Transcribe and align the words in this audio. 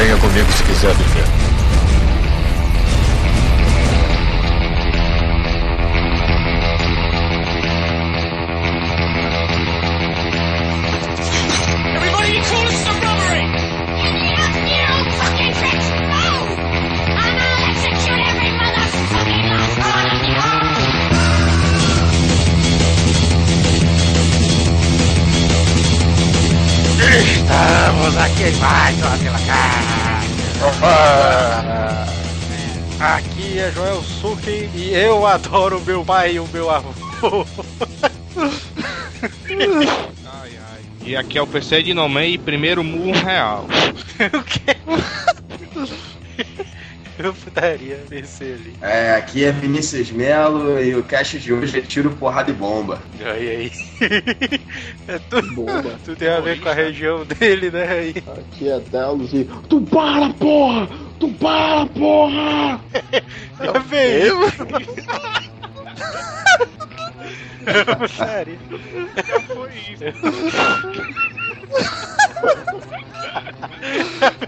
Venha 0.00 0.16
comigo 0.16 0.50
se 0.50 0.64
quiser 0.64 0.94
viver. 0.94 1.49
Aqui 32.98 33.58
é 33.58 33.70
Joel 33.72 34.02
Suki 34.02 34.70
e 34.74 34.92
eu 34.94 35.26
adoro 35.26 35.78
o 35.78 35.84
meu 35.84 36.04
pai 36.04 36.34
e 36.34 36.40
o 36.40 36.48
meu 36.48 36.70
avô. 36.70 36.94
Ai, 40.24 40.50
ai. 40.72 40.80
E 41.04 41.16
aqui 41.16 41.36
é 41.36 41.42
o 41.42 41.46
PC 41.46 41.82
de 41.82 41.92
Nomei, 41.92 42.38
primeiro 42.38 42.82
mu 42.82 43.12
real. 43.12 43.66
o 44.32 44.42
quê? 44.42 44.76
Eu 47.22 47.34
putaria 47.34 48.02
nesse 48.10 48.44
ali. 48.44 48.72
É, 48.80 49.12
aqui 49.14 49.44
é 49.44 49.52
Vinícius 49.52 50.10
Melo 50.10 50.80
e 50.82 50.94
o 50.94 51.02
cast 51.02 51.38
de 51.38 51.52
hoje 51.52 51.78
é 51.78 51.82
tiro, 51.82 52.10
porrada 52.12 52.50
e 52.50 52.54
bomba. 52.54 52.98
Olha 53.20 53.32
aí. 53.32 53.70
É 55.08 55.18
tudo, 55.18 55.52
Bomba. 55.54 55.98
tudo 56.04 56.16
tem 56.16 56.28
a 56.28 56.40
ver 56.40 56.60
com 56.60 56.68
a 56.68 56.72
região 56.72 57.24
dele, 57.24 57.68
né? 57.70 57.88
Aí. 57.88 58.14
Aqui 58.38 58.68
é 58.70 58.78
Delos 58.78 59.32
e. 59.32 59.44
Tu 59.68 59.80
para, 59.82 60.32
porra! 60.34 60.88
Tu 61.18 61.28
para, 61.32 61.86
porra! 61.86 62.80
É 63.60 63.78
bem 63.80 64.30
Putaria. 67.98 68.58
Foi 69.48 69.70
isso. 69.92 70.04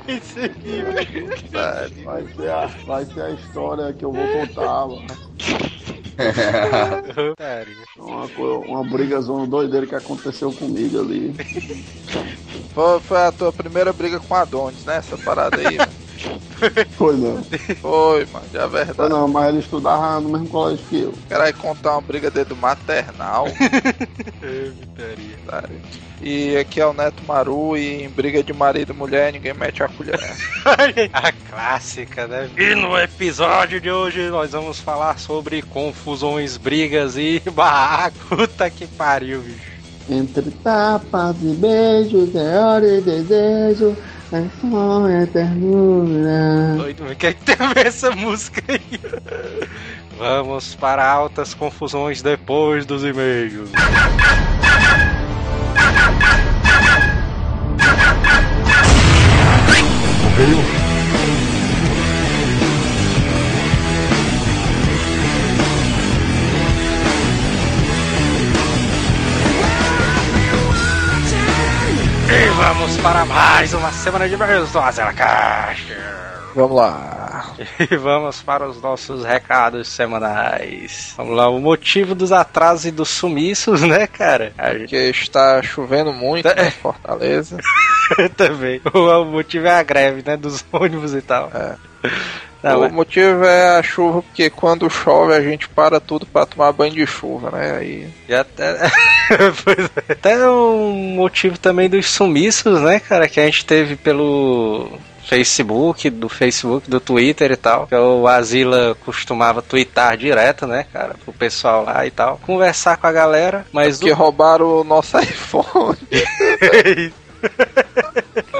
Percebi, 0.06 0.82
Vai 2.04 2.26
ser, 2.28 2.50
a, 2.50 2.66
vai 2.86 3.04
ser 3.06 3.22
a 3.22 3.30
história 3.30 3.92
que 3.92 4.04
eu 4.04 4.12
vou 4.12 4.26
contar, 4.28 4.86
mano. 4.86 5.06
Uma, 7.98 8.26
uma 8.66 8.84
brigazona 8.84 9.46
doideira 9.46 9.86
que 9.86 9.94
aconteceu 9.94 10.52
comigo 10.52 11.00
ali. 11.00 11.34
Foi, 12.74 13.00
foi 13.00 13.18
a 13.18 13.32
tua 13.32 13.52
primeira 13.52 13.92
briga 13.92 14.18
com 14.20 14.34
Adonis, 14.34 14.84
né? 14.84 14.96
Essa 14.96 15.16
parada 15.18 15.58
aí. 15.58 15.78
Foi 16.96 17.16
não. 17.16 17.42
Foi, 17.80 18.26
mano, 18.32 18.46
já 18.52 18.62
é 18.64 18.68
Foi 18.68 18.84
verdade. 18.84 19.10
não, 19.10 19.28
mas 19.28 19.48
ele 19.48 19.58
estudava 19.58 20.20
no 20.20 20.28
mesmo 20.30 20.48
colégio 20.48 20.84
que 20.88 21.00
eu. 21.00 21.14
Quero 21.28 21.42
aí 21.42 21.52
contar 21.52 21.92
uma 21.92 22.00
briga 22.00 22.30
dele 22.30 22.46
do 22.46 22.56
maternal. 22.56 23.46
Putaria. 24.40 25.38
tá? 25.46 25.64
E 26.20 26.56
aqui 26.56 26.80
é 26.80 26.86
o 26.86 26.92
Neto 26.92 27.22
Maru 27.26 27.76
e 27.76 28.04
em 28.04 28.08
briga 28.08 28.42
de 28.44 28.52
marido 28.52 28.92
e 28.92 28.96
mulher 28.96 29.32
ninguém 29.32 29.52
mete 29.54 29.82
a 29.82 29.88
colher. 29.88 30.20
A 31.12 31.32
clássica, 31.50 32.26
né? 32.28 32.48
E 32.56 32.74
no 32.76 32.96
episódio 32.96 33.80
de 33.80 33.90
hoje 33.90 34.28
nós 34.30 34.52
vamos 34.52 34.78
falar 34.78 35.18
sobre 35.18 35.62
confusões, 35.62 36.56
brigas 36.56 37.16
e 37.16 37.42
barraco. 37.52 38.16
Puta 38.28 38.70
que 38.70 38.86
pariu, 38.86 39.40
bicho. 39.40 39.72
Entre 40.08 40.50
tapas 40.62 41.36
e 41.42 41.54
beijos, 41.54 42.34
é 42.34 42.58
hora 42.58 42.86
e 42.86 43.00
desejo, 43.00 43.96
é 44.32 44.44
só 44.60 45.08
é 45.08 45.26
ternura. 45.26 46.74
Doido, 46.76 47.04
mas 47.06 47.16
quer 47.16 47.34
que 47.34 47.54
ver 47.74 47.86
essa 47.86 48.10
música 48.12 48.62
aí? 48.68 49.00
Vamos 50.18 50.74
para 50.74 51.06
altas 51.06 51.54
confusões 51.54 52.22
depois 52.22 52.86
dos 52.86 53.04
e-mails. 53.04 53.70
E 72.34 72.48
vamos 72.56 72.96
para 72.96 73.26
mais 73.26 73.74
uma 73.74 73.92
semana 73.92 74.26
de 74.26 74.34
e-mails 74.34 74.72
do 74.72 74.80
Caixa. 74.80 75.98
Vamos 76.54 76.74
lá. 76.76 77.44
E 77.78 77.96
vamos 77.96 78.40
para 78.42 78.66
os 78.66 78.80
nossos 78.80 79.22
recados 79.22 79.86
semanais. 79.88 81.12
Vamos 81.14 81.36
lá, 81.36 81.50
o 81.50 81.60
motivo 81.60 82.14
dos 82.14 82.32
atrasos 82.32 82.86
e 82.86 82.90
dos 82.90 83.10
sumiços, 83.10 83.82
né, 83.82 84.06
cara? 84.06 84.54
A 84.56 84.70
gente 84.70 84.80
Porque 84.80 84.96
está 84.96 85.62
chovendo 85.62 86.10
muito 86.10 86.48
É. 86.48 86.68
em 86.68 86.70
Fortaleza. 86.70 87.58
também. 88.34 88.80
O 88.94 89.24
motivo 89.24 89.66
é 89.66 89.78
a 89.78 89.82
greve, 89.82 90.22
né, 90.26 90.34
dos 90.34 90.64
ônibus 90.72 91.12
e 91.14 91.20
tal. 91.20 91.50
É. 91.54 91.76
Não, 92.62 92.78
o 92.78 92.80
mas- 92.82 92.92
motivo 92.92 93.44
é 93.44 93.78
a 93.78 93.82
chuva, 93.82 94.22
porque 94.22 94.48
quando 94.50 94.88
chove 94.88 95.34
a 95.34 95.40
gente 95.40 95.68
para 95.68 95.98
tudo 95.98 96.24
pra 96.26 96.46
tomar 96.46 96.72
banho 96.72 96.94
de 96.94 97.06
chuva, 97.06 97.50
né? 97.50 97.76
Aí 97.78 98.08
E 98.28 98.34
até... 98.34 98.76
pois 99.64 99.78
é. 100.08 100.12
até 100.12 100.48
um 100.48 100.92
motivo 101.16 101.58
também 101.58 101.88
dos 101.88 102.06
sumiços, 102.08 102.80
né, 102.80 103.00
cara, 103.00 103.28
que 103.28 103.40
a 103.40 103.44
gente 103.44 103.64
teve 103.66 103.96
pelo 103.96 104.90
Facebook, 105.24 106.10
do 106.10 106.28
Facebook, 106.28 106.90
do 106.90 107.00
Twitter 107.00 107.50
e 107.52 107.56
tal. 107.56 107.86
Que 107.86 107.94
o 107.94 108.26
Azila 108.28 108.96
costumava 109.04 109.62
twittar 109.62 110.16
direto, 110.16 110.66
né, 110.66 110.84
cara, 110.92 111.14
pro 111.24 111.32
pessoal 111.32 111.84
lá 111.84 112.04
e 112.06 112.10
tal. 112.10 112.38
Conversar 112.44 112.96
com 112.96 113.06
a 113.06 113.12
galera, 113.12 113.64
mas 113.72 113.98
porque 113.98 114.12
roubaram 114.12 114.80
o 114.80 114.84
nosso 114.84 115.18
iPhone. 115.22 115.96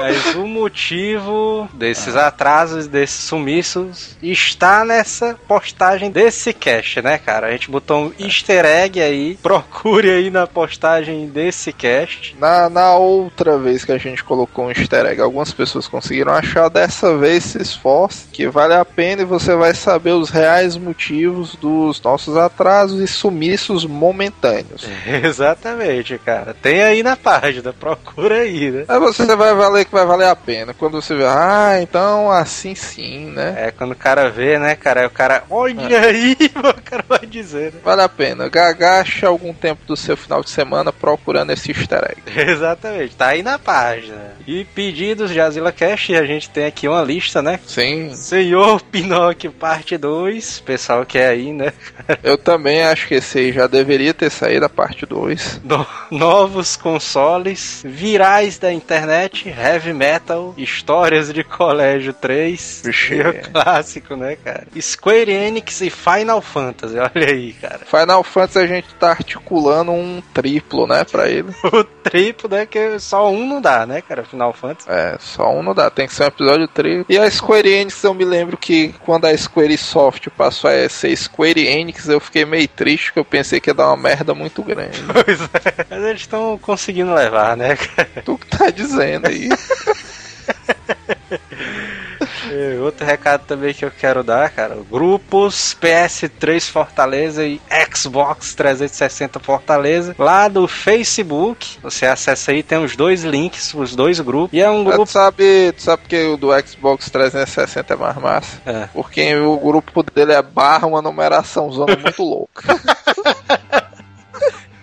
Mas 0.03 0.35
o 0.35 0.45
motivo 0.45 1.69
desses 1.73 2.13
atrasos, 2.17 2.87
desses 2.87 3.23
sumiços, 3.23 4.17
está 4.21 4.83
nessa 4.83 5.39
postagem 5.47 6.11
desse 6.11 6.51
cast, 6.51 7.01
né, 7.01 7.17
cara? 7.17 7.47
A 7.47 7.51
gente 7.51 7.71
botou 7.71 8.05
um 8.05 8.13
easter 8.19 8.65
egg 8.65 9.01
aí. 9.01 9.37
Procure 9.41 10.09
aí 10.09 10.29
na 10.29 10.45
postagem 10.45 11.27
desse 11.27 11.71
cast. 11.71 12.35
Na, 12.37 12.69
na 12.69 12.93
outra 12.95 13.57
vez 13.57 13.85
que 13.85 13.93
a 13.93 13.97
gente 13.97 14.25
colocou 14.25 14.65
um 14.65 14.71
easter 14.71 15.05
egg, 15.05 15.21
algumas 15.21 15.53
pessoas 15.53 15.87
conseguiram 15.87 16.33
achar. 16.33 16.69
Dessa 16.69 17.17
vez 17.17 17.45
se 17.45 17.61
esforce, 17.61 18.27
que 18.29 18.47
vale 18.47 18.73
a 18.73 18.83
pena 18.83 19.21
e 19.21 19.25
você 19.25 19.55
vai 19.55 19.73
saber 19.73 20.11
os 20.11 20.29
reais 20.29 20.75
motivos 20.75 21.55
dos 21.55 22.01
nossos 22.01 22.35
atrasos 22.35 22.99
e 22.99 23.07
sumiços 23.07 23.85
momentâneos. 23.85 24.85
Exatamente, 25.23 26.17
cara. 26.17 26.53
Tem 26.53 26.83
aí 26.83 27.01
na 27.01 27.15
página, 27.15 27.71
procura 27.71 28.39
aí, 28.39 28.69
né? 28.69 28.85
Aí 28.89 28.99
você 28.99 29.33
vai 29.33 29.53
valer 29.53 29.85
que 29.93 29.97
vai 29.99 30.05
valer 30.07 30.27
a 30.27 30.35
pena. 30.35 30.73
Quando 30.73 30.99
você 30.99 31.15
vê, 31.15 31.23
ah, 31.25 31.77
então 31.81 32.31
assim 32.31 32.73
sim, 32.73 33.27
né? 33.27 33.55
É, 33.67 33.71
quando 33.71 33.91
o 33.91 33.95
cara 33.95 34.29
vê, 34.29 34.57
né, 34.57 34.75
cara, 34.75 35.05
o 35.05 35.09
cara, 35.11 35.43
olha 35.49 35.99
aí, 36.01 36.35
o 36.57 36.81
cara 36.81 37.05
vai 37.07 37.19
dizer, 37.27 37.73
né? 37.73 37.79
Vale 37.83 38.01
a 38.01 38.09
pena. 38.09 38.49
Gagache 38.49 39.25
algum 39.25 39.53
tempo 39.53 39.81
do 39.85 39.95
seu 39.95 40.17
final 40.17 40.41
de 40.43 40.49
semana 40.49 40.91
procurando 40.91 41.51
esse 41.51 41.71
easter 41.71 42.03
egg. 42.11 42.21
Exatamente, 42.51 43.15
tá 43.15 43.27
aí 43.27 43.43
na 43.43 43.59
página. 43.59 44.33
E 44.47 44.65
pedidos 44.65 45.29
de 45.31 45.39
Azila 45.39 45.71
Cash, 45.71 46.09
a 46.11 46.25
gente 46.25 46.49
tem 46.49 46.65
aqui 46.65 46.87
uma 46.87 47.01
lista, 47.03 47.41
né? 47.41 47.59
Sim, 47.65 48.13
Senhor 48.15 48.81
Pinóquio, 48.81 49.51
parte 49.51 49.97
2. 49.97 50.59
Pessoal 50.61 51.05
que 51.05 51.17
é 51.19 51.27
aí, 51.27 51.53
né? 51.53 51.71
eu 52.23 52.37
também 52.37 52.83
acho 52.83 53.07
que 53.07 53.15
esse 53.15 53.37
aí 53.37 53.51
já 53.51 53.67
deveria 53.67 54.13
ter 54.13 54.31
saído 54.31 54.65
a 54.65 54.69
parte 54.69 55.05
2. 55.05 55.61
No- 55.63 55.85
novos 56.09 56.75
consoles, 56.75 57.81
virais 57.85 58.57
da 58.57 58.71
internet, 58.73 59.49
heavy 59.83 59.93
metal, 59.93 60.53
histórias 60.57 61.33
de 61.33 61.43
colégio 61.43 62.13
3. 62.13 62.81
Vixe. 62.85 63.15
E 63.15 63.21
o 63.21 63.41
clássico, 63.51 64.15
né, 64.15 64.37
cara? 64.37 64.65
Square 64.79 65.31
Enix 65.31 65.81
e 65.81 65.89
Final 65.89 66.41
Fantasy, 66.41 66.97
olha 66.97 67.27
aí, 67.27 67.53
cara. 67.53 67.79
Final 67.79 68.23
Fantasy 68.23 68.59
a 68.59 68.67
gente 68.67 68.87
tá 68.95 69.09
articulando 69.09 69.91
um 69.91 70.21
triplo, 70.33 70.87
né, 70.87 71.03
pra 71.03 71.29
ele. 71.29 71.53
O 71.73 71.83
triplo, 71.83 72.49
né? 72.49 72.67
Que 72.67 72.99
só 72.99 73.31
um 73.31 73.47
não 73.47 73.59
dá, 73.59 73.85
né, 73.85 74.01
cara? 74.01 74.23
Final 74.23 74.53
Fantasy. 74.53 74.87
É, 74.89 75.17
só 75.19 75.49
um 75.51 75.63
não 75.63 75.73
dá, 75.73 75.89
tem 75.89 76.07
que 76.07 76.13
ser 76.13 76.23
um 76.23 76.27
episódio 76.27 76.67
triplo. 76.67 77.05
E 77.09 77.17
a 77.17 77.29
Square 77.29 77.67
Enix, 77.67 78.03
eu 78.03 78.13
me 78.13 78.23
lembro 78.23 78.57
que 78.57 78.93
quando 79.03 79.25
a 79.25 79.35
Square 79.35 79.75
Soft 79.77 80.27
passou 80.37 80.69
a 80.69 80.87
ser 80.87 81.15
Square 81.15 81.65
Enix, 81.65 82.07
eu 82.07 82.19
fiquei 82.19 82.45
meio 82.45 82.67
triste, 82.67 83.05
porque 83.07 83.19
eu 83.19 83.25
pensei 83.25 83.59
que 83.59 83.71
ia 83.71 83.73
dar 83.73 83.87
uma 83.87 83.97
merda 83.97 84.33
muito 84.33 84.61
grande. 84.61 85.01
Pois 85.13 85.39
é. 85.41 85.85
Mas 85.89 86.03
eles 86.03 86.21
estão 86.21 86.57
conseguindo 86.57 87.13
levar, 87.13 87.55
né, 87.55 87.75
cara? 87.75 88.09
tu 88.25 88.37
que 88.37 88.47
tá 88.47 88.69
dizendo 88.69 89.27
aí. 89.27 89.49
Outro 92.83 93.05
recado 93.05 93.45
também 93.45 93.73
que 93.73 93.83
eu 93.85 93.91
quero 93.91 94.23
dar, 94.23 94.49
cara. 94.51 94.77
Grupos 94.91 95.75
PS3 95.81 96.69
Fortaleza 96.69 97.45
e 97.45 97.59
Xbox 97.95 98.53
360 98.53 99.39
Fortaleza. 99.39 100.15
Lá 100.19 100.47
do 100.47 100.67
Facebook. 100.67 101.77
Você 101.81 102.05
acessa 102.05 102.51
aí, 102.51 102.61
tem 102.61 102.77
os 102.83 102.95
dois 102.95 103.23
links, 103.23 103.73
os 103.73 103.95
dois 103.95 104.19
grupos. 104.19 104.55
E 104.55 104.61
é 104.61 104.69
um 104.69 104.83
Tu 104.83 104.91
grupo. 104.91 105.11
sabe, 105.11 105.71
tu 105.75 105.81
sabe 105.81 106.03
que 106.07 106.23
o 106.25 106.37
do 106.37 106.49
Xbox 106.67 107.09
360 107.09 107.93
é 107.93 107.97
mais 107.97 108.17
massa? 108.17 108.61
É. 108.65 108.87
Porque 108.93 109.35
o 109.35 109.57
grupo 109.57 110.03
dele 110.03 110.33
é 110.33 110.41
barra 110.41 110.85
uma 110.87 111.01
numeração 111.01 111.71
zona 111.71 111.95
muito 111.95 112.23
louca. 112.23 112.63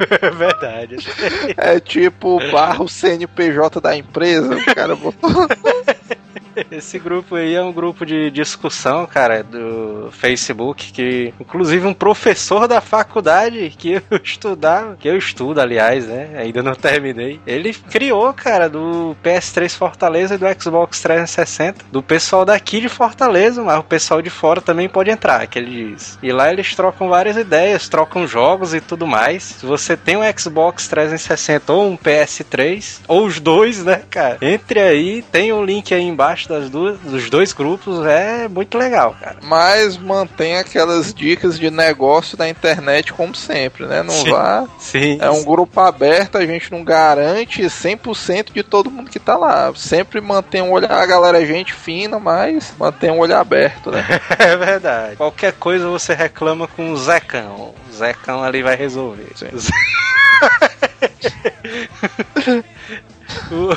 É 0.00 0.30
verdade. 0.30 0.96
É 1.56 1.78
tipo 1.78 2.38
barra 2.50 2.82
o 2.82 2.88
CNPJ 2.88 3.80
da 3.80 3.96
empresa. 3.96 4.56
O 4.56 4.74
cara 4.74 4.96
botou. 4.96 5.30
Esse 6.70 6.98
grupo 6.98 7.36
aí 7.36 7.54
é 7.54 7.62
um 7.62 7.72
grupo 7.72 8.04
de 8.04 8.30
discussão, 8.30 9.06
cara, 9.06 9.42
do 9.42 10.10
Facebook, 10.12 10.92
que 10.92 11.32
inclusive 11.40 11.86
um 11.86 11.94
professor 11.94 12.66
da 12.66 12.80
faculdade 12.80 13.72
que 13.76 13.92
eu 13.92 14.02
estudava, 14.22 14.96
que 14.96 15.08
eu 15.08 15.16
estudo, 15.16 15.60
aliás, 15.60 16.06
né? 16.06 16.30
Ainda 16.36 16.62
não 16.62 16.74
terminei. 16.74 17.40
Ele 17.46 17.72
criou, 17.72 18.32
cara, 18.32 18.68
do 18.68 19.16
PS3 19.22 19.74
Fortaleza 19.76 20.34
e 20.34 20.38
do 20.38 20.46
Xbox 20.60 21.00
360, 21.00 21.84
do 21.90 22.02
pessoal 22.02 22.44
daqui 22.44 22.80
de 22.80 22.88
Fortaleza, 22.88 23.62
mas 23.62 23.78
o 23.78 23.84
pessoal 23.84 24.22
de 24.22 24.30
fora 24.30 24.60
também 24.60 24.88
pode 24.88 25.10
entrar, 25.10 25.46
que 25.46 25.58
ele 25.58 25.90
diz. 25.90 26.18
E 26.22 26.32
lá 26.32 26.52
eles 26.52 26.74
trocam 26.74 27.08
várias 27.08 27.36
ideias, 27.36 27.88
trocam 27.88 28.26
jogos 28.26 28.74
e 28.74 28.80
tudo 28.80 29.06
mais. 29.06 29.42
Se 29.42 29.66
você 29.66 29.96
tem 29.96 30.16
um 30.16 30.38
Xbox 30.38 30.88
360 30.88 31.72
ou 31.72 31.90
um 31.90 31.96
PS3, 31.96 33.00
ou 33.06 33.26
os 33.26 33.40
dois, 33.40 33.84
né, 33.84 34.02
cara? 34.10 34.38
Entre 34.40 34.80
aí, 34.80 35.22
tem 35.22 35.52
um 35.52 35.64
link 35.64 35.92
aí 35.94 36.02
embaixo 36.02 36.39
das 36.46 36.70
duas, 36.70 36.98
dos 36.98 37.30
dois 37.30 37.52
grupos, 37.52 38.04
é 38.06 38.48
muito 38.48 38.76
legal, 38.76 39.16
cara. 39.20 39.38
Mas 39.42 39.96
mantém 39.96 40.56
aquelas 40.56 41.12
dicas 41.12 41.58
de 41.58 41.70
negócio 41.70 42.36
da 42.36 42.48
internet 42.48 43.12
como 43.12 43.34
sempre, 43.34 43.86
né? 43.86 44.02
Não 44.02 44.14
Sim. 44.14 44.30
vá. 44.30 44.66
Sim. 44.78 45.18
É 45.20 45.30
um 45.30 45.44
grupo 45.44 45.80
aberto, 45.80 46.38
a 46.38 46.46
gente 46.46 46.70
não 46.70 46.84
garante 46.84 47.62
100% 47.62 48.52
de 48.52 48.62
todo 48.62 48.90
mundo 48.90 49.10
que 49.10 49.18
tá 49.18 49.36
lá. 49.36 49.72
Sempre 49.74 50.20
mantém 50.20 50.62
um 50.62 50.72
olhar, 50.72 50.92
a 50.92 51.06
galera 51.06 51.42
é 51.42 51.46
gente 51.46 51.72
fina, 51.72 52.18
mas 52.18 52.74
mantém 52.78 53.10
um 53.10 53.18
olhar 53.18 53.40
aberto, 53.40 53.90
né? 53.90 54.06
É 54.38 54.56
verdade. 54.56 55.16
Qualquer 55.16 55.52
coisa 55.52 55.88
você 55.88 56.14
reclama 56.14 56.66
com 56.66 56.92
o 56.92 56.96
Zecão. 56.96 57.74
O 57.88 57.92
Zecão 57.92 58.42
ali 58.42 58.62
vai 58.62 58.76
resolver. 58.76 59.28
Sim. 59.34 59.48
o... 63.52 63.68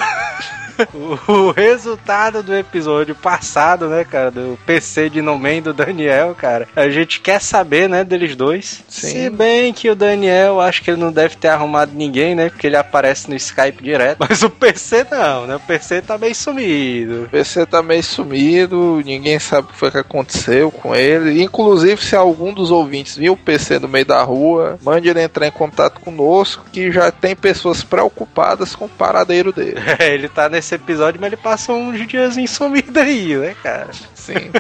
o- 1.28 1.52
resultado 1.52 2.42
do 2.44 2.56
episódio 2.56 3.16
passado, 3.16 3.88
né, 3.88 4.04
cara, 4.04 4.32
do 4.32 4.58
PC 4.66 5.10
de 5.10 5.22
Nomen 5.22 5.62
do 5.62 5.74
Daniel, 5.74 6.36
cara, 6.36 6.68
a 6.76 6.90
gente 6.90 7.20
quer 7.20 7.42
saber, 7.42 7.88
né, 7.90 8.04
deles 8.04 8.36
dois. 8.36 8.84
Sim. 8.88 9.08
Se 9.08 9.30
bem 9.30 9.74
que 9.74 9.90
o 9.90 9.96
Daniel, 9.96 10.60
acho 10.62 10.82
que 10.84 10.92
ele 10.92 11.00
não 11.00 11.12
deve 11.12 11.36
ter 11.36 11.50
arrumado 11.50 11.92
ninguém, 11.94 12.36
né, 12.36 12.50
porque 12.50 12.68
ele 12.68 12.76
aparece 12.78 13.30
no 13.30 13.36
Skype 13.36 13.84
direto. 13.84 14.18
Mas 14.20 14.42
o 14.44 14.50
PC 14.50 15.06
não, 15.12 15.46
né, 15.48 15.56
o 15.56 15.60
PC 15.60 16.02
tá 16.02 16.18
meio 16.18 16.36
sumido. 16.36 17.24
O 17.24 17.30
PC 17.30 17.66
tá 17.66 17.82
meio 17.84 18.04
sumido, 18.04 19.02
ninguém 19.06 19.40
sabe 19.40 19.68
o 19.68 19.72
que 19.72 19.78
foi 19.78 19.92
que 19.92 19.98
aconteceu 19.98 20.72
com 20.72 20.96
ele. 20.96 21.42
Inclusive, 21.44 22.02
se 22.04 22.16
algum 22.16 22.54
dos 22.54 22.72
ouvintes 22.72 23.18
viu 23.18 23.34
o 23.34 23.38
PC 23.38 23.80
no 23.80 23.88
meio 23.88 24.06
da 24.06 24.22
rua, 24.24 24.78
mande 24.82 25.10
ele 25.10 25.22
entrar 25.22 25.48
em 25.48 25.52
contato 25.52 26.00
conosco, 26.00 26.66
que 26.72 26.92
já 26.92 27.12
tem 27.12 27.36
pessoas 27.36 27.84
preocupadas 27.84 28.76
com 28.76 28.86
o 28.86 28.90
paradeiro 28.90 29.52
dele. 29.52 29.74
É, 30.00 30.14
ele 30.14 30.28
tá 30.28 30.50
nesse 30.50 30.63
episódio, 30.72 31.20
mas 31.20 31.28
ele 31.28 31.42
passou 31.42 31.78
uns 31.78 32.08
dias 32.08 32.36
sumido 32.50 33.00
aí, 33.00 33.36
né, 33.36 33.56
cara? 33.62 33.90
Sim. 34.14 34.52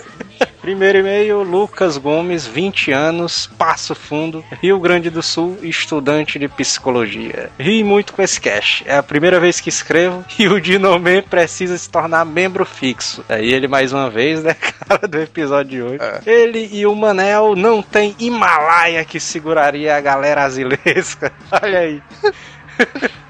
Primeiro 0.63 0.99
e-mail, 0.99 1.43
Lucas 1.43 1.97
Gomes, 1.97 2.47
20 2.47 2.91
anos, 2.93 3.47
Passo 3.57 3.93
Fundo, 3.93 4.45
Rio 4.61 4.79
Grande 4.79 5.09
do 5.09 5.21
Sul, 5.21 5.57
estudante 5.61 6.39
de 6.39 6.47
psicologia. 6.47 7.49
Ri 7.59 7.83
muito 7.83 8.13
com 8.13 8.21
esse 8.21 8.39
cash. 8.39 8.81
É 8.85 8.95
a 8.95 9.03
primeira 9.03 9.41
vez 9.41 9.59
que 9.59 9.67
escrevo 9.67 10.23
e 10.39 10.47
o 10.47 10.61
Dinoman 10.61 11.21
precisa 11.21 11.77
se 11.77 11.89
tornar 11.89 12.23
membro 12.23 12.65
fixo. 12.65 13.25
Aí 13.27 13.53
ele 13.53 13.67
mais 13.67 13.91
uma 13.91 14.09
vez, 14.09 14.41
né, 14.41 14.53
cara, 14.87 15.05
do 15.05 15.19
episódio 15.19 15.69
de 15.69 15.81
hoje. 15.81 15.99
É. 16.01 16.21
Ele 16.25 16.69
e 16.71 16.85
o 16.85 16.95
Manel 16.95 17.57
não 17.57 17.81
tem 17.81 18.15
Himalaia 18.17 19.03
que 19.03 19.19
seguraria 19.19 19.97
a 19.97 19.99
galera 19.99 20.43
azilesca. 20.43 21.33
Olha 21.61 21.79
aí. 21.79 22.01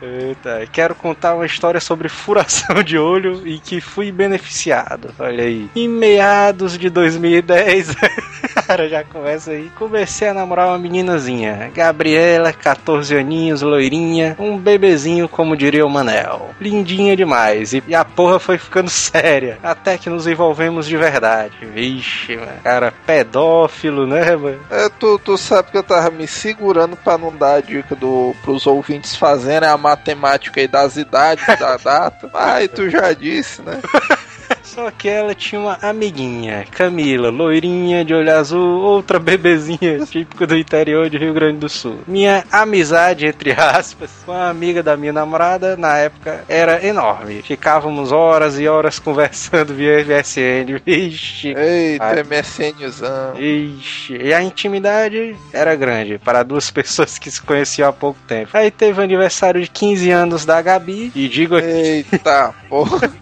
Eita, 0.03 0.67
quero 0.69 0.93
contar 0.93 1.33
uma 1.33 1.45
história 1.45 1.79
sobre 1.79 2.09
furação 2.09 2.83
de 2.83 2.97
olho 2.97 3.47
e 3.47 3.57
que 3.57 3.79
fui 3.79 4.11
beneficiado. 4.11 5.13
Olha 5.17 5.45
aí. 5.45 5.69
Em 5.73 5.87
meados 5.87 6.77
de 6.77 6.89
2010, 6.89 7.95
cara, 8.67 8.89
já 8.89 9.03
começa 9.03 9.51
aí. 9.51 9.71
Comecei 9.77 10.27
a 10.27 10.33
namorar 10.33 10.67
uma 10.67 10.77
meninazinha. 10.77 11.71
Gabriela, 11.73 12.51
14 12.51 13.15
aninhos, 13.15 13.61
loirinha, 13.61 14.35
um 14.37 14.57
bebezinho, 14.57 15.29
como 15.29 15.55
diria 15.55 15.85
o 15.85 15.89
Manel. 15.89 16.49
Lindinha 16.59 17.15
demais. 17.15 17.73
E, 17.73 17.81
a 17.95 18.03
porra 18.03 18.39
foi 18.39 18.57
ficando 18.57 18.89
séria. 18.91 19.57
Até 19.63 19.97
que 19.97 20.09
nos 20.09 20.27
envolvemos 20.27 20.85
de 20.85 20.97
verdade. 20.97 21.53
Vixe, 21.61 22.35
mano. 22.35 22.51
Cara, 22.61 22.93
pedófilo, 23.05 24.05
né, 24.05 24.35
mano? 24.35 24.59
É, 24.69 24.89
tu, 24.89 25.17
tu 25.17 25.37
sabe 25.37 25.71
que 25.71 25.77
eu 25.77 25.83
tava 25.83 26.09
me 26.11 26.27
segurando 26.27 26.97
pra 26.97 27.17
não 27.17 27.33
dar 27.33 27.55
a 27.55 27.61
dica 27.61 27.95
do, 27.95 28.35
pros 28.43 28.67
ouvintes 28.67 29.15
fazerem 29.15 29.32
a 29.69 29.77
matemática 29.77 30.61
aí 30.61 30.67
das 30.67 30.95
idades 30.97 31.45
da 31.59 31.77
data. 31.83 32.29
Mas 32.31 32.69
tu 32.69 32.89
já 32.89 33.13
disse, 33.13 33.61
né? 33.61 33.79
Só 34.73 34.89
que 34.89 35.07
ela 35.07 35.35
tinha 35.35 35.61
uma 35.61 35.77
amiguinha, 35.83 36.65
Camila, 36.71 37.29
loirinha 37.29 38.03
de 38.03 38.11
olho 38.11 38.35
azul, 38.35 38.81
outra 38.81 39.19
bebezinha, 39.19 39.99
típico 40.09 40.47
do 40.47 40.57
interior 40.57 41.11
de 41.11 41.17
Rio 41.17 41.31
Grande 41.31 41.59
do 41.59 41.69
Sul. 41.69 41.99
Minha 42.07 42.43
amizade, 42.51 43.27
entre 43.27 43.51
aspas, 43.51 44.09
com 44.25 44.31
a 44.31 44.49
amiga 44.49 44.81
da 44.81 44.97
minha 44.97 45.13
namorada, 45.13 45.77
na 45.77 45.97
época, 45.97 46.43
era 46.49 46.83
enorme. 46.83 47.43
Ficávamos 47.43 48.11
horas 48.11 48.59
e 48.59 48.67
horas 48.67 48.97
conversando 48.97 49.73
via 49.75 50.03
MSN. 50.03 50.81
Vixe. 50.83 51.53
Eita, 51.55 52.05
Ai. 52.05 52.23
MSNzão. 52.23 53.39
Ixi, 53.39 54.17
e 54.23 54.33
a 54.33 54.41
intimidade 54.41 55.35
era 55.53 55.75
grande 55.75 56.17
para 56.17 56.41
duas 56.41 56.69
pessoas 56.71 57.19
que 57.19 57.29
se 57.29 57.41
conheciam 57.41 57.89
há 57.89 57.93
pouco 57.93 58.19
tempo. 58.27 58.49
Aí 58.53 58.71
teve 58.71 58.99
o 58.99 59.03
aniversário 59.03 59.61
de 59.61 59.69
15 59.69 60.09
anos 60.09 60.45
da 60.45 60.59
Gabi, 60.63 61.11
e 61.15 61.27
digo 61.27 61.55
aqui 61.55 62.05
Eita, 62.11 62.55
porra. 62.67 63.13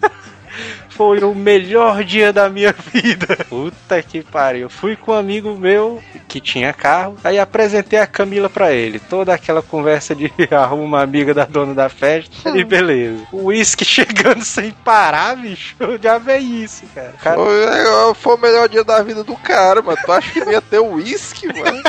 Foi 1.02 1.18
o 1.24 1.34
melhor 1.34 2.04
dia 2.04 2.32
da 2.32 2.48
minha 2.48 2.72
vida. 2.94 3.36
Puta 3.48 4.00
que 4.00 4.22
pariu. 4.22 4.70
Fui 4.70 4.94
com 4.94 5.10
um 5.10 5.16
amigo 5.16 5.56
meu 5.58 6.00
que 6.28 6.40
tinha 6.40 6.72
carro. 6.72 7.16
Aí 7.24 7.40
apresentei 7.40 7.98
a 7.98 8.06
Camila 8.06 8.48
pra 8.48 8.72
ele. 8.72 9.00
Toda 9.00 9.34
aquela 9.34 9.60
conversa 9.60 10.14
de 10.14 10.32
arruma 10.54 10.84
uma 10.84 11.02
amiga 11.02 11.34
da 11.34 11.44
dona 11.44 11.74
da 11.74 11.88
festa. 11.88 12.56
E 12.56 12.62
beleza. 12.62 13.26
O 13.32 13.46
uísque 13.46 13.82
chegando 13.84 14.44
sem 14.44 14.70
parar, 14.70 15.36
bicho. 15.36 15.74
Já 16.00 16.18
vem 16.18 16.62
isso, 16.62 16.84
cara. 16.94 17.14
cara 17.20 17.36
Foi, 17.36 17.64
é, 17.64 18.14
foi 18.14 18.36
o 18.36 18.40
melhor 18.40 18.68
dia 18.68 18.84
da 18.84 19.02
vida 19.02 19.24
do 19.24 19.34
cara, 19.34 19.82
mano. 19.82 19.98
Tu 20.04 20.12
acha 20.12 20.30
que 20.30 20.50
ia 20.50 20.60
ter 20.60 20.78
uísque, 20.78 21.48
mano? 21.48 21.82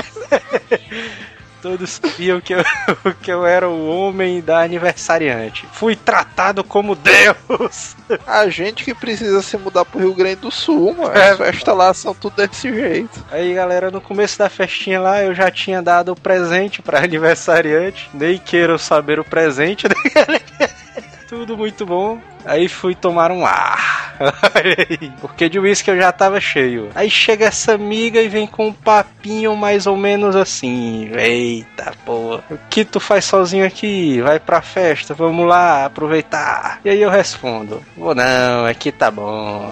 Todos 1.63 1.91
sabiam 1.91 2.41
que 2.41 2.53
eu, 2.53 2.63
que 3.23 3.31
eu 3.31 3.45
era 3.45 3.69
o 3.69 3.87
homem 3.87 4.41
da 4.41 4.61
aniversariante. 4.61 5.65
Fui 5.71 5.95
tratado 5.95 6.61
como 6.61 6.93
Deus. 6.93 7.95
A 8.27 8.49
gente 8.49 8.83
que 8.83 8.93
precisa 8.93 9.41
se 9.41 9.57
mudar 9.57 9.85
pro 9.85 9.99
Rio 9.99 10.13
Grande 10.13 10.41
do 10.41 10.51
Sul, 10.51 10.93
mano. 10.93 11.15
É. 11.15 11.29
As 11.29 11.37
festas 11.37 11.77
lá 11.77 11.93
são 11.93 12.13
tudo 12.13 12.35
desse 12.35 12.69
jeito. 12.69 13.25
Aí, 13.31 13.53
galera, 13.53 13.89
no 13.89 14.01
começo 14.01 14.37
da 14.37 14.49
festinha 14.49 14.99
lá, 14.99 15.23
eu 15.23 15.33
já 15.33 15.49
tinha 15.49 15.81
dado 15.81 16.11
o 16.11 16.19
presente 16.19 16.81
pra 16.81 16.99
aniversariante. 17.03 18.09
Nem 18.13 18.37
queiram 18.37 18.77
saber 18.77 19.17
o 19.17 19.23
presente, 19.23 19.87
né? 19.87 19.95
Tudo 21.29 21.57
muito 21.57 21.85
bom. 21.85 22.21
Aí 22.45 22.67
fui 22.67 22.93
tomar 22.93 23.31
um 23.31 23.45
ar. 23.45 23.92
Olha 24.19 24.87
aí. 24.89 25.11
Porque 25.21 25.49
de 25.49 25.59
uísque 25.59 25.89
eu 25.89 25.97
já 25.97 26.11
tava 26.11 26.39
cheio. 26.39 26.89
Aí 26.95 27.09
chega 27.09 27.45
essa 27.45 27.73
amiga 27.73 28.21
e 28.21 28.27
vem 28.27 28.47
com 28.47 28.67
um 28.67 28.73
papinho 28.73 29.55
mais 29.55 29.87
ou 29.87 29.97
menos 29.97 30.35
assim. 30.35 31.09
Eita 31.15 31.93
porra. 32.05 32.43
O 32.49 32.57
que 32.69 32.85
tu 32.85 32.99
faz 32.99 33.25
sozinho 33.25 33.65
aqui? 33.65 34.21
Vai 34.21 34.39
pra 34.39 34.61
festa, 34.61 35.13
vamos 35.13 35.47
lá 35.47 35.85
aproveitar. 35.85 36.79
E 36.83 36.89
aí 36.89 37.01
eu 37.01 37.09
respondo: 37.09 37.81
Vou 37.97 38.15
não, 38.15 38.65
aqui 38.65 38.91
tá 38.91 39.09
bom. 39.09 39.71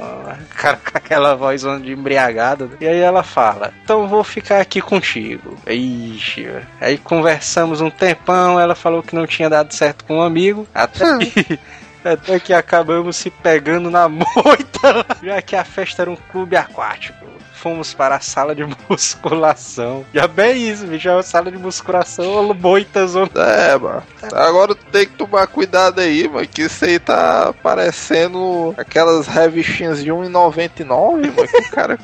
Cara 0.56 0.78
com 0.78 0.98
aquela 0.98 1.36
voz 1.36 1.62
de 1.62 1.92
embriagado. 1.92 2.72
E 2.80 2.88
aí 2.88 3.00
ela 3.00 3.24
fala: 3.24 3.74
Então 3.84 4.08
vou 4.08 4.24
ficar 4.24 4.62
aqui 4.62 4.82
contigo. 4.82 5.58
Ixi. 5.68 6.48
Aí 6.80 6.98
conversamos 6.98 7.82
um 7.82 7.90
tempão. 7.90 8.60
Ela 8.60 8.76
falou 8.76 9.04
que 9.04 9.16
não 9.16 9.28
tinha 9.28 9.50
dado 9.50 9.74
certo 9.74 10.06
com 10.06 10.18
um 10.18 10.22
amigo. 10.22 10.68
Até 10.74 11.18
que. 11.18 11.60
Até 12.04 12.40
que 12.40 12.54
acabamos 12.54 13.16
se 13.16 13.30
pegando 13.30 13.92
na 13.92 14.10
moita, 14.10 15.06
já 15.22 15.42
que 15.42 15.56
a 15.56 15.64
festa 15.64 16.02
era 16.02 16.12
um 16.12 16.16
clube 16.16 16.56
aquático. 16.56 17.26
fomos 17.54 17.94
para 17.94 18.16
a 18.16 18.20
sala 18.20 18.56
de 18.56 18.66
musculação. 18.90 20.04
Já 20.14 20.28
bem 20.28 20.70
isso, 20.70 20.88
bicho. 20.88 21.08
É 21.08 21.14
uma 21.14 21.24
sala 21.24 21.52
de 21.52 21.58
musculação, 21.58 22.54
moitas. 22.56 23.14
É, 23.16 23.78
mano. 23.78 24.04
Agora 24.34 24.74
tem 24.74 25.06
que 25.06 25.14
tomar 25.14 25.46
cuidado 25.48 26.00
aí, 26.02 26.28
mano. 26.28 26.48
Que 26.48 26.64
isso 26.64 26.84
aí 26.84 26.98
tá 26.98 27.54
parecendo 27.62 28.74
aquelas 28.78 29.28
revistinhas 29.28 30.04
de 30.04 30.10
1,99, 30.10 30.88
mano. 30.88 31.48
Que 31.48 31.58
o 31.58 31.70
cara. 31.70 32.00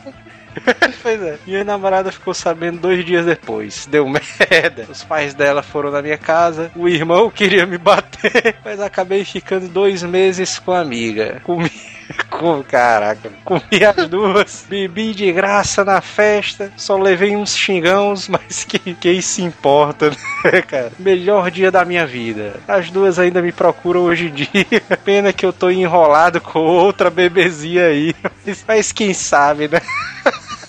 pois 1.02 1.22
é. 1.22 1.38
Minha 1.46 1.64
namorada 1.64 2.12
ficou 2.12 2.34
sabendo 2.34 2.80
dois 2.80 3.06
dias 3.06 3.26
depois. 3.26 3.86
Deu 3.86 4.08
merda. 4.08 4.88
Os 4.90 5.04
pais 5.04 5.34
dela 5.34 5.62
foram 5.62 5.92
na 5.92 6.02
minha 6.02 6.18
casa. 6.18 6.72
O 6.76 6.88
irmão 6.88 7.30
queria 7.30 7.66
me 7.66 7.78
bater. 7.78 8.56
Mas 8.64 8.80
acabei 8.80 9.24
ficando 9.24 9.68
dois 9.68 10.04
meses 10.04 10.60
com 10.60 10.72
a 10.72 10.80
amiga. 10.80 11.42
Comi. 11.44 11.72
Com, 12.30 12.64
caraca, 12.64 13.30
comi 13.44 13.84
as 13.84 14.08
duas, 14.08 14.66
bebi 14.70 15.14
de 15.14 15.32
graça 15.32 15.84
na 15.84 16.02
festa, 16.02 16.72
só 16.78 16.98
levei 16.98 17.36
uns 17.36 17.56
xingãos, 17.56 18.28
mas 18.28 18.64
que, 18.64 18.94
quem 18.96 19.22
se 19.22 19.42
importa, 19.42 20.12
né, 20.44 20.62
cara? 20.62 20.92
Melhor 21.00 21.50
dia 21.52 21.72
da 21.72 21.84
minha 21.84 22.06
vida. 22.06 22.60
As 22.68 22.90
duas 22.90 23.20
ainda 23.20 23.42
me 23.42 23.52
procuram 23.52 24.02
hoje 24.04 24.28
em 24.28 24.34
dia. 24.34 24.82
Pena 25.04 25.34
que 25.34 25.46
eu 25.46 25.54
tô 25.54 25.70
enrolado 25.70 26.40
com 26.40 26.60
outra 26.60 27.10
bebezinha 27.10 27.88
aí. 27.88 28.16
Mas, 28.46 28.66
mas 28.68 28.92
quem 28.92 29.14
sabe, 29.14 29.68
né? 29.68 29.82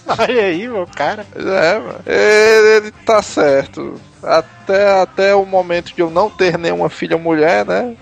Olha 0.08 0.42
aí, 0.42 0.66
meu 0.66 0.86
cara. 0.86 1.26
É, 1.34 1.78
mano. 1.78 2.00
Ele, 2.06 2.76
ele 2.76 2.90
tá 3.04 3.20
certo. 3.22 4.00
Até, 4.22 5.00
até 5.00 5.34
o 5.34 5.44
momento 5.44 5.94
de 5.94 6.00
eu 6.00 6.10
não 6.10 6.30
ter 6.30 6.58
nenhuma 6.58 6.88
filha 6.88 7.16
mulher, 7.16 7.64
né? 7.64 7.94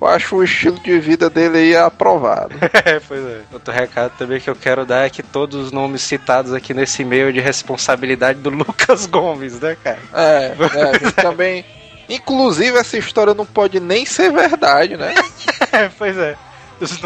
Eu 0.00 0.08
acho 0.08 0.34
o 0.34 0.42
estilo 0.42 0.80
de 0.80 0.98
vida 0.98 1.30
dele 1.30 1.58
aí 1.58 1.76
aprovado. 1.76 2.56
É, 2.84 2.98
pois 2.98 3.24
é. 3.24 3.42
Outro 3.52 3.72
recado 3.72 4.12
também 4.18 4.40
que 4.40 4.50
eu 4.50 4.56
quero 4.56 4.84
dar 4.84 5.06
é 5.06 5.10
que 5.10 5.22
todos 5.22 5.66
os 5.66 5.70
nomes 5.70 6.02
citados 6.02 6.52
aqui 6.52 6.74
nesse 6.74 7.02
e-mail 7.02 7.28
é 7.28 7.32
de 7.32 7.38
responsabilidade 7.40 8.40
do 8.40 8.50
Lucas 8.50 9.06
Gomes, 9.06 9.60
né, 9.60 9.76
cara? 9.82 10.00
É, 10.12 10.54
é 10.74 10.82
a 10.82 10.92
gente 10.98 11.12
também. 11.12 11.64
Inclusive, 12.08 12.76
essa 12.76 12.98
história 12.98 13.32
não 13.32 13.46
pode 13.46 13.78
nem 13.78 14.04
ser 14.04 14.32
verdade, 14.32 14.96
né? 14.96 15.14
É, 15.72 15.88
pois 15.96 16.18
é. 16.18 16.36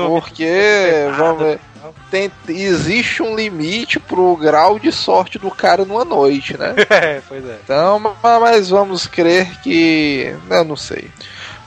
Porque, 0.09 0.49
vamos 1.17 1.43
ver, 1.43 1.61
tem, 2.11 2.31
existe 2.49 3.23
um 3.23 3.35
limite 3.37 3.99
pro 4.01 4.37
grau 4.37 4.79
de 4.79 4.91
sorte 4.93 5.39
do 5.39 5.51
cara 5.51 5.85
numa 5.85 6.05
noite, 6.05 6.57
né? 6.57 6.75
É, 6.91 7.21
pois 7.29 7.45
é. 7.45 7.59
Então, 7.65 7.99
ma- 7.99 8.15
mas 8.41 8.71
vamos 8.71 9.07
crer 9.07 9.61
que. 9.61 10.35
Eu 10.51 10.65
não 10.65 10.77
sei. 10.77 11.11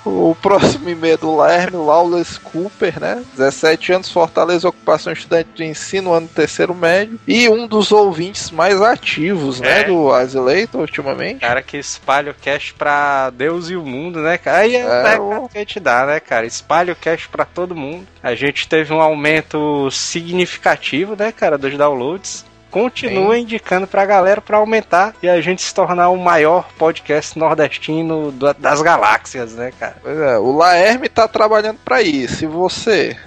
O 0.06 0.34
próximo 0.42 0.90
e-mail 0.90 1.14
é 1.14 1.18
do 1.18 1.36
Lerme 1.42 1.78
Lawless 1.78 2.40
Cooper, 2.40 3.00
né? 3.00 3.24
17 3.36 3.94
anos, 3.94 4.10
Fortaleza, 4.12 4.68
ocupação 4.68 5.12
estudante 5.12 5.50
de 5.56 5.66
ensino, 5.66 6.14
ano 6.14 6.28
terceiro 6.28 6.74
médio. 6.74 7.20
E 7.28 7.50
um 7.50 7.68
dos 7.68 7.92
ouvintes 7.92 8.50
mais 8.50 8.82
ativos, 8.82 9.60
né? 9.60 9.82
É. 9.82 9.84
Do 9.84 10.12
Azileito, 10.12 10.78
ultimamente. 10.80 11.42
Cara 11.42 11.62
que 11.62 11.78
espalha 11.78 12.32
o 12.32 12.36
cash 12.36 12.74
pra 12.78 13.30
Deus 13.32 13.70
e 13.70 13.76
o 13.76 13.86
mundo, 13.86 14.20
né, 14.22 14.38
cara? 14.38 14.60
Aí 14.60 14.76
é, 14.76 14.80
É, 15.16 15.20
o- 15.20 15.50
que 15.50 15.58
a 15.58 15.62
gente 15.62 15.80
dá, 15.80 16.06
né, 16.06 16.20
cara? 16.20 16.46
Espalha 16.46 16.94
o 16.94 16.96
cash 16.96 17.28
pra 17.28 17.44
todo 17.46 17.76
mundo. 17.76 18.08
A 18.24 18.34
gente 18.36 18.68
teve 18.68 18.94
um 18.94 19.02
aumento 19.02 19.90
significativo, 19.92 21.16
né, 21.18 21.32
cara, 21.32 21.58
dos 21.58 21.78
downloads. 21.78 22.46
Continua 22.72 23.38
indicando 23.38 23.88
pra 23.88 24.06
galera 24.06 24.42
pra 24.42 24.58
aumentar 24.58 25.14
e 25.24 25.30
a 25.30 25.42
gente 25.42 25.62
se 25.62 25.74
tornar 25.74 26.10
o 26.10 26.18
maior 26.18 26.68
podcast 26.78 27.38
nordestino 27.38 28.32
da- 28.32 28.54
das 28.54 28.82
galáxias, 28.82 29.54
né, 29.56 29.72
cara? 29.80 29.96
Pois 30.02 30.18
é, 30.18 30.38
o 30.38 30.56
Laerme 30.56 31.10
tá 31.10 31.28
trabalhando 31.28 31.80
pra 31.84 32.02
isso. 32.02 32.44
E 32.44 32.48
você? 32.48 33.18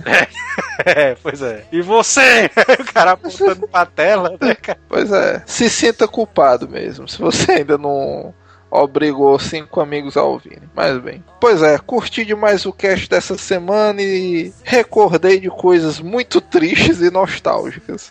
É, 0.84 1.16
pois 1.22 1.42
é. 1.42 1.64
E 1.72 1.80
você? 1.82 2.50
o 2.80 2.92
cara 2.92 3.12
apontando 3.12 3.66
pra 3.68 3.84
tela, 3.87 4.37
né, 4.40 4.54
cara? 4.54 4.78
Pois 4.88 5.11
é, 5.12 5.42
se 5.46 5.68
sinta 5.68 6.06
culpado 6.06 6.68
mesmo, 6.68 7.08
se 7.08 7.18
você 7.18 7.52
ainda 7.52 7.76
não 7.78 8.34
obrigou 8.75 9.38
cinco 9.38 9.80
amigos 9.82 10.16
a 10.16 10.22
ouvirem. 10.22 10.62
Mas 10.75 10.96
bem. 10.99 11.22
Pois 11.38 11.62
é, 11.62 11.76
curti 11.78 12.25
demais 12.25 12.64
o 12.64 12.72
cast 12.72 13.06
dessa 13.06 13.37
semana 13.37 14.00
e 14.00 14.50
recordei 14.64 15.38
de 15.38 15.50
coisas 15.50 16.00
muito 16.00 16.40
tristes 16.40 17.02
e 17.02 17.11
nostálgicas. 17.11 18.11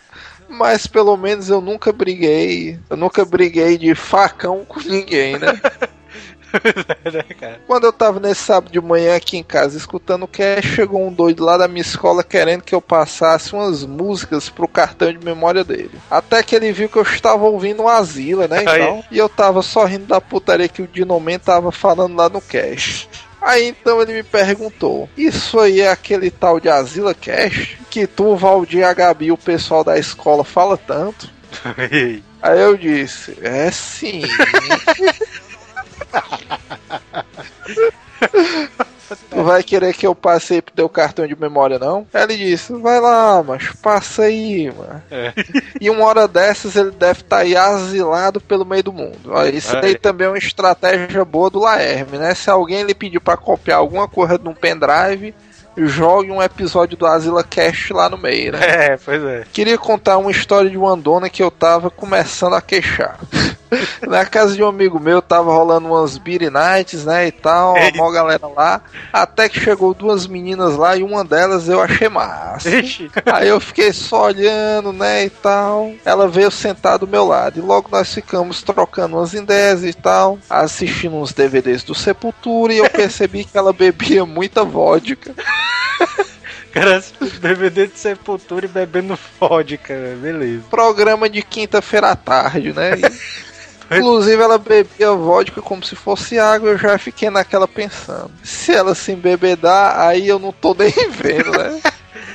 Mas 0.52 0.86
pelo 0.86 1.16
menos 1.16 1.48
eu 1.48 1.62
nunca 1.62 1.90
briguei, 1.92 2.78
eu 2.90 2.96
nunca 2.96 3.24
briguei 3.24 3.78
de 3.78 3.94
facão 3.94 4.66
com 4.66 4.80
ninguém, 4.80 5.38
né? 5.38 5.58
né, 7.10 7.22
cara? 7.40 7.60
Quando 7.66 7.84
eu 7.84 7.92
tava 7.92 8.20
nesse 8.20 8.42
sábado 8.42 8.70
de 8.70 8.78
manhã 8.78 9.16
aqui 9.16 9.38
em 9.38 9.42
casa 9.42 9.78
escutando 9.78 10.24
o 10.24 10.28
cast, 10.28 10.68
chegou 10.68 11.06
um 11.06 11.10
doido 11.10 11.42
lá 11.42 11.56
da 11.56 11.66
minha 11.66 11.80
escola 11.80 12.22
querendo 12.22 12.62
que 12.62 12.74
eu 12.74 12.82
passasse 12.82 13.54
umas 13.54 13.84
músicas 13.86 14.50
pro 14.50 14.68
cartão 14.68 15.10
de 15.10 15.24
memória 15.24 15.64
dele. 15.64 15.92
Até 16.10 16.42
que 16.42 16.54
ele 16.54 16.70
viu 16.70 16.88
que 16.88 16.98
eu 16.98 17.02
estava 17.02 17.44
ouvindo 17.44 17.84
o 17.84 17.88
Asila, 17.88 18.46
né? 18.46 18.60
Então, 18.62 19.02
e 19.10 19.16
eu 19.16 19.30
tava 19.30 19.62
só 19.62 19.84
rindo 19.86 20.04
da 20.04 20.20
putaria 20.20 20.68
que 20.68 20.82
o 20.82 20.86
Dinoman 20.88 21.38
tava 21.38 21.72
falando 21.72 22.14
lá 22.14 22.28
no 22.28 22.42
cast. 22.42 23.08
Aí 23.42 23.68
então 23.68 24.00
ele 24.00 24.12
me 24.14 24.22
perguntou: 24.22 25.10
Isso 25.16 25.58
aí 25.58 25.80
é 25.80 25.90
aquele 25.90 26.30
tal 26.30 26.60
de 26.60 26.68
Asila 26.68 27.12
Cast? 27.12 27.76
Que 27.90 28.06
tu, 28.06 28.36
Valdir, 28.36 28.86
a 28.86 28.94
Gabi 28.94 29.26
e 29.26 29.32
o 29.32 29.36
pessoal 29.36 29.82
da 29.82 29.98
escola 29.98 30.44
fala 30.44 30.78
tanto? 30.78 31.28
Aí 32.42 32.60
eu 32.60 32.76
disse: 32.76 33.36
É 33.40 33.70
sim. 33.70 34.22
Tu 39.16 39.42
vai 39.42 39.62
querer 39.62 39.94
que 39.94 40.06
eu 40.06 40.14
passe 40.14 40.54
aí 40.54 40.62
pro 40.62 40.74
teu 40.74 40.88
cartão 40.88 41.26
de 41.26 41.38
memória, 41.38 41.78
não? 41.78 42.06
Ele 42.12 42.36
disse, 42.36 42.72
vai 42.74 43.00
lá, 43.00 43.42
mas 43.42 43.70
passa 43.82 44.22
aí, 44.22 44.70
mano. 44.70 45.02
É. 45.10 45.32
E 45.80 45.90
uma 45.90 46.04
hora 46.04 46.28
dessas 46.28 46.76
ele 46.76 46.90
deve 46.90 47.20
estar 47.20 47.38
aí 47.38 47.56
asilado 47.56 48.40
pelo 48.40 48.64
meio 48.64 48.82
do 48.82 48.92
mundo. 48.92 49.18
Olha, 49.26 49.54
isso 49.54 49.76
aí 49.76 49.96
também 49.96 50.26
é 50.26 50.30
uma 50.30 50.38
estratégia 50.38 51.24
boa 51.24 51.50
do 51.50 51.60
Laerme, 51.60 52.18
né? 52.18 52.34
Se 52.34 52.50
alguém 52.50 52.82
lhe 52.82 52.94
pedir 52.94 53.20
pra 53.20 53.36
copiar 53.36 53.78
alguma 53.78 54.08
coisa 54.08 54.38
num 54.38 54.54
pendrive, 54.54 55.34
jogue 55.76 56.30
um 56.30 56.42
episódio 56.42 56.96
do 56.96 57.06
Asila 57.06 57.42
Cast 57.44 57.92
lá 57.92 58.08
no 58.08 58.18
meio, 58.18 58.52
né? 58.52 58.58
É, 58.62 58.96
pois 58.96 59.22
é. 59.22 59.44
Queria 59.52 59.78
contar 59.78 60.18
uma 60.18 60.30
história 60.30 60.70
de 60.70 60.76
uma 60.76 60.96
dona 60.96 61.28
que 61.28 61.42
eu 61.42 61.50
tava 61.50 61.90
começando 61.90 62.54
a 62.54 62.60
queixar. 62.60 63.18
Na 64.06 64.26
casa 64.26 64.54
de 64.54 64.62
um 64.62 64.66
amigo 64.66 65.00
meu 65.00 65.22
tava 65.22 65.52
rolando 65.52 65.88
umas 65.88 66.18
beer 66.18 66.50
nights, 66.50 67.04
né, 67.04 67.28
e 67.28 67.32
tal, 67.32 67.76
a 67.76 67.90
maior 67.90 68.10
galera 68.10 68.46
lá. 68.46 68.82
Até 69.12 69.48
que 69.48 69.58
chegou 69.58 69.94
duas 69.94 70.26
meninas 70.26 70.76
lá 70.76 70.96
e 70.96 71.02
uma 71.02 71.24
delas 71.24 71.68
eu 71.68 71.80
achei 71.80 72.08
massa. 72.08 72.68
Ixi. 72.68 73.10
Aí 73.32 73.48
eu 73.48 73.60
fiquei 73.60 73.92
só 73.92 74.26
olhando, 74.26 74.92
né, 74.92 75.24
e 75.24 75.30
tal. 75.30 75.92
Ela 76.04 76.28
veio 76.28 76.50
sentar 76.50 76.98
do 76.98 77.06
meu 77.06 77.24
lado. 77.24 77.58
E 77.58 77.62
logo 77.62 77.88
nós 77.90 78.12
ficamos 78.12 78.62
trocando 78.62 79.16
umas 79.16 79.32
ideias 79.32 79.82
e 79.84 79.94
tal, 79.94 80.38
assistindo 80.50 81.16
uns 81.16 81.32
DVDs 81.32 81.82
do 81.82 81.94
Sepultura 81.94 82.74
e 82.74 82.78
eu 82.78 82.90
percebi 82.90 83.44
que 83.44 83.56
ela 83.56 83.72
bebia 83.72 84.26
muita 84.26 84.64
vodka. 84.64 85.34
Cara, 86.72 87.02
DVD 87.40 87.86
de 87.86 87.98
sepultura 87.98 88.64
e 88.64 88.68
bebendo 88.68 89.18
vodka, 89.38 89.94
beleza. 90.20 90.64
programa 90.70 91.28
de 91.28 91.42
quinta-feira 91.42 92.10
à 92.10 92.16
tarde, 92.16 92.72
né? 92.72 92.92
E, 92.98 93.02
inclusive 93.98 94.42
ela 94.42 94.56
bebia 94.56 95.12
vodka 95.12 95.60
como 95.60 95.84
se 95.84 95.94
fosse 95.94 96.38
água, 96.38 96.70
eu 96.70 96.78
já 96.78 96.96
fiquei 96.96 97.28
naquela 97.28 97.68
pensando. 97.68 98.30
Se 98.42 98.72
ela 98.72 98.94
se 98.94 99.12
embebedar, 99.12 100.00
aí 100.00 100.26
eu 100.26 100.38
não 100.38 100.50
tô 100.50 100.74
nem 100.74 100.92
vendo, 101.10 101.50
né? 101.50 101.80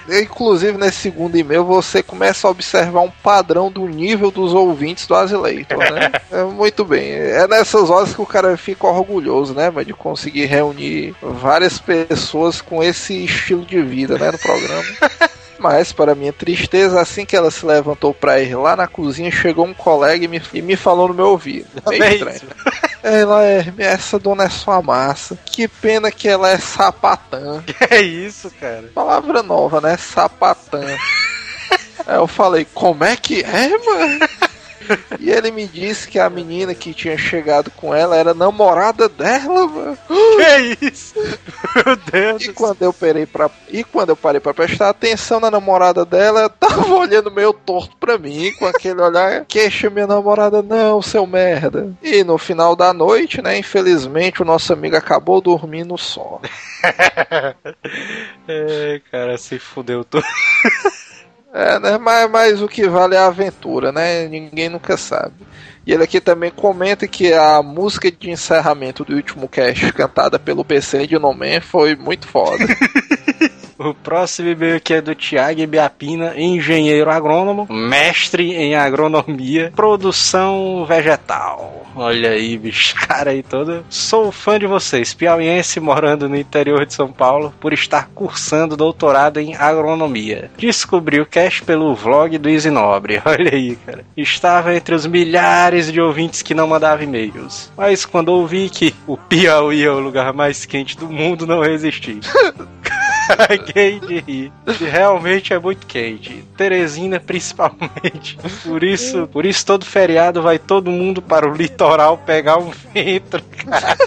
Inclusive, 0.09 0.77
nesse 0.77 0.99
segundo 0.99 1.37
e-mail, 1.37 1.65
você 1.65 2.01
começa 2.01 2.47
a 2.47 2.51
observar 2.51 3.01
um 3.01 3.11
padrão 3.11 3.71
do 3.71 3.87
nível 3.87 4.31
dos 4.31 4.53
ouvintes 4.53 5.05
do 5.05 5.15
Azileitor, 5.15 5.79
né? 5.79 6.11
É, 6.29 6.43
muito 6.43 6.83
bem. 6.83 7.09
É 7.09 7.47
nessas 7.47 7.89
horas 7.89 8.13
que 8.13 8.21
o 8.21 8.25
cara 8.25 8.57
fica 8.57 8.85
orgulhoso, 8.85 9.53
né? 9.53 9.71
Mas 9.73 9.87
de 9.87 9.93
conseguir 9.93 10.45
reunir 10.45 11.15
várias 11.21 11.79
pessoas 11.79 12.59
com 12.61 12.83
esse 12.83 13.23
estilo 13.23 13.65
de 13.65 13.81
vida, 13.81 14.17
né? 14.17 14.31
No 14.31 14.37
programa. 14.37 14.83
Mas, 15.59 15.91
para 15.91 16.15
minha 16.15 16.31
tristeza, 16.33 16.99
assim 17.01 17.25
que 17.25 17.35
ela 17.35 17.49
se 17.51 17.65
levantou 17.65 18.13
pra 18.13 18.39
ir 18.39 18.55
lá 18.55 18.75
na 18.75 18.87
cozinha, 18.87 19.31
chegou 19.31 19.65
um 19.65 19.73
colega 19.73 20.23
e 20.23 20.27
me, 20.27 20.41
e 20.53 20.61
me 20.61 20.75
falou 20.75 21.07
no 21.07 21.13
meu 21.13 21.27
ouvido. 21.29 21.67
Bem 21.87 22.01
É 22.01 22.13
estranho. 22.13 22.35
isso. 22.35 22.45
Ela 23.03 23.45
é, 23.45 23.73
essa 23.77 24.19
dona 24.19 24.45
é 24.45 24.49
só 24.49 24.81
massa. 24.81 25.37
Que 25.45 25.65
pena 25.67 26.11
que 26.11 26.27
ela 26.27 26.49
é 26.49 26.57
sapatã. 26.57 27.63
Que 27.65 27.75
é 27.93 28.01
isso, 28.01 28.51
cara? 28.59 28.89
Palavra 28.93 29.41
nova, 29.43 29.79
né? 29.79 29.95
Sapatã. 29.95 30.81
Aí 32.05 32.15
eu 32.17 32.27
falei, 32.27 32.65
como 32.73 33.03
é 33.05 33.15
que 33.15 33.41
é, 33.43 33.69
mano? 33.69 34.19
E 35.19 35.29
ele 35.29 35.51
me 35.51 35.67
disse 35.67 36.07
que 36.07 36.19
a 36.19 36.29
menina 36.29 36.73
que 36.73 36.93
tinha 36.93 37.17
chegado 37.17 37.71
com 37.71 37.93
ela 37.93 38.15
era 38.15 38.33
namorada 38.33 39.09
dela, 39.09 39.67
mano. 39.67 39.97
Que 40.07 40.41
é 40.41 40.61
isso? 40.81 41.15
Meu 41.75 41.95
Deus 42.11 42.43
E 42.43 42.47
do 42.47 42.53
quando 42.53 42.81
eu 42.81 42.93
parei 42.93 43.25
para 43.25 43.49
e 43.69 43.83
quando 43.83 44.09
eu 44.09 44.15
parei 44.15 44.39
para 44.39 44.53
prestar 44.53 44.89
atenção 44.89 45.39
na 45.39 45.51
namorada 45.51 46.05
dela, 46.05 46.39
ela 46.41 46.49
tava 46.49 46.87
olhando 46.95 47.31
meio 47.31 47.53
torto 47.53 47.95
pra 47.97 48.17
mim, 48.17 48.51
com 48.53 48.65
aquele 48.65 49.01
olhar, 49.01 49.45
queixa 49.45 49.89
minha 49.89 50.07
namorada 50.07 50.61
não, 50.61 51.01
seu 51.01 51.25
merda. 51.25 51.93
E 52.01 52.23
no 52.23 52.37
final 52.37 52.75
da 52.75 52.93
noite, 52.93 53.41
né, 53.41 53.57
infelizmente 53.57 54.41
o 54.41 54.45
nosso 54.45 54.71
amigo 54.71 54.95
acabou 54.95 55.41
dormindo 55.41 55.97
só. 55.97 56.39
É, 58.47 59.01
cara, 59.11 59.37
se 59.37 59.59
fudeu 59.59 60.05
tudo. 60.05 60.23
É, 61.57 61.79
né? 61.79 61.97
Mas, 61.97 62.29
mas 62.29 62.61
o 62.61 62.67
que 62.67 62.87
vale 62.87 63.15
é 63.15 63.17
a 63.17 63.25
aventura, 63.25 63.91
né? 63.91 64.27
Ninguém 64.27 64.69
nunca 64.69 64.95
sabe. 64.95 65.33
E 65.87 65.91
ele 65.91 66.03
aqui 66.03 66.21
também 66.21 66.51
comenta 66.51 67.07
que 67.07 67.33
a 67.33 67.63
música 67.63 68.11
de 68.11 68.29
encerramento 68.29 69.03
do 69.03 69.15
último 69.15 69.47
cast 69.47 69.91
cantada 69.91 70.37
pelo 70.37 70.63
PC 70.63 71.07
de 71.07 71.17
Nomen 71.17 71.59
foi 71.59 71.95
muito 71.95 72.27
foda. 72.27 72.63
O 73.79 73.93
próximo 73.93 74.49
e-mail 74.49 74.77
aqui 74.77 74.95
é 74.95 75.01
do 75.01 75.13
Tiago 75.13 75.61
Ibiapina, 75.61 76.33
engenheiro 76.35 77.11
agrônomo, 77.11 77.67
mestre 77.69 78.55
em 78.55 78.75
agronomia, 78.75 79.71
produção 79.75 80.83
vegetal. 80.87 81.85
Olha 81.95 82.31
aí, 82.31 82.57
bicho, 82.57 82.95
cara 83.07 83.31
aí 83.31 83.43
todo. 83.43 83.85
Sou 83.89 84.31
fã 84.31 84.59
de 84.59 84.65
vocês, 84.65 85.13
piauiense 85.13 85.79
morando 85.79 86.27
no 86.27 86.35
interior 86.35 86.85
de 86.85 86.93
São 86.93 87.11
Paulo, 87.11 87.53
por 87.59 87.71
estar 87.71 88.09
cursando 88.13 88.77
doutorado 88.77 89.39
em 89.39 89.55
agronomia. 89.55 90.49
Descobri 90.57 91.19
o 91.19 91.25
cast 91.25 91.63
pelo 91.63 91.93
vlog 91.95 92.37
do 92.37 92.49
Easy 92.49 92.71
Nobre. 92.71 93.21
Olha 93.25 93.51
aí, 93.53 93.75
cara. 93.75 94.05
Estava 94.15 94.75
entre 94.75 94.95
os 94.95 95.05
milhares 95.05 95.91
de 95.91 96.01
ouvintes 96.01 96.41
que 96.41 96.53
não 96.53 96.67
mandavam 96.67 97.03
e-mails. 97.03 97.71
Mas 97.75 98.05
quando 98.05 98.29
ouvi 98.29 98.69
que 98.69 98.93
o 99.05 99.17
Piauí 99.17 99.83
é 99.83 99.91
o 99.91 99.99
lugar 99.99 100.33
mais 100.33 100.65
quente 100.65 100.97
do 100.97 101.07
mundo, 101.07 101.45
não 101.45 101.61
resisti. 101.61 102.19
De 104.07 104.19
rir. 104.19 104.51
Realmente 104.79 105.53
é 105.53 105.59
muito 105.59 105.85
quente. 105.85 106.43
Teresina 106.55 107.19
principalmente. 107.21 108.37
Por 108.63 108.83
isso, 108.83 109.27
por 109.27 109.45
isso 109.45 109.65
todo 109.65 109.85
feriado 109.85 110.41
vai 110.41 110.57
todo 110.59 110.91
mundo 110.91 111.21
para 111.21 111.49
o 111.49 111.53
litoral 111.53 112.17
pegar 112.17 112.57
um 112.57 112.71
vento, 112.93 113.41
cara. 113.65 113.97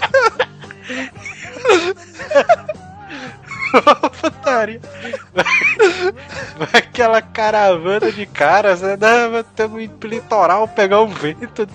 Putaria. 4.21 4.81
Vai 6.57 6.81
aquela 6.81 7.21
caravana 7.21 8.11
de 8.11 8.25
caras, 8.25 8.81
né? 8.81 8.97
Não, 8.99 9.39
estamos 9.39 9.81
indo 9.81 9.93
pro 9.95 10.09
litoral 10.09 10.67
pegar 10.67 11.01
um 11.01 11.07
vento. 11.07 11.67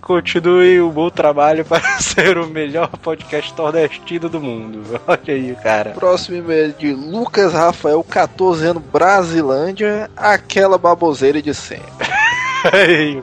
Continue 0.00 0.80
o 0.80 0.90
bom 0.90 1.10
trabalho 1.10 1.64
para 1.64 1.82
ser 2.00 2.38
o 2.38 2.46
melhor 2.46 2.88
podcast 2.88 3.54
nordestino 3.56 4.28
do 4.28 4.40
mundo. 4.40 5.00
Olha 5.06 5.20
aí, 5.26 5.56
cara. 5.62 5.90
Próximo 5.90 6.38
e-mail 6.38 6.70
é 6.70 6.78
de 6.78 6.92
Lucas 6.92 7.52
Rafael, 7.52 8.02
14 8.02 8.66
anos, 8.66 8.82
Brasilândia, 8.82 10.10
aquela 10.16 10.78
baboseira 10.78 11.42
de 11.42 11.54
sempre. 11.54 12.17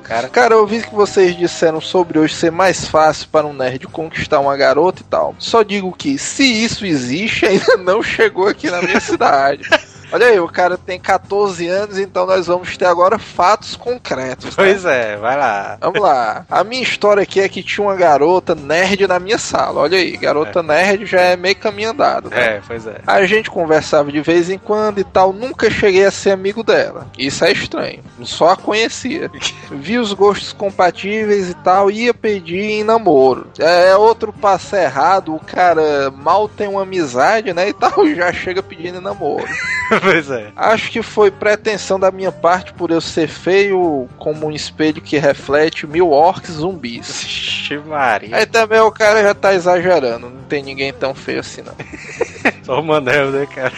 Cara. 0.03 0.29
Cara, 0.29 0.53
eu 0.55 0.61
ouvi 0.61 0.81
que 0.81 0.93
vocês 0.93 1.35
disseram 1.35 1.81
sobre 1.81 2.17
hoje 2.19 2.35
ser 2.35 2.51
mais 2.51 2.87
fácil 2.87 3.27
para 3.31 3.45
um 3.45 3.53
nerd 3.53 3.85
conquistar 3.87 4.39
uma 4.39 4.55
garota 4.55 5.01
e 5.01 5.05
tal. 5.05 5.35
Só 5.39 5.63
digo 5.63 5.91
que, 5.91 6.17
se 6.17 6.43
isso 6.43 6.85
existe, 6.85 7.45
ainda 7.45 7.77
não 7.77 8.01
chegou 8.01 8.47
aqui 8.47 8.69
na 8.69 8.81
minha 8.81 8.99
cidade. 8.99 9.67
Olha 10.15 10.27
aí, 10.27 10.39
o 10.39 10.47
cara 10.47 10.77
tem 10.77 10.97
14 10.97 11.67
anos, 11.67 11.97
então 11.97 12.25
nós 12.25 12.47
vamos 12.47 12.77
ter 12.77 12.85
agora 12.85 13.19
fatos 13.19 13.75
concretos. 13.75 14.45
né? 14.45 14.53
Pois 14.55 14.85
é, 14.85 15.17
vai 15.17 15.35
lá. 15.35 15.77
Vamos 15.81 15.99
lá. 15.99 16.45
A 16.49 16.63
minha 16.63 16.81
história 16.81 17.21
aqui 17.21 17.41
é 17.41 17.49
que 17.49 17.61
tinha 17.61 17.85
uma 17.85 17.97
garota 17.97 18.55
nerd 18.55 19.05
na 19.07 19.19
minha 19.19 19.37
sala. 19.37 19.81
Olha 19.81 19.97
aí, 19.97 20.15
garota 20.15 20.63
nerd 20.63 21.05
já 21.05 21.19
é 21.19 21.35
meio 21.35 21.57
caminho 21.57 21.89
andado. 21.89 22.29
Né? 22.29 22.45
É, 22.45 22.61
pois 22.65 22.87
é. 22.87 23.01
A 23.05 23.25
gente 23.25 23.51
conversava 23.51 24.09
de 24.09 24.21
vez 24.21 24.49
em 24.49 24.57
quando 24.57 24.99
e 24.99 25.03
tal, 25.03 25.33
nunca 25.33 25.69
cheguei 25.69 26.05
a 26.05 26.11
ser 26.11 26.31
amigo 26.31 26.63
dela. 26.63 27.07
Isso 27.17 27.43
é 27.43 27.51
estranho. 27.51 27.99
Só 28.23 28.51
a 28.51 28.55
conhecia. 28.55 29.29
Vi 29.69 29.97
os 29.97 30.13
gostos 30.13 30.53
compatíveis 30.53 31.49
e 31.49 31.55
tal, 31.55 31.91
ia 31.91 32.13
pedir 32.13 32.61
em 32.61 32.85
namoro. 32.85 33.47
É 33.59 33.93
outro 33.97 34.31
passo 34.31 34.77
errado, 34.77 35.35
o 35.35 35.41
cara 35.41 36.09
mal 36.09 36.47
tem 36.47 36.69
uma 36.69 36.83
amizade, 36.83 37.51
né? 37.51 37.67
E 37.67 37.73
tal, 37.73 38.07
já 38.15 38.31
chega 38.31 38.63
pedindo 38.63 38.99
em 38.99 39.01
namoro. 39.01 39.43
pois 40.05 40.29
é. 40.29 40.51
Acho 40.55 40.91
que 40.91 41.01
foi 41.01 41.31
pretensão 41.31 41.99
da 41.99 42.11
minha 42.11 42.31
parte 42.31 42.73
por 42.73 42.91
eu 42.91 43.01
ser 43.01 43.27
feio 43.27 44.07
como 44.17 44.47
um 44.47 44.51
espelho 44.51 45.01
que 45.01 45.17
reflete 45.17 45.87
mil 45.87 46.11
orcs 46.11 46.51
zumbis. 46.51 47.23
Vixe, 47.23 47.77
Maria. 47.79 48.37
Aí 48.37 48.45
também 48.45 48.79
o 48.79 48.91
cara 48.91 49.21
já 49.23 49.33
tá 49.33 49.53
exagerando, 49.53 50.29
não 50.29 50.43
tem 50.43 50.63
ninguém 50.63 50.93
tão 50.93 51.13
feio 51.13 51.39
assim 51.39 51.61
não. 51.61 51.75
Só 52.63 52.79
o 52.79 52.83
Manel, 52.83 53.31
né, 53.31 53.45
cara? 53.53 53.73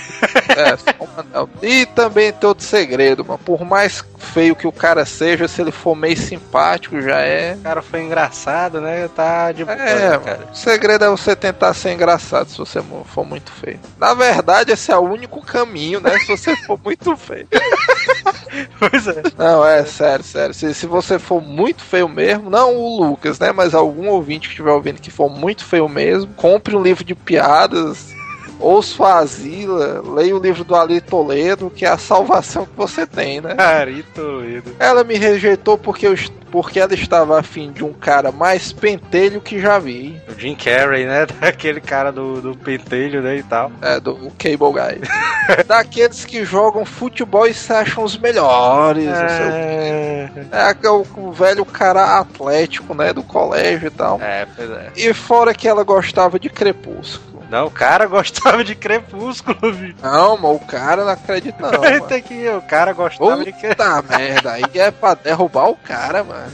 É, 0.50 0.78
só 0.78 0.92
um 1.02 1.20
anel. 1.20 1.50
E 1.62 1.86
também 1.88 2.32
tem 2.32 2.48
outro 2.48 2.64
segredo, 2.66 3.24
mano. 3.26 3.40
Por 3.44 3.64
mais 3.64 4.04
feio 4.18 4.56
que 4.56 4.68
o 4.68 4.72
cara 4.72 5.06
seja, 5.06 5.48
se 5.48 5.62
ele 5.62 5.72
for 5.72 5.96
meio 5.96 6.18
simpático, 6.18 7.02
já 7.02 7.20
é. 7.20 7.54
O 7.54 7.64
cara 7.64 7.82
foi 7.82 8.02
engraçado, 8.02 8.82
né? 8.82 9.08
Tá 9.16 9.52
de 9.52 9.64
boa, 9.64 9.78
É, 9.78 10.10
né, 10.12 10.18
mano. 10.18 10.44
O 10.52 10.56
segredo 10.56 11.06
é 11.06 11.10
você 11.10 11.36
tentar 11.36 11.74
ser 11.74 11.94
engraçado 11.94 12.50
se 12.50 12.58
você 12.58 12.82
for 13.06 13.26
muito 13.26 13.52
feio. 13.52 13.80
Na 13.98 14.14
verdade, 14.14 14.72
esse 14.72 14.92
é 14.92 14.98
o 14.98 15.02
único 15.02 15.42
caminho, 15.42 16.00
né? 16.00 16.18
Se 16.20 16.28
você 16.28 16.56
for 16.56 16.80
muito 16.84 17.16
feio. 17.16 17.48
Pois 18.80 19.08
é. 19.08 19.24
Não, 19.38 19.66
é 19.66 19.84
sério, 19.86 20.24
sério. 20.24 20.54
Se, 20.54 20.74
se 20.74 20.86
você 20.88 21.20
for 21.20 21.42
muito 21.42 21.84
feio 21.84 22.08
mesmo, 22.08 22.50
não 22.50 22.76
o 22.76 23.04
Lucas, 23.04 23.38
né? 23.40 23.52
Mas 23.52 23.74
algum 23.74 24.08
ouvinte 24.10 24.48
que 24.48 24.54
estiver 24.54 24.72
ouvindo 24.72 25.02
que 25.02 25.12
for 25.12 25.30
muito 25.30 25.66
feio 25.66 25.88
mesmo, 25.90 26.34
compre 26.34 26.76
um 26.76 26.82
livro 26.82 27.04
de 27.04 27.14
piadas. 27.14 28.16
Ouça 28.60 29.04
a 29.06 29.20
Asila, 29.20 30.02
leia 30.16 30.36
o 30.36 30.40
livro 30.40 30.64
do 30.64 30.76
Ali 30.76 31.00
Toledo, 31.00 31.70
que 31.70 31.86
é 31.86 31.90
a 31.90 31.98
salvação 31.98 32.66
que 32.66 32.76
você 32.76 33.06
tem, 33.06 33.40
né? 33.42 33.56
Ari 33.62 34.04
Toledo. 34.16 34.76
Ela 34.80 35.04
me 35.04 35.16
rejeitou 35.16 35.78
porque, 35.78 36.08
eu, 36.08 36.16
porque 36.52 36.80
ela 36.80 36.94
estava 36.94 37.40
afim 37.40 37.72
de 37.72 37.84
um 37.84 37.94
cara 37.94 38.32
mais 38.32 38.72
pentelho 38.72 39.40
que 39.42 39.60
já 39.60 39.78
vi. 39.78 40.20
O 40.28 40.40
Jim 40.40 40.56
Carrey, 40.56 41.06
né? 41.06 41.26
Daquele 41.40 41.80
cara 41.80 42.12
do, 42.12 42.42
do 42.42 42.58
pentelho, 42.58 43.22
né? 43.22 43.38
E 43.38 43.44
tal. 43.44 43.72
É, 43.82 44.00
do 44.00 44.16
Cable 44.38 44.58
Guy. 44.74 45.02
Daqueles 45.68 46.26
que 46.26 46.44
jogam 46.44 46.84
futebol 46.86 47.46
e 47.46 47.54
se 47.54 47.72
acham 47.72 48.04
os 48.04 48.18
melhores. 48.18 49.06
não 49.06 49.14
sei 49.30 49.48
o 49.48 49.52
quê. 49.52 50.48
É, 50.52 50.76
É 50.86 50.90
o, 50.90 51.06
o 51.18 51.32
velho 51.32 51.64
cara 51.66 52.18
atlético, 52.20 52.94
né? 52.94 53.14
Do 53.14 53.24
colégio 53.24 53.88
e 53.88 53.92
tal. 53.92 54.20
é, 54.22 54.48
pois 54.56 54.70
é. 54.70 54.92
E 54.96 55.14
fora 55.14 55.54
que 55.54 55.68
ela 55.68 55.84
gostava 55.84 56.40
de 56.40 56.50
crepúsculo. 56.50 57.37
Não, 57.50 57.68
o 57.68 57.72
cara 57.72 58.06
gostava 58.08 58.64
de 58.64 58.76
crepúsculo, 58.76 59.74
bicho. 59.74 59.96
Não, 60.02 60.38
mas 60.38 60.56
o 60.56 60.60
cara 60.60 61.04
não 61.04 61.12
acredita 61.12 61.72
não. 61.72 62.22
que 62.22 62.50
o 62.50 62.62
cara 62.62 62.94
gostava 62.94 63.44
de 63.44 63.52
crepúsculo. 63.52 63.76
Puta 63.76 64.18
merda, 64.18 64.52
aí 64.54 64.64
é 64.76 64.92
pra 64.92 65.14
derrubar 65.14 65.70
o 65.70 65.76
cara, 65.76 66.24
mano. 66.24 66.52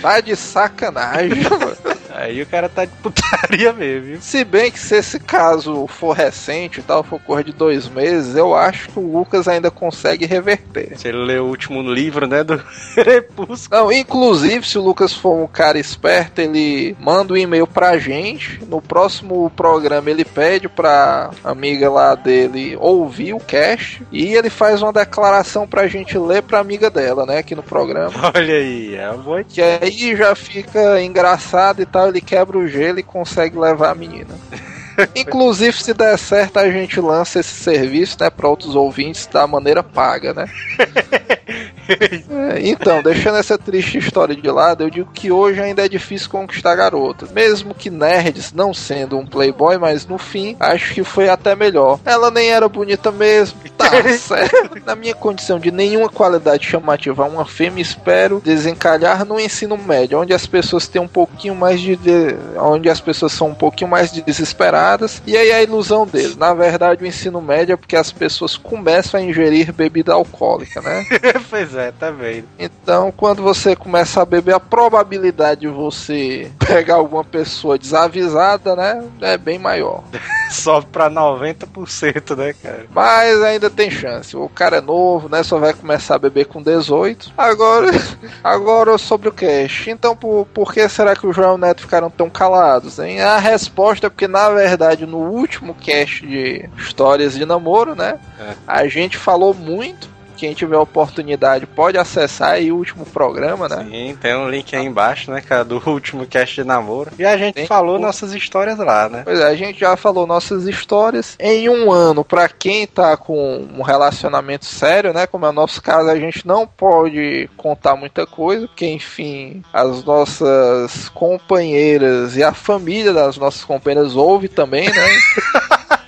Tá 0.00 0.20
de 0.20 0.36
sacanagem, 0.36 1.42
mano. 1.48 1.76
Aí 2.16 2.40
o 2.40 2.46
cara 2.46 2.68
tá 2.68 2.86
de 2.86 2.92
putaria 3.02 3.72
mesmo, 3.74 4.06
viu? 4.06 4.20
Se 4.22 4.42
bem 4.42 4.70
que 4.70 4.78
se 4.78 4.96
esse 4.96 5.20
caso 5.20 5.86
for 5.86 6.16
recente 6.16 6.80
e 6.80 6.82
tal, 6.82 7.02
for 7.02 7.20
cor 7.20 7.44
de 7.44 7.52
dois 7.52 7.88
meses, 7.88 8.34
eu 8.34 8.54
acho 8.54 8.88
que 8.88 8.98
o 8.98 9.18
Lucas 9.18 9.46
ainda 9.46 9.70
consegue 9.70 10.24
reverter. 10.24 10.98
Se 10.98 11.08
ele 11.08 11.18
lê 11.18 11.38
o 11.38 11.44
último 11.44 11.82
livro, 11.82 12.26
né? 12.26 12.42
Do 12.42 12.58
crepúsculo. 12.94 13.82
Não, 13.82 13.92
inclusive, 13.92 14.66
se 14.66 14.78
o 14.78 14.82
Lucas 14.82 15.12
for 15.12 15.36
um 15.36 15.46
cara 15.46 15.78
esperto, 15.78 16.40
ele 16.40 16.96
manda 16.98 17.34
um 17.34 17.36
e-mail 17.36 17.66
pra 17.66 17.98
gente. 17.98 18.64
No 18.66 18.80
próximo 18.80 19.50
programa, 19.50 20.10
ele 20.10 20.24
pede 20.24 20.68
pra 20.68 21.30
amiga 21.44 21.90
lá 21.90 22.14
dele 22.14 22.76
ouvir 22.80 23.34
o 23.34 23.40
cast. 23.40 24.02
E 24.10 24.34
ele 24.34 24.48
faz 24.48 24.80
uma 24.80 24.92
declaração 24.92 25.66
pra 25.66 25.86
gente 25.86 26.16
ler 26.16 26.42
pra 26.42 26.60
amiga 26.60 26.88
dela, 26.88 27.26
né? 27.26 27.38
Aqui 27.38 27.54
no 27.54 27.62
programa. 27.62 28.12
Olha 28.34 28.54
aí, 28.54 28.94
é 28.94 29.10
uma 29.10 29.22
boa 29.22 29.44
Que 29.44 29.60
aí 29.60 30.16
já 30.16 30.34
fica 30.34 31.02
engraçado 31.02 31.82
e 31.82 31.86
tal. 31.86 32.05
Ele 32.08 32.20
quebra 32.20 32.58
o 32.58 32.66
gelo 32.66 32.98
e 32.98 33.02
consegue 33.02 33.58
levar 33.58 33.90
a 33.90 33.94
menina. 33.94 34.34
Inclusive, 35.14 35.76
se 35.76 35.92
der 35.92 36.18
certo, 36.18 36.58
a 36.58 36.70
gente 36.70 37.00
lança 37.00 37.40
esse 37.40 37.52
serviço, 37.52 38.16
né, 38.20 38.30
para 38.30 38.48
outros 38.48 38.74
ouvintes 38.74 39.26
da 39.26 39.46
maneira 39.46 39.82
paga, 39.82 40.32
né? 40.32 40.46
É, 41.88 42.60
então, 42.68 43.02
deixando 43.02 43.38
essa 43.38 43.56
triste 43.58 43.98
história 43.98 44.34
de 44.34 44.50
lado, 44.50 44.82
eu 44.84 44.90
digo 44.90 45.10
que 45.12 45.30
hoje 45.30 45.60
ainda 45.60 45.84
é 45.84 45.88
difícil 45.88 46.30
conquistar 46.30 46.74
garotas. 46.74 47.30
Mesmo 47.32 47.74
que 47.74 47.90
nerds 47.90 48.52
não 48.52 48.72
sendo 48.74 49.18
um 49.18 49.26
playboy, 49.26 49.78
mas 49.78 50.06
no 50.06 50.18
fim, 50.18 50.56
acho 50.58 50.94
que 50.94 51.04
foi 51.04 51.28
até 51.28 51.54
melhor. 51.54 51.98
Ela 52.04 52.30
nem 52.30 52.50
era 52.50 52.68
bonita 52.68 53.10
mesmo, 53.10 53.58
tá 53.76 53.90
certo. 54.18 54.80
Na 54.84 54.94
minha 54.94 55.14
condição 55.14 55.58
de 55.58 55.70
nenhuma 55.70 56.08
qualidade 56.08 56.66
chamativa 56.66 57.24
a 57.24 57.28
uma 57.28 57.44
fêmea, 57.44 57.82
espero 57.82 58.40
desencalhar 58.44 59.24
no 59.24 59.38
ensino 59.38 59.76
médio, 59.76 60.20
onde 60.20 60.32
as 60.32 60.46
pessoas 60.46 60.86
têm 60.88 61.00
um 61.00 61.08
pouquinho 61.08 61.54
mais 61.54 61.80
de... 61.80 61.96
de- 61.96 62.36
onde 62.58 62.88
as 62.88 63.00
pessoas 63.00 63.32
são 63.32 63.48
um 63.48 63.54
pouquinho 63.54 63.90
mais 63.90 64.10
desesperadas, 64.10 65.22
e 65.26 65.36
aí 65.36 65.52
a 65.52 65.62
ilusão 65.62 66.06
dele. 66.06 66.34
Na 66.38 66.54
verdade, 66.54 67.02
o 67.02 67.06
ensino 67.06 67.40
médio 67.40 67.72
é 67.74 67.76
porque 67.76 67.96
as 67.96 68.10
pessoas 68.12 68.56
começam 68.56 69.20
a 69.20 69.22
ingerir 69.22 69.72
bebida 69.72 70.12
alcoólica, 70.12 70.80
né? 70.80 71.04
pois 71.50 71.74
é, 71.74 71.75
também. 71.98 72.44
Então, 72.58 73.12
quando 73.12 73.42
você 73.42 73.76
começa 73.76 74.22
a 74.22 74.24
beber, 74.24 74.54
a 74.54 74.60
probabilidade 74.60 75.62
de 75.62 75.68
você 75.68 76.50
pegar 76.58 76.96
alguma 76.96 77.24
pessoa 77.24 77.78
desavisada, 77.78 78.74
né, 78.74 79.04
é 79.20 79.36
bem 79.36 79.58
maior. 79.58 80.02
Sobe 80.50 80.86
pra 80.92 81.10
90%, 81.10 82.36
né, 82.36 82.52
cara? 82.52 82.86
Mas 82.94 83.42
ainda 83.42 83.68
tem 83.68 83.90
chance. 83.90 84.36
O 84.36 84.48
cara 84.48 84.76
é 84.76 84.80
novo, 84.80 85.28
né? 85.28 85.42
Só 85.42 85.58
vai 85.58 85.74
começar 85.74 86.14
a 86.14 86.18
beber 86.18 86.46
com 86.46 86.62
18. 86.62 87.32
Agora, 87.36 87.90
agora 88.42 88.96
sobre 88.96 89.28
o 89.28 89.32
cast. 89.32 89.90
Então, 89.90 90.16
por, 90.16 90.46
por 90.46 90.72
que 90.72 90.88
será 90.88 91.16
que 91.16 91.26
o 91.26 91.32
João 91.32 91.52
e 91.52 91.54
o 91.56 91.58
Neto 91.58 91.82
ficaram 91.82 92.08
tão 92.08 92.30
calados? 92.30 92.98
Hein? 92.98 93.20
A 93.20 93.38
resposta 93.38 94.06
é 94.06 94.10
porque, 94.10 94.28
na 94.28 94.48
verdade, 94.50 95.04
no 95.04 95.18
último 95.18 95.74
cast 95.74 96.24
de 96.24 96.68
histórias 96.78 97.34
de 97.34 97.44
namoro, 97.44 97.94
né? 97.94 98.18
É. 98.38 98.54
A 98.66 98.86
gente 98.86 99.16
falou 99.16 99.52
muito. 99.52 100.15
Quem 100.36 100.54
tiver 100.54 100.76
oportunidade 100.76 101.66
pode 101.66 101.98
acessar 101.98 102.52
aí 102.52 102.70
o 102.70 102.76
último 102.76 103.04
programa, 103.06 103.68
né? 103.68 103.86
Sim, 103.90 104.16
tem 104.20 104.36
um 104.36 104.48
link 104.48 104.74
aí 104.74 104.84
embaixo, 104.84 105.30
né, 105.30 105.40
cara, 105.40 105.64
do 105.64 105.82
último 105.88 106.26
cast 106.26 106.54
de 106.54 106.64
namoro. 106.64 107.10
E 107.18 107.24
a 107.24 107.36
gente 107.36 107.54
Tem. 107.54 107.66
falou 107.66 107.98
nossas 107.98 108.34
histórias 108.34 108.78
lá, 108.78 109.08
né? 109.08 109.22
Pois 109.24 109.40
é, 109.40 109.44
a 109.44 109.54
gente 109.54 109.80
já 109.80 109.96
falou 109.96 110.26
nossas 110.26 110.66
histórias. 110.66 111.36
Em 111.40 111.68
um 111.68 111.90
ano, 111.90 112.24
pra 112.24 112.48
quem 112.48 112.86
tá 112.86 113.16
com 113.16 113.66
um 113.76 113.82
relacionamento 113.82 114.64
sério, 114.64 115.12
né? 115.12 115.26
Como 115.26 115.46
é 115.46 115.48
o 115.48 115.52
nosso 115.52 115.82
caso, 115.82 116.08
a 116.10 116.18
gente 116.18 116.46
não 116.46 116.66
pode 116.66 117.48
contar 117.56 117.96
muita 117.96 118.26
coisa, 118.26 118.66
porque, 118.66 118.86
enfim, 118.86 119.62
as 119.72 120.04
nossas 120.04 121.08
companheiras 121.10 122.36
e 122.36 122.42
a 122.42 122.52
família 122.52 123.12
das 123.12 123.36
nossas 123.36 123.64
companheiras 123.64 124.16
ouve 124.16 124.48
também, 124.48 124.88
né? 124.88 125.08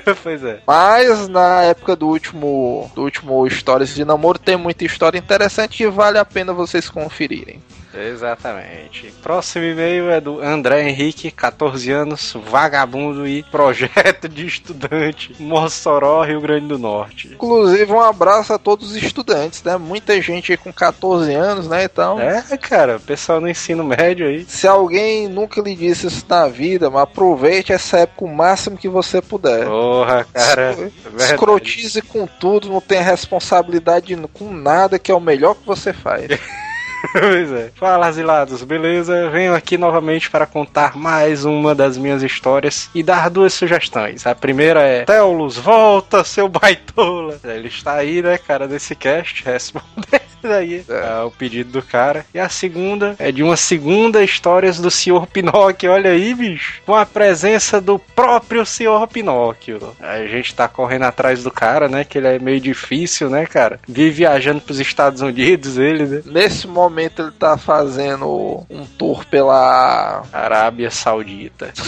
pois 0.22 0.42
é. 0.44 0.60
Mas 0.66 1.28
na 1.28 1.62
época 1.62 1.96
do 1.96 2.08
último, 2.08 2.90
do 2.94 3.02
último 3.02 3.46
Histórias 3.46 3.94
de 3.94 4.04
Namoro 4.04 4.38
tem 4.38 4.56
muita 4.56 4.84
história 4.84 5.18
interessante 5.18 5.82
e 5.82 5.88
vale 5.88 6.18
a 6.18 6.24
pena 6.24 6.52
vocês 6.52 6.88
conferirem. 6.88 7.60
Exatamente. 7.96 9.12
Próximo 9.22 9.64
e-mail 9.64 10.10
é 10.10 10.20
do 10.20 10.40
André 10.40 10.88
Henrique, 10.88 11.30
14 11.30 11.90
anos, 11.90 12.36
vagabundo 12.48 13.26
e 13.26 13.42
projeto 13.44 14.28
de 14.28 14.46
estudante, 14.46 15.34
Mossoró, 15.38 16.22
Rio 16.22 16.40
Grande 16.40 16.68
do 16.68 16.78
Norte. 16.78 17.28
Inclusive, 17.32 17.92
um 17.92 18.00
abraço 18.00 18.52
a 18.52 18.58
todos 18.58 18.90
os 18.90 18.96
estudantes, 18.96 19.62
né? 19.62 19.76
Muita 19.76 20.20
gente 20.20 20.52
aí 20.52 20.58
com 20.58 20.72
14 20.72 21.32
anos, 21.34 21.68
né? 21.68 21.84
Então, 21.84 22.20
É, 22.20 22.42
cara, 22.56 22.98
pessoal 22.98 23.40
no 23.40 23.48
ensino 23.48 23.84
médio 23.84 24.26
aí. 24.26 24.44
se 24.46 24.66
alguém 24.66 25.28
nunca 25.28 25.60
lhe 25.60 25.74
disse 25.74 26.06
isso 26.06 26.24
na 26.28 26.48
vida, 26.48 26.90
mas 26.90 27.02
aproveite 27.02 27.72
essa 27.72 27.98
época 27.98 28.24
o 28.24 28.34
máximo 28.34 28.76
que 28.76 28.88
você 28.88 29.22
puder. 29.22 29.66
Porra, 29.66 30.26
cara. 30.32 30.62
é 30.62 30.74
verdade. 30.74 31.32
Escrotize 31.32 32.02
com 32.02 32.26
tudo, 32.26 32.68
não 32.68 32.80
tenha 32.80 33.02
responsabilidade 33.02 34.16
com 34.32 34.52
nada, 34.52 34.98
que 34.98 35.10
é 35.10 35.14
o 35.14 35.20
melhor 35.20 35.54
que 35.54 35.66
você 35.66 35.92
faz. 35.92 36.26
Pois 37.12 37.52
é. 37.52 37.70
Fala, 37.74 38.06
asilados, 38.06 38.62
beleza? 38.62 39.30
Venho 39.30 39.54
aqui 39.54 39.76
novamente 39.76 40.30
para 40.30 40.46
contar 40.46 40.96
mais 40.96 41.44
uma 41.44 41.74
das 41.74 41.96
minhas 41.96 42.22
histórias 42.22 42.90
e 42.94 43.02
dar 43.02 43.30
duas 43.30 43.52
sugestões. 43.54 44.26
A 44.26 44.34
primeira 44.34 44.82
é: 44.82 45.04
Teolus, 45.04 45.56
volta, 45.56 46.24
seu 46.24 46.48
baitola! 46.48 47.38
Ele 47.44 47.68
está 47.68 47.94
aí, 47.94 48.22
né, 48.22 48.38
cara, 48.38 48.66
nesse 48.66 48.94
cast, 48.94 49.44
respondendo 49.46 50.26
aí 50.52 50.84
é, 50.88 51.22
o 51.22 51.30
pedido 51.30 51.72
do 51.72 51.82
cara. 51.82 52.24
E 52.32 52.38
a 52.38 52.48
segunda 52.48 53.16
é 53.18 53.32
de 53.32 53.42
uma 53.42 53.56
segunda 53.56 54.22
Histórias 54.22 54.78
do 54.78 54.90
Senhor 54.90 55.26
Pinóquio. 55.26 55.90
Olha 55.90 56.10
aí, 56.10 56.34
bicho, 56.34 56.80
com 56.84 56.94
a 56.94 57.04
presença 57.04 57.80
do 57.80 57.98
próprio 57.98 58.64
Senhor 58.64 59.06
Pinóquio. 59.08 59.94
A 60.00 60.24
gente 60.26 60.54
tá 60.54 60.68
correndo 60.68 61.04
atrás 61.04 61.42
do 61.42 61.50
cara, 61.50 61.88
né, 61.88 62.04
que 62.04 62.18
ele 62.18 62.28
é 62.28 62.38
meio 62.38 62.60
difícil, 62.60 63.28
né, 63.28 63.46
cara? 63.46 63.80
Vive 63.86 64.16
viajando 64.16 64.60
pros 64.60 64.80
Estados 64.80 65.20
Unidos, 65.20 65.78
ele, 65.78 66.06
né? 66.06 66.22
Nesse 66.24 66.66
momento 66.66 66.95
ele 67.04 67.30
tá 67.32 67.56
fazendo 67.56 68.66
um 68.70 68.84
tour 68.98 69.24
pela 69.26 70.22
Arábia 70.32 70.90
Saudita. 70.90 71.72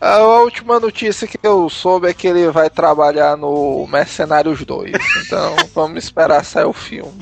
A 0.00 0.18
última 0.18 0.78
notícia 0.78 1.26
que 1.26 1.38
eu 1.42 1.70
soube 1.70 2.08
é 2.08 2.12
que 2.12 2.26
ele 2.26 2.50
vai 2.50 2.68
trabalhar 2.68 3.38
no 3.38 3.86
Mercenários 3.86 4.62
2. 4.62 4.92
Então 5.24 5.56
vamos 5.74 6.04
esperar 6.04 6.44
sair 6.44 6.66
o 6.66 6.74
filme. 6.74 7.12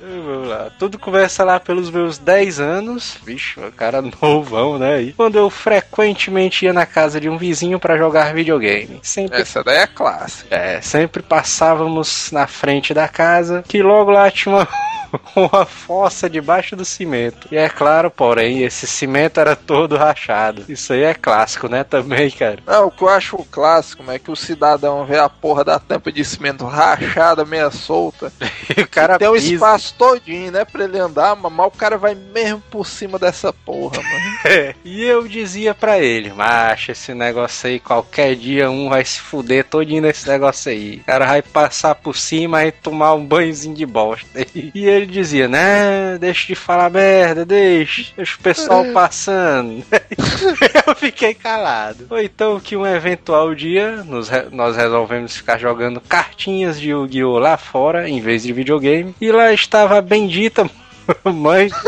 Vamos 0.00 0.48
lá. 0.48 0.70
Tudo 0.78 1.00
começa 1.00 1.42
lá 1.42 1.58
pelos 1.58 1.90
meus 1.90 2.16
10 2.16 2.60
anos. 2.60 3.16
Vixe, 3.24 3.58
o 3.58 3.72
cara 3.72 4.00
novão, 4.22 4.78
né? 4.78 5.02
E 5.02 5.12
quando 5.14 5.36
eu 5.36 5.50
frequentemente 5.50 6.64
ia 6.64 6.72
na 6.72 6.86
casa 6.86 7.20
de 7.20 7.28
um 7.28 7.36
vizinho 7.36 7.80
pra 7.80 7.98
jogar 7.98 8.32
videogame. 8.32 9.00
Sempre 9.02 9.40
Essa 9.40 9.64
daí 9.64 9.78
é 9.78 9.86
clássica. 9.88 10.54
É, 10.54 10.80
sempre 10.80 11.24
passávamos 11.24 12.30
na 12.30 12.46
frente 12.46 12.94
da 12.94 13.08
casa, 13.08 13.64
que 13.66 13.82
logo 13.82 14.12
lá 14.12 14.30
tinha 14.30 14.54
uma, 14.54 14.68
uma 15.34 15.64
fossa 15.64 16.28
debaixo 16.28 16.76
do 16.76 16.84
cimento. 16.84 17.48
E 17.50 17.56
é 17.56 17.68
claro, 17.68 18.10
porém, 18.10 18.62
esse 18.62 18.86
cimento 18.86 19.40
era 19.40 19.54
todo 19.54 19.96
rachado. 19.96 20.64
Isso 20.68 20.92
aí 20.92 21.02
é 21.02 21.14
clássico, 21.14 21.68
né, 21.68 21.84
também, 21.84 22.30
cara? 22.30 22.58
Não, 22.66 22.86
o 22.86 22.90
que 22.90 23.02
eu 23.02 23.08
acho 23.08 23.36
clássico 23.50 24.08
é 24.10 24.18
que 24.18 24.30
o 24.30 24.36
cidadão 24.36 25.04
vê 25.04 25.18
a 25.18 25.28
porra 25.28 25.64
da 25.64 25.78
tampa 25.78 26.10
de 26.12 26.24
cimento 26.24 26.64
rachada, 26.64 27.44
meia 27.44 27.70
solta. 27.70 28.32
E 28.76 28.82
o 28.82 28.88
cara 28.88 29.16
Tem 29.16 29.28
um 29.28 29.36
espaço 29.36 29.94
todinho, 29.96 30.50
né, 30.50 30.64
pra 30.64 30.84
ele 30.84 30.98
andar, 30.98 31.36
mas 31.36 31.52
mal 31.52 31.68
o 31.68 31.70
cara 31.70 31.96
vai 31.96 32.14
mesmo 32.14 32.60
por 32.70 32.86
cima 32.86 33.18
dessa 33.18 33.52
porra, 33.52 34.02
mano. 34.02 34.26
É. 34.44 34.74
E 34.84 35.02
eu 35.02 35.26
dizia 35.26 35.74
pra 35.74 35.98
ele, 35.98 36.32
macho, 36.32 36.92
esse 36.92 37.12
negócio 37.14 37.68
aí, 37.68 37.80
qualquer 37.80 38.36
dia 38.36 38.70
um 38.70 38.88
vai 38.88 39.04
se 39.04 39.20
fuder 39.20 39.64
todinho 39.64 40.02
nesse 40.02 40.28
negócio 40.28 40.70
aí. 40.70 40.98
O 40.98 41.04
cara 41.04 41.26
vai 41.26 41.42
passar 41.42 41.94
por 41.94 42.16
cima 42.16 42.64
e 42.64 42.70
tomar 42.70 43.14
um 43.14 43.24
banhozinho 43.24 43.74
de 43.74 43.86
bosta. 43.86 44.46
E 44.54 44.84
ele 44.96 45.06
dizia, 45.06 45.48
né, 45.48 46.18
deixa 46.18 46.46
de 46.46 46.54
falar 46.54 46.90
merda, 46.90 47.44
deixa, 47.44 48.12
deixa 48.16 48.36
o 48.36 48.40
pessoal 48.40 48.84
passando. 48.92 49.84
eu 50.86 50.94
fiquei 50.94 51.34
calado. 51.34 52.06
Ou 52.10 52.20
então 52.20 52.60
que 52.60 52.76
um 52.76 52.86
eventual 52.86 53.54
dia 53.54 54.02
nos 54.04 54.30
nós 54.50 54.76
resolvemos 54.76 55.36
ficar 55.36 55.58
jogando 55.58 56.00
cartinhas 56.00 56.80
de 56.80 56.90
Yu-Gi-Oh! 56.90 57.38
lá 57.38 57.56
fora, 57.56 58.08
em 58.08 58.20
vez 58.20 58.42
de 58.42 58.52
videogame. 58.52 59.14
E 59.20 59.30
lá 59.30 59.52
estava 59.52 59.98
a 59.98 60.02
bendita 60.02 60.68
mãe. 61.24 61.68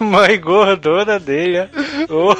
Mãe 0.00 0.40
gordona 0.40 1.20
dele, 1.20 1.68
ó. 2.10 2.34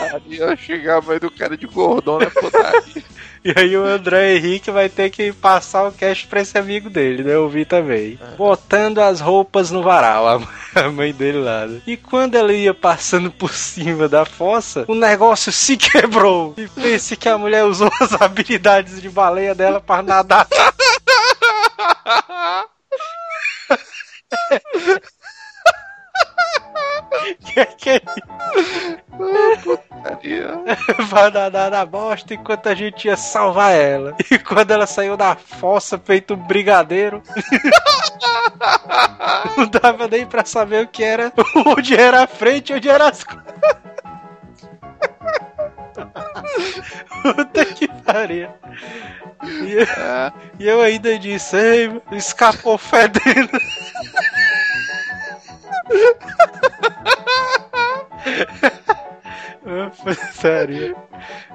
Aí 0.00 0.38
eu 0.38 0.54
chegar 0.56 0.98
a 0.98 1.00
mãe 1.00 1.18
do 1.18 1.30
cara 1.30 1.56
de 1.56 1.66
gordona 1.66 2.30
putaria. 2.30 3.02
E 3.44 3.52
aí 3.56 3.76
o 3.76 3.84
André 3.84 4.36
Henrique 4.36 4.70
vai 4.70 4.88
ter 4.88 5.10
que 5.10 5.32
passar 5.32 5.88
o 5.88 5.92
cash 5.92 6.24
pra 6.26 6.40
esse 6.42 6.56
amigo 6.56 6.88
dele, 6.88 7.24
né? 7.24 7.34
Eu 7.34 7.48
vi 7.48 7.64
também. 7.64 8.16
Botando 8.36 9.00
as 9.00 9.20
roupas 9.20 9.70
no 9.72 9.82
varal, 9.82 10.40
a 10.76 10.88
mãe 10.90 11.12
dele 11.12 11.38
lá. 11.38 11.66
né? 11.66 11.80
E 11.86 11.96
quando 11.96 12.36
ela 12.36 12.52
ia 12.52 12.72
passando 12.72 13.32
por 13.32 13.52
cima 13.52 14.08
da 14.08 14.24
fossa, 14.24 14.84
o 14.86 14.94
negócio 14.94 15.50
se 15.50 15.76
quebrou. 15.76 16.54
E 16.56 16.68
pense 16.68 17.16
que 17.16 17.28
a 17.28 17.36
mulher 17.36 17.64
usou 17.64 17.90
as 18.00 18.20
habilidades 18.20 19.02
de 19.02 19.10
baleia 19.10 19.54
dela 19.56 19.80
pra 19.80 20.02
nadar. 20.02 20.46
que 27.44 27.66
que 27.66 27.90
é 27.90 28.00
Putaria. 29.62 30.60
vai 31.08 31.30
nadar 31.30 31.70
na 31.70 31.86
bosta 31.86 32.34
enquanto 32.34 32.68
a 32.68 32.74
gente 32.74 33.06
ia 33.06 33.16
salvar 33.16 33.72
ela. 33.72 34.14
E 34.30 34.38
quando 34.38 34.70
ela 34.70 34.86
saiu 34.86 35.16
da 35.16 35.34
fossa 35.36 35.98
feito 35.98 36.34
um 36.34 36.36
brigadeiro, 36.36 37.22
não 39.56 39.66
dava 39.66 40.08
nem 40.08 40.26
pra 40.26 40.44
saber 40.44 40.84
o 40.84 40.88
que 40.88 41.04
era, 41.04 41.32
onde 41.66 41.94
era 41.94 42.24
a 42.24 42.26
frente 42.26 42.72
e 42.72 42.76
onde 42.76 42.88
era 42.88 43.08
as 43.08 43.24
coisas. 43.24 43.42
Puta 47.22 47.64
que 47.66 47.86
pariu. 47.88 48.48
E 49.44 49.72
eu, 49.72 49.86
e 50.58 50.68
eu 50.68 50.80
ainda 50.80 51.18
disse, 51.18 51.56
ei, 51.56 52.02
escapou 52.12 52.78
fedendo. 52.78 53.50
Putaria. 60.02 60.94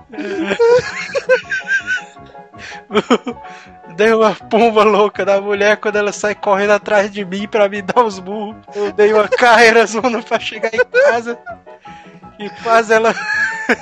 Dei 3.96 4.14
uma 4.14 4.36
pomba 4.36 4.84
louca 4.84 5.26
da 5.26 5.42
mulher 5.42 5.78
quando 5.78 5.98
ela 5.98 6.12
sai 6.12 6.36
correndo 6.36 6.72
atrás 6.72 7.12
de 7.12 7.26
mim 7.26 7.48
pra 7.48 7.68
me 7.68 7.82
dar 7.82 8.04
os 8.04 8.20
burros. 8.20 8.56
Eu 8.76 8.92
dei 8.92 9.14
uma 9.14 9.28
carreira 9.28 9.86
zona 9.86 10.22
pra 10.22 10.40
chegar 10.40 10.74
em 10.74 10.86
casa. 10.86 11.38
E 12.40 12.50
quase 12.62 12.94
ela. 12.94 13.14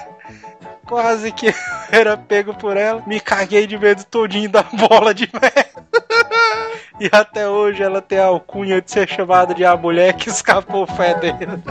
quase 0.87 1.31
que 1.31 1.53
era 1.91 2.17
pego 2.17 2.53
por 2.53 2.77
ela. 2.77 3.03
Me 3.05 3.19
caguei 3.19 3.67
de 3.67 3.77
medo 3.77 4.03
todinho 4.05 4.49
da 4.49 4.63
bola 4.63 5.13
de 5.13 5.29
merda. 5.33 6.04
E 6.99 7.09
até 7.11 7.47
hoje 7.47 7.83
ela 7.83 8.01
tem 8.01 8.17
a 8.19 8.25
alcunha 8.25 8.81
de 8.81 8.89
ser 8.89 9.07
chamada 9.07 9.53
de 9.53 9.65
a 9.65 9.75
mulher 9.75 10.13
que 10.13 10.29
escapou 10.29 10.87
fedendo. 10.87 11.61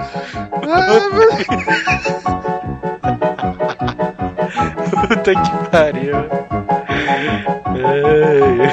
Puta 4.90 5.34
que 5.34 5.70
pariu. 5.70 6.16
Ai. 7.76 8.70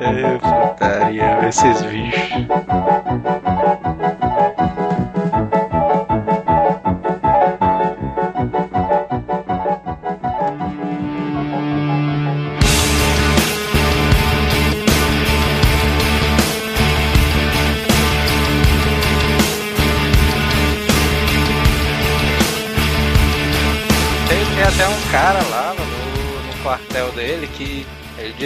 É, 0.00 0.38
putaria, 0.38 1.48
esses 1.48 1.82
bichos. 1.82 3.39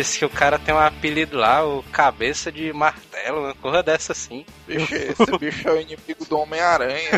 Disse 0.04 0.18
que 0.18 0.24
o 0.24 0.30
cara 0.30 0.58
tem 0.58 0.74
um 0.74 0.78
apelido 0.78 1.38
lá, 1.38 1.64
o 1.64 1.82
Cabeça 1.84 2.52
de 2.52 2.70
Martelo, 2.74 3.40
uma 3.40 3.54
porra 3.54 3.82
dessa 3.82 4.12
assim. 4.12 4.44
Bicho, 4.66 4.92
esse 4.94 5.38
bicho 5.38 5.66
é 5.66 5.72
o 5.72 5.80
inimigo 5.80 6.26
do 6.28 6.38
Homem-Aranha. 6.38 7.10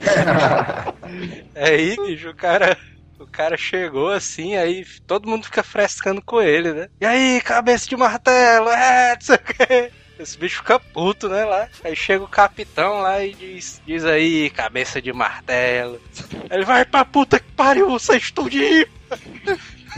Aí, 1.54 1.94
bicho, 1.96 2.30
o 2.30 2.34
cara. 2.34 2.76
O 3.16 3.26
cara 3.26 3.56
chegou 3.56 4.10
assim, 4.10 4.56
aí 4.56 4.84
todo 5.06 5.28
mundo 5.28 5.44
fica 5.44 5.62
frescando 5.62 6.20
com 6.20 6.42
ele, 6.42 6.72
né? 6.72 6.88
E 7.00 7.06
aí, 7.06 7.40
cabeça 7.40 7.88
de 7.88 7.96
martelo, 7.96 8.68
é, 8.68 9.14
não 9.14 9.20
sei 9.20 9.36
o 9.36 9.38
quê. 9.38 9.92
Esse 10.18 10.36
bicho 10.36 10.56
fica 10.58 10.80
puto, 10.80 11.28
né, 11.28 11.44
lá. 11.44 11.68
Aí 11.84 11.94
chega 11.94 12.24
o 12.24 12.28
capitão 12.28 13.00
lá 13.00 13.24
e 13.24 13.32
diz, 13.32 13.80
diz 13.86 14.04
aí, 14.04 14.50
cabeça 14.50 15.00
de 15.00 15.12
martelo. 15.12 16.00
Ele 16.50 16.64
vai 16.64 16.84
pra 16.84 17.04
puta 17.04 17.38
que 17.38 17.50
pariu, 17.52 17.88
você 17.88 18.16
estudinho. 18.16 18.86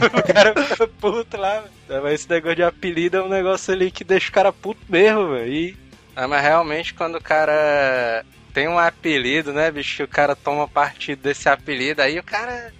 O 0.05 0.33
cara 0.33 0.63
fica 0.63 0.87
puto 0.87 1.37
lá, 1.37 1.61
velho. 1.87 2.03
Mas 2.03 2.13
esse 2.13 2.29
negócio 2.29 2.55
de 2.55 2.63
apelido 2.63 3.17
é 3.17 3.23
um 3.23 3.29
negócio 3.29 3.73
ali 3.73 3.89
que 3.91 4.03
deixa 4.03 4.29
o 4.29 4.33
cara 4.33 4.51
puto 4.53 4.81
mesmo, 4.89 5.29
velho. 5.31 5.51
E- 5.51 5.77
Ah, 6.15 6.27
mas 6.27 6.41
realmente 6.41 6.93
quando 6.93 7.15
o 7.15 7.21
cara 7.23 8.25
tem 8.53 8.67
um 8.67 8.79
apelido, 8.79 9.53
né, 9.53 9.69
bicho, 9.69 9.97
que 9.97 10.03
o 10.03 10.07
cara 10.07 10.35
toma 10.35 10.67
partido 10.67 11.21
desse 11.21 11.47
apelido, 11.47 12.01
aí 12.01 12.17
o 12.19 12.23
cara. 12.23 12.73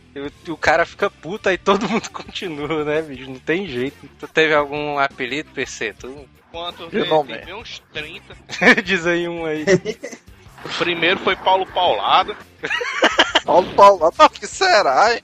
O, 0.49 0.57
cara 0.57 0.83
fica 0.83 1.11
puto, 1.11 1.47
aí 1.47 1.59
todo 1.59 1.87
mundo 1.89 2.09
continua, 2.09 2.83
né, 2.83 3.01
bicho? 3.03 3.29
Não 3.29 3.37
tem 3.39 3.67
jeito. 3.67 4.09
Tu 4.19 4.27
teve 4.27 4.55
algum 4.55 4.97
apelido, 4.97 5.51
PC? 5.51 5.93
Tu 5.93 6.27
Quantos 6.51 6.91
Eu 6.91 7.05
não, 7.05 7.23
Tem 7.25 7.53
uns 7.53 7.83
30. 7.93 8.35
diz 8.83 9.05
aí 9.05 9.27
um 9.27 9.45
aí. 9.45 9.65
O 10.65 10.69
primeiro 10.79 11.19
foi 11.19 11.35
Paulo 11.35 11.65
Paulado. 11.67 12.35
Paulo 13.45 13.71
Paulo, 13.75 14.11
o 14.17 14.29
que 14.29 14.47
será, 14.47 15.13
hein? 15.13 15.21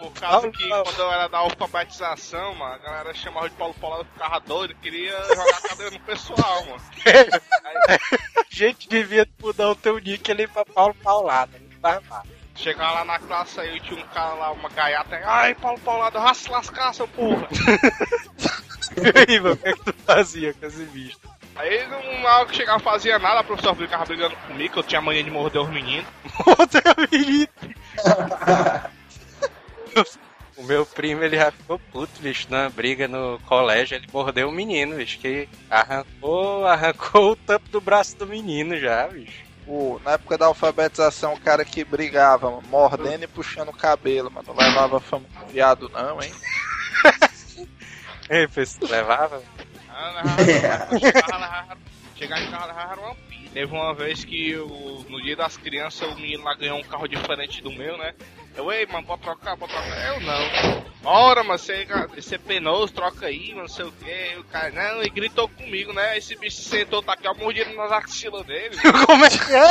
Por 0.00 0.10
causa 0.14 0.38
Paulo 0.40 0.52
que 0.52 0.66
Paulo. 0.68 0.84
quando 0.84 0.98
eu 1.00 1.12
era 1.12 1.28
da 1.28 1.38
alfabetização, 1.38 2.54
mano, 2.54 2.74
a 2.74 2.78
galera 2.78 3.12
chamava 3.14 3.50
de 3.50 3.54
Paulo 3.54 3.74
Paulado, 3.74 4.06
ficava 4.14 4.40
doido, 4.40 4.74
queria 4.76 5.12
jogar 5.28 5.58
a 5.58 5.68
cadeira 5.68 5.90
no 5.90 6.00
pessoal, 6.00 6.64
mano. 6.64 6.82
Aí, 7.04 7.98
A 8.40 8.44
gente 8.50 8.88
devia 8.88 9.28
mudar 9.40 9.68
o 9.70 9.76
teu 9.76 9.98
nick 9.98 10.30
ali 10.30 10.46
pra 10.46 10.64
Paulo 10.64 10.94
Paulado. 10.94 11.52
não 11.60 11.80
faz 11.80 12.06
mal. 12.08 12.22
chegava 12.56 12.92
lá 12.94 13.04
na 13.04 13.18
classe 13.18 13.60
aí, 13.60 13.76
eu 13.76 13.82
tinha 13.82 14.02
um 14.02 14.08
cara 14.08 14.32
lá, 14.34 14.50
uma 14.52 14.70
gaiata, 14.70 15.16
aí, 15.16 15.22
ai, 15.24 15.54
Paulo 15.54 15.78
Paulado, 15.80 16.18
vai 16.18 16.34
se 16.34 16.50
lascar, 16.50 16.94
seu 16.94 17.06
porra. 17.06 17.46
E 18.96 19.32
aí, 19.32 19.38
mano, 19.38 19.54
o 19.54 19.56
que 19.56 19.68
é 19.68 19.72
que 19.72 19.84
tu 19.84 19.94
fazia 20.04 20.52
com 20.52 20.66
esse 20.66 20.82
bicho? 20.86 21.16
Aí, 21.54 21.86
não, 21.86 22.22
na 22.22 22.38
hora 22.38 22.46
que 22.46 22.56
chegava, 22.56 22.80
fazia 22.80 23.20
nada, 23.20 23.38
a 23.40 23.44
professora 23.44 23.76
ficava 23.76 24.04
brigando 24.04 24.34
comigo, 24.48 24.72
que 24.72 24.78
eu 24.80 24.82
tinha 24.82 25.00
mania 25.00 25.22
de 25.22 25.30
morder 25.30 25.62
os 25.62 25.68
meninos. 25.68 26.06
Outra 26.44 26.82
menino. 27.10 27.48
O 30.56 30.62
meu 30.64 30.84
primo, 30.84 31.22
ele 31.24 31.36
já 31.38 31.50
ficou 31.50 31.78
puto, 31.78 32.20
bicho, 32.20 32.46
na 32.50 32.68
briga 32.68 33.08
no 33.08 33.38
colégio, 33.46 33.96
ele 33.96 34.06
mordeu 34.12 34.48
o 34.50 34.52
menino, 34.52 34.94
bicho, 34.96 35.18
que 35.18 35.48
arrancou, 35.70 36.66
arrancou 36.66 37.32
o 37.32 37.36
tampo 37.36 37.66
do 37.70 37.80
braço 37.80 38.14
do 38.18 38.26
menino 38.26 38.76
já, 38.78 39.08
bicho. 39.08 39.42
O- 39.66 39.98
na 40.04 40.12
época 40.12 40.36
da 40.36 40.46
alfabetização, 40.46 41.32
o 41.32 41.40
cara 41.40 41.64
que 41.64 41.82
brigava, 41.82 42.60
mordendo 42.68 43.24
e 43.24 43.26
puxando 43.28 43.70
o 43.70 43.72
cabelo, 43.72 44.30
mano. 44.30 44.48
Não 44.48 44.56
levava 44.66 45.00
fama 45.00 45.24
com 45.38 45.46
viado, 45.46 45.88
não, 45.88 46.20
hein? 46.22 46.32
Ei, 48.28 48.46
você 48.46 48.84
levava? 48.86 49.42
Levava- 49.88 50.44
chegava, 50.44 51.38
levava- 51.38 51.78
Chegava 52.16 52.42
em 52.42 52.50
casa, 52.50 52.66
levava 52.66 53.00
uma 53.00 53.14
pizza. 53.14 53.50
Teve 53.54 53.72
uma 53.72 53.94
vez 53.94 54.24
que 54.24 54.50
eu, 54.50 55.04
no 55.08 55.22
dia 55.22 55.36
das 55.36 55.56
crianças 55.56 56.06
o 56.12 56.14
menino 56.16 56.44
lá 56.44 56.54
ganhou 56.54 56.78
um 56.78 56.82
carro 56.84 57.08
diferente 57.08 57.62
do 57.62 57.72
meu, 57.72 57.96
né? 57.96 58.14
Eu, 58.56 58.70
ei, 58.72 58.84
mano, 58.86 59.06
pode 59.06 59.22
trocar, 59.22 59.56
pode 59.56 59.72
trocar. 59.72 60.08
Eu 60.14 60.20
não. 60.20 60.84
Ora, 61.04 61.42
mano, 61.42 61.58
você, 61.58 61.86
você 62.14 62.34
é 62.34 62.38
penoso, 62.38 62.92
troca 62.92 63.26
aí, 63.26 63.50
mano, 63.50 63.62
não 63.62 63.68
sei 63.68 63.84
o 63.86 63.92
que. 63.92 64.36
O 64.38 64.44
cara, 64.44 64.70
não, 64.70 65.02
e 65.02 65.08
gritou 65.08 65.48
comigo, 65.48 65.92
né? 65.92 66.18
Esse 66.18 66.36
bicho 66.36 66.60
sentou, 66.62 67.02
tá 67.02 67.14
aqui, 67.14 67.26
ó, 67.26 67.34
mordido 67.34 67.72
nas 67.74 67.90
axilas 67.92 68.44
dele. 68.46 68.76
Como 69.06 69.24
é 69.24 69.30
que 69.30 69.54
é? 69.54 69.70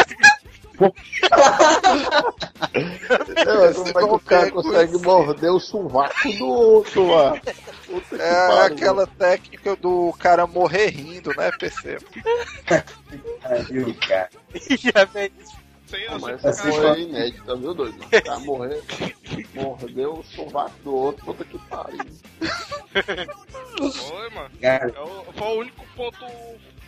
É, 2.71 3.73
como 3.73 3.89
é 3.89 3.93
que 3.93 4.03
o 4.03 4.19
cara 4.19 4.51
consegue 4.51 4.97
morder 4.99 5.51
o 5.51 5.59
sovaco 5.59 6.31
do 6.37 6.47
outro, 6.47 7.07
mano? 7.07 7.41
Puta 7.85 8.15
que 8.15 8.21
É 8.21 8.47
pariu. 8.47 8.61
aquela 8.75 9.07
técnica 9.07 9.75
do 9.75 10.13
cara 10.19 10.47
morrer 10.47 10.87
rindo, 10.91 11.31
né, 11.35 11.51
PC? 11.59 11.97
Pariu, 13.43 13.95
cara. 14.07 14.29
Já 14.77 15.05
fez 15.07 15.31
isso. 15.37 15.59
Sei, 15.89 16.06
eu 16.08 16.12
Ah, 16.13 16.19
sei 16.19 16.32
Mas 16.34 16.45
essa 16.45 16.63
cara- 16.71 16.73
foi 16.93 17.02
inédita, 17.02 17.56
viu, 17.56 17.73
doido? 17.73 17.97
O 18.06 18.10
cara 18.10 18.39
morrer, 18.39 18.84
mordeu 19.56 20.13
o 20.19 20.23
sovaco 20.23 20.73
do 20.84 20.95
outro, 20.95 21.25
puta 21.25 21.43
que 21.45 21.58
pariu. 21.67 21.99
Foi, 23.93 24.30
mano. 24.30 24.52
Eu- 24.62 25.34
Foi 25.34 25.47
o 25.47 25.60
único 25.60 25.86
ponto 25.95 26.25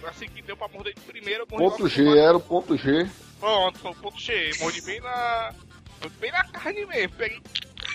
assim 0.08 0.28
que 0.28 0.42
deu 0.42 0.56
pra 0.58 0.68
morder 0.68 0.94
de 0.94 1.02
primeiro. 1.02 1.42
eu 1.42 1.48
Ponto 1.48 1.88
G, 1.88 2.04
no 2.04 2.16
era 2.18 2.38
o 2.38 2.42
ponto 2.42 2.78
G. 2.78 3.08
Pronto, 3.40 3.80
foi 3.80 3.92
o 3.92 3.96
ponto 3.96 4.22
cheio. 4.22 4.54
Mordi 4.60 4.82
bem 4.82 5.00
na. 5.02 5.54
foi 6.00 6.10
Bem 6.20 6.32
na 6.32 6.44
carne 6.46 6.86
mesmo. 6.86 7.16
Peguei. 7.18 7.42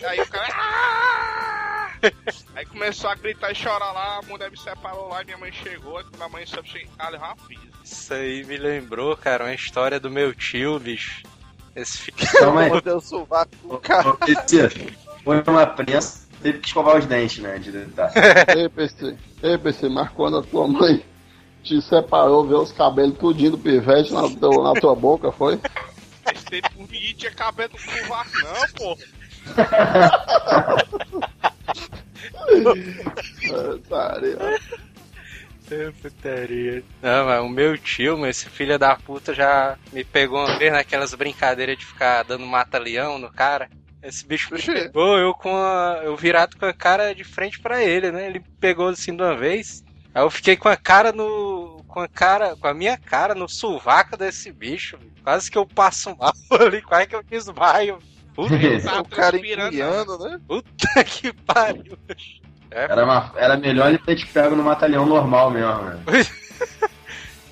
Aí 0.04 0.20
o 0.20 0.28
cara. 0.28 0.48
"Ah!" 0.54 1.90
Aí 2.54 2.66
começou 2.66 3.11
a 3.11 3.14
gritar 3.14 3.50
e 3.50 3.54
chorar 3.54 3.92
lá, 3.92 4.18
a 4.18 4.22
mulher 4.22 4.50
me 4.50 4.59
separou 4.59 5.09
lá 5.09 5.22
e 5.22 5.24
minha 5.24 5.38
mãe 5.38 5.52
chegou. 5.52 5.98
Aí 5.98 6.04
quando 6.04 6.22
a 6.22 6.28
mãe 6.28 6.46
soube 6.46 6.68
em 6.78 6.87
casa, 6.96 7.16
eu 7.16 7.20
rapaz. 7.20 7.59
Isso 7.85 8.14
aí 8.14 8.44
me 8.44 8.56
lembrou, 8.56 9.16
cara, 9.16 9.44
uma 9.44 9.54
história 9.54 9.98
do 9.98 10.11
meu 10.11 10.35
tio, 10.35 10.78
bicho. 10.78 11.22
Esse 11.74 11.98
filho. 11.98 12.16
calma 12.38 12.62
aí. 12.62 12.68
Mordeu 12.68 12.96
o 12.96 13.00
sovaco 13.00 13.50
do 13.62 13.78
cara. 13.78 14.16
Foi 15.24 15.42
uma 15.46 15.66
prensa, 15.66 16.26
teve 16.42 16.59
que 16.59 16.68
escovar 16.68 16.96
os 16.96 17.06
dentes, 17.06 17.38
né? 17.38 17.59
De 17.59 17.72
detalhe. 17.72 18.12
Ei, 18.56 18.68
PC, 18.68 19.16
ei, 19.42 19.59
PC, 19.59 19.88
mas 19.88 20.09
quando 20.11 20.38
a 20.38 20.42
tua 20.42 20.68
mãe 20.68 21.04
te 21.62 21.82
separou, 21.82 22.46
vê 22.46 22.54
os 22.54 22.70
cabelos 22.72 23.18
tudinho 23.18 23.52
do 23.52 23.59
pivete 23.59 24.12
na, 24.12 24.22
na 24.22 24.80
tua 24.80 24.94
boca, 24.94 25.32
foi? 25.32 25.61
Esse 26.32 26.44
tempo 26.44 26.68
o 26.76 26.88
menino 26.88 27.18
tinha 27.18 27.32
cabelo 27.32 27.72
no 27.72 27.78
sovaco, 27.78 28.30
não, 28.38 28.68
pô. 28.76 28.98
É, 35.70 35.90
putaria. 36.00 36.85
Não, 37.02 37.26
mas 37.26 37.40
o 37.42 37.48
meu 37.48 37.76
tio, 37.76 38.24
esse 38.26 38.48
filho 38.48 38.78
da 38.78 38.94
puta 38.94 39.35
já 39.35 39.76
me 39.92 40.04
pegou 40.04 40.38
uma 40.38 40.56
vez 40.59 40.72
naquelas 40.72 41.12
brincadeiras 41.14 41.76
de 41.76 41.85
ficar 41.85 42.22
dando 42.22 42.46
mata-leão 42.46 43.18
no 43.18 43.30
cara. 43.32 43.68
Esse 44.02 44.24
bicho 44.24 44.54
me 44.54 44.62
pegou, 44.62 45.18
eu 45.18 45.35
com 45.35 45.56
a, 45.56 46.02
eu 46.04 46.16
virado 46.16 46.56
com 46.56 46.64
a 46.64 46.72
cara 46.72 47.12
de 47.12 47.24
frente 47.24 47.59
pra 47.59 47.82
ele, 47.82 48.12
né? 48.12 48.26
Ele 48.28 48.38
me 48.38 48.46
pegou 48.61 48.88
assim 48.88 49.16
de 49.16 49.22
uma 49.22 49.37
vez. 49.37 49.85
Aí 50.14 50.22
eu 50.22 50.30
fiquei 50.30 50.56
com 50.56 50.68
a 50.68 50.76
cara 50.76 51.11
no. 51.11 51.82
com 51.88 52.00
a 52.00 52.09
cara. 52.09 52.54
com 52.54 52.68
a 52.68 52.74
minha 52.74 52.96
cara 52.96 53.35
no 53.35 53.48
sovaco 53.48 54.16
desse 54.16 54.52
bicho. 54.52 54.96
Quase 55.24 55.50
que 55.50 55.59
eu 55.59 55.66
passo 55.66 56.16
mal 56.16 56.32
ali, 56.61 56.80
quase 56.80 57.09
que 57.09 57.16
eu 57.16 57.22
desmaio. 57.24 57.98
Puta, 58.37 58.55
Tava 58.85 59.01
o 59.01 59.09
cara 59.09 59.31
transpirando, 59.31 59.68
enfiando, 59.75 60.18
né? 60.18 60.40
puta 60.46 61.05
que 61.05 61.33
pariu. 61.33 61.99
É, 62.70 62.85
Era, 62.85 63.05
uma, 63.05 63.33
era 63.37 63.57
melhor 63.57 63.88
ele 63.88 63.99
ter 63.99 64.14
te 64.16 64.27
pego 64.27 64.55
no 64.55 64.62
matalhão 64.62 65.07
normal 65.07 65.51
mesmo, 65.51 65.83
né? 65.83 65.99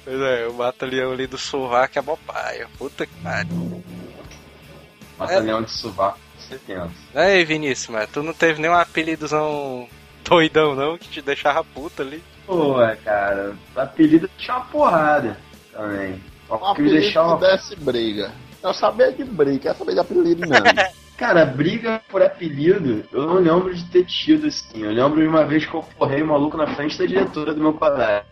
Pois 0.04 0.20
é, 0.20 0.46
o 0.46 0.52
batalhão 0.52 1.12
ali 1.12 1.26
do 1.26 1.38
sovaco 1.38 1.98
é 1.98 2.02
bobaia. 2.02 2.68
Puta 2.76 3.06
que 3.06 3.14
pariu. 3.22 3.82
Matalhão 5.18 5.62
de 5.62 5.70
sovaco, 5.70 6.18
você 6.38 6.58
pensa. 6.58 6.90
Aí, 7.14 7.42
Vinícius, 7.44 7.88
mas 7.88 8.10
tu 8.10 8.22
não 8.22 8.34
teve 8.34 8.60
nenhum 8.60 8.74
apelidozão 8.74 9.88
doidão, 10.22 10.74
não, 10.74 10.98
que 10.98 11.08
te 11.08 11.22
deixava 11.22 11.64
puta 11.64 12.02
ali. 12.02 12.22
Pô, 12.46 12.74
cara, 13.02 13.56
o 13.74 13.80
apelido 13.80 14.28
tinha 14.36 14.56
uma 14.58 14.66
porrada 14.66 15.38
também. 15.72 16.22
Um 16.50 16.54
O 16.56 16.74
que 16.74 16.82
me 16.82 16.90
deixava. 16.90 17.38
que 17.38 17.46
desse 17.46 17.76
briga. 17.76 18.30
Eu 18.64 18.72
sabia 18.72 19.12
de 19.12 19.22
briga, 19.24 19.58
quer 19.58 19.76
saber 19.76 19.92
de 19.92 20.00
apelido 20.00 20.40
não. 20.48 20.56
Cara, 21.18 21.44
briga 21.44 22.00
por 22.08 22.22
apelido, 22.22 23.04
eu 23.12 23.26
não 23.26 23.34
lembro 23.34 23.72
de 23.74 23.84
ter 23.90 24.04
tido 24.06 24.46
assim. 24.46 24.82
Eu 24.82 24.90
lembro 24.90 25.20
de 25.20 25.28
uma 25.28 25.44
vez 25.44 25.64
que 25.66 25.74
eu 25.74 25.82
porrei 25.82 26.22
o 26.22 26.26
maluco 26.26 26.56
na 26.56 26.66
frente 26.74 26.98
da 26.98 27.04
diretora 27.04 27.52
do 27.54 27.60
meu 27.60 27.74
colégio. 27.74 28.24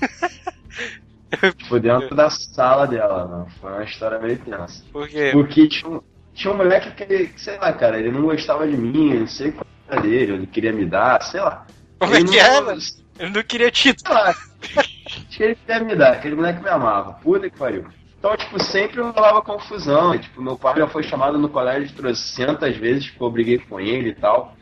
Foi 1.68 1.80
dentro 1.80 2.14
da 2.14 2.30
sala 2.30 2.86
dela, 2.86 3.26
mano. 3.26 3.46
Foi 3.60 3.70
uma 3.72 3.84
história 3.84 4.18
meio 4.20 4.38
tensa. 4.38 4.84
Por 4.92 5.08
quê? 5.08 5.30
Porque 5.32 5.66
tinha 5.66 5.90
um, 5.90 6.00
tinha 6.32 6.54
um 6.54 6.56
moleque 6.56 6.90
que, 6.92 7.32
sei 7.36 7.58
lá, 7.58 7.72
cara, 7.72 7.98
ele 7.98 8.12
não 8.12 8.22
gostava 8.22 8.66
de 8.66 8.76
mim, 8.76 9.12
eu 9.12 9.20
não 9.20 9.26
sei 9.26 9.50
qual 9.50 9.66
era 9.88 10.00
dele, 10.00 10.32
ele 10.32 10.46
queria 10.46 10.72
me 10.72 10.86
dar, 10.86 11.20
sei 11.22 11.40
lá. 11.40 11.66
Como 11.98 12.14
é 12.14 12.18
Ele 12.18 12.28
que 12.28 12.36
não- 12.36 12.44
era? 12.44 12.76
Ele 13.18 13.30
não 13.30 13.42
queria 13.42 13.70
título. 13.70 14.06
Sei 14.06 14.14
lá. 14.14 14.30
Acho 15.06 15.26
que 15.28 15.42
ele 15.42 15.54
queria 15.56 15.84
me 15.84 15.96
dar, 15.96 16.12
aquele 16.12 16.36
moleque 16.36 16.62
me 16.62 16.68
amava. 16.70 17.14
Puta 17.14 17.50
que 17.50 17.58
pariu. 17.58 17.84
Então, 18.22 18.36
tipo, 18.36 18.62
sempre 18.62 19.00
rolava 19.00 19.42
confusão. 19.42 20.16
Tipo, 20.16 20.40
meu 20.40 20.56
pai 20.56 20.78
já 20.78 20.86
foi 20.86 21.02
chamado 21.02 21.36
no 21.36 21.48
colégio 21.48 21.92
trocentas 21.96 22.76
vezes, 22.76 23.10
porque 23.10 23.24
eu 23.24 23.30
briguei 23.32 23.58
com 23.58 23.80
ele 23.80 24.10
e 24.10 24.14
tal. 24.14 24.54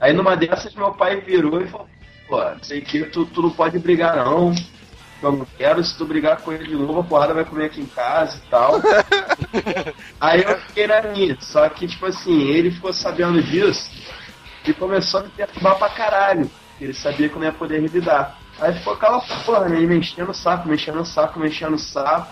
Aí 0.00 0.12
numa 0.12 0.36
dessas 0.36 0.74
meu 0.74 0.92
pai 0.92 1.20
virou 1.20 1.62
e 1.62 1.68
falou, 1.68 1.88
pô, 2.26 2.42
sei 2.60 2.80
que 2.80 3.04
tu, 3.04 3.24
tu 3.26 3.40
não 3.40 3.50
pode 3.50 3.78
brigar 3.78 4.16
não. 4.16 4.52
Eu 5.22 5.30
não 5.30 5.46
quero, 5.56 5.82
se 5.84 5.96
tu 5.96 6.04
brigar 6.04 6.38
com 6.38 6.52
ele 6.52 6.66
de 6.66 6.74
novo, 6.74 6.98
a 6.98 7.04
porrada 7.04 7.32
vai 7.32 7.44
comer 7.44 7.66
aqui 7.66 7.80
em 7.80 7.86
casa 7.86 8.36
e 8.36 8.50
tal. 8.50 8.74
Aí 10.20 10.42
eu 10.42 10.58
fiquei 10.62 10.88
na 10.88 11.00
minha, 11.02 11.36
só 11.40 11.68
que, 11.68 11.86
tipo 11.86 12.06
assim, 12.06 12.48
ele 12.48 12.72
ficou 12.72 12.92
sabendo 12.92 13.40
disso 13.40 13.92
e 14.66 14.72
começou 14.72 15.20
a 15.20 15.22
me 15.22 15.28
perturbar 15.28 15.78
pra 15.78 15.88
caralho. 15.88 16.50
Ele 16.80 16.92
sabia 16.92 17.28
que 17.28 17.36
eu 17.36 17.38
não 17.38 17.46
ia 17.46 17.52
poder 17.52 17.80
revidar. 17.80 18.36
Aí 18.58 18.74
ficou 18.74 18.94
aquela 18.94 19.20
porra, 19.20 19.68
né? 19.68 19.76
Ele 19.76 19.86
me 19.86 19.98
enchendo 19.98 20.32
o 20.32 20.34
saco, 20.34 20.68
me 20.68 20.74
enchendo 20.74 21.00
o 21.00 21.06
saco, 21.06 21.38
me 21.38 21.46
enchendo 21.46 21.76
o 21.76 21.78
saco. 21.78 22.28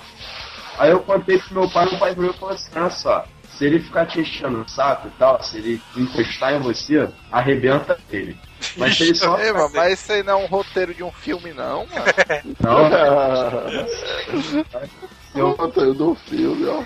Aí 0.83 0.91
eu 0.91 0.99
contei 0.99 1.39
pro 1.39 1.61
meu 1.61 1.71
pai, 1.71 1.89
meu 1.89 1.97
pai 1.97 2.13
virou 2.13 2.33
e 2.33 2.35
falou 2.37 2.57
assim, 2.57 2.69
olha 2.75 2.91
só, 2.91 3.25
se 3.57 3.65
ele 3.65 3.79
ficar 3.79 4.05
te 4.05 4.19
enchendo 4.19 4.63
o 4.63 4.69
saco 4.69 5.07
e 5.07 5.13
tal, 5.13 5.41
se 5.41 5.59
ele 5.59 5.81
encostar 5.97 6.55
em 6.55 6.59
você, 6.59 7.09
arrebenta 7.31 7.97
ele. 8.11 8.37
Mas 8.77 8.97
se 8.97 9.05
ele 9.05 9.15
só. 9.15 9.39
Ei, 9.39 9.53
mano, 9.53 9.71
mas 9.73 10.01
isso 10.01 10.13
aí 10.13 10.25
não 10.25 10.41
é 10.41 10.43
um 10.43 10.47
roteiro 10.47 10.93
de 10.93 11.05
um 11.05 11.13
filme, 11.13 11.53
não, 11.53 11.87
mano. 11.87 12.05
Não, 12.59 12.91
Eu 15.37 15.53
roteiro 15.53 15.95
do 15.95 16.17
filme, 16.17 16.67
ó. 16.67 16.83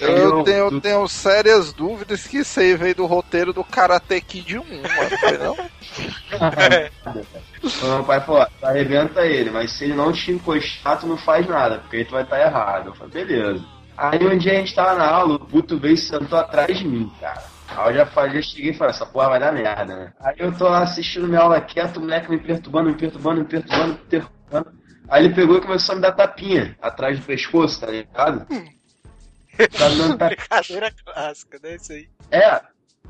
Eu, 0.00 0.10
Eu- 0.10 0.44
tenho, 0.44 0.80
tenho 0.80 1.08
sérias 1.08 1.72
dúvidas 1.72 2.26
que 2.26 2.38
isso 2.38 2.60
aí 2.60 2.74
veio 2.74 2.94
do 2.94 3.06
roteiro 3.06 3.52
do 3.52 3.64
Karate 3.64 4.20
Kid 4.20 4.58
1, 4.58 4.62
mano. 4.62 5.18
Foi 5.18 5.38
não? 5.38 5.54
Então, 7.64 7.96
meu 7.96 8.04
pai 8.04 8.20
falou, 8.20 8.42
ó, 8.42 8.66
arrebenta 8.66 9.26
ele, 9.26 9.50
mas 9.50 9.72
se 9.72 9.84
ele 9.84 9.94
não 9.94 10.12
te 10.12 10.30
encostar, 10.30 11.00
tu 11.00 11.06
não 11.06 11.16
faz 11.16 11.46
nada, 11.46 11.78
porque 11.78 11.96
aí 11.96 12.04
tu 12.04 12.12
vai 12.12 12.22
estar 12.22 12.40
errado. 12.40 12.88
Eu 12.88 12.94
falei, 12.94 13.24
beleza. 13.24 13.64
Aí 13.96 14.26
um 14.26 14.36
dia 14.36 14.52
a 14.52 14.56
gente 14.56 14.74
tava 14.74 14.94
na 14.94 15.08
aula, 15.08 15.36
o 15.36 15.46
puto 15.46 15.78
veio 15.78 15.94
e 15.94 15.98
sentou 15.98 16.38
atrás 16.38 16.78
de 16.78 16.86
mim, 16.86 17.10
cara. 17.20 17.44
Aí 17.68 17.92
eu 17.92 17.96
já, 17.98 18.06
falei, 18.06 18.34
já 18.34 18.42
cheguei 18.42 18.70
e 18.70 18.74
falei, 18.74 18.90
essa 18.90 19.06
porra 19.06 19.30
vai 19.30 19.40
dar 19.40 19.52
merda, 19.52 19.96
né? 19.96 20.12
Aí 20.20 20.34
eu 20.38 20.52
tô 20.56 20.68
lá 20.68 20.82
assistindo 20.82 21.26
minha 21.26 21.40
aula 21.40 21.60
quieto, 21.60 21.96
o 21.96 22.00
moleque 22.00 22.30
me 22.30 22.38
perturbando, 22.38 22.90
me 22.90 22.96
perturbando, 22.96 23.40
me 23.40 23.46
perturbando, 23.46 23.92
me 23.92 23.98
perturbando. 24.08 24.72
Aí 25.08 25.24
ele 25.24 25.34
pegou 25.34 25.58
e 25.58 25.60
começou 25.60 25.92
a 25.92 25.96
me 25.96 26.02
dar 26.02 26.12
tapinha 26.12 26.76
atrás 26.80 27.18
do 27.18 27.24
pescoço, 27.24 27.80
tá 27.80 27.86
ligado? 27.88 28.46
Tá 29.56 29.88
dando 29.88 30.18
tapinha. 30.18 30.36
Brincadeira 30.36 30.94
clássica, 31.04 31.60
né? 31.62 31.76
Isso 31.76 31.92
aí. 31.92 32.08
É. 32.30 32.60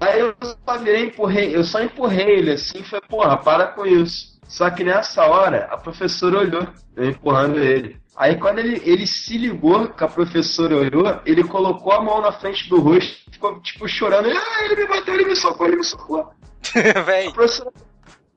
Aí 0.00 0.20
eu 0.20 0.34
só 0.42 0.78
virei, 0.78 1.04
empurrei, 1.04 1.54
eu 1.56 1.62
só 1.62 1.80
empurrei 1.80 2.38
ele 2.38 2.52
assim, 2.52 2.82
foi, 2.82 3.00
porra, 3.02 3.36
para 3.36 3.68
com 3.68 3.86
isso. 3.86 4.34
Só 4.48 4.68
que 4.68 4.84
nessa 4.84 5.24
hora, 5.24 5.68
a 5.70 5.76
professora 5.76 6.38
olhou, 6.38 6.66
eu 6.96 7.10
empurrando 7.10 7.58
ele. 7.58 7.96
Aí 8.16 8.36
quando 8.36 8.58
ele, 8.58 8.80
ele 8.84 9.06
se 9.06 9.36
ligou 9.36 9.88
que 9.88 10.04
a 10.04 10.08
professora 10.08 10.76
olhou, 10.76 11.20
ele 11.24 11.42
colocou 11.44 11.92
a 11.92 12.02
mão 12.02 12.20
na 12.20 12.32
frente 12.32 12.68
do 12.68 12.80
rosto, 12.80 13.30
ficou 13.30 13.60
tipo 13.60 13.88
chorando, 13.88 14.28
ah, 14.28 14.64
ele 14.64 14.76
me 14.76 14.86
bateu, 14.86 15.14
ele 15.14 15.24
me 15.26 15.36
socou, 15.36 15.66
ele 15.66 15.76
me 15.76 15.84
socou. 15.84 16.32
Véi, 17.04 17.32
professora. 17.32 17.72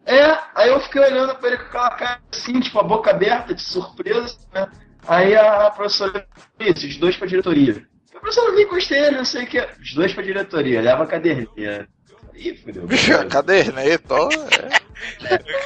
É, 0.06 0.40
aí 0.56 0.70
eu 0.70 0.80
fiquei 0.80 1.02
olhando 1.02 1.36
pra 1.36 1.50
ele 1.50 1.58
com 1.58 1.66
aquela 1.66 1.90
cara 1.92 2.22
assim, 2.32 2.60
tipo, 2.62 2.80
a 2.80 2.84
boca 2.84 3.12
aberta, 3.12 3.54
de 3.54 3.62
surpresa, 3.62 4.38
né? 4.54 4.70
Aí 5.06 5.36
a 5.36 5.70
professora 5.70 6.26
disse, 6.58 6.88
os 6.88 6.98
dois 6.98 7.18
pra 7.18 7.28
diretoria. 7.28 7.86
A 8.18 8.20
professora 8.20 8.52
não 8.52 8.60
encostei 8.60 9.00
ele, 9.00 9.18
não 9.18 9.26
sei 9.26 9.44
o 9.44 9.48
que. 9.48 9.60
Os 9.60 9.94
dois 9.94 10.12
pra 10.12 10.24
diretoria, 10.24 10.82
leva 10.82 11.04
a 11.04 11.08
caderneta. 11.08 11.88
Ih, 12.36 12.56
fudeu. 12.56 12.88
Caderneta, 13.30 14.14
ó. 14.14 14.30
é. 14.32 14.88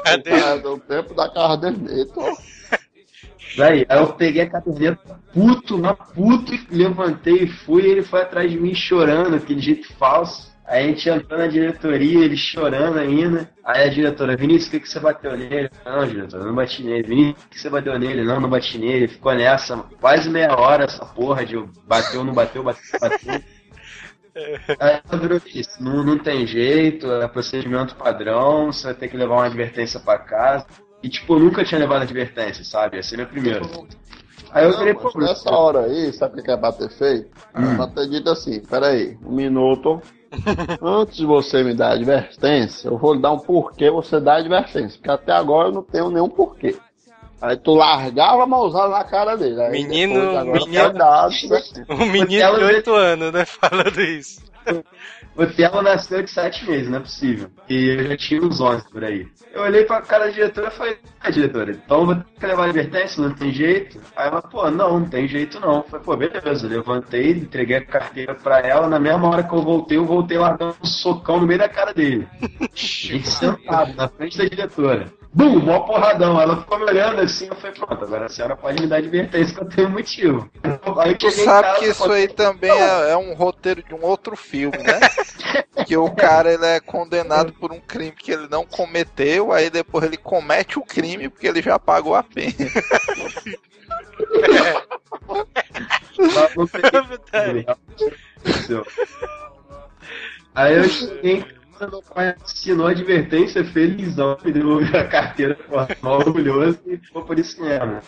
É, 0.04 0.58
do 0.58 0.78
tempo 0.80 1.14
da 1.14 1.30
caderneta, 1.30 2.14
ó. 2.18 2.36
Daí, 3.56 3.86
aí 3.88 4.00
eu 4.00 4.14
peguei 4.14 4.42
a 4.42 4.50
caderneta 4.50 5.20
puto, 5.34 5.78
mas 5.78 5.98
puto, 6.14 6.54
e 6.54 6.68
levantei 6.70 7.44
e 7.44 7.48
fui, 7.48 7.84
e 7.84 7.92
ele 7.92 8.04
foi 8.04 8.22
atrás 8.22 8.52
de 8.52 8.60
mim 8.60 8.76
chorando, 8.76 9.36
aquele 9.36 9.62
jeito 9.62 9.94
falso. 9.94 10.51
Aí 10.72 10.86
a 10.86 10.88
gente 10.88 11.10
entrou 11.10 11.38
na 11.38 11.48
diretoria, 11.48 12.24
ele 12.24 12.38
chorando 12.38 12.98
ainda. 12.98 13.50
Aí 13.62 13.84
a 13.84 13.90
diretora, 13.90 14.38
Vinícius, 14.38 14.68
o 14.70 14.72
que, 14.72 14.80
que 14.80 14.88
você 14.88 15.02
bateu 15.02 15.36
nele? 15.36 15.70
Não, 15.86 16.08
diretora, 16.08 16.46
não 16.46 16.56
bati 16.56 16.82
nele. 16.82 17.04
Vinícius, 17.04 17.44
o 17.44 17.50
que 17.50 17.60
você 17.60 17.70
bateu 17.70 18.00
nele? 18.00 18.24
Não, 18.24 18.40
não 18.40 18.50
bati 18.50 18.78
nele. 18.78 19.10
Ficou 19.10 19.34
nessa 19.34 19.76
quase 20.00 20.30
meia 20.30 20.56
hora 20.58 20.86
essa 20.86 21.06
porra 21.06 21.46
de 21.46 21.62
bateu, 21.86 22.24
não 22.24 22.34
bateu, 22.34 22.64
bateu, 22.64 23.00
bateu. 23.02 23.34
Aí 24.80 25.02
ela 25.12 25.22
virou 25.22 25.42
disse, 25.42 25.84
não, 25.84 26.06
não 26.06 26.18
tem 26.18 26.48
jeito, 26.48 27.06
é 27.12 27.28
procedimento 27.28 27.94
padrão, 27.98 28.72
você 28.72 28.86
vai 28.86 28.94
ter 28.94 29.10
que 29.10 29.18
levar 29.18 29.36
uma 29.36 29.46
advertência 29.48 30.00
pra 30.00 30.20
casa. 30.20 30.66
E 31.04 31.10
tipo, 31.10 31.34
eu 31.34 31.40
nunca 31.40 31.66
tinha 31.66 31.82
levado 31.82 32.04
advertência, 32.04 32.64
sabe? 32.64 32.98
Esse 32.98 33.16
é 33.16 33.18
meu 33.18 33.28
primeiro. 33.28 33.70
Aí 34.52 34.64
eu 34.64 34.72
mas 34.72 35.16
nessa 35.16 35.52
hora 35.52 35.82
aí, 35.82 36.14
sabe 36.14 36.40
o 36.40 36.44
que 36.44 36.50
é 36.50 36.56
pra 36.56 36.72
ter 36.72 36.90
feito? 36.92 37.30
Hum. 37.54 37.76
Pra 37.76 37.88
ter 37.88 38.08
dito 38.08 38.30
assim, 38.30 38.62
peraí, 38.62 39.18
um 39.22 39.34
minuto. 39.34 40.02
Antes 40.82 41.18
de 41.18 41.26
você 41.26 41.64
me 41.64 41.74
dar 41.74 41.92
advertência, 41.92 42.88
eu 42.88 42.98
vou 42.98 43.14
lhe 43.14 43.22
dar 43.22 43.32
um 43.32 43.40
porquê 43.40 43.90
você 43.92 44.20
dá 44.20 44.36
advertência. 44.36 44.98
Porque 44.98 45.12
até 45.12 45.34
agora 45.34 45.68
eu 45.70 45.74
não 45.74 45.84
tenho 45.84 46.10
nenhum 46.10 46.30
porquê. 46.30 46.76
Aí 47.42 47.58
tu 47.58 47.74
largava 47.74 48.44
a 48.44 48.48
mãozada 48.48 48.90
na 48.90 49.04
cara 49.04 49.36
dele. 49.36 49.60
Aí 49.62 49.72
Menino- 49.72 50.14
depois, 50.14 50.66
menino- 50.66 50.84
foi 50.86 50.94
dado 50.94 51.26
advertência. 51.26 51.86
Um 51.90 52.06
menino 52.06 52.58
de 52.58 52.64
8 52.64 52.94
anos, 52.94 53.34
né? 53.34 53.46
Falando 53.50 54.00
isso. 54.02 54.42
O 55.42 55.48
Telo 55.48 55.82
nasceu 55.82 56.22
de 56.22 56.30
7 56.30 56.70
meses, 56.70 56.88
não 56.88 57.00
é 57.00 57.02
possível. 57.02 57.50
E 57.68 57.88
eu 57.88 58.10
já 58.10 58.16
tinha 58.16 58.44
uns 58.44 58.62
11 58.62 58.88
por 58.92 59.04
aí. 59.04 59.28
Eu 59.52 59.64
olhei 59.64 59.84
pra 59.86 60.00
cara 60.00 60.26
da 60.26 60.30
diretora 60.30 60.68
e 60.68 60.72
falei, 60.72 60.98
ah, 61.20 61.32
diretora, 61.32 61.72
então 61.72 62.06
vou 62.06 62.14
ter 62.14 62.26
que 62.40 62.46
levar 62.46 62.66
advertência, 62.66 63.24
não 63.24 63.34
tem 63.34 63.52
jeito? 63.52 64.00
Aí 64.16 64.28
ela, 64.28 64.40
pô, 64.40 64.70
não, 64.70 65.00
não 65.00 65.10
tem 65.10 65.28
jeito 65.28 65.60
não. 65.60 65.78
Eu 65.78 65.84
falei, 65.86 66.06
pô, 66.06 66.16
beleza, 66.16 66.68
eu 66.68 66.70
levantei, 66.70 67.32
entreguei 67.32 67.78
a 67.78 67.84
carteira 67.84 68.36
pra 68.36 68.60
ela, 68.60 68.88
na 68.88 69.00
mesma 69.00 69.30
hora 69.30 69.44
que 69.44 69.52
eu 69.52 69.64
voltei, 69.64 69.98
eu 69.98 70.06
voltei 70.06 70.38
largando 70.38 70.76
um 70.80 70.86
socão 70.86 71.40
no 71.40 71.48
meio 71.48 71.58
da 71.58 71.68
cara 71.68 71.92
dele. 71.92 72.28
A 72.40 72.70
gente 72.76 73.28
sentado, 73.28 73.96
na 73.96 74.08
frente 74.08 74.38
da 74.38 74.46
diretora. 74.46 75.12
Bum, 75.34 75.60
mó 75.60 75.80
porradão. 75.82 76.40
Ela 76.40 76.62
ficou 76.62 76.78
me 76.78 76.86
olhando 76.86 77.22
assim, 77.22 77.48
eu 77.48 77.56
falei, 77.56 77.72
pronto, 77.72 78.04
agora 78.04 78.26
a 78.26 78.30
senhora 78.30 78.56
pode 78.56 78.82
me 78.82 78.88
dar 78.88 78.98
advertência 78.98 79.56
que 79.56 79.62
eu 79.62 79.70
tenho 79.70 79.90
motivo. 79.90 80.50
Aí 80.98 81.16
Tu 81.16 81.32
sabe 81.32 81.68
casa, 81.68 81.80
que 81.80 81.86
isso 81.86 82.12
aí 82.12 82.28
também 82.28 82.72
é, 82.72 83.12
é 83.12 83.18
um 83.18 83.34
roteiro 83.34 83.82
de 83.82 83.94
um 83.94 84.04
outro 84.04 84.36
filme, 84.36 84.78
né? 84.78 85.00
que 85.88 85.96
o 85.96 86.12
cara 86.12 86.54
ele 86.54 86.66
é 86.66 86.80
condenado 86.80 87.54
por 87.54 87.72
um 87.72 87.80
crime 87.80 88.12
que 88.12 88.32
ele 88.32 88.48
não 88.50 88.66
cometeu, 88.66 89.52
aí 89.54 89.70
depois 89.70 90.04
ele 90.04 90.18
comete 90.18 90.78
o 90.78 90.84
crime 90.84 91.30
porque 91.30 91.48
ele 91.48 91.62
já 91.62 91.80
pagou 91.80 92.14
a 92.14 92.24
pena. 92.24 92.52
Aconteceu. 97.68 98.86
Aí 100.54 100.76
eu 100.76 100.84
cheguei 100.84 101.46
meu 101.88 102.02
pai 102.02 102.36
assinou 102.44 102.88
a 102.88 102.92
advertência, 102.92 103.64
felizão, 103.66 104.38
me 104.44 104.52
devolveu 104.52 105.00
a 105.00 105.08
carteira, 105.08 105.56
porra, 105.56 105.88
orgulhoso 106.04 106.80
e 106.86 106.98
ficou 106.98 107.24
por 107.26 107.38
isso 107.40 107.62
mesmo. 107.62 108.00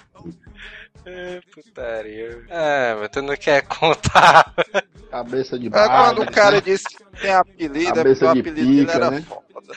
É, 1.05 1.41
putaria. 1.53 2.43
Ah, 2.49 2.97
mas 2.99 3.09
tu 3.09 3.21
não 3.21 3.35
quer 3.35 3.61
contar. 3.63 4.53
Cabeça 5.11 5.59
de 5.59 5.69
Mas 5.69 5.87
barra. 5.87 6.05
quando 6.15 6.21
o 6.27 6.31
cara 6.31 6.61
disse 6.61 6.85
que 6.85 7.03
tem 7.21 7.31
apelido, 7.33 7.99
é 7.99 8.03
porque 8.03 8.19
Cabeça 8.19 8.31
o 8.31 8.33
de 8.33 8.39
apelido 8.39 8.67
dele 8.67 8.81
pica, 8.85 8.93
era 8.93 9.11
né? 9.11 9.21
foda. 9.21 9.73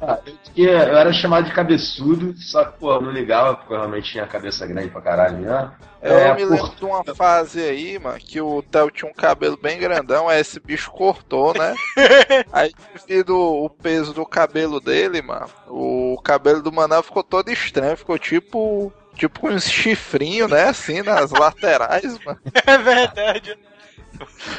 Ah, 0.00 0.18
eu, 0.56 0.68
era 0.78 1.12
chamado 1.12 1.46
de 1.46 1.52
cabeçudo, 1.54 2.32
só 2.38 2.64
que, 2.64 2.78
pô, 2.78 2.92
eu 2.94 3.00
não 3.00 3.10
ligava, 3.10 3.56
porque 3.56 3.72
eu 3.72 3.78
realmente 3.78 4.12
tinha 4.12 4.22
a 4.24 4.28
cabeça 4.28 4.64
grande 4.66 4.90
pra 4.90 5.00
caralho, 5.00 5.38
né? 5.38 5.72
Eu 6.00 6.16
É, 6.16 6.34
me 6.34 6.46
por- 6.46 6.52
lembro 6.52 6.76
de 6.76 6.84
uma 6.84 7.04
fase 7.16 7.60
aí, 7.60 7.98
mano, 7.98 8.16
que 8.20 8.40
o 8.40 8.62
Theo 8.62 8.90
tinha 8.92 9.10
um 9.10 9.14
cabelo 9.14 9.56
bem 9.60 9.76
grandão, 9.80 10.28
aí 10.28 10.40
esse 10.40 10.60
bicho 10.60 10.90
cortou, 10.92 11.52
né? 11.52 11.74
aí, 12.52 12.72
devido 12.94 13.36
o 13.36 13.68
peso 13.68 14.14
do 14.14 14.24
cabelo 14.24 14.78
dele, 14.80 15.20
mano, 15.20 15.48
o 15.66 16.16
cabelo 16.22 16.62
do 16.62 16.70
Manel 16.70 17.02
ficou 17.02 17.24
todo 17.24 17.50
estranho, 17.50 17.96
ficou 17.96 18.18
tipo. 18.18 18.92
Tipo 19.16 19.40
com 19.40 19.48
uns 19.48 19.64
chifrinhos, 19.68 20.48
né? 20.48 20.68
Assim, 20.68 21.02
nas 21.02 21.32
laterais, 21.32 22.16
mano. 22.24 22.38
É 22.64 22.78
verdade. 22.78 23.58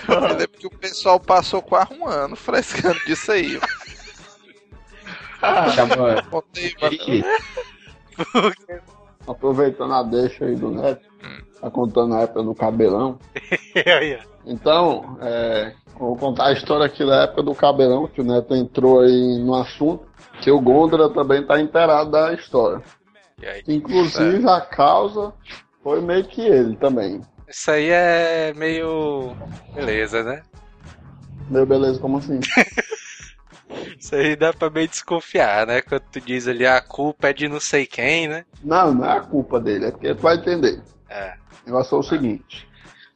Eu 0.06 0.20
lembro 0.20 0.50
que 0.60 0.68
o 0.68 0.70
pessoal 0.70 1.18
passou 1.18 1.62
quase 1.62 1.94
um 1.94 2.06
ano 2.06 2.36
frescando 2.36 3.00
disso 3.06 3.32
aí. 3.32 3.58
ó. 3.58 3.99
Chama- 5.74 6.24
Aproveitando 9.28 9.94
a 9.94 10.04
deixa 10.04 10.46
aí 10.46 10.56
do 10.56 10.72
Neto, 10.72 11.06
tá 11.62 11.70
contando 11.70 12.16
a 12.16 12.22
época 12.22 12.44
do 12.44 12.56
cabelão. 12.56 13.20
Então, 14.46 15.18
é, 15.22 15.74
vou 15.98 16.16
contar 16.16 16.48
a 16.48 16.54
história 16.54 16.86
aqui 16.86 17.06
da 17.06 17.24
época 17.24 17.44
do 17.44 17.54
cabelão, 17.54 18.08
que 18.08 18.22
o 18.22 18.24
Neto 18.24 18.56
entrou 18.56 19.02
aí 19.02 19.38
no 19.40 19.54
assunto, 19.54 20.06
que 20.42 20.50
o 20.50 20.60
Gondra 20.60 21.10
também 21.10 21.46
tá 21.46 21.60
inteirado 21.60 22.10
da 22.10 22.34
história. 22.34 22.82
Aí? 23.44 23.62
Inclusive 23.68 24.48
a 24.50 24.60
causa 24.62 25.34
foi 25.84 26.02
meio 26.02 26.24
que 26.24 26.42
ele 26.42 26.76
também. 26.78 27.22
Isso 27.48 27.70
aí 27.70 27.90
é 27.92 28.54
meio. 28.56 29.36
Beleza, 29.76 30.24
né? 30.24 30.42
Meu 31.50 31.66
beleza, 31.66 32.00
como 32.00 32.18
assim? 32.18 32.40
Isso 34.00 34.16
aí 34.16 34.36
dá 34.36 34.54
pra 34.54 34.70
meio 34.70 34.88
desconfiar, 34.88 35.68
né? 35.68 35.82
Quando 35.82 36.04
tu 36.12 36.22
diz 36.22 36.48
ali 36.48 36.66
a 36.66 36.82
culpa 36.82 37.30
é 37.30 37.34
de 37.34 37.48
não 37.48 37.60
sei 37.60 37.86
quem, 37.86 38.28
né? 38.28 38.46
Não, 38.64 38.94
não 38.94 39.06
é 39.06 39.18
a 39.18 39.22
culpa 39.22 39.60
dele, 39.60 39.86
é 39.86 39.92
porque 39.92 40.16
tu 40.16 40.22
vai 40.22 40.36
entender. 40.36 40.82
É. 41.10 41.34
O 41.64 41.66
negócio 41.68 41.96
é 41.96 42.00
o 42.00 42.04
seguinte: 42.04 42.68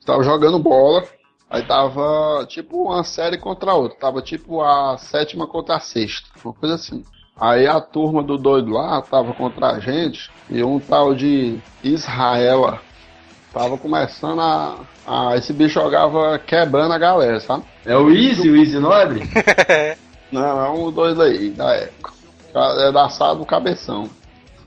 tava 0.05 0.23
jogando 0.23 0.59
bola, 0.59 1.03
aí 1.49 1.63
tava 1.63 2.45
tipo 2.47 2.83
uma 2.83 3.03
série 3.03 3.37
contra 3.37 3.71
a 3.71 3.75
outra, 3.75 3.97
tava 3.97 4.21
tipo 4.21 4.61
a 4.61 4.97
sétima 4.97 5.47
contra 5.47 5.75
a 5.75 5.79
sexta, 5.79 6.29
uma 6.43 6.53
coisa 6.53 6.75
assim. 6.75 7.03
Aí 7.39 7.65
a 7.65 7.81
turma 7.81 8.21
do 8.21 8.37
doido 8.37 8.71
lá 8.71 9.01
tava 9.01 9.33
contra 9.33 9.71
a 9.71 9.79
gente 9.79 10.29
e 10.49 10.63
um 10.63 10.79
tal 10.79 11.15
de 11.15 11.57
Israela 11.83 12.79
tava 13.51 13.77
começando 13.77 14.39
a. 14.39 14.79
a 15.05 15.37
esse 15.37 15.51
bicho 15.51 15.75
jogava 15.75 16.37
quebrando 16.39 16.93
a 16.93 16.97
galera, 16.97 17.39
sabe? 17.39 17.63
É 17.85 17.95
o 17.97 18.11
Easy, 18.11 18.49
o 18.49 18.55
Easy 18.55 18.79
Nobre? 18.79 19.21
Não, 20.33 20.65
é 20.65 20.69
um 20.71 20.91
doido 20.91 21.21
aí, 21.21 21.51
da 21.51 21.75
época. 21.75 22.11
É 22.55 22.91
da 22.91 23.07
sala 23.07 23.35
do 23.35 23.45
cabeção. 23.45 24.09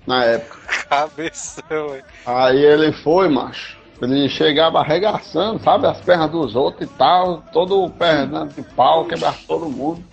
Na 0.07 0.25
época. 0.25 0.59
Cabeção, 0.89 1.97
hein? 1.97 2.03
Aí 2.25 2.65
ele 2.65 2.93
foi, 2.93 3.29
macho. 3.29 3.77
Ele 4.01 4.29
chegava 4.29 4.79
arregaçando, 4.79 5.61
sabe? 5.65 5.89
As 5.89 6.01
pernas 6.01 6.31
dos 6.31 6.55
outros 6.55 6.89
e 6.89 6.93
tal. 6.95 7.43
Todo 7.53 7.91
perna 7.91 8.47
de 8.47 8.63
pau, 8.63 9.07
quebrar 9.07 9.37
todo 9.49 9.69
mundo. 9.69 10.05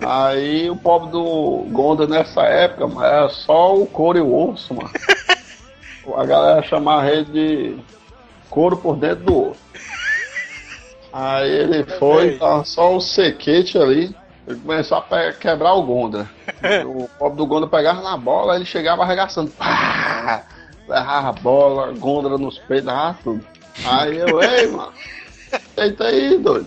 Aí 0.00 0.70
o 0.70 0.76
pobre 0.76 1.10
do 1.10 1.66
Gonda 1.70 2.06
nessa 2.06 2.42
época, 2.44 2.86
mano, 2.86 3.04
era 3.04 3.28
só 3.28 3.76
o 3.76 3.86
couro 3.86 4.16
e 4.16 4.22
o 4.22 4.50
osso, 4.50 4.72
mano. 4.74 4.90
A 6.16 6.24
galera 6.24 6.62
chamava 6.62 7.08
ele 7.08 7.24
de 7.26 7.76
couro 8.48 8.78
por 8.78 8.96
dentro 8.96 9.24
do 9.24 9.50
osso. 9.50 9.60
Aí 11.12 11.50
ele 11.50 11.84
foi, 11.84 12.38
tava 12.38 12.64
só 12.64 12.96
o 12.96 13.00
sequete 13.00 13.76
ali. 13.76 14.16
Ele 14.46 14.58
começou 14.60 14.98
a 14.98 15.00
pe- 15.02 15.32
quebrar 15.34 15.74
o 15.74 15.82
Gonda. 15.82 16.28
O 16.86 17.08
pobre 17.18 17.36
do 17.36 17.46
Gonda 17.46 17.66
pegava 17.66 18.00
na 18.02 18.16
bola, 18.16 18.56
ele 18.56 18.64
chegava 18.64 19.02
arregaçando. 19.02 19.50
Pá! 19.52 20.42
Errava 20.88 21.28
a 21.28 21.32
bola, 21.32 21.92
Gondra 21.92 22.36
nos 22.36 22.58
peitos, 22.58 22.88
errava 22.88 23.18
tudo. 23.22 23.44
Aí 23.84 24.18
eu, 24.18 24.42
ei, 24.42 24.66
mano, 24.72 24.92
deita 25.76 26.04
aí, 26.04 26.38
doido. 26.38 26.66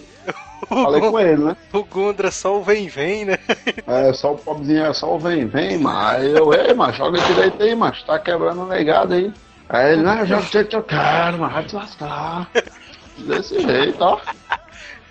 Falei 0.68 1.00
com 1.00 1.20
ele, 1.20 1.44
né? 1.44 1.56
O 1.72 1.84
Gundra 1.84 2.32
só 2.32 2.58
o 2.58 2.64
vem-vem, 2.64 3.26
né? 3.26 3.38
É, 3.86 4.12
só 4.14 4.34
o 4.34 4.38
pobrezinho, 4.38 4.86
é 4.86 4.94
só 4.94 5.14
o 5.16 5.20
vem, 5.20 5.46
vem, 5.46 5.78
mano. 5.78 6.00
Aí 6.00 6.32
eu, 6.32 6.52
ei, 6.54 6.74
mano, 6.74 6.92
joga 6.94 7.20
direito 7.20 7.62
aí, 7.62 7.76
mano, 7.76 7.94
tá 8.08 8.18
quebrando 8.18 8.64
o 8.64 8.68
negado 8.68 9.14
aí. 9.14 9.32
Aí 9.70 9.94
ele, 9.94 10.02
não, 10.02 10.26
joga 10.26 10.42
direito 10.44 10.70
que 10.70 10.76
eu 10.76 10.84
quero, 10.84 11.38
mano, 11.38 11.54
vai 11.54 11.64
te 11.66 11.76
lascar. 11.76 12.50
Desse 13.18 13.62
jeito, 13.62 14.02
ó. 14.04 14.20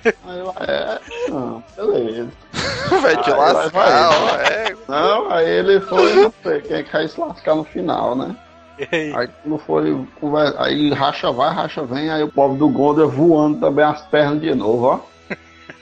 Aí 0.05 0.39
eu, 0.39 0.55
é, 0.61 1.01
não, 1.29 1.63
beleza. 1.77 2.29
Vai 3.01 3.17
te 3.23 3.31
Aí 3.31 3.37
vai, 3.37 3.53
lascar, 3.53 3.71
vai. 3.71 3.93
ó, 3.93 4.37
é. 4.37 4.77
Não, 4.87 5.31
aí 5.33 5.49
ele 5.49 5.81
foi, 5.81 6.15
não 6.15 6.33
sei, 6.43 6.61
quem 6.61 6.85
quer 6.85 7.09
se 7.09 7.19
lascar 7.19 7.55
no 7.55 7.65
final, 7.65 8.15
né? 8.15 8.37
E 8.79 8.89
aí? 8.95 9.15
Aí 9.17 9.29
quando 9.43 9.59
foi, 9.59 10.07
aí 10.59 10.93
racha 10.93 11.33
vai, 11.33 11.53
racha 11.55 11.83
vem, 11.85 12.11
aí 12.11 12.23
o 12.23 12.31
pobre 12.31 12.59
do 12.59 12.69
Gonda 12.69 13.07
voando 13.07 13.61
também 13.61 13.85
as 13.85 14.03
pernas 14.07 14.41
de 14.41 14.55
novo, 14.55 14.87
ó. 14.87 15.01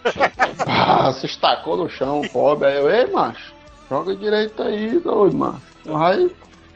Ah, 0.67 1.13
se 1.13 1.27
estacou 1.27 1.77
no 1.77 1.89
chão, 1.89 2.21
o 2.21 2.29
pobre. 2.31 2.69
Aí 2.69 2.77
eu, 2.77 2.91
ei, 2.91 3.07
macho, 3.11 3.53
joga 3.89 4.15
direito 4.15 4.63
aí, 4.63 4.99
doido, 5.01 5.37
macho. 5.37 5.61
Vai 5.85 6.31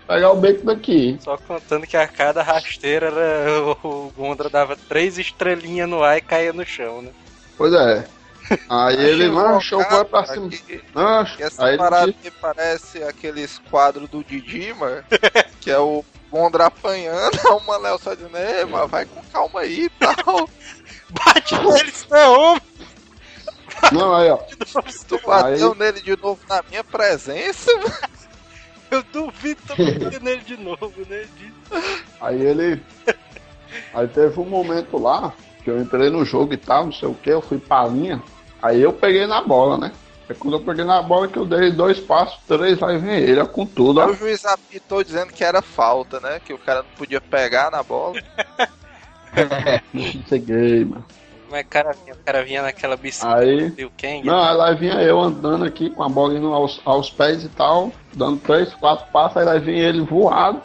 pegar 0.06 0.32
o 0.32 0.36
beco 0.36 0.64
daqui. 0.66 1.16
Só 1.20 1.36
contando 1.36 1.86
que 1.86 1.96
a 1.96 2.06
cada 2.08 2.42
rasteira 2.42 3.06
era, 3.08 3.62
o 3.84 4.12
Gondra 4.16 4.48
dava 4.48 4.76
três 4.88 5.18
estrelinhas 5.18 5.88
no 5.88 6.02
ar 6.02 6.18
e 6.18 6.20
caía 6.20 6.52
no 6.52 6.64
chão, 6.64 7.02
né? 7.02 7.10
Pois 7.56 7.72
é. 7.72 8.06
Aí 8.68 8.94
ele, 8.94 9.24
Achei 9.24 9.30
macho, 9.30 9.76
vou 9.82 10.04
pra 10.04 10.24
cima. 10.26 10.48
que- 10.48 10.80
Macho, 10.94 11.42
essa 11.42 11.64
aí 11.64 11.70
ele 11.70 11.78
parada 11.78 12.06
me 12.22 12.30
parece 12.30 13.02
aqueles 13.02 13.58
quadros 13.70 14.08
do 14.08 14.22
Didi, 14.22 14.72
mano, 14.74 15.02
que 15.60 15.68
é 15.70 15.78
o 15.78 16.04
Gondra 16.30 16.66
apanhando, 16.66 17.36
o 17.56 17.60
Manel 17.66 17.98
só 17.98 18.14
dizendo, 18.14 18.36
ei, 18.36 18.64
mano, 18.64 18.86
vai 18.86 19.04
com 19.04 19.20
calma 19.32 19.60
aí 19.60 19.86
e 19.86 19.88
tal. 19.90 20.48
Bate 21.10 21.54
nele, 21.58 21.88
isso 21.88 22.14
é 22.14 22.28
homem! 22.28 22.62
não, 23.92 24.14
aí 24.14 24.30
ó. 24.30 24.36
Tu 25.08 25.20
bateu 25.26 25.72
Aí- 25.72 25.78
nele 25.78 26.00
de 26.00 26.16
novo 26.16 26.40
na 26.48 26.62
minha 26.68 26.84
presença, 26.84 27.72
mano. 27.78 27.94
Eu 28.90 29.02
duvido 29.12 29.60
bati 29.68 30.22
nele 30.22 30.42
de 30.42 30.56
novo, 30.56 30.92
né? 31.08 31.26
De- 31.36 31.52
Aí 32.20 32.40
ele. 32.40 32.80
Aí 33.92 34.06
teve 34.08 34.38
um 34.40 34.44
momento 34.44 34.96
lá 34.98 35.32
que 35.66 35.70
eu 35.72 35.80
entrei 35.80 36.08
no 36.10 36.24
jogo 36.24 36.54
e 36.54 36.56
tal, 36.56 36.84
não 36.84 36.92
sei 36.92 37.08
o 37.08 37.14
que, 37.14 37.28
eu 37.28 37.42
fui 37.42 37.58
pra 37.58 37.88
linha. 37.88 38.22
Aí 38.62 38.80
eu 38.80 38.92
peguei 38.92 39.26
na 39.26 39.42
bola, 39.42 39.76
né? 39.76 39.90
Aí 40.28 40.36
quando 40.36 40.54
eu 40.54 40.60
peguei 40.60 40.84
na 40.84 41.02
bola 41.02 41.26
que 41.26 41.36
eu 41.36 41.44
dei 41.44 41.72
dois 41.72 41.98
passos, 41.98 42.38
três, 42.46 42.80
aí 42.80 42.98
vem 42.98 43.16
ele, 43.16 43.40
ó, 43.40 43.46
com 43.46 43.66
tudo, 43.66 44.00
ó. 44.00 44.06
o 44.06 44.14
juiz 44.14 44.44
apitou 44.44 45.02
dizendo 45.02 45.32
que 45.32 45.42
era 45.42 45.60
falta, 45.60 46.20
né? 46.20 46.40
Que 46.44 46.54
o 46.54 46.58
cara 46.58 46.84
não 46.84 46.90
podia 46.96 47.20
pegar 47.20 47.72
na 47.72 47.82
bola. 47.82 48.14
Cheguei, 50.28 50.84
mano. 50.84 51.04
Mas 51.50 51.66
o 51.66 51.68
cara 51.68 51.92
vinha, 51.92 52.14
o 52.14 52.18
cara 52.18 52.44
vinha 52.44 52.62
naquela 52.62 52.96
bicicleta 52.96 53.40
Aí. 53.40 53.70
do 53.70 53.90
Kang. 53.90 54.24
Não, 54.24 54.40
aí 54.40 54.56
lá 54.56 54.72
vinha 54.72 55.02
eu 55.02 55.20
andando 55.20 55.64
aqui 55.64 55.90
com 55.90 56.04
a 56.04 56.08
bola 56.08 56.34
indo 56.34 56.52
aos, 56.54 56.80
aos 56.84 57.10
pés 57.10 57.42
e 57.42 57.48
tal, 57.48 57.90
dando 58.14 58.38
três, 58.38 58.72
quatro 58.74 59.06
passos, 59.12 59.36
aí 59.36 59.44
lá 59.44 59.58
vinha 59.58 59.88
ele 59.88 60.02
voado. 60.02 60.62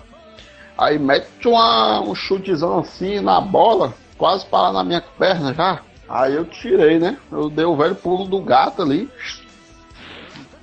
Aí 0.77 0.99
mete 0.99 1.47
uma, 1.47 2.01
um 2.01 2.13
chutezão 2.13 2.79
assim 2.79 3.19
na 3.19 3.41
bola, 3.41 3.93
quase 4.21 4.45
para 4.45 4.71
na 4.71 4.83
minha 4.83 5.01
perna 5.17 5.51
já. 5.51 5.79
Aí 6.07 6.35
eu 6.35 6.45
tirei, 6.45 6.99
né? 6.99 7.17
Eu 7.31 7.49
dei 7.49 7.65
o 7.65 7.75
velho 7.75 7.95
pulo 7.95 8.25
do 8.27 8.39
gato 8.39 8.83
ali, 8.83 9.09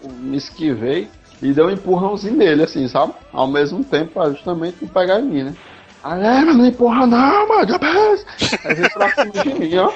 me 0.04 0.36
esquivei 0.36 1.08
e 1.42 1.52
dei 1.52 1.64
um 1.64 1.70
empurrãozinho 1.70 2.36
nele, 2.36 2.62
assim, 2.62 2.86
sabe? 2.86 3.14
Ao 3.32 3.48
mesmo 3.48 3.82
tempo, 3.82 4.12
pra 4.12 4.30
justamente 4.30 4.76
não 4.80 4.88
pegar 4.88 5.18
em 5.18 5.24
mim, 5.24 5.42
né? 5.42 5.56
Aí, 6.04 6.22
é, 6.22 6.44
mas 6.44 6.56
não 6.56 6.66
empurra 6.66 7.04
não, 7.04 7.48
mano! 7.48 7.78
Aí 8.64 8.74
veio 8.76 8.90
pra 8.92 9.10
cima 9.10 9.32
de 9.32 9.54
mim, 9.54 9.76
ó. 9.78 9.92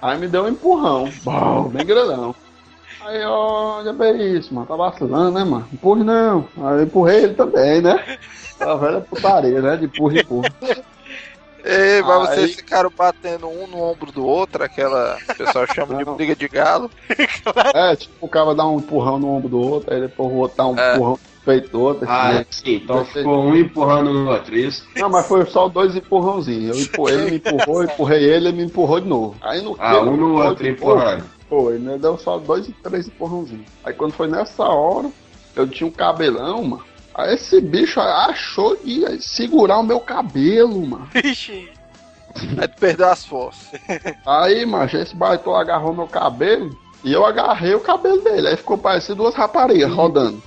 Aí 0.00 0.16
me 0.16 0.28
deu 0.28 0.44
um 0.44 0.48
empurrão, 0.48 1.10
bom, 1.24 1.64
bem 1.70 1.84
grandão. 1.84 2.36
Aí, 3.00 3.24
ó, 3.24 3.82
já 3.82 3.92
bem 3.92 4.36
isso, 4.36 4.54
mano, 4.54 4.68
tá 4.68 4.76
vacilando, 4.76 5.32
né, 5.36 5.42
mano? 5.42 5.66
Empurre 5.72 6.04
não. 6.04 6.46
Aí 6.58 6.78
eu 6.78 6.82
empurrei 6.84 7.24
ele 7.24 7.34
também, 7.34 7.80
né? 7.80 8.16
A 8.60 8.74
velha 8.76 9.00
putaria, 9.00 9.60
né? 9.60 9.76
De 9.76 9.86
empurra, 9.86 10.20
empurra. 10.20 10.48
Ei, 11.66 12.00
mas 12.02 12.28
Aí- 12.30 12.36
vocês 12.36 12.54
ficaram 12.54 12.90
batendo 12.96 13.48
um 13.48 13.66
no 13.66 13.82
ombro 13.82 14.12
do 14.12 14.24
outro, 14.24 14.62
aquela 14.62 15.16
que 15.26 15.32
o 15.32 15.36
pessoal 15.46 15.66
chama 15.66 15.96
de 15.96 16.04
briga 16.04 16.36
de 16.36 16.48
galo. 16.48 16.90
É, 17.74 17.96
tipo, 17.96 18.14
o 18.20 18.28
cara 18.28 18.54
dá 18.54 18.66
um 18.66 18.78
empurrão 18.78 19.18
no 19.18 19.28
ombro 19.34 19.48
do 19.48 19.58
outro, 19.60 19.92
aí 19.92 20.00
depois 20.00 20.30
o 20.30 20.36
outro 20.36 20.56
dá 20.56 20.66
um 20.68 20.78
É. 20.78 20.94
empurrão 20.94 21.12
no 21.12 21.18
peito 21.44 21.68
do 21.70 21.80
outro. 21.80 22.06
Ah, 22.08 22.28
assim, 22.28 22.34
né? 22.38 22.46
sim, 22.50 22.74
então 22.84 23.04
ficou 23.04 23.44
um 23.44 23.56
empurrando 23.56 24.10
o 24.10 24.28
outro, 24.28 24.56
isso? 24.56 24.86
Não, 24.96 25.08
mas 25.10 25.26
foi 25.26 25.44
só 25.46 25.68
dois 25.68 25.96
empurrãozinhos. 25.96 26.76
Eu 26.76 26.82
empurrei, 26.84 27.14
ele 27.16 27.30
me 27.30 27.36
empurrou, 27.36 27.82
eu 27.82 27.84
empurrei 27.84 28.22
ele, 28.24 28.48
ele 28.48 28.52
me 28.52 28.64
empurrou 28.64 29.00
de 29.00 29.08
novo. 29.08 29.36
Aí 29.42 29.60
no 29.60 29.76
Ah, 29.78 30.00
um 30.02 30.16
no 30.16 30.42
outro 30.44 30.66
empurrando. 30.68 31.24
Foi, 31.48 31.78
né? 31.78 31.96
Deu 31.98 32.16
só 32.18 32.38
dois 32.38 32.68
e 32.68 32.72
três 32.72 33.06
empurrãozinhos. 33.06 33.66
Aí 33.84 33.92
quando 33.92 34.12
foi 34.12 34.26
nessa 34.28 34.64
hora, 34.64 35.08
eu 35.54 35.66
tinha 35.68 35.86
um 35.88 35.92
cabelão, 35.92 36.62
mano. 36.64 36.84
Aí 37.16 37.34
esse 37.34 37.60
bicho 37.60 37.98
achou 38.00 38.76
de 38.76 39.20
segurar 39.22 39.78
o 39.78 39.82
meu 39.82 39.98
cabelo, 40.00 40.86
mano. 40.86 41.08
Vixe, 41.12 41.68
Aí 42.58 42.68
tu 42.68 42.78
perdeu 42.78 43.08
as 43.08 43.24
forças. 43.24 43.80
Aí, 44.26 44.66
macho, 44.66 44.98
esse 44.98 45.16
baitola 45.16 45.62
agarrou 45.62 45.94
meu 45.94 46.06
cabelo 46.06 46.76
e 47.02 47.10
eu 47.12 47.24
agarrei 47.24 47.74
o 47.74 47.80
cabelo 47.80 48.20
dele. 48.20 48.48
Aí 48.48 48.56
ficou 48.56 48.76
parecendo 48.76 49.22
duas 49.22 49.34
raparigas 49.34 49.90
rodando. 49.90 50.42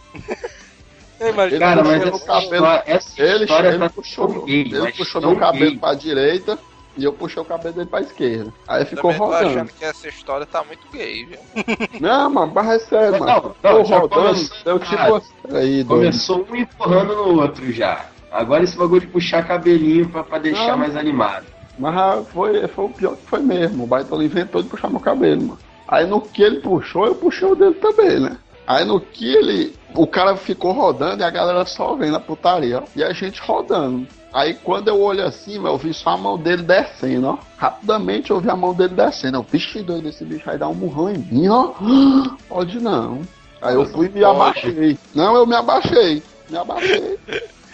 Ei, 1.19 1.31
mas 1.31 1.51
Ele 1.51 1.59
Cara, 1.59 1.81
puxou 1.81 1.91
mas 1.97 2.05
meu 2.05 2.15
essa 2.15 2.25
cabelo. 2.25 2.53
história, 2.55 2.83
essa 2.85 3.21
Ele, 3.21 3.43
história 3.45 3.67
ele 3.69 3.79
tá 3.79 3.89
puxou, 3.89 4.45
gay, 4.45 4.61
ele 4.61 4.91
puxou 4.93 5.21
meu 5.21 5.35
cabelo 5.35 5.71
gay. 5.71 5.79
pra 5.79 5.93
direita 5.95 6.59
e 6.97 7.03
eu 7.03 7.13
puxei 7.13 7.41
o 7.41 7.45
cabelo 7.45 7.73
dele 7.73 7.87
pra 7.89 8.01
esquerda. 8.01 8.51
Aí 8.67 8.83
ficou 8.85 9.11
Também 9.11 9.17
tô 9.17 9.25
rodando. 9.33 9.49
achando 9.49 9.71
que 9.73 9.85
essa 9.85 10.07
história 10.07 10.45
tá 10.45 10.63
muito 10.63 10.87
gay, 10.91 11.25
viu? 11.25 11.39
Não, 12.01 12.29
mano, 12.29 12.51
mas 12.53 12.67
é 12.69 12.79
sério, 12.79 13.11
Não, 13.11 13.19
mano. 13.19 13.55
não, 13.63 13.71
Tô 13.73 13.83
já 13.85 13.99
rodando, 13.99 14.21
começou 14.25 14.57
eu 14.65 14.79
tipo 14.79 15.15
assim. 15.15 15.33
Aí, 15.53 15.83
doido. 15.83 15.87
Começou 15.87 16.47
um 16.49 16.55
empurrando 16.55 17.15
no 17.15 17.41
outro 17.41 17.71
já. 17.71 18.05
Agora 18.31 18.63
esse 18.63 18.77
bagulho 18.77 19.01
de 19.01 19.07
puxar 19.07 19.47
cabelinho 19.47 20.07
pra, 20.09 20.23
pra 20.23 20.37
deixar 20.39 20.71
Não. 20.71 20.77
mais 20.77 20.95
animado. 20.95 21.45
Mas 21.77 22.27
foi, 22.29 22.67
foi 22.67 22.85
o 22.85 22.89
pior 22.89 23.15
que 23.15 23.25
foi 23.25 23.39
mesmo. 23.39 23.85
O 23.85 23.87
Baitola 23.87 24.23
inventou 24.23 24.61
de 24.61 24.67
puxar 24.69 24.89
meu 24.89 24.99
cabelo, 24.99 25.41
mano. 25.41 25.59
Aí 25.87 26.05
no 26.05 26.21
que 26.21 26.43
ele 26.43 26.59
puxou, 26.59 27.05
eu 27.07 27.15
puxei 27.15 27.47
o 27.47 27.55
dele 27.55 27.75
também, 27.75 28.19
né? 28.19 28.37
Aí 28.67 28.85
no 28.85 28.99
que 28.99 29.33
ele. 29.33 29.73
O 29.95 30.05
cara 30.05 30.35
ficou 30.35 30.71
rodando 30.73 31.23
e 31.23 31.25
a 31.25 31.29
galera 31.31 31.65
só 31.65 31.95
vendo 31.95 32.17
a 32.17 32.19
putaria, 32.19 32.79
ó. 32.79 32.83
E 32.95 33.03
a 33.03 33.11
gente 33.13 33.41
rodando. 33.41 34.05
Aí 34.31 34.53
quando 34.53 34.89
eu 34.89 35.01
olho 35.01 35.25
assim, 35.25 35.55
eu 35.55 35.77
vi 35.77 35.93
só 35.93 36.11
a 36.11 36.17
mão 36.17 36.37
dele 36.37 36.61
descendo, 36.61 37.27
ó. 37.27 37.37
Rapidamente 37.57 38.31
eu 38.31 38.39
vi 38.39 38.49
a 38.49 38.55
mão 38.55 38.73
dele 38.73 38.93
descendo. 38.93 39.37
Eu, 39.37 39.43
vixe, 39.43 39.81
doido, 39.81 40.07
esse 40.07 40.23
bicho 40.23 40.45
vai 40.45 40.57
dar 40.57 40.67
um 40.67 40.75
murrão 40.75 41.09
em 41.09 41.17
mim, 41.17 41.47
ó. 41.47 41.73
Pode 42.47 42.79
não. 42.79 43.21
Aí 43.61 43.75
eu 43.75 43.85
fui 43.87 44.07
e 44.07 44.09
me 44.09 44.23
abaixei. 44.23 44.97
Não, 45.13 45.35
eu 45.35 45.45
me 45.45 45.55
abaixei. 45.55 46.23
Me 46.49 46.57
abaixei. 46.57 47.19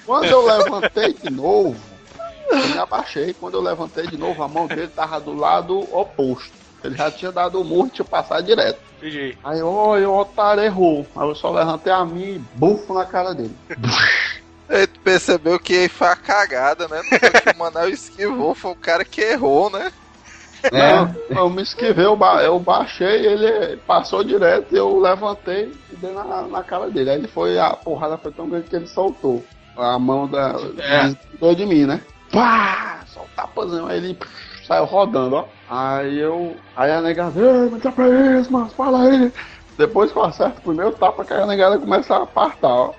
Quando 0.06 0.26
eu 0.26 0.46
levantei 0.46 1.14
de 1.14 1.30
novo, 1.30 1.76
Eu 2.50 2.68
me 2.70 2.78
abaixei, 2.78 3.34
quando 3.34 3.56
eu 3.56 3.62
levantei 3.62 4.08
de 4.08 4.18
novo, 4.18 4.42
a 4.44 4.48
mão 4.48 4.68
dele 4.68 4.88
tava 4.88 5.20
do 5.20 5.34
lado 5.34 5.80
oposto. 5.92 6.54
Ele 6.84 6.96
já 6.96 7.10
tinha 7.10 7.32
dado 7.32 7.60
o 7.60 7.64
murro 7.64 7.88
e 7.88 7.90
tinha 7.90 8.06
passado 8.06 8.46
direto. 8.46 8.80
GG. 9.02 9.38
Aí, 9.44 9.62
olha, 9.62 10.10
o 10.10 10.20
otário 10.20 10.64
errou. 10.64 11.06
Aí 11.16 11.28
eu 11.28 11.36
só 11.36 11.52
levantei 11.52 11.92
a 11.92 12.06
mim 12.06 12.36
e 12.36 12.42
bufo 12.54 12.94
na 12.94 13.06
cara 13.06 13.34
dele. 13.34 13.56
Aí 14.68 14.88
tu 14.88 15.00
percebeu 15.00 15.60
que 15.60 15.88
foi 15.88 16.08
a 16.08 16.16
cagada, 16.16 16.88
né? 16.88 17.02
Não 17.04 17.20
foi 17.20 17.30
que 17.30 17.50
o 17.50 17.58
Manel 17.58 17.90
esquivou, 17.90 18.56
foi 18.56 18.72
o 18.72 18.76
cara 18.76 19.06
que 19.06 19.22
errou, 19.22 19.70
né? 19.70 19.92
Não, 20.72 21.38
eu 21.38 21.50
me 21.50 21.62
esquivei, 21.62 22.06
eu, 22.06 22.16
ba 22.16 22.42
eu 22.44 22.60
baixei, 22.60 23.26
ele 23.26 23.78
passou 23.78 24.24
direto, 24.24 24.76
eu 24.76 25.00
levantei 25.00 25.72
e 25.92 25.96
dei 25.96 26.12
na, 26.12 26.44
na 26.44 26.64
cara 26.64 26.90
dele. 26.90 27.10
Aí 27.10 27.18
ele 27.18 27.28
foi, 27.28 27.60
a 27.60 27.72
porrada 27.72 28.18
foi 28.18 28.32
tão 28.32 28.50
grande 28.50 28.68
que 28.68 28.76
ele 28.76 28.88
soltou. 28.88 29.44
A 29.78 30.00
mão 30.00 30.28
da. 30.28 30.56
É. 30.80 31.04
desgrudou 31.04 31.56
de 31.56 31.66
mim, 31.66 31.86
né? 31.86 32.02
Pá! 32.32 33.02
Só 33.08 33.22
um 33.22 33.28
tapazão. 33.36 33.88
Aí 33.88 33.98
ele 33.98 34.14
pff, 34.14 34.66
saiu 34.66 34.86
rodando, 34.86 35.36
ó. 35.36 35.46
Aí 35.70 36.18
eu. 36.20 36.56
Aí 36.76 36.92
a 36.92 37.02
negada, 37.02 37.40
ei, 37.40 37.70
mas 37.70 37.94
pra 37.94 38.08
isso, 38.40 38.52
mas 38.52 38.74
fala 38.74 39.04
aí. 39.04 39.32
Depois 39.78 40.12
que 40.12 40.18
eu 40.18 40.24
acerto 40.24 40.60
o 40.60 40.64
primeiro 40.64 40.94
tapa, 40.94 41.26
que 41.26 41.34
a 41.34 41.46
negada 41.46 41.78
começa 41.78 42.16
a 42.16 42.24
apartar, 42.24 42.70
ó. 42.70 42.94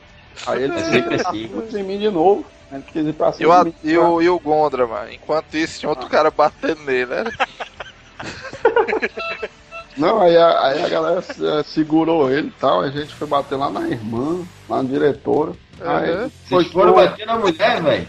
Aí 0.47 0.63
ele 0.65 0.75
É 0.79 0.85
sempre 0.85 1.15
assim. 1.17 1.83
mim 1.83 1.99
de 1.99 2.11
novo. 2.11 2.45
Ele 2.73 2.83
quis 2.83 3.07
ir 3.07 3.13
pra 3.13 3.29
E 3.31 3.33
cima 3.35 3.63
o, 3.63 3.65
mim. 3.65 3.75
e, 3.85 3.97
o, 3.97 4.23
e 4.23 4.29
o 4.29 4.39
Gondra, 4.41 4.87
mano. 4.87 5.11
Enquanto 5.13 5.55
isso, 5.57 5.79
tinha 5.81 5.89
outro 5.91 6.09
cara 6.09 6.31
batendo 6.31 6.83
nele, 6.83 7.07
né? 7.07 7.25
Não, 9.97 10.21
aí 10.21 10.37
a, 10.37 10.67
aí 10.67 10.85
a 10.85 10.89
galera 10.91 11.21
eh, 11.41 11.63
segurou 11.63 12.31
ele 12.31 12.49
e 12.49 12.61
tal, 12.61 12.83
a 12.83 12.91
gente 12.91 13.15
foi 13.15 13.27
bater 13.27 13.57
lá 13.57 13.71
na 13.71 13.89
irmã, 13.89 14.45
lá 14.69 14.83
na 14.83 14.89
diretora. 14.89 15.53
Aí 15.81 16.11
Uhum. 16.11 16.31
foi 16.49 16.63
Vocês 16.65 16.73
foram 16.73 16.93
bater 16.95 17.27
na 17.27 17.39
mulher, 17.39 17.83
velho? 17.83 18.09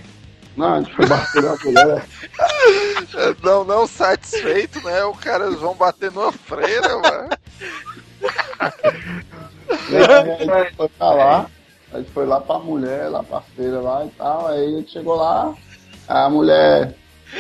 Não, 0.58 0.74
a 0.74 0.82
gente 0.82 0.94
foi 0.96 1.06
bater 1.06 1.44
na 1.44 1.56
mulher. 1.64 2.06
Não, 3.44 3.64
não 3.64 3.88
satisfeito, 3.88 4.84
né? 4.84 5.04
O 5.06 5.14
cara 5.14 5.50
vão 5.52 5.74
bater 5.76 6.12
numa 6.12 6.32
freira, 6.32 6.98
mano. 7.00 7.30
Aí 9.90 9.98
a 10.04 10.46
gente 10.66 10.76
foi 10.76 10.90
pra 10.90 11.12
lá, 11.12 11.46
a 11.92 12.00
gente 12.00 12.12
foi 12.12 12.26
lá 12.26 12.40
pra 12.42 12.60
mulher, 12.60 13.10
lá 13.10 13.24
pra 13.24 13.42
feira 13.42 13.80
lá 13.80 14.06
e 14.06 14.10
tal. 14.10 14.48
Aí 14.48 14.66
a 14.66 14.78
gente 14.78 14.92
chegou 14.92 15.16
lá, 15.16 15.54
a 16.08 16.30
mulher, 16.30 16.94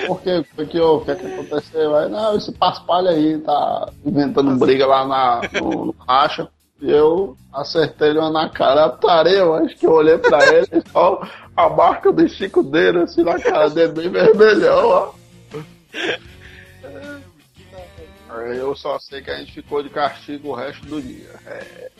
por 0.05 0.21
quê? 0.21 0.43
O 0.57 0.65
que, 0.65 0.79
o 0.79 1.01
que, 1.01 1.15
que 1.15 1.25
aconteceu? 1.25 1.95
Aí, 1.95 2.09
não, 2.09 2.35
esse 2.35 2.51
paspalho 2.51 3.09
aí 3.09 3.37
tá 3.39 3.91
inventando 4.05 4.57
briga 4.57 4.85
lá 4.85 5.05
na, 5.07 5.41
no, 5.61 5.85
no 5.85 5.95
racha. 6.07 6.47
E 6.79 6.91
eu 6.91 7.35
acertei 7.51 8.09
ele 8.09 8.19
uma 8.19 8.29
na 8.29 8.49
cara, 8.49 8.89
tarei, 8.89 9.39
eu 9.39 9.55
acho 9.55 9.75
que 9.75 9.87
eu 9.87 9.93
olhei 9.93 10.17
pra 10.19 10.45
ele, 10.53 10.83
só 10.91 11.27
a 11.55 11.69
marca 11.69 12.11
do 12.11 12.27
Chico 12.29 12.61
dele, 12.61 12.99
assim, 12.99 13.23
na 13.23 13.39
cara 13.39 13.67
dele, 13.67 13.93
bem 13.93 14.09
vermelhão, 14.09 14.87
ó. 14.87 15.11
Eu 18.53 18.75
só 18.75 18.99
sei 18.99 19.21
que 19.21 19.31
a 19.31 19.37
gente 19.37 19.53
ficou 19.53 19.81
de 19.81 19.89
castigo 19.89 20.49
o 20.49 20.53
resto 20.53 20.85
do 20.85 21.01
dia. 21.01 21.31
É. 21.47 21.91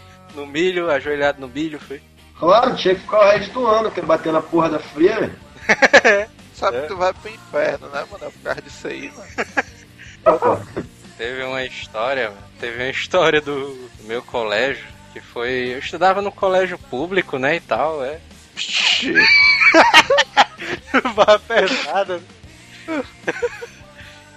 No 0.34 0.46
milho, 0.46 0.90
ajoelhado 0.90 1.40
no 1.40 1.48
milho, 1.48 1.78
foi. 1.80 2.00
Claro, 2.38 2.74
tinha 2.76 2.94
que 2.94 3.00
ficar 3.02 3.20
o 3.20 3.30
resto 3.30 3.52
do 3.52 3.66
ano, 3.66 3.90
que 3.90 4.00
bater 4.00 4.32
na 4.32 4.40
porra 4.42 4.70
da 4.70 4.78
freira. 4.78 5.30
Sabe 6.54 6.78
É. 6.78 6.80
que 6.82 6.88
tu 6.88 6.96
vai 6.96 7.12
pro 7.12 7.30
inferno, 7.30 7.88
né, 7.88 8.04
mano? 8.10 8.32
Por 8.32 8.42
causa 8.42 8.62
disso 8.62 8.86
aí, 8.88 9.12
mano. 9.12 10.66
Teve 11.16 11.44
uma 11.44 11.64
história, 11.64 12.30
mano. 12.30 12.42
Teve 12.58 12.82
uma 12.82 12.90
história 12.90 13.40
do, 13.40 13.68
do 13.74 14.04
meu 14.04 14.20
colégio, 14.22 14.84
que 15.12 15.20
foi. 15.20 15.74
Eu 15.74 15.78
estudava 15.78 16.20
no 16.20 16.32
colégio 16.32 16.76
público, 16.78 17.38
né? 17.38 17.56
E 17.56 17.60
tal, 17.60 18.04
é. 18.04 18.18
Vá 21.14 21.38
pesada. 21.38 22.20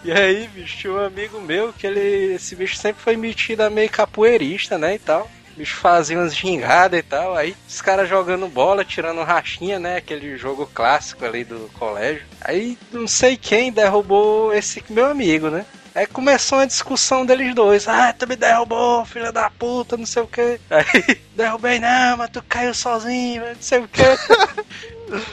E 0.04 0.12
aí, 0.12 0.48
bicho, 0.48 0.78
tinha 0.78 0.93
um 0.93 1.04
amigo 1.06 1.41
meu 1.41 1.74
que 1.74 1.86
ele. 1.88 2.36
Esse 2.36 2.56
bicho 2.56 2.76
sempre 2.78 3.02
foi 3.02 3.18
metido 3.18 3.62
a 3.62 3.70
meio 3.70 3.89
capoeirista, 3.89 4.78
né? 4.78 4.95
E 4.95 5.00
tal. 5.00 5.30
O 5.58 5.60
bicho 5.60 5.78
fazia 5.78 6.20
umas 6.20 6.36
gingadas 6.36 6.99
e 6.99 7.01
tal. 7.01 7.36
Aí 7.36 7.55
os 7.68 7.82
caras 7.82 8.08
jogando 8.08 8.47
bola, 8.47 8.86
tirando 8.86 9.24
rachinha, 9.24 9.80
né? 9.80 9.97
Aquele 9.97 10.38
jogo 10.38 10.70
clássico 10.72 11.26
ali 11.26 11.43
do 11.43 11.68
colégio. 11.74 12.24
Aí 12.41 12.78
não 12.91 13.08
sei 13.08 13.36
quem 13.36 13.72
derrubou 13.72 14.53
esse 14.53 14.84
meu 14.88 15.08
amigo, 15.08 15.49
né? 15.49 15.66
Aí 15.95 16.05
começou 16.05 16.60
uma 16.60 16.68
discussão 16.68 17.26
deles 17.26 17.55
dois. 17.55 17.88
Ah, 17.88 18.14
tu 18.14 18.28
me 18.28 18.36
derrubou, 18.36 19.03
filha 19.03 19.32
da 19.32 19.49
puta, 19.49 19.97
não 19.97 20.05
sei 20.05 20.22
o 20.22 20.28
que. 20.28 20.60
Aí, 20.70 21.20
derrubei 21.36 21.80
não, 21.80 22.18
mas 22.18 22.30
tu 22.30 22.43
caiu 22.47 22.72
sozinho, 22.76 23.43
não 23.43 23.55
sei 23.60 23.80
o 23.80 23.88
que. 23.88 24.03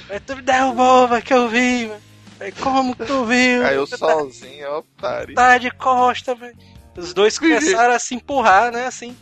Aí 0.08 0.20
tu 0.26 0.36
me 0.36 0.40
derrubou, 0.42 1.06
mas 1.06 1.22
que 1.22 1.34
eu 1.34 1.50
vi, 1.50 1.88
mano. 1.88 2.00
Aí 2.40 2.50
como 2.52 2.96
que 2.96 3.04
tu 3.04 3.26
viu? 3.26 3.60
Caiu 3.60 3.86
Tu 3.86 3.98
sozinho, 3.98 4.70
ó, 4.70 4.78
otário. 4.78 5.34
tá 5.34 5.58
de 5.58 5.70
costa, 5.70 6.34
velho. 6.34 6.56
Os 6.96 7.12
dois 7.12 7.38
começaram 7.38 7.92
a 7.92 7.98
se 7.98 8.14
empurrar, 8.14 8.72
né? 8.72 8.86
Assim. 8.86 9.14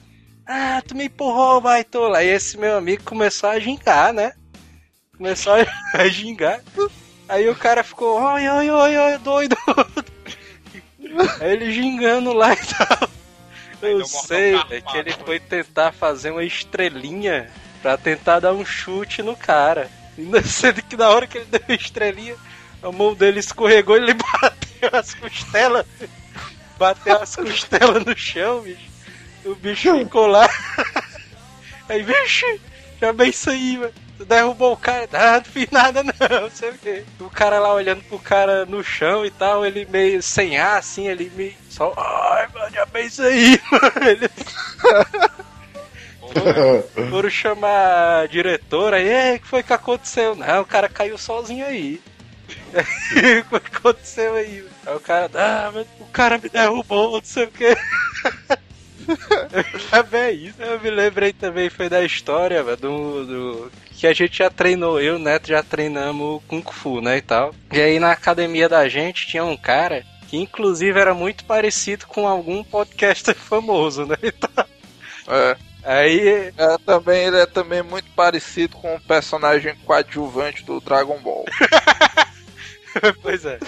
Ah, 0.47 0.83
tu 0.87 0.95
me 0.95 1.05
empurrou, 1.05 1.61
baitola. 1.61 2.19
Aí 2.19 2.29
esse 2.29 2.59
meu 2.59 2.77
amigo 2.77 3.03
começou 3.05 3.49
a 3.49 3.59
gingar, 3.59 4.13
né? 4.13 4.33
Começou 5.17 5.55
a, 5.95 6.09
gingar. 6.09 6.61
Aí 7.29 7.49
o 7.49 7.55
cara 7.55 7.83
ficou, 7.83 8.21
oi, 8.21 8.49
oi, 8.49 8.71
oi, 8.71 8.99
oi, 8.99 9.19
doido. 9.19 9.57
Aí 11.41 11.53
ele 11.53 11.73
gingando 11.73 12.33
lá 12.33 12.53
e 12.53 12.57
tal. 12.57 13.09
Eu 13.83 14.05
sei, 14.05 14.55
é 14.71 14.81
que 14.81 14.97
ele 14.97 15.13
foi. 15.13 15.41
tentar 15.41 15.93
fazer 15.93 16.31
uma 16.31 16.45
estrelinha 16.45 17.51
pra 17.81 17.97
tentar 17.97 18.41
dar 18.41 18.53
um 18.53 18.65
chute 18.65 19.23
no 19.23 19.37
cara. 19.37 19.91
Ainda 20.17 20.43
sendo 20.43 20.83
que 20.83 20.97
na 20.97 21.09
hora 21.09 21.27
que 21.27 21.39
ele 21.39 21.47
deu 21.47 21.63
a 21.69 21.73
estrelinha, 21.73 22.37
a 22.83 22.93
mão 22.93 23.15
dele 23.15 23.41
escorregou 23.41 23.97
e 23.97 24.01
ele 24.01 24.15
bateu 24.41 24.91
as 24.93 25.15
costelas. 25.15 25.87
Bateu 26.79 27.21
as 27.21 27.35
costelas 27.35 28.05
no 28.05 28.17
chão, 28.17 28.61
bicho. 28.63 28.92
O 29.45 29.55
bicho 29.55 29.99
ficou 29.99 30.27
lá. 30.27 30.49
Aí, 31.89 32.03
bicho, 32.03 32.47
já 33.01 33.13
bem 33.13 33.31
isso 33.31 33.51
aí, 33.51 33.77
mano. 33.77 33.93
Tu 34.17 34.25
derrubou 34.25 34.73
o 34.73 34.77
cara. 34.77 35.09
Ah, 35.13 35.37
não 35.39 35.45
fiz 35.45 35.69
nada 35.71 36.03
não, 36.03 36.13
não 36.43 36.51
sei 36.55 36.71
o 37.19 37.29
cara 37.29 37.59
lá 37.59 37.75
olhando 37.75 38.03
pro 38.05 38.19
cara 38.19 38.65
no 38.65 38.83
chão 38.85 39.27
e 39.27 39.31
tal, 39.31 39.67
ele 39.67 39.85
meio 39.91 40.23
sem 40.23 40.57
ar, 40.59 40.79
assim, 40.79 41.09
ele 41.09 41.31
meio 41.35 41.55
só. 41.69 41.93
Ai, 41.97 42.49
mano, 42.55 42.71
já 42.73 42.87
bem 42.87 43.07
isso 43.07 43.23
aí, 43.23 43.61
mano. 43.71 44.09
Ele 44.09 44.31
foram 47.11 47.29
chamar 47.29 48.23
a 48.23 48.27
diretora 48.27 48.97
aí, 48.97 49.09
"Ei, 49.09 49.37
o 49.37 49.41
que 49.41 49.49
foi 49.49 49.63
que 49.63 49.73
aconteceu? 49.73 50.35
Não, 50.37 50.63
o 50.63 50.67
cara 50.67 50.89
caiu 50.89 51.19
sozinho 51.19 51.67
aí. 51.67 52.01
o 53.51 53.61
que 53.61 53.77
aconteceu 53.77 54.35
aí? 54.35 54.65
Aí 54.87 54.95
o 54.97 55.01
cara, 55.01 55.31
ah, 55.35 55.71
mas 55.75 55.87
o 56.01 56.07
cara 56.07 56.39
me 56.39 56.49
derrubou, 56.49 57.13
não 57.13 57.25
sei 57.25 57.45
o 57.45 57.51
que. 57.51 57.77
É 59.93 60.03
bem 60.03 60.47
isso. 60.47 60.63
Eu 60.63 60.81
me 60.81 60.91
lembrei 60.91 61.33
também, 61.33 61.69
foi 61.71 61.89
da 61.89 62.05
história 62.05 62.63
velho, 62.63 62.77
do, 62.77 63.27
do. 63.27 63.73
Que 63.91 64.07
a 64.07 64.13
gente 64.13 64.39
já 64.39 64.51
treinou, 64.51 65.01
eu 65.01 65.15
e 65.15 65.17
o 65.17 65.19
Neto 65.19 65.49
já 65.49 65.63
treinamos 65.63 66.43
Kung 66.49 66.63
Fu, 66.71 67.01
né? 67.01 67.19
E 67.19 67.23
tal. 67.23 67.55
E 67.73 67.81
aí 67.81 67.99
na 67.99 68.11
academia 68.13 68.69
da 68.69 68.89
gente 68.89 69.27
tinha 69.27 69.45
um 69.45 69.57
cara 69.57 70.05
que 70.29 70.37
inclusive 70.37 70.99
era 70.99 71.15
muito 71.15 71.45
parecido 71.45 72.07
com 72.07 72.27
algum 72.27 72.65
podcaster 72.65 73.35
famoso, 73.37 74.07
né? 74.07 74.17
E 74.23 74.33
tal. 74.33 74.67
É. 75.29 75.57
Aí 75.85 76.53
É, 76.57 76.79
também, 76.87 77.27
ele 77.27 77.39
é 77.39 77.47
também 77.47 77.83
muito 77.83 78.09
parecido 78.15 78.77
com 78.77 78.95
o 78.95 79.01
personagem 79.01 79.75
coadjuvante 79.85 80.65
do 80.65 80.81
Dragon 80.81 81.21
Ball. 81.21 81.45
pois 83.21 83.45
é. 83.45 83.59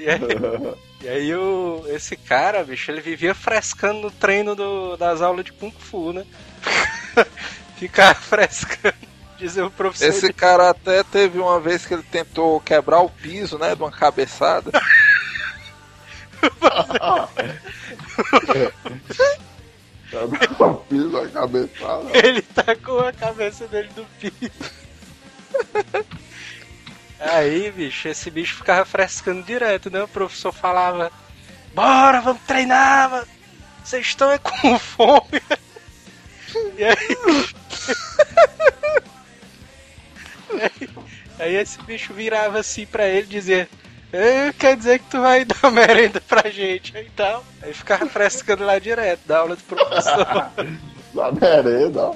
E 0.00 0.08
aí, 0.08 0.20
e 1.04 1.08
aí 1.08 1.34
o, 1.34 1.84
esse 1.88 2.16
cara, 2.16 2.64
bicho, 2.64 2.90
ele 2.90 3.00
vivia 3.02 3.34
frescando 3.34 4.00
no 4.00 4.10
treino 4.10 4.54
do- 4.54 4.96
das 4.96 5.20
aulas 5.20 5.44
de 5.44 5.52
Kung 5.52 5.70
Fu, 5.78 6.12
né? 6.12 6.24
Ficava 7.76 8.14
frescando. 8.14 8.94
Dizer 9.38 9.62
o 9.62 9.70
professor. 9.70 10.08
Esse 10.08 10.32
cara 10.34 10.68
até 10.70 11.02
teve 11.02 11.38
uma 11.38 11.58
vez 11.58 11.86
que 11.86 11.94
ele 11.94 12.02
tentou 12.02 12.60
quebrar 12.60 13.00
o 13.00 13.08
piso, 13.08 13.58
né, 13.58 13.74
de 13.74 13.82
uma 13.82 13.90
cabeçada. 13.90 14.70
Eu 20.12 20.84
fiz 20.88 21.14
a 21.14 21.28
cabeçada. 21.28 22.10
Ele 22.18 22.42
tacou 22.42 23.00
a 23.00 23.12
cabeça 23.12 23.66
dele 23.68 23.88
do 23.94 24.04
piso. 24.18 24.50
Aí, 27.20 27.70
bicho, 27.70 28.08
esse 28.08 28.30
bicho 28.30 28.56
ficava 28.56 28.84
frescando 28.84 29.42
direto, 29.42 29.90
né? 29.90 30.02
O 30.02 30.08
professor 30.08 30.52
falava: 30.52 31.12
Bora, 31.74 32.20
vamos 32.20 32.42
treinar, 32.46 33.10
mano. 33.10 33.26
Vocês 33.84 34.06
estão 34.06 34.30
é 34.30 34.38
com 34.38 34.78
fome. 34.80 35.42
E 36.76 36.84
aí. 36.84 36.96
aí, 40.60 40.88
aí 41.38 41.54
esse 41.56 41.80
bicho 41.82 42.12
virava 42.14 42.58
assim 42.60 42.86
pra 42.86 43.06
ele 43.06 43.26
dizia. 43.26 43.68
"Eh, 44.12 44.52
Quer 44.58 44.76
dizer 44.76 44.98
que 45.00 45.10
tu 45.10 45.20
vai 45.20 45.44
dar 45.46 45.70
merenda 45.70 46.20
pra 46.20 46.50
gente 46.50 46.96
e 46.96 47.10
tal. 47.10 47.44
Aí 47.62 47.72
ficava 47.72 48.06
frescando 48.06 48.64
lá 48.64 48.78
direto, 48.78 49.20
da 49.26 49.38
aula 49.38 49.56
do 49.56 49.62
professor. 49.62 50.26
Da 51.14 51.32
merenda, 51.32 52.00
ó. 52.00 52.14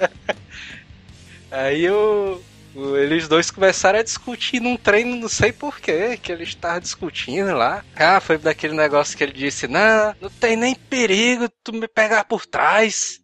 Aí 1.51 1.89
o, 1.91 2.41
Eles 2.75 3.29
dois 3.29 3.51
começaram 3.51 3.99
a 4.01 4.03
discutir 4.03 4.61
num 4.61 4.77
treino, 4.77 5.17
não 5.17 5.29
sei 5.29 5.53
porquê, 5.53 6.17
que 6.17 6.33
eles 6.33 6.49
estavam 6.49 6.81
discutindo 6.81 7.55
lá. 7.55 7.85
Ah, 7.97 8.21
foi 8.21 8.37
daquele 8.37 8.75
negócio 8.75 9.17
que 9.17 9.23
ele 9.23 9.33
disse: 9.33 9.69
Não, 9.69 10.15
não 10.21 10.31
tem 10.31 10.57
nem 10.57 10.75
perigo 10.75 11.49
tu 11.63 11.73
me 11.73 11.87
pegar 11.87 12.25
por 12.25 12.45
trás. 12.47 13.21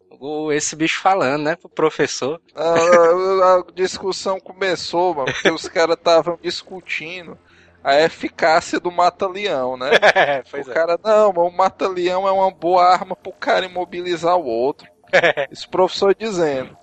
Esse 0.53 0.75
bicho 0.75 1.01
falando, 1.01 1.43
né, 1.43 1.55
pro 1.55 1.67
professor. 1.67 2.39
A, 2.55 2.61
a- 3.57 3.63
discussão 3.73 4.39
começou, 4.39 5.15
mano, 5.15 5.31
porque 5.33 5.49
os 5.49 5.67
caras 5.67 5.97
estavam 5.97 6.37
discutindo 6.41 7.37
a 7.83 7.99
eficácia 8.01 8.79
do 8.79 8.91
mata-leão, 8.91 9.75
né? 9.77 9.89
É, 10.15 10.43
o 10.61 10.65
cara, 10.65 10.99
não, 11.03 11.33
mas 11.33 11.45
o 11.45 11.57
mata-leão 11.57 12.27
é 12.27 12.31
uma 12.31 12.51
boa 12.51 12.85
arma 12.85 13.15
pro 13.15 13.31
cara 13.33 13.65
imobilizar 13.65 14.37
o 14.37 14.45
outro. 14.45 14.87
Esse 15.51 15.67
professor 15.67 16.13
dizendo. 16.13 16.77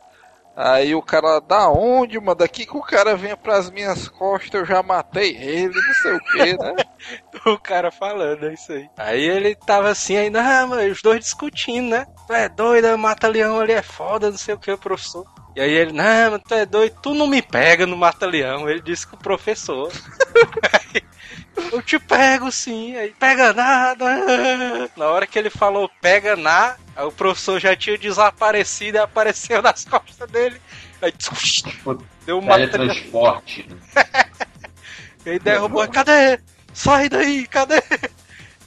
Aí 0.61 0.93
o 0.93 1.01
cara, 1.01 1.39
da 1.39 1.69
onde, 1.69 2.19
mano? 2.19 2.35
Daqui 2.35 2.67
que 2.67 2.77
o 2.77 2.83
cara 2.83 3.17
venha 3.17 3.37
pras 3.37 3.71
minhas 3.71 4.09
costas, 4.09 4.53
eu 4.53 4.67
já 4.67 4.83
matei 4.83 5.37
ele, 5.37 5.73
não 5.73 5.95
sei 5.95 6.13
o 6.13 6.21
que, 6.21 6.59
né? 6.59 6.75
o 7.47 7.57
cara 7.57 7.93
falando, 7.93 8.45
é 8.45 8.55
isso 8.55 8.73
aí. 8.73 8.91
Aí 8.97 9.23
ele 9.23 9.55
tava 9.55 9.89
assim, 9.89 10.17
aí, 10.17 10.29
não, 10.29 10.67
mas 10.67 10.91
os 10.91 11.01
dois 11.01 11.21
discutindo, 11.21 11.91
né? 11.91 12.07
Tu 12.27 12.33
é 12.33 12.49
doido, 12.49 12.99
mata-leão 12.99 13.61
ali 13.61 13.73
é 13.73 13.83
foda, 13.83 14.33
não 14.33 14.37
sei 14.37 14.53
o 14.57 14.59
que, 14.59 14.73
o 14.73 14.77
professor. 14.77 15.25
E 15.55 15.61
aí 15.61 15.71
ele, 15.71 15.93
não, 15.93 16.33
mas 16.33 16.43
tu 16.43 16.55
é 16.55 16.67
doido, 16.67 16.99
tu 17.01 17.15
não 17.15 17.29
me 17.29 17.41
pega 17.41 17.87
no 17.87 17.97
mata-leão. 17.97 18.69
Ele 18.69 18.81
disse 18.81 19.07
que 19.07 19.15
o 19.15 19.19
professor. 19.19 19.93
Eu 21.73 21.83
te 21.83 21.99
pego 21.99 22.51
sim, 22.51 22.97
aí 22.97 23.15
pega 23.19 23.53
nada. 23.53 24.07
Na 24.97 25.07
hora 25.07 25.27
que 25.27 25.39
ele 25.39 25.51
falou 25.51 25.91
pega 26.01 26.37
na, 26.37 26.77
o 27.07 27.13
professor 27.13 27.61
já 27.61 27.77
tinha 27.77 27.97
desaparecido 27.97 28.99
e 28.99 29.01
apareceu 29.01 29.63
nas 29.63 29.85
costas 29.85 30.31
dele. 30.31 30.61
Aí 31.01 31.13
deu 32.27 32.39
uma 32.39 32.57
Teletransporte. 32.57 33.69
e 35.25 35.31
aí 35.31 35.39
derrubou, 35.39 35.87
cadê? 35.89 36.41
Sai 36.75 37.09
daí, 37.09 37.47
cadê? 37.47 37.83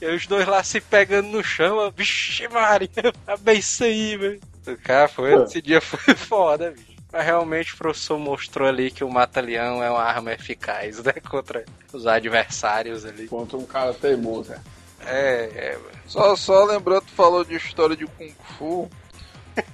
E 0.00 0.06
aí 0.06 0.16
os 0.16 0.26
dois 0.26 0.46
lá 0.48 0.62
se 0.64 0.80
pegando 0.80 1.28
no 1.28 1.44
chão, 1.44 1.76
ó, 1.76 1.90
vixe 1.90 2.48
Maria, 2.48 2.88
é 3.26 3.36
bem 3.36 3.58
isso 3.58 3.84
aí, 3.84 4.16
velho. 4.16 4.40
O 4.66 4.76
cara 4.78 5.08
foi, 5.08 5.42
esse 5.42 5.60
dia 5.60 5.80
foi 5.80 6.14
foda, 6.16 6.70
bicho. 6.70 6.92
Mas 7.12 7.26
realmente 7.26 7.74
o 7.74 7.76
professor 7.76 8.18
mostrou 8.18 8.66
ali 8.66 8.90
que 8.90 9.04
o 9.04 9.10
mata-leão 9.10 9.82
é 9.82 9.90
uma 9.90 10.02
arma 10.02 10.32
eficaz, 10.32 11.02
né? 11.02 11.12
Contra 11.28 11.62
os 11.92 12.06
adversários 12.06 13.04
ali. 13.04 13.28
Contra 13.28 13.58
um 13.58 13.66
cara 13.66 13.92
teimoso, 13.92 14.54
é. 14.54 14.60
É, 15.06 15.50
é, 15.54 15.78
Só, 16.06 16.34
só 16.36 16.64
lembrando, 16.64 17.02
tu 17.02 17.12
falou 17.12 17.44
de 17.44 17.54
história 17.56 17.96
de 17.96 18.06
Kung 18.06 18.32
Fu. 18.58 18.90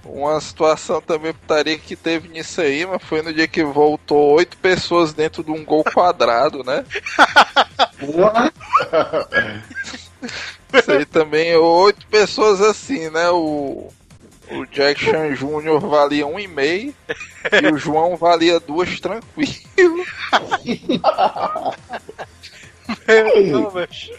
Uma 0.05 0.41
situação 0.41 1.01
também 1.01 1.33
putaria 1.33 1.79
que 1.79 1.95
teve 1.95 2.27
nisso 2.29 2.61
aí, 2.61 2.85
mas 2.85 3.01
foi 3.03 3.23
no 3.23 3.33
dia 3.33 3.47
que 3.47 3.63
voltou 3.63 4.35
oito 4.35 4.57
pessoas 4.57 5.13
dentro 5.13 5.45
de 5.45 5.53
um 5.53 5.65
gol 5.65 5.85
quadrado, 5.85 6.65
né? 6.65 6.85
Isso 10.73 10.91
aí 10.91 11.05
também, 11.07 11.55
oito 11.57 12.05
pessoas 12.09 12.61
assim, 12.61 13.09
né? 13.11 13.31
O, 13.31 13.89
o 14.51 14.67
Jackson 14.67 15.33
Jr. 15.35 15.79
valia 15.79 16.27
um 16.27 16.41
e 16.41 16.49
meio 16.49 16.93
e 17.63 17.67
o 17.73 17.79
João 17.79 18.17
valia 18.17 18.59
duas 18.59 18.99
tranquilo. 18.99 19.55
Não, 23.53 23.71
mas 23.73 24.11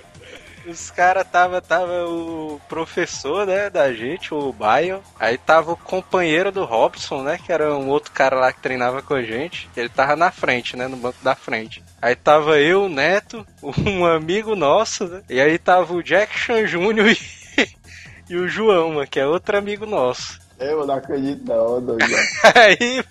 os 0.66 0.92
caras 0.92 1.26
tava, 1.28 1.62
tava 1.62 2.06
o 2.06 2.60
professor, 2.68 3.46
né, 3.46 3.70
da 3.70 3.94
gente, 3.94 4.34
o 4.34 4.52
Baio. 4.52 5.02
Aí 5.20 5.38
tava 5.38 5.72
o 5.72 5.78
companheiro 5.78 6.52
do 6.52 6.66
Robson, 6.66 7.22
né, 7.24 7.40
que 7.44 7.52
era 7.52 7.76
um 7.76 7.90
outro 7.90 8.12
cara 8.12 8.36
lá 8.36 8.52
que 8.52 8.62
treinava 8.62 9.02
com 9.02 9.14
a 9.14 9.22
gente. 9.22 9.70
Ele 9.76 9.90
tava 9.90 10.16
na 10.16 10.32
frente, 10.32 10.76
né, 10.76 10.88
no 10.88 10.98
banco 10.98 11.24
da 11.24 11.36
frente. 11.36 11.84
Aí 12.02 12.16
tava 12.16 12.60
eu, 12.60 12.86
o 12.86 12.90
Neto, 12.90 13.46
um 13.62 14.06
amigo 14.06 14.56
nosso, 14.56 15.06
né? 15.06 15.22
E 15.30 15.40
aí 15.40 15.58
tava 15.58 15.94
o 15.94 16.04
Jackson 16.04 16.66
Júnior 16.66 17.10
e, 17.10 17.70
e 18.30 18.36
o 18.36 18.48
João, 18.48 18.94
mano, 18.94 19.08
que 19.08 19.20
é 19.20 19.28
outro 19.28 19.58
amigo 19.58 19.86
nosso. 19.86 20.40
Eu 20.60 20.86
não 20.86 20.96
acredito 20.96 21.46
não, 21.46 21.82
doido. 21.82 22.06
Aí, 22.54 23.04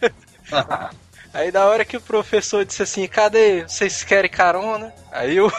aí 1.33 1.51
na 1.51 1.65
hora 1.67 1.85
que 1.85 1.97
o 1.97 2.01
professor 2.01 2.65
disse 2.65 2.83
assim, 2.83 3.07
cadê? 3.07 3.63
Vocês 3.63 4.05
querem 4.05 4.31
carona? 4.31 4.93
Aí 5.11 5.41
o 5.41 5.51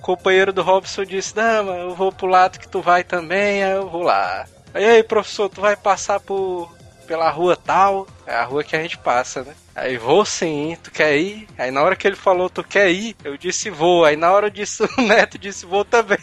companheiro 0.00 0.52
do 0.52 0.62
Robson 0.62 1.04
disse, 1.04 1.36
não, 1.36 1.64
mas 1.64 1.80
eu 1.80 1.94
vou 1.94 2.12
pro 2.12 2.26
lado 2.26 2.58
que 2.58 2.68
tu 2.68 2.80
vai 2.80 3.04
também, 3.04 3.62
aí 3.62 3.72
eu 3.72 3.88
vou 3.88 4.02
lá. 4.02 4.46
Aí, 4.72 4.84
aí 4.84 5.02
professor, 5.02 5.48
tu 5.48 5.60
vai 5.60 5.76
passar 5.76 6.20
por, 6.20 6.72
pela 7.06 7.30
rua 7.30 7.56
tal? 7.56 8.06
É 8.26 8.34
a 8.34 8.44
rua 8.44 8.64
que 8.64 8.76
a 8.76 8.82
gente 8.82 8.98
passa, 8.98 9.42
né? 9.42 9.54
Aí 9.74 9.96
vou 9.96 10.24
sim, 10.24 10.76
tu 10.82 10.90
quer 10.90 11.16
ir? 11.16 11.48
Aí 11.58 11.70
na 11.70 11.82
hora 11.82 11.96
que 11.96 12.06
ele 12.06 12.16
falou, 12.16 12.50
tu 12.50 12.62
quer 12.62 12.90
ir? 12.90 13.16
Eu 13.24 13.36
disse 13.36 13.70
vou. 13.70 14.04
Aí 14.04 14.16
na 14.16 14.30
hora 14.30 14.50
disso 14.50 14.88
o 14.98 15.02
Neto 15.02 15.38
disse 15.38 15.66
vou 15.66 15.84
também. 15.84 16.18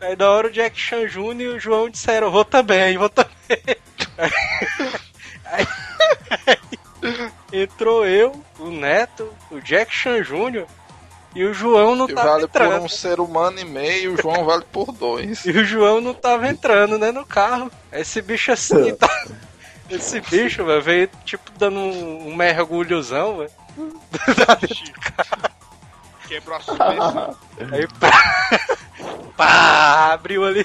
Aí 0.00 0.16
na 0.16 0.30
hora 0.30 0.48
o 0.48 0.50
Jack 0.50 0.78
Chan 0.78 1.06
Jr. 1.06 1.40
e 1.40 1.48
o 1.48 1.60
João 1.60 1.90
disseram 1.90 2.30
vou 2.30 2.44
também, 2.44 2.96
vou 2.96 3.08
também. 3.08 3.30
Aí, 5.44 5.66
entrou 7.52 8.06
eu, 8.06 8.44
o 8.58 8.70
Neto, 8.70 9.32
o 9.50 9.60
Jack 9.60 9.92
Chan 9.92 10.22
Jr. 10.22 10.66
e 11.34 11.44
o 11.44 11.54
João 11.54 11.94
não 11.94 12.06
Que 12.06 12.14
tava 12.14 12.30
vale 12.30 12.46
por 12.48 12.62
entrando. 12.62 12.84
um 12.84 12.88
ser 12.88 13.20
humano 13.20 13.58
e 13.60 13.64
meio, 13.64 14.14
o 14.14 14.16
João 14.20 14.44
vale 14.44 14.64
por 14.72 14.92
dois. 14.92 15.44
E 15.46 15.50
o 15.50 15.64
João 15.64 16.00
não 16.00 16.12
tava 16.14 16.48
entrando, 16.48 16.98
né, 16.98 17.12
no 17.12 17.24
carro. 17.24 17.70
Esse 17.92 18.20
bicho 18.20 18.52
assim, 18.52 18.94
tá... 18.94 19.08
Esse 19.88 20.20
bicho, 20.20 20.64
velho, 20.64 20.80
veio 20.82 21.10
tipo 21.24 21.50
dando 21.58 21.78
um, 21.80 22.28
um 22.28 22.36
mergulhozão, 22.36 23.38
velho. 23.38 23.50
Quebrou 26.28 26.56
a 26.56 26.60
suspensão. 26.60 27.36
Aí 27.72 27.88
pá, 27.98 28.12
pá, 29.36 30.12
abriu 30.12 30.44
ali. 30.44 30.64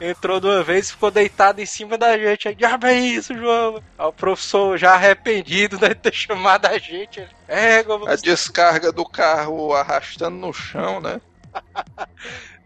Entrou 0.00 0.40
de 0.40 0.46
uma 0.46 0.62
vez 0.62 0.88
e 0.88 0.92
ficou 0.92 1.10
deitado 1.10 1.60
em 1.60 1.66
cima 1.66 1.96
da 1.96 2.18
gente. 2.18 2.48
Aí, 2.48 2.54
diabo 2.54 2.86
é 2.86 2.94
isso, 2.94 3.34
João? 3.34 3.82
Aí 3.98 4.06
o 4.06 4.12
professor 4.12 4.76
já 4.76 4.94
arrependido 4.94 5.78
né, 5.80 5.88
de 5.88 5.94
ter 5.94 6.12
chamado 6.12 6.66
a 6.66 6.76
gente. 6.78 7.20
Ele, 7.20 7.30
é, 7.48 7.82
como 7.82 8.08
A 8.08 8.16
descarga 8.16 8.90
do 8.90 9.04
carro 9.04 9.72
arrastando 9.72 10.36
no 10.36 10.52
chão, 10.52 11.00
né? 11.00 11.20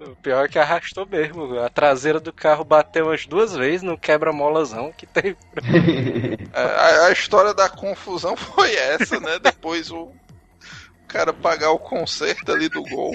O 0.00 0.14
pior 0.14 0.44
é 0.44 0.48
que 0.48 0.58
arrastou 0.58 1.04
mesmo. 1.06 1.58
A 1.58 1.68
traseira 1.68 2.20
do 2.20 2.32
carro 2.32 2.64
bateu 2.64 3.06
umas 3.06 3.26
duas 3.26 3.54
vezes 3.54 3.82
no 3.82 3.98
quebra-molazão 3.98 4.92
que 4.92 5.06
tem. 5.06 5.36
É, 6.54 6.62
A, 6.62 7.06
a 7.06 7.12
história 7.12 7.52
da 7.52 7.68
confusão 7.68 8.34
foi 8.38 8.74
essa, 8.74 9.18
né? 9.20 9.38
Depois 9.38 9.90
o 9.90 10.12
cara 11.06 11.32
pagar 11.32 11.72
o 11.72 11.78
conserto 11.78 12.52
ali 12.52 12.68
do 12.68 12.82
gol. 12.84 13.12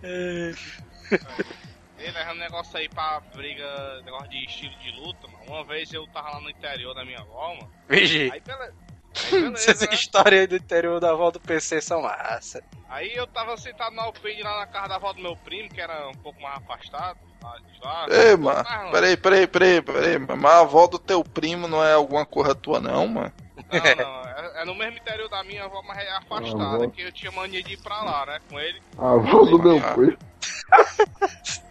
Caria. 0.00 0.54
É, 1.12 1.20
Ele 1.98 2.12
levando 2.12 2.38
negócio 2.38 2.78
aí 2.78 2.88
pra 2.88 3.20
briga, 3.34 4.00
negócio 4.04 4.28
de 4.30 4.44
estilo 4.44 4.74
de 4.78 4.90
luta, 4.92 5.26
mano. 5.28 5.44
Uma 5.46 5.64
vez 5.64 5.92
eu 5.92 6.06
tava 6.08 6.30
lá 6.30 6.40
no 6.40 6.48
interior 6.50 6.94
da 6.94 7.04
minha 7.04 7.18
avó, 7.20 7.54
mano. 7.54 7.70
Vigi, 7.88 8.30
Aí, 8.32 8.40
beleza. 8.40 8.74
essas 9.54 9.80
né? 9.80 9.88
histórias 9.94 10.40
aí 10.40 10.46
do 10.46 10.56
interior 10.56 11.00
da 11.00 11.10
avó 11.10 11.30
do 11.30 11.40
PC 11.40 11.80
são 11.80 12.02
massa. 12.02 12.62
Aí 12.88 13.12
eu 13.14 13.26
tava 13.26 13.56
sentado 13.56 13.94
no 13.94 14.02
alpende 14.02 14.42
lá 14.42 14.58
na 14.60 14.66
casa 14.66 14.88
da 14.88 14.96
avó 14.96 15.12
do 15.12 15.20
meu 15.20 15.36
primo, 15.36 15.68
que 15.68 15.80
era 15.80 16.08
um 16.08 16.14
pouco 16.14 16.40
mais 16.40 16.56
afastado. 16.58 17.18
Lá 17.42 17.56
de 17.58 17.80
lá. 17.80 18.06
Ei, 18.10 18.36
mano, 18.36 18.64
peraí, 18.92 19.16
peraí, 19.16 19.46
peraí, 19.46 19.82
peraí. 19.82 20.18
Mas 20.18 20.52
a 20.52 20.60
avó 20.60 20.86
do 20.86 20.98
teu 20.98 21.24
primo 21.24 21.66
não 21.66 21.82
é 21.82 21.94
alguma 21.94 22.26
coisa 22.26 22.54
tua, 22.54 22.80
não, 22.80 23.06
mano? 23.06 23.32
Não, 23.70 24.04
não, 24.04 24.29
é, 24.60 24.62
é 24.62 24.64
no 24.64 24.74
mesmo 24.74 24.98
interior 24.98 25.28
da 25.28 25.42
minha 25.42 25.64
avó, 25.64 25.82
mas 25.82 25.98
é 25.98 26.10
afastada, 26.12 26.84
avó. 26.84 26.90
que 26.90 27.02
eu 27.02 27.12
tinha 27.12 27.32
mania 27.32 27.62
de 27.62 27.72
ir 27.72 27.78
pra 27.78 28.02
lá, 28.02 28.26
né, 28.26 28.40
com 28.48 28.60
ele. 28.60 28.82
A 28.98 29.16
voz 29.16 29.50
do 29.50 29.58
meu 29.58 29.80
primo. 29.80 30.18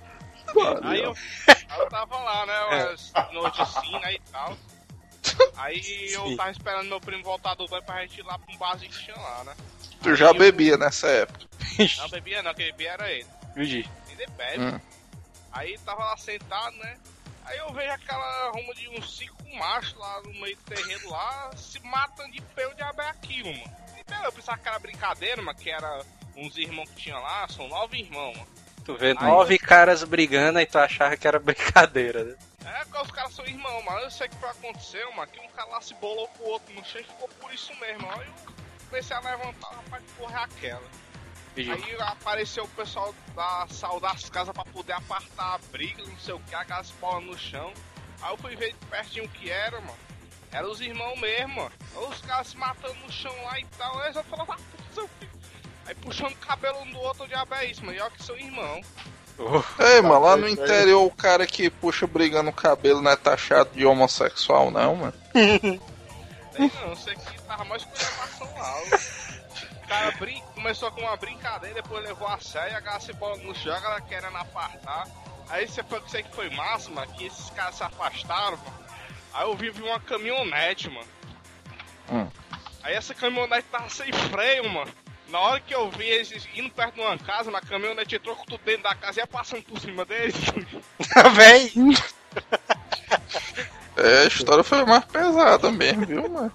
Aí 0.82 1.04
eu, 1.04 1.16
aí 1.48 1.80
eu 1.80 1.90
tava 1.90 2.18
lá, 2.18 2.44
né, 2.44 2.60
umas 2.66 3.14
noites 3.32 3.60
assim, 3.60 3.92
né, 4.00 4.14
e 4.16 4.20
tal. 4.32 4.58
Aí 5.56 6.12
eu 6.12 6.26
Sim. 6.26 6.36
tava 6.36 6.50
esperando 6.50 6.88
meu 6.88 7.00
primo 7.00 7.24
voltar 7.24 7.54
do 7.54 7.68
banho 7.68 7.84
pra 7.84 8.02
gente 8.02 8.20
ir 8.20 8.24
lá 8.24 8.38
pra 8.40 8.54
um 8.54 8.58
barzinho 8.58 8.92
que 8.92 9.06
tinha 9.06 9.16
lá, 9.16 9.44
né. 9.44 9.56
Tu 10.02 10.16
já 10.16 10.34
bebia 10.34 10.76
nessa 10.76 11.08
época. 11.08 11.46
Não 12.00 12.10
bebia 12.10 12.42
não, 12.42 12.54
quem 12.56 12.66
bebia 12.66 12.92
era 12.94 13.12
ele. 13.12 13.28
Vigi. 13.56 13.90
Ele 14.10 14.26
bebe. 14.36 14.64
Hum. 14.64 14.80
Aí 15.52 15.78
tava 15.80 16.04
lá 16.04 16.18
sentado, 16.18 16.76
né? 16.78 16.98
Aí 17.50 17.58
eu 17.58 17.74
vejo 17.74 17.92
aquela 17.92 18.52
ruma 18.52 18.76
de 18.76 18.88
uns 18.90 19.18
cinco 19.18 19.56
machos 19.56 19.96
lá 19.96 20.22
no 20.22 20.34
meio 20.40 20.56
do 20.56 20.64
terreno 20.64 21.10
lá, 21.10 21.50
se 21.58 21.80
matando 21.80 22.32
de 22.32 22.42
pé, 22.42 22.68
o 22.68 22.76
diabo 22.76 23.02
é 23.02 23.10
aquilo, 23.10 23.52
mano. 23.52 23.76
E 23.98 24.04
beleza, 24.04 24.26
eu 24.28 24.32
pensava 24.32 24.58
que 24.60 24.70
era 24.70 24.78
brincadeira, 24.78 25.42
mas 25.42 25.58
que 25.58 25.72
era 25.72 26.06
uns 26.36 26.56
irmãos 26.58 26.88
que 26.90 26.96
tinha 26.98 27.18
lá, 27.18 27.48
são 27.48 27.68
nove 27.68 27.98
irmãos, 27.98 28.38
mano. 28.38 28.48
Tu 28.86 28.96
vê 28.96 29.10
Aí 29.10 29.16
nove 29.16 29.58
caras 29.58 30.04
brigando 30.04 30.60
e 30.60 30.66
tu 30.68 30.78
achava 30.78 31.18
que 31.18 31.28
era 31.28 31.38
brincadeira, 31.42 32.24
né? 32.24 32.36
É, 32.66 32.86
porque 32.86 33.02
os 33.02 33.12
caras 33.12 33.34
são 33.34 33.46
irmãos, 33.46 33.84
mano. 33.84 34.00
Eu 34.00 34.12
sei 34.12 34.30
que 34.30 34.36
foi 34.36 34.50
aconteceu, 34.50 35.12
mano, 35.14 35.32
que 35.32 35.40
um 35.40 35.50
cara 35.50 35.70
lá 35.70 35.82
se 35.82 35.96
bolou 35.96 36.28
com 36.28 36.44
o 36.44 36.50
outro 36.50 36.72
no 36.76 36.86
chão 36.86 37.02
e 37.02 37.04
ficou 37.04 37.28
por 37.42 37.52
isso 37.52 37.74
mesmo. 37.80 38.08
Aí 38.12 38.28
eu 38.28 38.54
comecei 38.90 39.16
a 39.16 39.20
levantar, 39.22 39.70
rapaz, 39.70 40.04
que 40.04 40.12
porra 40.14 40.40
é 40.40 40.44
aquela? 40.44 41.09
Vigi. 41.60 41.72
Aí 41.72 41.96
apareceu 42.00 42.64
o 42.64 42.68
pessoal 42.70 43.14
da 43.36 43.68
sal 43.70 44.00
das 44.00 44.30
casas 44.30 44.54
pra 44.54 44.64
poder 44.66 44.94
apartar 44.94 45.56
a 45.56 45.60
briga, 45.72 46.04
não 46.04 46.18
sei 46.18 46.34
o 46.34 46.40
que, 46.40 46.56
aquelas 46.56 46.92
bolas 46.92 47.24
no 47.26 47.38
chão. 47.38 47.74
Aí 48.22 48.32
eu 48.32 48.38
fui 48.38 48.56
ver 48.56 48.70
de 48.70 48.86
pertinho 48.86 49.26
o 49.26 49.30
que 49.30 49.50
era, 49.50 49.80
mano. 49.82 49.98
Eram 50.52 50.72
os 50.72 50.82
irmãos 50.82 51.20
mesmo, 51.20 51.56
mano. 51.56 51.72
Os 52.10 52.22
caras 52.22 52.48
se 52.48 52.58
matando 52.58 52.96
no 52.96 53.12
chão 53.12 53.34
lá 53.44 53.60
e 53.60 53.66
tal. 53.78 54.00
Aí 54.00 54.14
só 54.14 54.24
falava, 54.24 54.54
ah, 54.54 54.94
seu 54.94 55.08
filho. 55.20 55.32
Aí 55.86 55.96
puxando 55.96 56.32
o 56.32 56.38
cabelo 56.38 56.80
um 56.82 56.92
do 56.92 57.00
outro, 57.00 57.26
o 57.26 57.28
diabo 57.28 57.54
é 57.56 57.66
isso, 57.66 57.86
mano. 57.86 57.98
E 57.98 58.02
olha 58.02 58.12
que 58.12 58.24
são 58.24 58.38
irmão. 58.38 58.82
Ei, 59.80 60.02
mano, 60.02 60.20
lá 60.20 60.36
no 60.36 60.50
interior 60.50 61.06
o 61.06 61.12
cara 61.12 61.48
que 61.48 61.70
puxa 61.70 62.06
brigando 62.06 62.50
o 62.50 62.54
cabelo 62.54 63.02
não 63.02 63.12
é 63.12 63.16
taxado 63.16 63.70
de 63.74 63.86
homossexual, 63.86 64.70
não, 64.70 64.96
mano. 64.96 65.14
Aí 65.34 66.72
não, 66.86 66.96
sei 66.96 67.16
que 67.16 67.42
tava 67.44 67.64
mais 67.64 67.84
esculhambação 67.84 68.54
lá. 68.58 68.76
O 68.82 69.39
cara 69.90 70.12
brin... 70.12 70.42
começou 70.54 70.92
com 70.92 71.02
uma 71.02 71.18
brincadeira, 71.18 71.82
depois 71.82 72.04
levou 72.04 72.28
a 72.28 72.40
sério, 72.40 72.78
a 72.78 72.80
galera 72.80 73.02
se 73.02 73.12
bola 73.14 73.36
no 73.38 73.56
chão, 73.56 73.76
a 73.76 73.80
galera 73.80 74.02
querendo 74.02 74.38
apartar. 74.38 75.08
Aí 75.50 75.68
você 75.68 75.84
foi 75.84 76.00
que 76.00 76.12
sei 76.12 76.24
que 76.24 76.34
foi 76.34 76.50
massa, 76.52 76.92
mano, 76.92 77.12
que 77.14 77.26
esses 77.26 77.50
caras 77.50 77.76
se 77.76 77.84
afastaram, 77.84 78.58
mano. 78.58 78.86
Aí 79.34 79.48
eu 79.48 79.56
vi 79.56 79.72
vi 79.72 79.82
uma 79.82 80.00
caminhonete, 80.00 80.90
mano. 80.90 81.08
Hum. 82.12 82.28
Aí 82.84 82.94
essa 82.94 83.14
caminhonete 83.14 83.68
tava 83.72 83.90
sem 83.90 84.14
freio, 84.14 84.70
mano. 84.70 84.92
Na 85.28 85.40
hora 85.40 85.60
que 85.60 85.74
eu 85.74 85.90
vi 85.92 86.06
eles 86.06 86.48
indo 86.56 86.72
perto 86.72 86.96
de 86.96 87.02
uma 87.02 87.18
casa, 87.18 87.52
na 87.52 87.62
caminhonete 87.62 88.16
entrou 88.16 88.36
com 88.36 88.46
tudo 88.46 88.62
dentro 88.64 88.84
da 88.84 88.96
casa 88.96 89.20
e 89.20 89.22
ia 89.22 89.28
passando 89.28 89.64
por 89.64 89.80
cima 89.80 90.06
deles. 90.06 90.36
Véi! 91.36 91.72
É, 93.98 94.24
a 94.24 94.26
história 94.28 94.64
foi 94.64 94.86
mais 94.86 95.06
pesada 95.06 95.72
mesmo, 95.72 96.06
viu, 96.06 96.30
mano? 96.30 96.54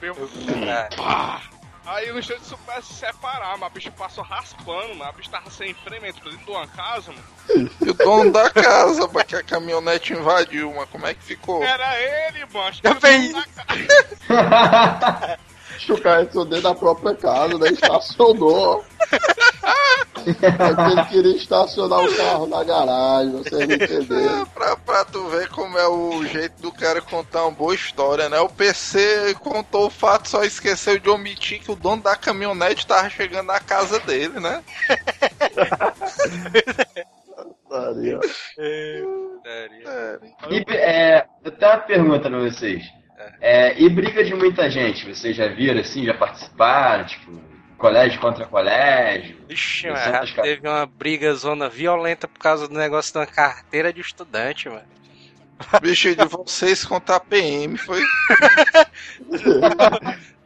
Meu, 0.00 0.14
Caralho. 0.14 0.96
pá! 0.96 1.49
Aí 1.90 2.12
no 2.12 2.20
instante 2.20 2.44
super 2.44 2.80
se 2.84 2.94
separar, 2.94 3.58
mas 3.58 3.68
o 3.68 3.74
bicho 3.74 3.90
passou 3.90 4.22
raspando, 4.22 4.94
mas 4.94 5.08
o 5.08 5.12
bicho 5.12 5.28
tava 5.28 5.50
sem 5.50 5.74
freio, 5.74 6.06
entrou 6.06 6.30
dentro 6.30 6.46
de 6.46 6.50
uma 6.52 6.66
casa, 6.68 7.10
mano. 7.10 7.70
E 7.84 7.90
o 7.90 7.94
dono 7.94 8.30
da 8.30 8.48
casa, 8.48 9.08
pra 9.08 9.24
que 9.24 9.34
a 9.34 9.42
caminhonete 9.42 10.12
invadiu, 10.12 10.72
mas 10.72 10.88
como 10.88 11.04
é 11.08 11.14
que 11.14 11.22
ficou? 11.24 11.64
Era 11.64 12.00
ele, 12.00 12.46
mano. 12.52 12.68
Acho 12.68 12.80
que 12.80 12.88
Já 12.88 12.94
o 12.94 13.00
fez. 13.00 13.32
Acho 15.76 15.86
que 15.86 15.92
o 15.92 16.00
cara 16.00 16.22
entrou 16.22 16.44
dentro 16.44 16.64
da 16.64 16.74
própria 16.74 17.14
casa, 17.14 17.58
né? 17.58 17.68
Estacionou. 17.70 18.84
É 20.26 20.74
que 20.74 20.92
ele 20.92 21.04
queria 21.06 21.36
estacionar 21.36 22.00
o 22.00 22.16
carro 22.16 22.46
na 22.46 22.62
garagem, 22.62 23.32
vocês 23.32 23.66
não 23.66 23.74
entenderam. 23.74 24.42
É, 24.42 24.44
pra, 24.44 24.76
pra 24.76 25.04
tu 25.04 25.26
ver 25.28 25.48
como 25.48 25.78
é 25.78 25.88
o 25.88 26.24
jeito 26.26 26.60
do 26.60 26.70
cara 26.70 27.00
contar 27.00 27.44
uma 27.44 27.52
boa 27.52 27.74
história, 27.74 28.28
né? 28.28 28.38
O 28.40 28.48
PC 28.48 29.34
contou 29.40 29.86
o 29.86 29.90
fato, 29.90 30.28
só 30.28 30.44
esqueceu 30.44 30.98
de 30.98 31.08
omitir 31.08 31.60
que 31.60 31.70
o 31.72 31.76
dono 31.76 32.02
da 32.02 32.16
caminhonete 32.16 32.86
tava 32.86 33.08
chegando 33.08 33.46
na 33.46 33.60
casa 33.60 33.98
dele, 34.00 34.38
né? 34.40 34.62
Maria. 37.70 38.20
É, 38.58 39.02
E, 40.50 40.64
é, 40.74 41.26
eu 41.44 41.52
tenho 41.52 41.72
uma 41.72 41.78
pergunta 41.78 42.28
pra 42.28 42.38
vocês. 42.40 42.99
É, 43.40 43.78
e 43.80 43.88
briga 43.88 44.24
de 44.24 44.34
muita 44.34 44.70
gente, 44.70 45.06
vocês 45.12 45.36
já 45.36 45.48
viram 45.48 45.80
assim, 45.80 46.04
já 46.04 46.14
participaram, 46.14 47.04
tipo, 47.06 47.32
colégio 47.78 48.20
contra 48.20 48.46
colégio? 48.46 49.36
Ixi, 49.48 49.88
mano, 49.90 50.26
teve 50.42 50.68
uma 50.68 50.86
briga 50.86 51.32
zona 51.34 51.68
violenta 51.68 52.28
por 52.28 52.38
causa 52.38 52.68
do 52.68 52.74
negócio 52.74 53.12
de 53.12 53.18
uma 53.18 53.26
carteira 53.26 53.92
de 53.92 54.00
estudante, 54.00 54.68
mano. 54.68 54.82
bicho 55.82 56.14
de 56.14 56.24
vocês 56.24 56.84
contar 56.84 57.16
a 57.16 57.20
PM 57.20 57.76
foi. 57.76 58.00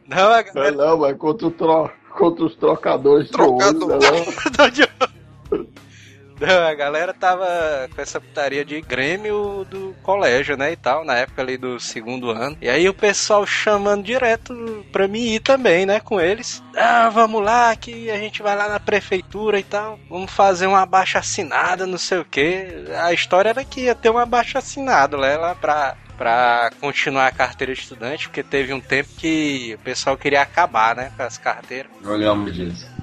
Não, 0.07 0.31
a 0.31 0.43
Não, 0.53 0.53
galera 0.53 0.71
não, 0.71 0.97
mas 0.99 1.17
contra, 1.17 1.47
o 1.47 1.51
tro... 1.51 1.89
contra 2.11 2.45
os 2.45 2.55
trocadores 2.55 3.25
de 3.25 3.31
Trocador. 3.31 3.91
ônibus, 3.91 4.11
né? 4.11 4.25
Não, 6.45 6.67
a 6.67 6.73
galera 6.73 7.13
tava 7.13 7.45
com 7.93 8.01
essa 8.01 8.21
putaria 8.21 8.63
de 8.63 8.79
Grêmio 8.81 9.65
do 9.69 9.95
colégio, 10.03 10.55
né, 10.55 10.71
e 10.71 10.75
tal, 10.75 11.03
na 11.03 11.15
época 11.15 11.41
ali 11.41 11.57
do 11.57 11.79
segundo 11.79 12.29
ano. 12.29 12.57
E 12.61 12.69
aí 12.69 12.87
o 12.87 12.93
pessoal 12.93 13.45
chamando 13.45 14.03
direto 14.03 14.85
pra 14.91 15.07
mim 15.07 15.33
ir 15.33 15.39
também, 15.39 15.85
né, 15.85 15.99
com 15.99 16.19
eles. 16.21 16.61
Ah, 16.75 17.09
vamos 17.09 17.43
lá, 17.43 17.75
que 17.75 18.11
a 18.11 18.17
gente 18.17 18.41
vai 18.41 18.55
lá 18.55 18.69
na 18.69 18.79
prefeitura 18.79 19.59
e 19.59 19.63
tal. 19.63 19.99
Vamos 20.09 20.31
fazer 20.31 20.67
uma 20.67 20.85
baixa 20.85 21.19
assinada, 21.19 21.87
não 21.87 21.97
sei 21.97 22.19
o 22.19 22.25
quê. 22.25 22.85
A 23.01 23.11
história 23.13 23.49
era 23.49 23.63
que 23.63 23.81
ia 23.81 23.95
ter 23.95 24.09
uma 24.09 24.25
baixa 24.25 24.59
assinada 24.59 25.17
né, 25.17 25.37
lá 25.37 25.55
pra... 25.55 25.95
Pra 26.15 26.71
continuar 26.79 27.27
a 27.27 27.31
carteira 27.31 27.73
de 27.73 27.81
estudante, 27.81 28.29
porque 28.29 28.41
teve 28.41 28.71
um 28.71 28.79
tempo 28.79 29.09
que 29.17 29.75
o 29.75 29.83
pessoal 29.83 30.15
queria 30.15 30.41
acabar, 30.43 30.95
né, 30.95 31.11
com 31.17 31.23
as 31.23 31.37
carteiras. 31.37 31.91
Lembro 32.01 32.53
disso. 32.53 32.94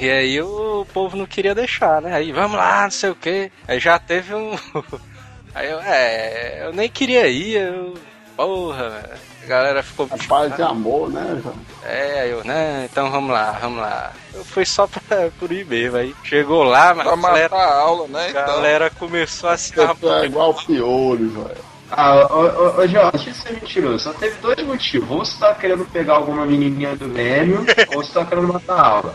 E 0.00 0.10
aí 0.10 0.40
o 0.42 0.86
povo 0.92 1.16
não 1.16 1.26
queria 1.26 1.54
deixar, 1.54 2.02
né? 2.02 2.14
Aí 2.14 2.32
vamos 2.32 2.56
lá, 2.56 2.82
não 2.84 2.90
sei 2.90 3.10
o 3.10 3.14
que. 3.14 3.50
Aí 3.68 3.78
já 3.78 3.98
teve 3.98 4.34
um. 4.34 4.56
Aí 5.54 5.70
eu, 5.70 5.78
é, 5.80 6.66
eu 6.66 6.72
nem 6.72 6.88
queria 6.88 7.28
ir, 7.28 7.56
eu. 7.56 7.94
Porra, 8.36 8.90
velho. 8.90 9.14
a 9.44 9.46
galera 9.46 9.82
ficou. 9.84 10.08
A 10.10 10.28
paz 10.28 10.58
e 10.58 10.62
amor, 10.62 11.08
né? 11.08 11.40
É, 11.84 12.20
aí 12.22 12.30
eu, 12.30 12.42
né? 12.42 12.88
Então 12.90 13.08
vamos 13.08 13.30
lá, 13.30 13.52
vamos 13.60 13.78
lá. 13.80 14.10
Eu 14.34 14.44
fui 14.44 14.66
só 14.66 14.88
pra, 14.88 15.30
por 15.38 15.52
ir 15.52 15.64
mesmo. 15.64 15.96
Aí 15.96 16.12
chegou 16.24 16.64
lá, 16.64 16.92
mas 16.92 17.04
Pra 17.04 17.12
a 17.12 17.16
matar 17.16 17.32
galera, 17.50 17.56
a 17.56 17.74
aula, 17.76 18.08
né? 18.08 18.24
a 18.26 18.30
Então, 18.30 18.46
galera 18.46 18.90
começou 18.90 19.48
a 19.48 19.56
se 19.56 19.72
é 19.80 20.24
igual 20.24 20.50
o 20.50 20.54
piolho, 20.54 21.30
velho. 21.30 21.56
Ah, 21.92 22.26
ô, 22.28 22.40
ô, 22.40 22.80
ô 22.82 22.86
deixa 23.12 23.30
eu 23.30 23.34
ser 23.34 23.52
mentiroso. 23.52 23.98
Só 24.00 24.12
teve 24.14 24.34
dois 24.40 24.60
motivos. 24.66 25.08
Ou 25.08 25.24
você 25.24 25.38
tá 25.38 25.54
querendo 25.54 25.84
pegar 25.92 26.14
alguma 26.14 26.44
menininha 26.44 26.96
do 26.96 27.08
Grêmio, 27.10 27.64
ou 27.94 28.02
você 28.02 28.12
tá 28.12 28.24
querendo 28.24 28.48
matar 28.52 28.74
a 28.80 28.86
aula. 28.88 29.14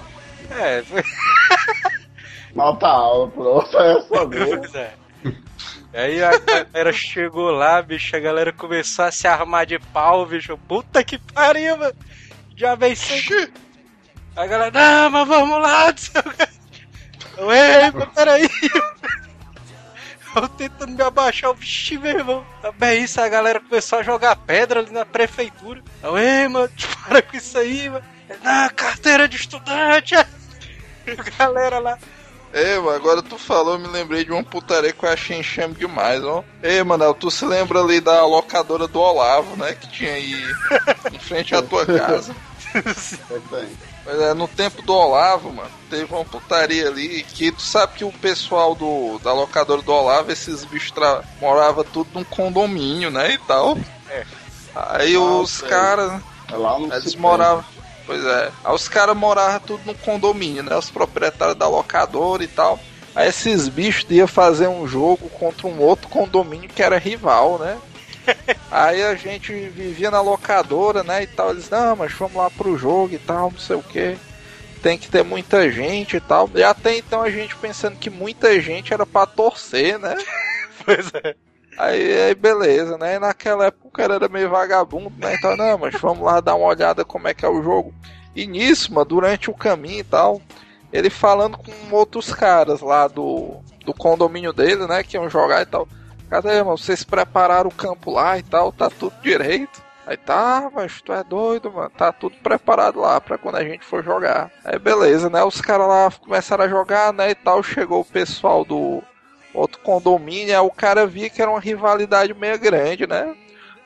É, 0.51 0.83
foi. 0.83 1.03
Malta 2.55 2.87
a 2.87 2.91
aula, 2.91 3.31
pronto, 3.31 3.77
é 3.77 3.97
essa 3.97 4.25
mesmo. 4.25 4.57
Pois 4.59 4.75
é. 4.75 4.93
Aí 5.93 6.23
a 6.23 6.37
galera 6.37 6.93
chegou 6.93 7.49
lá, 7.49 7.81
bicho, 7.81 8.15
a 8.15 8.19
galera 8.19 8.53
começou 8.53 9.05
a 9.05 9.11
se 9.11 9.27
armar 9.27 9.65
de 9.65 9.79
pau, 9.79 10.25
bicho. 10.25 10.57
Puta 10.57 11.03
que 11.03 11.17
pariu, 11.17 11.77
mano. 11.77 11.95
Já 12.55 12.75
vem 12.75 12.95
sem. 12.95 13.23
A 14.35 14.45
galera, 14.45 14.71
não, 14.71 15.09
mas 15.09 15.27
vamos 15.27 15.61
lá. 15.61 15.93
Eu, 17.37 17.51
ei, 17.51 17.91
mas 17.91 18.09
peraí. 18.09 18.49
Eu 20.35 20.47
tentando 20.49 20.91
me 20.91 21.01
abaixar, 21.01 21.49
o 21.49 21.55
vixi, 21.55 21.97
meu 21.97 22.11
irmão. 22.11 22.45
Também 22.61 23.03
isso, 23.03 23.19
a 23.19 23.27
galera 23.27 23.59
começou 23.59 23.99
a 23.99 24.03
jogar 24.03 24.35
pedra 24.35 24.81
ali 24.81 24.91
na 24.91 25.05
prefeitura. 25.05 25.81
Eu, 26.03 26.17
ei, 26.17 26.47
mano, 26.47 26.69
para 27.07 27.21
com 27.21 27.35
isso 27.35 27.57
aí, 27.57 27.89
mano. 27.89 28.05
Na 28.43 28.69
carteira 28.69 29.27
de 29.27 29.37
estudante. 29.37 30.15
A 31.07 31.23
galera 31.37 31.79
lá. 31.79 31.97
Ei, 32.51 32.77
mano, 32.79 32.95
agora 32.95 33.21
tu 33.21 33.37
falou, 33.37 33.73
eu 33.73 33.79
me 33.79 33.87
lembrei 33.87 34.25
de 34.25 34.31
uma 34.31 34.43
putaria 34.43 34.91
que 34.91 35.03
eu 35.05 35.09
achei 35.09 35.37
enxame 35.37 35.75
demais, 35.75 36.23
ó. 36.23 36.43
Ei, 36.63 36.83
Manel, 36.83 37.13
tu 37.13 37.29
se 37.29 37.45
lembra 37.45 37.79
ali 37.79 38.01
da 38.01 38.25
locadora 38.25 38.87
do 38.87 38.99
Olavo, 38.99 39.55
né? 39.55 39.75
Que 39.75 39.87
tinha 39.89 40.13
aí 40.13 40.33
em 41.13 41.19
frente 41.19 41.53
à 41.55 41.61
tua 41.61 41.85
casa. 41.85 42.35
É. 42.71 43.65
Mas 44.05 44.21
é, 44.21 44.33
no 44.35 44.47
tempo 44.47 44.83
do 44.83 44.93
Olavo, 44.93 45.51
mano, 45.51 45.71
teve 45.89 46.13
uma 46.13 46.23
putaria 46.23 46.87
ali 46.87 47.23
que 47.23 47.51
tu 47.51 47.63
sabe 47.63 47.93
que 47.95 48.05
o 48.05 48.11
pessoal 48.11 48.75
do, 48.75 49.17
da 49.23 49.33
locadora 49.33 49.81
do 49.81 49.91
Olavo, 49.91 50.31
esses 50.31 50.63
bichos 50.65 50.91
tra... 50.91 51.23
morava 51.41 51.83
tudo 51.83 52.11
num 52.13 52.23
condomínio, 52.23 53.09
né? 53.09 53.31
E 53.33 53.37
tal. 53.39 53.75
Aí 54.75 55.15
Ah, 55.15 55.19
os 55.19 55.61
caras. 55.61 56.21
É 56.51 56.55
lá 56.55 56.77
no 56.77 56.93
Eles 56.93 57.15
moravam. 57.15 57.65
Pois 58.10 58.26
é. 58.26 58.51
Aí 58.66 58.74
os 58.74 58.88
caras 58.89 59.16
moravam 59.16 59.60
tudo 59.60 59.84
no 59.86 59.93
condomínio, 59.93 60.64
né? 60.64 60.76
Os 60.76 60.89
proprietários 60.89 61.55
da 61.55 61.68
locadora 61.68 62.43
e 62.43 62.47
tal. 62.47 62.80
Aí 63.14 63.30
esses 63.30 63.70
bichos 63.70 64.10
iam 64.10 64.28
fazer 64.28 64.68
um 64.68 64.88
jogo 64.88 65.30
contra 65.30 65.68
um 65.68 65.80
outro 65.80 66.10
condomínio 66.10 66.68
que 66.68 66.82
era 66.82 66.97
rival, 66.97 67.60
né? 67.60 67.78
Aí 68.72 69.03
a 69.03 69.14
gente 69.14 69.53
vivia 69.53 70.10
na 70.10 70.22
locadora, 70.22 71.03
né? 71.03 71.22
E 71.22 71.28
tal. 71.28 71.51
Eles, 71.51 71.70
não, 71.70 71.97
mas 71.97 72.12
vamos 72.14 72.36
lá 72.36 72.49
pro 72.49 72.76
jogo 72.80 73.14
e 73.14 73.20
tal, 73.20 73.51
não 73.51 73.60
sei 73.60 73.76
o 73.76 73.84
que. 73.84 74.18
Tem 74.82 74.97
que 74.97 75.07
ter 75.07 75.24
muita 75.24 75.70
gente 75.70 76.18
e 76.18 76.20
tal. 76.20 76.49
E 76.55 76.64
até 76.64 76.97
então 76.97 77.22
a 77.22 77.30
gente 77.30 77.55
pensando 77.57 77.95
que 77.95 78.10
muita 78.10 78.60
gente 78.60 78.91
era 78.91 79.05
pra 79.05 79.28
torcer, 79.28 79.99
né? 79.99 80.16
Pois 80.84 81.12
é. 81.14 81.36
Aí, 81.80 82.23
aí 82.23 82.36
beleza, 82.36 82.97
né? 82.97 83.17
Naquela 83.17 83.67
época 83.67 83.88
o 83.88 83.91
cara 83.91 84.15
era 84.15 84.27
meio 84.27 84.49
vagabundo, 84.49 85.13
né? 85.17 85.34
Então, 85.36 85.55
não, 85.55 85.77
mas 85.77 85.95
vamos 86.01 86.25
lá 86.25 86.41
dar 86.41 86.55
uma 86.55 86.67
olhada 86.67 87.05
como 87.05 87.30
é 87.30 87.34
que 87.34 87.45
é 87.45 87.49
o 87.49 87.63
jogo. 87.63 87.93
E 88.36 88.45
nisso, 88.45 88.93
mano, 88.93 89.05
durante 89.05 89.49
o 89.49 89.53
caminho 89.53 90.01
e 90.01 90.03
tal, 90.03 90.41
ele 90.91 91.09
falando 91.09 91.57
com 91.57 91.71
outros 91.95 92.34
caras 92.34 92.82
lá 92.82 93.07
do, 93.07 93.61
do 93.86 93.93
condomínio 93.93 94.51
dele, 94.51 94.88
né? 94.88 95.01
Que 95.03 95.15
iam 95.15 95.30
jogar 95.30 95.61
e 95.61 95.65
tal. 95.65 95.88
Cadê, 96.30 96.61
mano? 96.61 96.77
Vocês 96.77 97.05
prepararam 97.05 97.69
o 97.69 97.73
campo 97.73 98.11
lá 98.11 98.38
e 98.38 98.43
tal, 98.43 98.73
tá 98.73 98.89
tudo 98.89 99.15
direito. 99.21 99.82
Aí 100.05 100.17
tá, 100.17 100.69
mas 100.73 101.01
tu 101.01 101.13
é 101.13 101.23
doido, 101.23 101.71
mano. 101.71 101.91
Tá 101.91 102.11
tudo 102.11 102.36
preparado 102.43 102.99
lá 102.99 103.21
pra 103.21 103.38
quando 103.38 103.55
a 103.55 103.63
gente 103.63 103.86
for 103.86 104.03
jogar. 104.03 104.51
Aí 104.65 104.77
beleza, 104.77 105.30
né? 105.30 105.41
Os 105.43 105.61
caras 105.61 105.88
lá 105.88 106.11
começaram 106.11 106.65
a 106.65 106.67
jogar, 106.67 107.13
né? 107.13 107.30
E 107.30 107.36
tal. 107.36 107.63
Chegou 107.63 108.01
o 108.01 108.05
pessoal 108.05 108.65
do 108.65 109.01
outro 109.53 109.79
condomínio. 109.81 110.53
Aí 110.53 110.65
o 110.65 110.71
cara 110.71 111.05
via 111.07 111.29
que 111.29 111.41
era 111.41 111.51
uma 111.51 111.59
rivalidade 111.59 112.33
meio 112.33 112.57
grande, 112.59 113.05
né? 113.07 113.35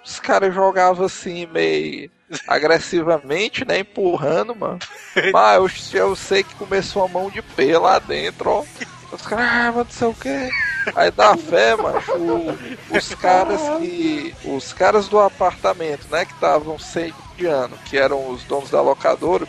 Os 0.06 0.20
caras 0.20 0.54
jogavam 0.54 1.06
assim, 1.06 1.46
meio 1.46 2.12
agressivamente, 2.48 3.66
né? 3.66 3.80
Empurrando, 3.80 4.56
mano. 4.56 4.80
Mas 5.32 5.94
eu, 5.94 6.00
eu 6.10 6.16
sei 6.16 6.44
que 6.44 6.56
começou 6.56 7.04
a 7.06 7.08
mão 7.08 7.30
de 7.30 7.42
pé 7.42 7.78
lá 7.78 8.00
dentro, 8.00 8.50
ó. 8.50 8.64
Os 9.12 9.22
caras, 9.22 9.46
ah, 9.46 9.72
mas 9.76 9.86
não 9.86 9.92
sei 9.92 10.08
o 10.08 10.14
que. 10.16 10.50
Aí 10.96 11.12
da 11.12 11.38
fé, 11.38 11.76
macho, 11.76 12.12
o- 12.18 12.58
os 12.98 13.14
caras 13.14 13.62
que. 13.80 14.36
Os 14.44 14.74
caras 14.74 15.08
do 15.08 15.20
apartamento, 15.20 16.08
né, 16.10 16.26
que 16.26 16.34
estavam 16.34 16.80
sediando, 16.80 17.78
que 17.86 17.96
eram 17.96 18.28
os 18.32 18.44
donos 18.46 18.72
da 18.72 18.82
locadora, 18.82 19.48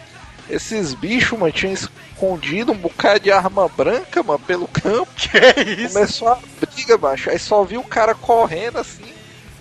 esses 0.50 0.94
bichos, 0.94 1.38
mano, 1.38 1.52
tinham 1.52 1.72
escondido 1.72 2.72
um 2.72 2.76
bocado 2.76 3.20
de 3.20 3.30
arma 3.32 3.68
branca, 3.68 4.22
mano, 4.22 4.38
pelo 4.40 4.68
campo. 4.68 5.08
Que 5.16 5.36
é 5.38 5.62
isso? 5.84 5.94
Começou 5.94 6.28
a 6.28 6.38
briga, 6.60 6.98
macho. 6.98 7.30
Aí 7.30 7.38
só 7.38 7.62
viu 7.64 7.80
o 7.80 7.84
cara 7.84 8.14
correndo 8.14 8.78
assim. 8.78 9.04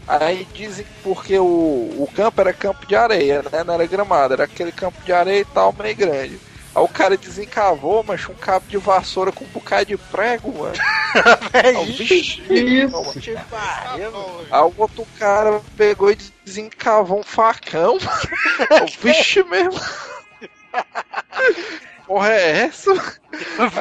Aí 0.08 0.46
dizem 0.54 0.84
que 0.84 0.92
porque 1.02 1.38
o, 1.40 1.44
o 1.46 2.10
campo 2.14 2.42
era 2.42 2.52
campo 2.54 2.86
de 2.86 2.96
areia, 2.96 3.42
né? 3.52 3.64
Não 3.64 3.74
era 3.74 3.86
gramado, 3.88 4.34
era 4.34 4.44
aquele 4.44 4.72
campo 4.72 5.02
de 5.06 5.14
areia 5.14 5.40
e 5.42 5.46
tal, 5.46 5.74
meio 5.78 5.96
grande. 5.96 6.40
Aí 6.76 6.82
o 6.84 6.88
cara 6.88 7.16
desencavou, 7.16 8.04
macho, 8.04 8.32
um 8.32 8.36
cabo 8.36 8.66
de 8.68 8.78
vassoura 8.78 9.32
com 9.32 9.46
um 9.46 9.50
bocado 9.50 9.86
de 9.86 9.98
prego, 9.98 10.52
mano. 10.60 10.74
É 11.54 11.78
o 11.78 11.84
isso. 11.84 11.98
bicho- 12.04 12.54
Isso. 12.54 12.92
Mano. 12.92 13.14
Aí 14.52 14.64
o 14.64 14.74
outro 14.78 15.06
cara 15.20 15.62
pegou 15.78 16.10
e 16.12 16.18
desencavou 16.44 17.20
um 17.20 17.24
facão. 17.24 17.96
o 18.82 19.04
bicho 19.06 19.46
mesmo. 19.48 19.80
Porra 22.08 22.30
é 22.34 22.66
essa? 22.66 22.92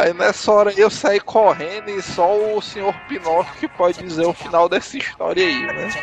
Aí 0.01 0.15
nessa 0.15 0.53
hora 0.53 0.73
eu 0.75 0.91
saí 0.91 1.21
correndo 1.21 1.91
e 1.91 2.03
só 2.03 2.37
o 2.57 2.63
senhor 2.63 2.95
Pinóquio 3.09 3.55
que 3.59 3.69
pode 3.69 4.03
dizer 4.03 4.25
o 4.27 4.33
final 4.35 4.69
dessa 4.69 4.97
história 4.97 5.47
aí, 5.47 5.71
né? 5.73 5.95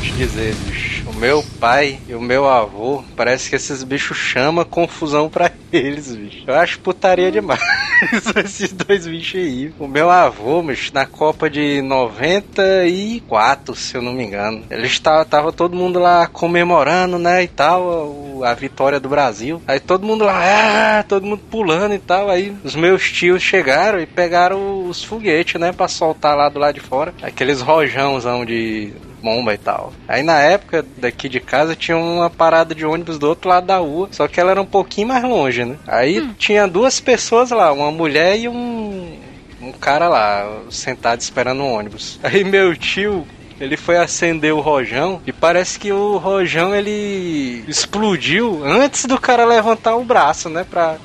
te 0.02 0.12
dizer, 0.12 0.54
bicho. 0.54 1.08
O 1.08 1.14
meu 1.14 1.44
pai 1.60 1.98
e 2.08 2.14
o 2.14 2.20
meu 2.20 2.48
avô, 2.48 3.04
parece 3.16 3.48
que 3.48 3.56
esses 3.56 3.84
bichos 3.84 4.16
chamam 4.16 4.64
confusão 4.64 5.28
pra 5.28 5.52
eles, 5.72 6.14
bicho. 6.14 6.42
Eu 6.46 6.54
acho 6.54 6.80
putaria 6.80 7.30
demais 7.30 7.60
esses 8.44 8.72
dois 8.72 9.06
bichos 9.06 9.40
aí. 9.40 9.72
O 9.78 9.86
meu 9.86 10.10
avô, 10.10 10.62
bicho, 10.62 10.92
na 10.92 11.06
Copa 11.06 11.48
de 11.48 11.80
94, 11.82 13.76
se 13.76 13.96
eu 13.96 14.02
não 14.02 14.12
me 14.12 14.24
engano. 14.24 14.64
Ele 14.70 14.86
estava 14.86 15.24
tava 15.24 15.52
todo 15.52 15.76
mundo 15.76 16.00
lá 16.00 16.26
comemorando, 16.26 17.18
né, 17.18 17.44
e 17.44 17.48
tal, 17.48 18.42
a 18.44 18.54
vitória 18.54 18.98
do 18.98 19.08
Brasil. 19.08 19.62
Aí 19.68 19.78
todo 19.78 20.06
mundo 20.06 20.24
lá, 20.24 20.98
ah, 20.98 21.02
todo 21.04 21.26
mundo 21.26 21.42
pulando 21.50 21.94
e 21.94 21.98
tal. 21.98 22.28
Aí 22.28 22.56
os 22.64 22.74
meus 22.74 23.10
tios 23.10 23.42
chegaram 23.42 24.00
e 24.00 24.06
pegaram 24.06 24.88
os 24.88 25.04
foguetes, 25.04 25.60
né, 25.60 25.72
pra 25.72 25.86
soltar 25.86 26.36
lá 26.36 26.48
do 26.48 26.58
lado 26.58 26.74
de 26.74 26.80
fora. 26.80 27.14
Aqueles 27.22 27.60
rojãozão 27.60 28.44
de 28.44 28.92
bomba 29.22 29.54
e 29.54 29.58
tal. 29.58 29.92
Aí 30.08 30.22
na 30.22 30.40
época 30.40 30.84
daqui 30.98 31.28
de 31.28 31.40
casa 31.40 31.76
tinha 31.76 31.96
uma 31.96 32.28
parada 32.28 32.74
de 32.74 32.84
ônibus 32.84 33.18
do 33.18 33.28
outro 33.28 33.48
lado 33.48 33.66
da 33.66 33.78
rua, 33.78 34.08
só 34.10 34.26
que 34.26 34.40
ela 34.40 34.50
era 34.50 34.60
um 34.60 34.66
pouquinho 34.66 35.08
mais 35.08 35.22
longe, 35.22 35.64
né? 35.64 35.76
Aí 35.86 36.26
tinha 36.38 36.66
duas 36.66 37.00
pessoas 37.00 37.50
lá, 37.50 37.72
uma 37.72 37.90
mulher 37.90 38.38
e 38.38 38.48
um 38.48 39.18
um 39.60 39.70
cara 39.70 40.08
lá 40.08 40.60
sentado 40.70 41.20
esperando 41.20 41.62
um 41.62 41.72
ônibus. 41.72 42.18
Aí 42.24 42.42
meu 42.42 42.76
tio 42.76 43.24
ele 43.60 43.76
foi 43.76 43.96
acender 43.96 44.52
o 44.52 44.60
rojão 44.60 45.22
e 45.24 45.32
parece 45.32 45.78
que 45.78 45.92
o 45.92 46.16
rojão 46.16 46.74
ele 46.74 47.64
explodiu 47.68 48.60
antes 48.64 49.04
do 49.04 49.20
cara 49.20 49.44
levantar 49.44 49.94
o 49.94 50.04
braço, 50.04 50.48
né, 50.48 50.66
pra 50.68 50.96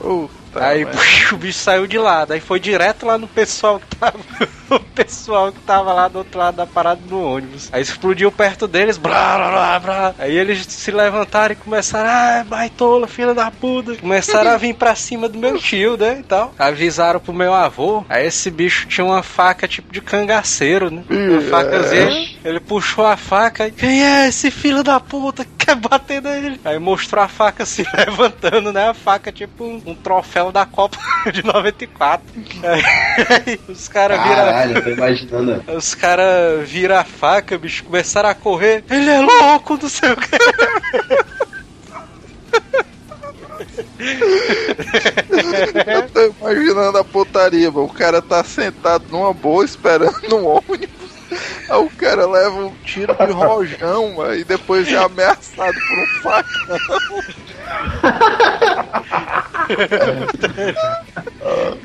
Aí 0.60 0.84
merda. 0.84 0.99
puxa, 0.99 1.36
o 1.36 1.38
bicho 1.38 1.60
saiu 1.60 1.88
de 1.88 1.97
lá, 1.97 2.26
daí 2.26 2.39
foi 2.39 2.60
direto 2.60 3.05
lá 3.05 3.18
no 3.18 3.28
pessoal 3.28 3.80
que 3.80 3.95
tava. 3.95 4.18
O 4.70 4.80
pessoal 4.80 5.49
que 5.49 5.62
tava 5.62 5.93
lá 5.93 6.10
do 6.10 6.18
outro 6.18 6.38
lado 6.38 6.55
da 6.55 6.66
parada 6.66 6.99
do 7.08 7.18
ônibus. 7.18 7.70
Aí 7.72 7.82
explodiu 7.82 8.30
perto 8.30 8.68
deles, 8.68 8.97
blá 8.97 9.38
blá 9.38 9.49
blá 9.49 9.80
blá. 9.80 10.16
Aí 10.20 10.38
eles 10.38 10.66
se 10.68 10.91
levantaram 10.91 11.53
e 11.53 11.55
começaram, 11.55 12.10
ah, 12.10 12.43
baitola, 12.45 13.08
filha 13.08 13.34
da 13.34 13.49
puta. 13.49 13.95
Começaram 13.95 14.51
a 14.51 14.58
vir 14.58 14.74
pra 14.74 14.93
cima 14.93 15.30
do 15.30 15.39
meu 15.39 15.58
tio, 15.58 15.95
né? 15.95 16.18
E 16.20 16.24
tal. 16.24 16.53
Avisaram 16.60 17.18
pro 17.18 17.32
meu 17.32 17.53
avô. 17.53 18.03
Aí 18.10 18.28
esse 18.28 18.51
bicho 18.51 18.88
tinha 18.88 19.05
uma 19.05 19.24
faca 19.24 19.70
tipo 19.70 19.89
de 19.89 20.01
cangaceiro, 20.01 20.91
né? 20.91 21.01
Uma 21.10 21.41
facazinha. 21.43 22.28
Ele 22.43 22.60
puxou 22.60 23.05
a 23.05 23.16
faca 23.16 23.68
e. 23.68 23.72
Quem 23.72 24.03
é 24.03 24.28
esse 24.28 24.51
filho 24.51 24.84
da 24.84 24.99
puta 24.99 25.45
que 25.45 25.66
quer 25.66 25.76
bater 25.76 26.22
nele? 26.22 26.60
Aí 26.66 26.78
mostrou 26.78 27.24
a 27.24 27.28
faca 27.30 27.66
se 27.66 27.86
levantando, 27.95 28.74
né? 28.74 28.89
A 28.89 28.93
faca 28.93 29.32
tipo 29.32 29.64
um, 29.64 29.82
um 29.86 29.95
troféu 29.95 30.47
da 30.52 30.66
Copa 30.66 30.98
de 31.32 31.43
94. 31.43 32.26
Aí, 33.45 33.60
os 33.68 33.88
caras 33.88 34.22
viram. 34.22 34.36
Caralho, 34.36 34.78
eu 34.78 34.84
tô 34.84 34.89
imaginando. 34.89 35.64
Os 35.76 35.95
caras 35.95 36.70
viram 36.70 36.98
a 36.98 37.04
faca, 37.04 37.58
bicho, 37.58 37.84
começaram 37.84 38.30
a 38.30 38.36
correr. 38.36 38.84
Ele 38.89 39.10
é 39.10 39.22
louco, 39.22 39.78
não 39.82 39.89
sei 39.89 40.12
o 40.12 40.18
que. 40.18 40.38
Eu 45.86 46.10
tô 46.10 46.34
imaginando 46.39 46.98
a 46.98 47.04
putaria, 47.04 47.72
mano. 47.72 47.86
O 47.88 47.93
cara 47.93 48.22
tá 48.22 48.43
sentado 48.43 49.06
numa 49.10 49.34
boa 49.34 49.66
esperando 49.66 50.36
um 50.36 50.45
ônibus. 50.45 51.08
Aí 51.70 51.78
o 51.78 51.89
cara 51.89 52.26
leva 52.26 52.56
um 52.66 52.74
tiro 52.86 53.14
de 53.14 53.32
rojão, 53.32 54.14
mano, 54.16 54.36
e 54.36 54.43
depois 54.43 54.88
é 54.88 54.98
ameaçado 54.98 55.74
por 55.74 56.00
um 56.00 56.08
facão. 56.22 56.78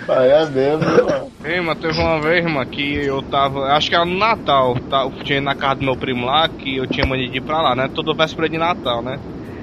Aí 0.09 0.30
é 0.30 0.47
mesmo, 0.47 0.80
mano. 0.80 1.33
Ei, 1.45 1.61
mano, 1.61 1.76
teve 1.76 1.99
uma 1.99 2.20
vez, 2.20 2.45
mano, 2.45 2.66
que 2.66 2.95
eu 3.05 3.22
tava. 3.22 3.72
Acho 3.74 3.89
que 3.89 3.95
era 3.95 4.05
no 4.05 4.16
Natal. 4.16 4.74
Tá, 4.89 5.03
eu 5.03 5.11
tinha 5.24 5.41
na 5.41 5.55
casa 5.55 5.76
do 5.76 5.85
meu 5.85 5.97
primo 5.97 6.26
lá, 6.26 6.49
que 6.49 6.76
eu 6.76 6.87
tinha 6.87 7.07
mania 7.07 7.28
de 7.28 7.39
ir 7.39 7.43
pra 7.43 7.61
lá, 7.61 7.74
né? 7.74 7.89
Toda 7.93 8.14
véspera 8.14 8.49
de 8.49 8.59
Natal, 8.59 9.03
né? 9.03 9.18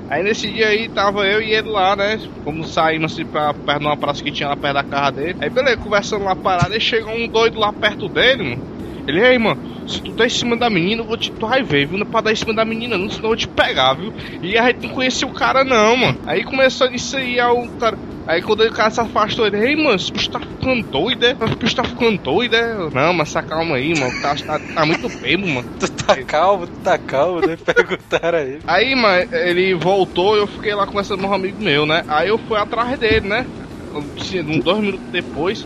Aí 0.10 0.24
nesse 0.24 0.52
dia 0.52 0.68
aí 0.68 0.90
tava 0.90 1.26
eu 1.26 1.42
e 1.42 1.54
ele 1.54 1.70
lá, 1.70 1.96
né? 1.96 2.18
Como 2.44 2.64
saímos 2.66 3.14
assim 3.14 3.26
pra 3.26 3.54
perto 3.54 3.80
de 3.80 3.86
uma 3.86 3.98
praça 3.98 4.24
que 4.24 4.32
tinha 4.32 4.50
lá 4.50 4.58
perto 4.58 4.74
da 4.74 4.84
casa 4.84 5.12
dele. 5.12 5.38
Aí 5.40 5.50
beleza, 5.52 5.78
conversando 5.78 6.26
lá 6.26 6.36
parado, 6.36 6.74
aí 6.74 6.82
chegou 6.82 7.14
um 7.14 7.28
doido 7.28 7.60
lá 7.60 7.72
perto 7.72 8.10
dele, 8.10 8.44
mano. 8.44 8.64
Ele, 9.10 9.26
ei, 9.26 9.40
mano, 9.40 9.60
se 9.88 10.02
tu 10.04 10.12
tá 10.12 10.24
em 10.24 10.30
cima 10.30 10.56
da 10.56 10.70
menina, 10.70 11.02
eu 11.02 11.06
vou 11.06 11.18
te. 11.18 11.32
Tu 11.32 11.48
vai 11.48 11.64
ver, 11.64 11.88
viu? 11.88 11.98
Não 11.98 12.06
é 12.06 12.10
pra 12.10 12.22
dar 12.22 12.32
em 12.32 12.36
cima 12.36 12.54
da 12.54 12.64
menina, 12.64 12.96
não, 12.96 13.10
senão 13.10 13.24
eu 13.24 13.30
vou 13.30 13.36
te 13.36 13.48
pegar, 13.48 13.96
viu? 13.96 14.14
E 14.44 14.56
a 14.56 14.68
gente 14.68 14.86
não 14.88 14.94
conhecia 14.94 15.28
o 15.28 15.34
cara, 15.34 15.64
não, 15.64 15.98
mano. 15.98 16.20
Aí 16.28 16.44
começou 16.44 16.88
isso 16.92 17.18
aí, 17.18 17.40
aí 17.40 17.52
o 17.52 17.68
cara. 17.80 17.98
Aí 18.28 18.44
quando 18.44 18.62
o 18.62 18.72
cara 18.72 18.92
se 18.92 19.02
afastou, 19.02 19.48
ele, 19.48 19.58
ei, 19.58 19.76
mano, 19.76 19.96
esse 19.96 20.12
bicho 20.12 20.30
tá 20.30 20.40
ficando 20.40 20.84
doido, 20.84 21.26
é? 21.26 21.32
Esse 21.32 21.56
bicho 21.56 21.76
tá 21.76 21.84
ficando 21.84 22.20
doido, 22.20 22.56
é? 22.56 22.72
Eu, 22.74 22.92
Não, 22.92 23.12
mas 23.12 23.30
se 23.30 23.42
calma 23.42 23.78
aí, 23.78 24.00
mano, 24.00 24.22
tá, 24.22 24.36
tá, 24.36 24.60
tá 24.60 24.86
muito 24.86 25.10
bebo, 25.10 25.48
mano. 25.48 25.68
Tu 25.80 25.90
tá 25.92 26.24
calmo, 26.24 26.68
tu 26.68 26.80
tá 26.84 26.98
calmo, 27.00 27.42
né? 27.42 27.58
Perguntaram 27.66 28.38
a 28.38 28.42
ele. 28.42 28.60
Aí, 28.68 28.96
mano, 28.96 29.28
ele 29.32 29.74
voltou 29.74 30.36
e 30.36 30.40
eu 30.40 30.48
fiquei 30.48 30.76
lá 30.76 30.86
conversando 30.86 31.24
com 31.24 31.30
um 31.30 31.34
amigo 31.34 31.64
meu, 31.64 31.88
né? 31.88 32.04
Aí 32.08 32.28
eu 32.28 32.38
fui 32.38 32.58
atrás 32.58 32.98
dele, 33.00 33.28
né? 33.28 33.46
Uns 33.94 34.64
dois 34.64 34.80
minutos 34.80 35.12
depois. 35.12 35.66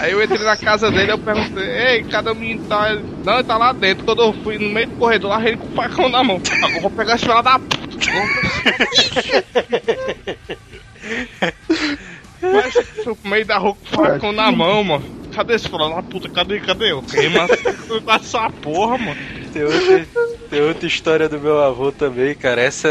Aí 0.00 0.12
eu 0.12 0.22
entrei 0.22 0.44
na 0.44 0.56
casa 0.56 0.90
dele 0.90 1.12
eu 1.12 1.18
perguntei, 1.18 1.64
ei, 1.64 2.02
cada 2.04 2.34
menino 2.34 2.66
tá. 2.68 2.98
Não, 3.24 3.34
ele 3.34 3.44
tá 3.44 3.56
lá 3.56 3.72
dentro. 3.72 4.04
Quando 4.04 4.22
eu 4.22 4.32
fui 4.42 4.58
no 4.58 4.70
meio 4.70 4.88
do 4.88 4.96
corredor 4.96 5.30
lá, 5.30 5.46
ele 5.46 5.56
com 5.56 5.66
o 5.66 5.70
facão 5.70 6.08
na 6.08 6.22
mão. 6.22 6.40
Eu 6.74 6.80
vou 6.80 6.90
pegar 6.90 7.14
esse 7.14 7.24
filho 7.24 7.42
da 7.42 7.58
puta. 7.58 7.82
Mas 12.42 12.74
no 13.06 13.16
meio 13.30 13.46
da 13.46 13.58
rua 13.58 13.74
com 13.74 14.02
o 14.02 14.04
facão 14.06 14.32
na 14.32 14.50
mão, 14.50 14.84
mano. 14.84 15.21
Cadê 15.32 15.54
esse 15.54 15.68
filho 15.68 15.88
da 15.88 16.02
puta? 16.02 16.28
Cadê, 16.28 16.60
cadê? 16.60 16.92
Eu 16.92 17.02
mas 18.06 18.22
essa 18.22 18.50
porra, 18.50 18.98
mano. 18.98 19.16
Tem 19.52 19.64
outra, 19.64 20.06
tem 20.50 20.60
outra 20.62 20.86
história 20.86 21.28
do 21.28 21.40
meu 21.40 21.60
avô 21.62 21.90
também, 21.90 22.34
cara. 22.34 22.60
Essa 22.60 22.88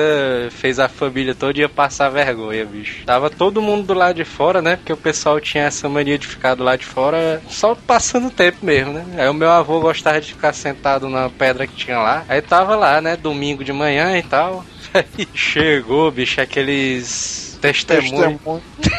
fez 0.50 0.80
a 0.80 0.88
família 0.88 1.36
todo 1.36 1.54
dia 1.54 1.70
passar 1.70 2.10
vergonha, 2.10 2.66
bicho. 2.66 3.06
Tava 3.06 3.30
todo 3.30 3.62
mundo 3.62 3.86
do 3.86 3.94
lado 3.94 4.16
de 4.16 4.26
fora, 4.26 4.62
né? 4.62 4.76
Porque 4.76 4.94
o 4.94 4.98
pessoal 4.98 5.40
tinha 5.40 5.66
essa 5.66 5.88
mania 5.88 6.18
de 6.18 6.28
ficar 6.28 6.56
do 6.56 6.64
lado 6.64 6.80
de 6.80 6.86
fora 6.86 7.42
só 7.48 7.76
passando 7.76 8.32
tempo 8.32 8.66
mesmo, 8.66 8.94
né? 8.94 9.06
Aí 9.18 9.30
o 9.30 9.34
meu 9.34 9.50
avô 9.50 9.80
gostava 9.80 10.20
de 10.20 10.34
ficar 10.34 10.54
sentado 10.54 11.10
na 11.10 11.30
pedra 11.30 11.68
que 11.68 11.76
tinha 11.76 12.00
lá. 12.00 12.26
Aí 12.28 12.42
tava 12.42 12.76
lá, 12.76 13.00
né? 13.02 13.16
Domingo 13.16 13.64
de 13.64 13.74
manhã 13.74 14.18
e 14.18 14.24
tal. 14.24 14.66
Aí 14.94 15.28
chegou, 15.34 16.12
bicho, 16.12 16.42
aqueles. 16.42 17.51
Testemunho. 17.62 18.40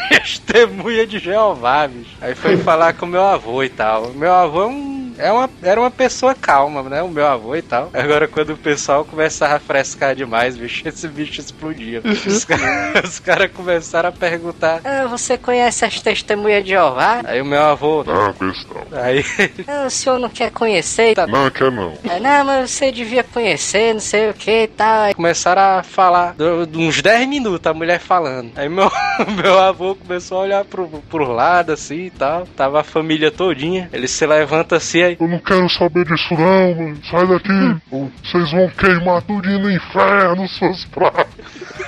Testemunha 0.09 1.05
de 1.05 1.19
Jeová, 1.19 1.87
bicho. 1.87 2.15
Aí 2.21 2.33
foi 2.33 2.57
falar 2.57 2.93
com 2.93 3.05
meu 3.05 3.23
avô 3.23 3.61
e 3.61 3.69
tal. 3.69 4.11
Meu 4.13 4.33
avô 4.33 4.63
é 4.63 4.67
um 4.67 4.92
é 5.17 5.31
uma, 5.31 5.49
era 5.61 5.79
uma 5.79 5.91
pessoa 5.91 6.33
calma, 6.35 6.83
né? 6.83 7.01
O 7.01 7.09
meu 7.09 7.25
avô 7.25 7.55
e 7.55 7.61
tal. 7.61 7.89
Agora, 7.93 8.27
quando 8.27 8.51
o 8.53 8.57
pessoal 8.57 9.05
começava 9.05 9.55
a 9.55 9.59
frescar 9.59 10.15
demais, 10.15 10.57
bicho, 10.57 10.81
esse 10.87 11.07
bicho 11.07 11.39
explodia. 11.41 12.01
Os 12.25 12.43
caras 12.45 13.19
cara 13.19 13.49
começaram 13.49 14.09
a 14.09 14.11
perguntar: 14.11 14.81
ah, 14.83 15.05
Você 15.07 15.37
conhece 15.37 15.85
as 15.85 15.99
testemunhas 16.01 16.63
de 16.63 16.71
Jeová? 16.71 17.21
Aí 17.23 17.41
o 17.41 17.45
meu 17.45 17.61
avô. 17.61 18.03
Ah, 18.07 18.33
questão. 18.33 18.83
Aí, 18.91 19.23
"Ah, 19.67 19.85
o 19.85 19.89
senhor 19.89 20.19
não 20.19 20.29
quer 20.29 20.51
conhecer? 20.51 21.13
Tá- 21.15 21.27
Não, 21.27 21.49
quer 21.51 21.71
não. 21.71 21.93
É, 22.03 22.19
não, 22.19 22.45
mas 22.45 22.71
você 22.71 22.91
devia 22.91 23.23
conhecer, 23.23 23.93
não 23.93 23.99
sei 24.01 24.29
o 24.29 24.33
que 24.33 24.63
e 24.63 24.67
tal. 24.67 25.01
Aí 25.03 25.13
começaram 25.13 25.79
a 25.79 25.83
falar 25.83 26.33
do- 26.33 26.67
uns 26.79 27.01
10 27.01 27.27
minutos, 27.27 27.69
a 27.69 27.73
mulher 27.73 27.99
falando. 27.99 28.51
Aí 28.55 28.67
meu, 28.69 28.91
meu 29.35 29.59
avô 29.59 29.95
começou 29.95 30.39
a 30.39 30.41
olhar 30.41 30.65
pro, 30.65 30.87
pro 31.09 31.31
lado 31.31 31.71
assim 31.71 32.05
e 32.05 32.09
tal. 32.11 32.47
Tava 32.55 32.81
a 32.81 32.83
família 32.83 33.29
todinha. 33.31 33.89
Ele 33.93 34.07
se 34.07 34.25
levanta 34.25 34.77
assim 34.77 35.02
aí. 35.03 35.17
Eu 35.19 35.27
não 35.27 35.39
quero 35.39 35.69
saber 35.69 36.05
disso 36.05 36.33
não, 36.33 36.75
mano. 36.75 36.97
Sai 37.09 37.27
daqui. 37.27 38.09
Vocês 38.23 38.51
vão 38.51 38.69
queimar 38.69 39.21
tudinho 39.23 39.59
no 39.59 39.71
inferno, 39.71 40.47
seus 40.47 40.85
pratos. 40.85 41.33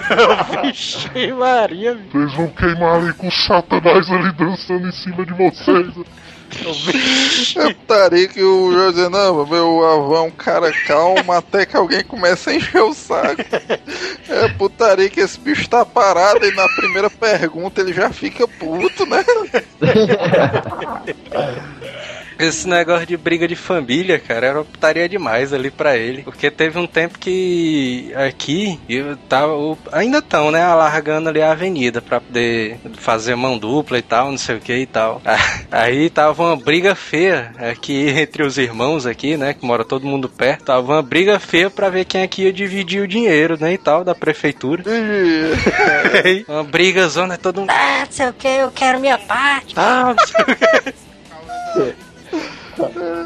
Vixe, 0.63 1.33
Maria. 1.33 1.97
Vocês 2.11 2.33
vão 2.33 2.47
queimar 2.47 2.95
ali 2.95 3.13
com 3.13 3.27
o 3.27 3.31
satanás 3.31 4.09
ali 4.09 4.31
dançando 4.33 4.87
em 4.87 4.91
cima 4.91 5.25
de 5.25 5.33
vocês. 5.33 5.87
É 7.57 7.73
putaria 7.73 8.27
que 8.27 8.41
o 8.41 8.71
José, 8.71 9.09
não, 9.09 9.45
meu 9.45 9.83
avô 9.83 10.15
é 10.15 10.21
um 10.21 10.31
cara 10.31 10.71
calmo 10.85 11.33
até 11.33 11.65
que 11.65 11.75
alguém 11.75 12.03
começa 12.03 12.51
a 12.51 12.55
encher 12.55 12.81
o 12.81 12.93
saco. 12.93 13.41
É 14.29 14.47
putaria 14.49 15.09
que 15.09 15.19
esse 15.19 15.39
bicho 15.39 15.69
tá 15.69 15.85
parado 15.85 16.45
e 16.45 16.55
na 16.55 16.67
primeira 16.75 17.09
pergunta 17.09 17.81
ele 17.81 17.93
já 17.93 18.11
fica 18.11 18.47
puto, 18.47 19.05
né? 19.05 19.23
Esse 22.37 22.67
negócio 22.67 23.05
de 23.05 23.15
briga 23.15 23.47
de 23.47 23.55
família, 23.55 24.19
cara, 24.19 24.47
era 24.47 24.63
putaria 24.63 25.07
demais 25.07 25.53
ali 25.53 25.71
pra 25.71 25.95
ele. 25.97 26.21
Porque 26.23 26.51
teve 26.51 26.77
um 26.77 26.85
tempo 26.87 27.17
que 27.17 28.11
aqui 28.15 28.79
eu 28.89 29.15
tava. 29.29 29.53
o- 29.53 29.77
Ainda 29.91 30.17
estão, 30.19 30.51
né? 30.51 30.61
Alargando 30.61 31.29
ali 31.29 31.41
a 31.41 31.51
avenida 31.51 32.01
pra 32.01 32.19
poder 32.19 32.77
fazer 32.97 33.35
mão 33.35 33.57
dupla 33.57 33.97
e 33.97 34.01
tal, 34.01 34.31
não 34.31 34.37
sei 34.37 34.57
o 34.57 34.59
que 34.59 34.73
e 34.75 34.85
tal. 34.85 35.21
Aí 35.71 36.09
tava 36.09 36.43
uma 36.43 36.55
briga 36.57 36.93
feia 36.95 37.53
aqui 37.71 38.09
entre 38.09 38.43
os 38.43 38.57
irmãos 38.57 39.05
aqui, 39.05 39.37
né? 39.37 39.53
Que 39.53 39.65
mora 39.65 39.85
todo 39.85 40.05
mundo 40.05 40.27
perto. 40.27 40.65
Tava 40.65 40.93
uma 40.93 41.01
briga 41.01 41.39
feia 41.39 41.69
pra 41.69 41.89
ver 41.89 42.05
quem 42.05 42.23
aqui 42.23 42.43
ia 42.43 42.53
dividir 42.53 43.01
o 43.01 43.07
dinheiro, 43.07 43.57
né? 43.59 43.73
E 43.73 43.77
tal, 43.77 44.03
da 44.03 44.13
prefeitura. 44.13 44.83
Aí, 46.23 46.45
uma 46.47 46.63
briga 46.63 47.07
zona, 47.07 47.37
todo 47.37 47.61
mundo. 47.61 47.69
Ah, 47.69 47.99
não 48.05 48.11
sei 48.11 48.27
o 48.29 48.33
que, 48.33 48.47
eu 48.47 48.71
quero 48.71 48.99
minha 48.99 49.17
parte. 49.17 49.73
Ah, 49.77 50.13
não 50.17 50.25
sei 50.25 50.41
o 50.41 50.57
que. 50.57 51.95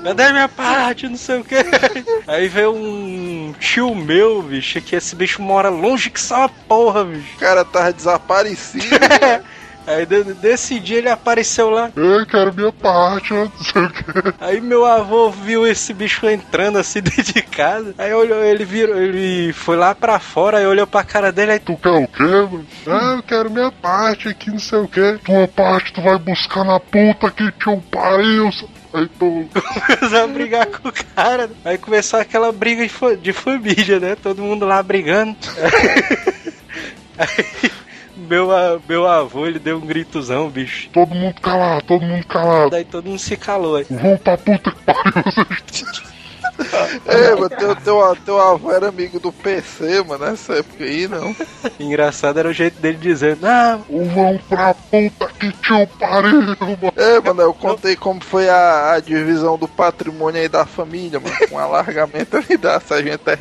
Cadê 0.04 0.32
minha 0.32 0.48
parte? 0.50 1.08
Não 1.08 1.18
sei 1.18 1.40
o 1.40 1.44
que. 1.44 1.56
Aí 2.28 2.48
veio 2.48 2.74
um 2.74 3.54
tio 3.60 3.94
meu, 3.96 4.42
bicho, 4.42 4.80
que 4.82 4.96
esse 4.96 5.16
bicho 5.16 5.42
mora 5.42 5.70
longe 5.70 6.10
que 6.10 6.20
só 6.22 6.40
uma 6.40 6.50
porra, 6.50 7.04
bicho. 7.06 7.36
O 7.36 7.40
cara 7.40 7.66
tava 7.66 7.92
desaparecido. 7.94 8.86
Aí 9.88 10.06
de- 10.06 10.36
desse 10.36 10.80
dia 10.80 11.00
ele 11.00 11.10
apareceu 11.10 11.72
lá. 11.72 11.90
Eu 11.96 12.24
quero 12.28 12.54
minha 12.54 12.72
parte, 12.72 13.34
não 13.34 13.52
sei 13.64 13.82
o 13.86 13.90
que. 13.90 14.04
Aí 14.40 14.62
meu 14.62 14.86
avô 14.86 15.32
viu 15.32 15.66
esse 15.66 15.96
bicho 15.96 16.30
entrando 16.30 16.78
assim 16.78 17.02
dentro 17.02 17.24
de 17.24 17.42
casa. 17.42 17.96
Aí 17.98 18.14
olhou, 18.14 18.44
ele 18.44 18.64
virou, 18.66 18.96
ele 19.02 19.52
foi 19.52 19.76
lá 19.76 19.96
pra 19.96 20.20
fora, 20.20 20.60
aí 20.60 20.68
olhou 20.68 20.86
pra 20.86 21.04
cara 21.04 21.32
dele 21.32 21.54
aí. 21.54 21.60
Tu 21.60 21.76
quer 21.78 21.90
o 21.90 22.08
quê, 22.08 22.22
mano? 22.24 22.68
Ah, 22.86 23.16
eu 23.18 23.24
quero 23.24 23.50
minha 23.50 23.72
parte 23.72 24.28
aqui, 24.28 24.52
não 24.52 24.60
sei 24.60 24.78
o 24.78 24.88
que. 24.88 25.18
Tua 25.26 25.48
parte 25.48 25.92
tu 25.92 26.04
vai 26.04 26.20
buscar 26.20 26.64
na 26.64 26.80
puta 26.80 27.32
que 27.32 27.52
te 27.54 27.68
um 27.68 27.80
pariu. 27.80 28.52
começou 28.92 30.24
a 30.24 30.28
brigar 30.28 30.66
com 30.68 30.90
o 30.90 30.92
cara. 31.16 31.50
Aí 31.64 31.78
começou 31.78 32.20
aquela 32.20 32.52
briga 32.52 32.84
de, 32.84 32.90
fa- 32.90 33.16
de 33.16 33.32
família, 33.34 34.00
né? 34.00 34.16
Todo 34.16 34.42
mundo 34.42 34.66
lá 34.66 34.82
brigando. 34.82 35.36
Aí, 37.18 37.72
meu, 38.16 38.50
meu 38.88 39.08
avô, 39.08 39.46
ele 39.46 39.60
deu 39.60 39.78
um 39.78 39.82
gritozão, 39.86 40.50
bicho. 40.50 40.90
Todo 40.94 41.14
mundo 41.14 41.40
calado, 41.42 41.84
todo 41.86 42.02
mundo 42.02 42.26
calado. 42.26 42.70
Daí 42.72 42.86
todo 42.86 43.10
mundo 43.10 43.20
se 43.20 43.36
calou. 43.38 43.76
Aí. 43.76 43.86
Vão 43.90 44.18
pra 44.18 44.38
puta 44.38 44.72
que 44.72 44.82
pariu. 44.84 45.24
É, 47.06 47.36
mas 47.36 47.50
teu, 47.50 47.76
teu, 47.76 48.18
teu 48.26 48.40
avô 48.42 48.72
era 48.72 48.90
amigo 48.90 49.20
do 49.20 49.32
PC, 49.32 50.04
mano, 50.04 50.26
nessa 50.26 50.54
época 50.56 50.84
aí, 50.84 51.08
não. 51.08 51.36
Engraçado 51.80 52.40
era 52.40 52.50
o 52.50 52.54
jeito 52.54 52.80
dele 52.80 52.98
dizendo, 52.98 53.42
não, 53.42 53.80
Vão 54.14 54.40
pra 54.50 54.74
puta 54.74 55.28
que 55.40 55.52
te 55.52 55.74
um 55.74 55.86
pariu, 55.88 56.42
mano. 56.60 56.94
É, 56.96 57.20
mano, 57.20 57.42
eu 57.42 57.54
contei 57.54 57.96
como 57.96 58.24
foi 58.24 58.50
a, 58.50 58.94
a 58.94 59.00
divisão 59.00 59.58
do 59.58 59.68
patrimônio 59.68 60.42
aí 60.42 60.50
da 60.50 60.66
família, 60.66 61.20
mano, 61.20 61.36
com 61.50 61.56
um 61.56 61.60
alargamento 61.60 62.38
ali 62.38 62.58
da 62.58 62.80
Sargento. 62.80 63.30
Ah, 63.30 63.38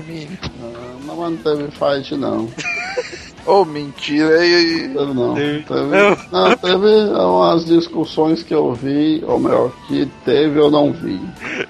Não, 1.04 1.16
mas 1.16 1.30
não 1.30 1.36
teve 1.36 1.70
fight, 1.70 2.14
não. 2.16 2.48
Ô, 3.48 3.64
mentira, 3.64 4.38
aí. 4.40 4.88
Teve 4.88 5.14
não. 5.14 5.34
Teve. 5.34 5.62
Teve, 5.62 5.80
Não. 5.86 6.16
não, 6.30 6.56
teve 6.56 6.86
umas 7.14 7.64
discussões 7.64 8.42
que 8.42 8.54
eu 8.54 8.72
vi, 8.74 9.24
ou 9.26 9.38
melhor, 9.38 9.70
que 9.86 10.06
teve 10.24 10.58
eu 10.60 10.70
não 10.70 10.92
vi. 10.92 11.18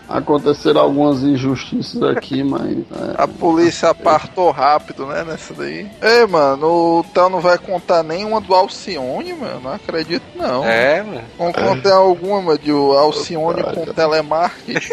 Aconteceram 0.08 0.80
algumas 0.80 1.22
injustiças 1.22 2.02
aqui, 2.02 2.42
mas. 2.44 2.70
é, 2.70 2.82
A 3.16 3.28
polícia 3.28 3.90
apartou 3.90 4.50
rápido, 4.50 5.06
né, 5.06 5.22
nessa 5.24 5.54
daí. 5.54 5.88
Ei, 6.02 6.26
mano, 6.26 6.66
o 6.98 7.04
Theo 7.14 7.28
não 7.28 7.40
vai 7.40 7.58
contar 7.58 8.02
nenhuma 8.02 8.40
do 8.40 8.54
Alcione, 8.54 9.32
mano. 9.34 9.60
Não 9.62 9.72
acredito, 9.72 10.24
não. 10.34 10.64
é, 10.64 11.02
mano. 11.02 11.20
Vamos 11.38 11.54
contar 11.56 11.94
alguma 11.94 12.58
de 12.58 12.72
o 12.72 12.92
Alcione 12.92 13.62
com 13.62 13.84
telemarketing. 13.92 14.88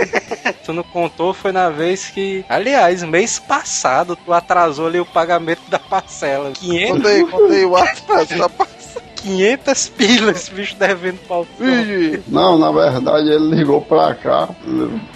Tu 0.66 0.74
não 0.74 0.84
contou, 0.84 1.32
foi 1.34 1.52
na 1.52 1.70
vez 1.70 2.08
que. 2.10 2.44
Aliás, 2.50 3.04
mês 3.04 3.38
passado, 3.38 4.16
tu 4.16 4.34
atrasou 4.34 4.88
ali 4.88 5.00
o 5.00 5.06
pagamento 5.06 5.62
da 5.70 5.78
parcela. 5.78 6.52
500, 6.52 6.75
Contei, 6.88 7.26
contei 7.26 7.66
o 7.66 7.72
passagem. 7.72 8.42
500 9.16 9.90
pilas, 9.90 10.36
esse 10.36 10.52
bicho 10.52 10.76
devendo 10.78 11.18
pau. 11.28 11.48
Não, 12.28 12.58
na 12.60 12.72
verdade 12.72 13.30
ele 13.30 13.56
ligou 13.56 13.82
pra 13.82 14.14
cá, 14.14 14.50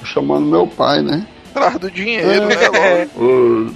chamando 0.04 0.48
meu 0.48 0.66
pai, 0.66 1.02
né? 1.02 1.26
Atrás 1.54 1.78
do 1.78 1.92
dinheiro, 1.92 2.48
né, 2.48 2.56
logo. 2.68 3.72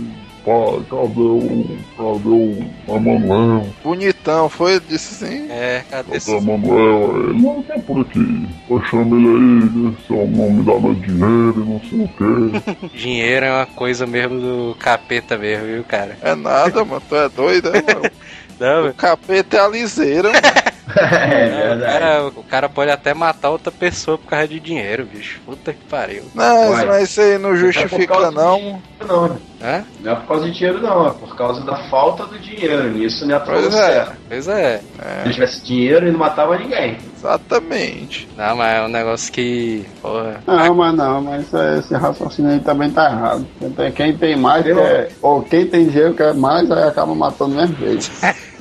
Pai, 0.46 0.84
cadê 0.90 1.22
o... 1.22 1.78
Cadê 1.98 2.30
o 2.30 2.96
Emanuel? 2.96 3.66
Bonitão, 3.84 4.50
foi? 4.50 4.80
Disse 4.82 5.26
assim. 5.26 5.50
É, 5.50 5.84
cadê 5.90 6.18
esse. 6.18 6.36
Emanuel? 6.36 7.30
Ele 7.30 7.42
não 7.42 7.64
tá 7.64 7.80
por 7.80 8.02
aqui. 8.02 8.48
Eu 8.70 8.84
chamo 8.86 9.16
ele 9.16 9.28
aí, 9.28 9.94
esse 9.94 10.14
é 10.14 10.24
o 10.24 10.28
nome 10.28 10.64
dá 10.64 10.80
meu 10.80 10.94
dinheiro 10.96 11.54
e 11.56 11.70
não 11.70 11.82
sei 11.90 12.04
o 12.04 12.08
quê. 12.10 12.88
Dinheiro 12.98 13.46
é 13.46 13.52
uma 13.52 13.66
coisa 13.66 14.06
mesmo 14.06 14.40
do 14.40 14.76
capeta 14.80 15.38
mesmo, 15.38 15.66
viu, 15.66 15.84
cara? 15.84 16.18
É 16.22 16.36
nada, 16.36 16.84
mano. 16.84 17.02
Tu 17.08 17.16
é 17.16 17.30
doido, 17.30 17.70
é, 17.70 17.82
mano? 17.82 18.12
Não, 18.60 18.90
O 18.90 18.94
capeta 18.94 19.58
é 19.58 19.60
a 19.62 19.68
liseira, 19.68 20.30
mano. 20.30 20.73
É 20.96 21.56
o, 21.66 21.70
verdade. 21.70 22.00
cara, 22.00 22.28
o 22.28 22.44
cara 22.44 22.70
pode 22.70 22.92
até 22.92 23.14
matar 23.14 23.50
outra 23.50 23.72
pessoa 23.72 24.18
por 24.18 24.28
causa 24.28 24.48
de 24.48 24.60
dinheiro, 24.60 25.06
bicho. 25.06 25.40
Puta 25.46 25.74
que 25.74 25.84
pariu. 25.86 26.24
Não, 26.36 26.72
Ué. 26.72 26.86
mas 26.86 27.10
isso 27.10 27.22
aí 27.22 27.38
não 27.38 27.50
É 27.50 27.54
por 27.54 27.58
justifica, 27.60 28.32
não. 28.32 28.82
Não, 29.08 29.28
né? 29.30 29.38
Hã? 29.62 29.84
não 30.02 30.12
é 30.12 30.16
por 30.16 30.28
causa 30.28 30.46
de 30.46 30.52
dinheiro, 30.52 30.82
não. 30.82 31.08
É 31.08 31.12
por 31.12 31.36
causa 31.38 31.62
da 31.66 31.76
falta 31.90 32.26
do 32.26 32.38
dinheiro. 32.40 32.90
Nisso 32.90 33.26
não 33.26 33.36
é 33.36 33.40
Pois 33.40 33.66
é. 33.68 33.72
certo. 33.72 34.14
Pois 34.28 34.48
é. 34.48 34.78
Se 34.80 34.84
ele 35.26 35.34
tivesse 35.34 35.64
dinheiro, 35.66 36.06
ele 36.06 36.12
não 36.12 36.20
matava 36.20 36.58
ninguém. 36.58 36.98
Exatamente. 37.18 38.28
Não, 38.38 38.56
mas 38.58 38.76
é 38.78 38.82
um 38.84 38.88
negócio 38.90 39.32
que. 39.32 39.86
Porra. 40.02 40.42
Não, 40.46 40.76
mas 40.76 40.94
não, 40.96 41.22
mas 41.22 41.54
é, 41.54 41.80
esse 41.80 41.94
raciocínio 41.96 42.52
aí 42.52 42.60
também 42.60 42.90
tá 42.92 43.10
errado. 43.10 43.48
Quem 43.60 43.70
tem, 43.72 43.92
quem 43.92 44.18
tem 44.18 44.36
mais, 44.38 44.64
quer, 44.64 45.10
ou 45.22 45.42
quem 45.42 45.66
tem 45.66 45.88
dinheiro 45.88 46.14
quer 46.14 46.34
mais, 46.34 46.70
aí 46.70 46.84
acaba 46.84 47.16
matando 47.16 47.52
do 47.56 47.62
mesmo 47.62 47.76
jeito. 47.78 48.12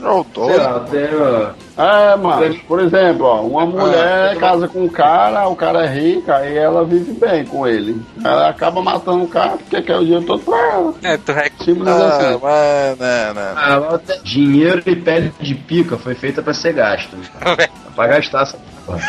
Ô, 0.02 0.22
Sei 0.22 0.32
doido. 0.34 0.56
lá, 0.58 0.80
tem, 0.80 1.08
É, 1.76 2.16
mano, 2.16 2.54
por 2.68 2.80
exemplo, 2.80 3.24
ó, 3.24 3.40
uma 3.42 3.64
mulher 3.64 4.36
casa 4.36 4.68
com 4.68 4.84
um 4.84 4.88
cara, 4.88 5.48
o 5.48 5.56
cara 5.56 5.86
é 5.86 5.88
rico, 5.88 6.30
aí 6.30 6.56
ela 6.56 6.84
vive 6.84 7.12
bem 7.12 7.44
com 7.44 7.66
ele. 7.66 8.00
Ela 8.22 8.48
acaba 8.48 8.82
matando 8.82 9.24
o 9.24 9.28
cara 9.28 9.56
porque 9.56 9.80
quer 9.80 9.96
o 9.96 10.04
dinheiro 10.04 10.24
todo 10.24 10.42
pra 10.42 10.58
ela. 10.58 10.94
É, 11.02 11.16
tu 11.16 11.32
rec... 11.32 11.52
Simples 11.62 11.88
Ah, 11.88 12.08
assim. 12.08 12.40
mas 12.42 12.98
não, 12.98 13.34
não. 13.34 13.52
Ah, 13.56 13.72
ela 13.72 13.98
tem 13.98 14.22
dinheiro 14.22 14.82
e 14.84 14.96
pele 14.96 15.32
de 15.40 15.54
pica 15.54 15.96
foi 15.96 16.14
feita 16.14 16.42
pra 16.42 16.52
ser 16.52 16.74
gasto. 16.74 17.16
É 17.40 17.68
pra 17.94 18.06
gastar 18.06 18.42
essa 18.42 18.58
porra. 18.84 19.00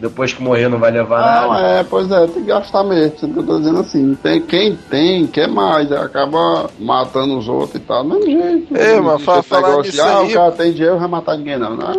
Depois 0.00 0.32
que 0.32 0.42
morrer 0.42 0.68
não 0.68 0.78
vai 0.78 0.90
levar 0.90 1.42
Não, 1.42 1.50
nada. 1.52 1.66
é, 1.68 1.84
pois 1.84 2.10
é, 2.10 2.26
tem 2.26 2.42
que 2.42 2.48
gastar 2.48 2.82
mesmo. 2.84 3.14
Isso 3.16 3.28
que 3.28 3.38
eu 3.38 3.42
tô 3.46 3.58
dizendo 3.58 3.80
assim. 3.80 4.14
Tem, 4.22 4.40
quem 4.40 4.74
tem, 4.74 5.26
quer 5.26 5.46
mais, 5.48 5.92
acaba 5.92 6.70
matando 6.78 7.36
os 7.38 7.46
outros 7.48 7.76
e 7.76 7.84
tal. 7.84 8.02
Do 8.04 8.10
mesmo 8.18 8.26
jeito. 8.42 8.76
É, 8.76 8.96
Não 8.96 9.02
mas 9.04 9.12
existe 9.14 9.24
fa- 9.26 9.38
esse 9.40 9.48
falar 9.48 9.82
nisso 9.82 10.02
ah, 10.02 10.20
aí- 10.20 10.30
o 10.30 10.34
cara 10.34 10.52
tem 10.52 10.72
dinheiro, 10.72 10.98
vai 10.98 11.08
matar 11.08 11.36
ninguém, 11.36 11.58
não. 11.58 11.76
Não, 11.76 11.92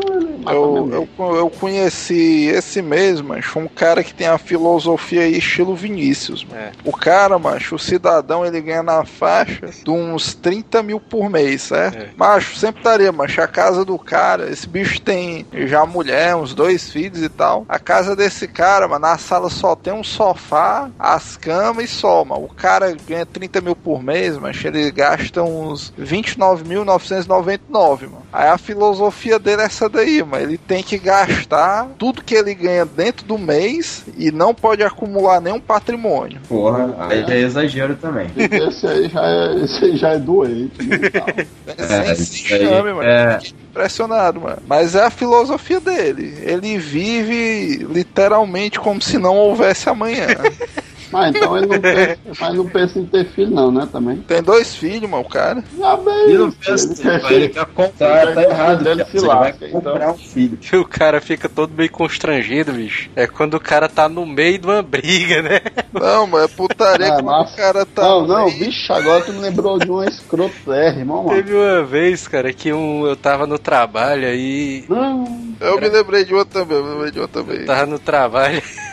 Eu, 0.51 1.07
eu, 1.19 1.35
eu 1.35 1.49
conheci 1.51 2.47
esse 2.47 2.81
mês, 2.81 3.21
mancho, 3.21 3.59
um 3.59 3.67
cara 3.67 4.03
que 4.03 4.13
tem 4.13 4.27
a 4.27 4.37
filosofia 4.37 5.21
aí 5.21 5.37
estilo 5.37 5.75
Vinícius, 5.75 6.43
mano. 6.43 6.59
É. 6.59 6.71
O 6.83 6.91
cara, 6.91 7.37
mancho, 7.37 7.75
o 7.75 7.79
cidadão, 7.79 8.45
ele 8.45 8.59
ganha 8.61 8.81
na 8.83 9.05
faixa 9.05 9.67
de 9.67 9.91
uns 9.91 10.33
30 10.33 10.81
mil 10.81 10.99
por 10.99 11.29
mês, 11.29 11.61
certo? 11.63 11.97
É. 11.97 12.09
Macho, 12.17 12.55
sempre 12.57 12.81
daria, 12.83 13.11
mancho, 13.11 13.41
a 13.41 13.47
casa 13.47 13.85
do 13.85 13.97
cara, 13.99 14.49
esse 14.49 14.67
bicho 14.67 14.99
tem 15.01 15.45
já 15.67 15.85
mulher, 15.85 16.35
uns 16.35 16.53
dois 16.55 16.89
filhos 16.89 17.21
e 17.21 17.29
tal. 17.29 17.65
A 17.69 17.77
casa 17.91 18.15
desse 18.15 18.47
cara, 18.47 18.87
mano, 18.87 19.01
na 19.01 19.17
sala 19.17 19.49
só 19.49 19.75
tem 19.75 19.91
um 19.91 20.03
sofá, 20.03 20.89
as 20.97 21.35
camas 21.35 21.83
e 21.83 21.87
só, 21.87 22.23
mano. 22.23 22.45
O 22.45 22.47
cara 22.47 22.95
ganha 23.05 23.25
30 23.25 23.59
mil 23.59 23.75
por 23.75 24.01
mês, 24.01 24.37
mancho, 24.37 24.65
ele 24.65 24.89
gasta 24.91 25.43
uns 25.43 25.91
29.999, 25.99 28.03
mano. 28.03 28.21
Aí 28.31 28.47
a 28.47 28.57
filosofia 28.57 29.37
dele 29.37 29.63
é 29.63 29.65
essa 29.65 29.89
daí, 29.89 30.23
mano. 30.23 30.41
Ele 30.43 30.57
tem 30.57 30.81
que 30.81 30.97
gastar 30.97 31.89
tudo 31.97 32.23
que 32.23 32.33
ele 32.33 32.55
ganha 32.55 32.85
dentro 32.85 33.25
do 33.25 33.37
mês 33.37 34.05
e 34.17 34.31
não 34.31 34.55
pode 34.55 34.81
acumular 34.83 35.41
nenhum 35.41 35.59
patrimônio. 35.59 36.39
Porra, 36.47 36.95
aí 37.09 37.25
já 37.27 37.33
é 37.33 37.39
exagero 37.39 37.95
também. 37.95 38.27
Esse 38.37 38.87
aí 38.87 39.09
já 39.09 39.25
é, 39.25 39.55
esse 39.63 39.83
aí 39.83 39.97
já 39.97 40.09
é 40.11 40.17
doente. 40.17 40.81
mental. 40.81 41.27
É, 41.67 42.15
sem 42.15 42.55
aí 42.57 42.67
chame, 42.67 42.93
mano. 42.93 43.03
é- 43.03 43.39
impressionado, 43.71 44.41
mano. 44.41 44.61
Mas 44.67 44.93
é 44.93 45.05
a 45.05 45.09
filosofia 45.09 45.79
dele. 45.79 46.37
Ele 46.41 46.77
vive 46.77 47.85
literalmente 47.89 48.79
como 48.79 49.01
se 49.01 49.17
não 49.17 49.35
houvesse 49.35 49.89
amanhã. 49.89 50.27
Mas 51.11 51.35
então 51.35 51.57
ele 51.57 51.65
não 51.67 51.79
pensa, 51.81 52.17
mas 52.39 52.53
não 52.55 52.65
pensa 52.69 52.99
em 52.99 53.05
ter 53.05 53.25
filho, 53.31 53.51
não, 53.51 53.71
né? 53.71 53.87
Também. 53.91 54.17
Tem 54.17 54.41
dois 54.41 54.75
filhos, 54.75 55.09
mano, 55.09 55.23
o 55.23 55.29
cara. 55.29 55.63
Já 55.77 55.97
bem. 55.97 56.23
Ele 56.29 56.37
não 56.37 56.51
pensa, 56.51 57.11
ele 57.29 57.49
quer 57.49 57.65
comprar, 57.67 58.33
tá 58.33 58.43
errado. 58.43 58.87
Ele 58.87 59.03
cara. 59.03 59.09
se 59.19 59.25
lasca, 59.25 59.67
então. 59.67 60.11
um 60.11 60.17
filho. 60.17 60.57
Que 60.57 60.75
o 60.77 60.85
cara 60.85 61.19
fica 61.21 61.49
todo 61.49 61.73
meio 61.73 61.91
constrangido, 61.91 62.71
bicho. 62.73 63.09
É 63.15 63.27
quando 63.27 63.55
o 63.55 63.59
cara 63.59 63.89
tá 63.89 64.07
no 64.07 64.25
meio 64.25 64.57
de 64.57 64.65
uma 64.67 64.81
briga, 64.81 65.41
né? 65.41 65.59
Não, 65.93 66.25
mas 66.27 66.43
é 66.45 66.47
putaria 66.47 67.13
Ah, 67.13 67.21
mas- 67.21 67.51
o 67.51 67.55
cara 67.55 67.85
tá. 67.85 68.01
Não, 68.03 68.25
não, 68.27 68.45
aí. 68.47 68.53
bicho, 68.59 68.93
agora 68.93 69.21
tu 69.23 69.33
me 69.33 69.39
lembrou 69.39 69.77
de 69.79 69.91
um 69.91 70.03
escroto 70.03 70.71
R, 70.71 70.99
irmão, 70.99 71.23
mano. 71.23 71.35
Teve 71.35 71.53
uma 71.53 71.83
vez, 71.83 72.27
cara, 72.27 72.53
que 72.53 72.71
um, 72.71 73.05
eu 73.05 73.15
tava 73.15 73.45
no 73.45 73.59
trabalho 73.59 74.27
aí. 74.27 74.85
Não, 74.87 75.25
Eu 75.59 75.79
me 75.79 75.89
lembrei 75.89 76.23
de 76.25 76.33
outro 76.33 76.59
também, 76.61 76.77
eu 76.77 76.83
me 76.83 76.91
lembrei 76.91 77.11
de 77.11 77.19
outro 77.19 77.43
também. 77.43 77.65
Tava 77.65 77.85
no 77.85 77.99
trabalho 77.99 78.57
e 78.57 78.90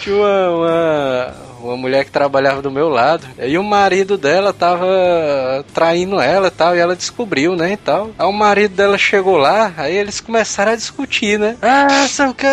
tinha 0.00 0.16
uma, 0.16 0.50
uma, 0.50 1.34
uma 1.68 1.76
mulher 1.76 2.04
que 2.04 2.10
trabalhava 2.10 2.62
do 2.62 2.70
meu 2.70 2.88
lado. 2.88 3.26
E 3.38 3.56
o 3.58 3.62
marido 3.62 4.16
dela 4.16 4.52
tava 4.52 5.64
traindo 5.72 6.20
ela 6.20 6.48
e 6.48 6.50
tal, 6.50 6.76
e 6.76 6.78
ela 6.78 6.96
descobriu, 6.96 7.56
né, 7.56 7.72
e 7.72 7.76
tal. 7.76 8.10
Aí 8.18 8.26
o 8.26 8.32
marido 8.32 8.74
dela 8.74 8.98
chegou 8.98 9.36
lá, 9.36 9.72
aí 9.76 9.96
eles 9.96 10.20
começaram 10.20 10.72
a 10.72 10.76
discutir, 10.76 11.38
né? 11.38 11.56
Ah, 11.62 12.06
sei 12.08 12.26
o 12.26 12.34
que, 12.34 12.46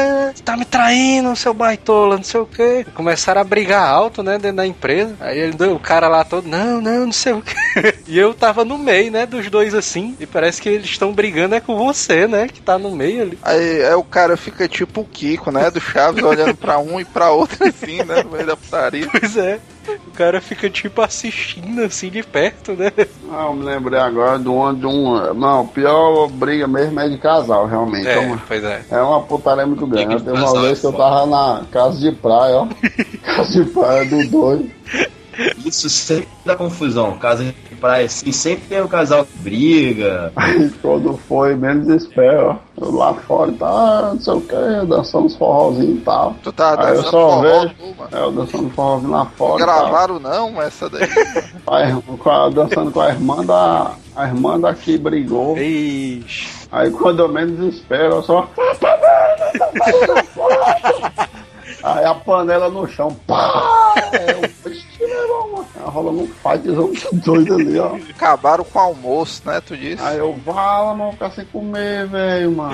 tá 0.43 0.55
me 0.55 0.65
traindo, 0.65 1.35
seu 1.35 1.53
baitola, 1.53 2.17
não 2.17 2.23
sei 2.23 2.39
o 2.39 2.45
que. 2.45 2.85
Começaram 2.93 3.41
a 3.41 3.43
brigar 3.43 3.87
alto, 3.87 4.23
né, 4.23 4.37
dentro 4.37 4.57
da 4.57 4.67
empresa. 4.67 5.15
Aí 5.19 5.39
ele, 5.39 5.63
o 5.65 5.79
cara 5.79 6.07
lá 6.07 6.23
todo, 6.23 6.47
não, 6.47 6.81
não, 6.81 7.05
não 7.05 7.11
sei 7.11 7.33
o 7.33 7.41
que. 7.41 7.55
E 8.07 8.17
eu 8.17 8.33
tava 8.33 8.65
no 8.65 8.77
meio, 8.77 9.11
né, 9.11 9.25
dos 9.25 9.49
dois 9.49 9.73
assim. 9.73 10.17
E 10.19 10.25
parece 10.25 10.61
que 10.61 10.67
eles 10.67 10.89
estão 10.89 11.13
brigando 11.13 11.55
é 11.55 11.61
com 11.61 11.77
você, 11.77 12.27
né, 12.27 12.47
que 12.47 12.61
tá 12.61 12.77
no 12.77 12.91
meio 12.91 13.21
ali. 13.21 13.39
Aí, 13.41 13.85
aí 13.85 13.93
o 13.93 14.03
cara 14.03 14.35
fica 14.35 14.67
tipo 14.67 15.01
o 15.01 15.05
Kiko, 15.05 15.51
né? 15.51 15.69
Do 15.69 15.79
Chaves, 15.79 16.23
olhando 16.23 16.55
pra 16.55 16.79
um 16.79 16.99
e 16.99 17.05
pra 17.05 17.31
outro 17.31 17.65
assim, 17.65 18.03
né? 18.03 18.23
No 18.23 18.31
meio 18.31 18.45
da 18.45 18.57
putaria. 18.57 19.00
Pois 19.11 19.37
é. 19.37 19.59
O 20.07 20.11
cara 20.11 20.39
fica 20.41 20.69
tipo 20.69 21.01
assistindo 21.01 21.81
assim 21.81 22.09
de 22.09 22.21
perto, 22.21 22.73
né? 22.73 22.91
Ah, 23.31 23.45
eu 23.47 23.53
me 23.53 23.63
lembrei 23.63 23.99
agora 23.99 24.37
de 24.37 24.47
um, 24.47 24.73
de 24.73 24.85
um. 24.85 25.33
Não, 25.33 25.65
pior 25.67 26.27
briga 26.27 26.67
mesmo 26.67 26.99
é 26.99 27.09
de 27.09 27.17
casal, 27.17 27.65
realmente. 27.65 28.07
É, 28.07 28.13
É, 28.13 28.19
uma, 28.19 28.37
pois 28.47 28.63
é. 28.63 28.83
é 28.91 29.01
uma 29.01 29.21
putaria 29.21 29.65
muito 29.65 29.87
grande. 29.87 30.23
Teve 30.23 30.37
uma 30.37 30.61
vez 30.61 30.79
que 30.79 30.85
eu 30.85 30.93
tava 30.93 31.25
na 31.25 31.63
casa 31.71 31.99
de 31.99 32.11
praia, 32.11 32.57
ó. 32.57 32.67
casa 33.23 33.63
de 33.63 33.69
praia 33.71 34.05
do 34.05 34.27
doido. 34.27 34.69
Isso 35.65 35.89
sempre 35.89 36.27
dá 36.45 36.55
confusão. 36.55 37.17
Casa 37.17 37.43
de 37.45 37.53
praia 37.75 38.05
assim, 38.05 38.31
sempre 38.31 38.65
tem 38.67 38.81
um 38.81 38.87
casal 38.87 39.25
que 39.25 39.37
briga. 39.39 40.31
Aí 40.35 40.69
quando 40.81 41.17
foi, 41.27 41.55
menos. 41.55 42.07
Eu 42.15 42.59
lá 42.91 43.13
fora 43.13 43.51
e 43.51 43.57
ah, 43.61 44.11
não 44.13 44.19
sei 44.19 44.33
o 44.33 44.41
que, 44.41 44.85
dançando 44.87 45.25
uns 45.25 45.35
forrozinhos 45.35 45.97
e 45.99 46.01
tal. 46.01 46.35
Tu 46.43 46.51
tá 46.51 46.69
Aí 46.71 46.89
eu 46.89 46.95
dançando 46.95 47.11
só 47.11 47.29
forró, 47.29 47.41
vejo. 47.61 47.73
tu. 47.75 48.15
É, 48.17 48.21
eu 48.21 48.31
dançando 48.31 48.69
forrozinho 48.71 49.11
lá 49.11 49.25
fora. 49.37 49.55
e. 49.55 49.65
Gravaram 49.65 50.19
não, 50.19 50.61
essa 50.61 50.89
daí. 50.89 51.07
A 51.67 51.81
irmã- 51.81 52.01
com 52.17 52.29
a- 52.29 52.49
dançando 52.49 52.91
com 52.91 53.01
a 53.01 53.09
irmã 53.09 53.45
da. 53.45 53.91
A 54.15 54.25
irmã 54.27 54.59
daqui 54.59 54.97
brigou. 54.97 55.57
Ixi. 55.57 56.67
Aí 56.71 56.89
quando 56.91 57.19
eu 57.21 57.29
menos 57.29 57.73
espero, 57.75 58.15
eu 58.15 58.23
só. 58.23 58.47
Aí 61.83 62.05
a 62.05 62.13
panela 62.13 62.69
no 62.69 62.87
chão. 62.87 63.15
Pá! 63.25 63.93
Eu, 64.13 64.19
"Vixe, 64.19 64.41
meu 64.41 64.50
rolando 65.85 66.21
um 66.21 66.27
fightzão 66.27 66.91
doido 67.13 67.55
ali, 67.55 67.79
ó. 67.79 67.95
Acabaram 68.09 68.63
com 68.63 68.79
o 68.79 68.81
almoço, 68.81 69.41
né? 69.45 69.61
Tu 69.61 69.77
disse. 69.77 70.01
Aí 70.01 70.17
eu, 70.17 70.35
vala, 70.45 70.93
mano, 70.95 71.11
ficar 71.13 71.31
sem 71.31 71.45
comer, 71.45 72.07
velho, 72.07 72.51
mano. 72.51 72.73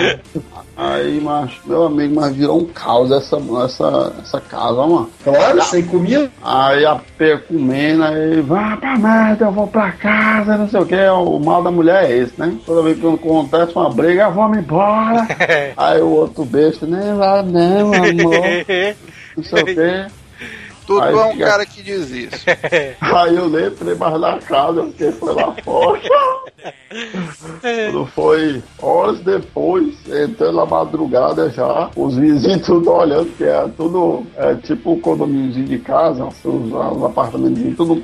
Aí, 0.76 1.20
macho, 1.20 1.62
meu 1.66 1.86
amigo, 1.86 2.16
mas 2.16 2.36
virou 2.36 2.60
um 2.60 2.66
caos 2.66 3.12
essa, 3.12 3.38
essa, 3.66 4.14
essa 4.22 4.42
casa, 4.42 4.74
ó, 4.74 4.88
mano. 4.88 5.10
Claro, 5.24 5.64
sem 5.64 5.84
comida. 5.86 6.32
Aí 6.44 6.86
a 6.86 6.96
P 7.18 7.38
comendo, 7.48 8.04
aí, 8.04 8.42
vá 8.42 8.78
pra 8.78 8.98
merda, 8.98 9.46
eu 9.46 9.52
vou 9.52 9.68
pra 9.68 9.92
casa, 9.92 10.58
não 10.58 10.70
sei 10.70 10.80
o 10.80 10.86
que. 10.86 10.96
O 10.96 11.40
mal 11.40 11.64
da 11.64 11.72
mulher 11.72 12.06
é 12.06 12.18
esse, 12.18 12.34
né? 12.38 12.56
Toda 12.66 12.84
vez 12.84 13.00
que 13.00 13.08
acontece 13.08 13.74
uma 13.76 13.90
briga, 13.90 14.24
eu 14.24 14.32
vou 14.32 14.50
me 14.50 14.60
embora. 14.60 15.28
aí 15.76 16.02
o 16.02 16.10
outro 16.10 16.46
besta, 16.46 16.86
nem 16.86 17.16
vai 17.16 17.44
não, 17.44 17.94
amor, 17.94 18.06
não 19.36 19.44
sei 19.44 19.62
o 19.62 19.66
que. 19.66 20.17
Tu, 20.88 21.02
Aí 21.02 21.12
tu 21.12 21.20
é 21.20 21.26
um 21.26 21.38
cara 21.38 21.66
que 21.66 21.84
diz 21.84 22.10
isso. 22.10 22.46
Aí 23.02 23.36
eu 23.36 23.50
nem 23.50 23.68
entrei 23.68 23.94
mais 23.94 24.22
na 24.22 24.40
casa, 24.40 24.84
porque 24.84 25.12
foi 25.12 25.34
lá 25.34 25.54
fora. 25.62 26.00
Quando 27.62 28.06
foi 28.08 28.64
horas 28.82 29.20
depois, 29.20 29.96
entrei 30.08 30.52
na 30.52 30.66
madrugada 30.66 31.50
já, 31.50 31.90
os 31.96 32.16
vizinhos 32.16 32.66
tudo 32.66 32.90
olhando, 32.92 33.36
que 33.38 33.44
é 33.44 33.68
tudo 33.76 34.26
é, 34.38 34.56
tipo 34.56 34.94
um 34.94 35.00
condomíniozinho 35.02 35.68
de 35.68 35.78
casa, 35.80 36.26
os, 36.26 36.46
os 36.46 37.04
apartamentos 37.04 37.76
tudo 37.76 38.02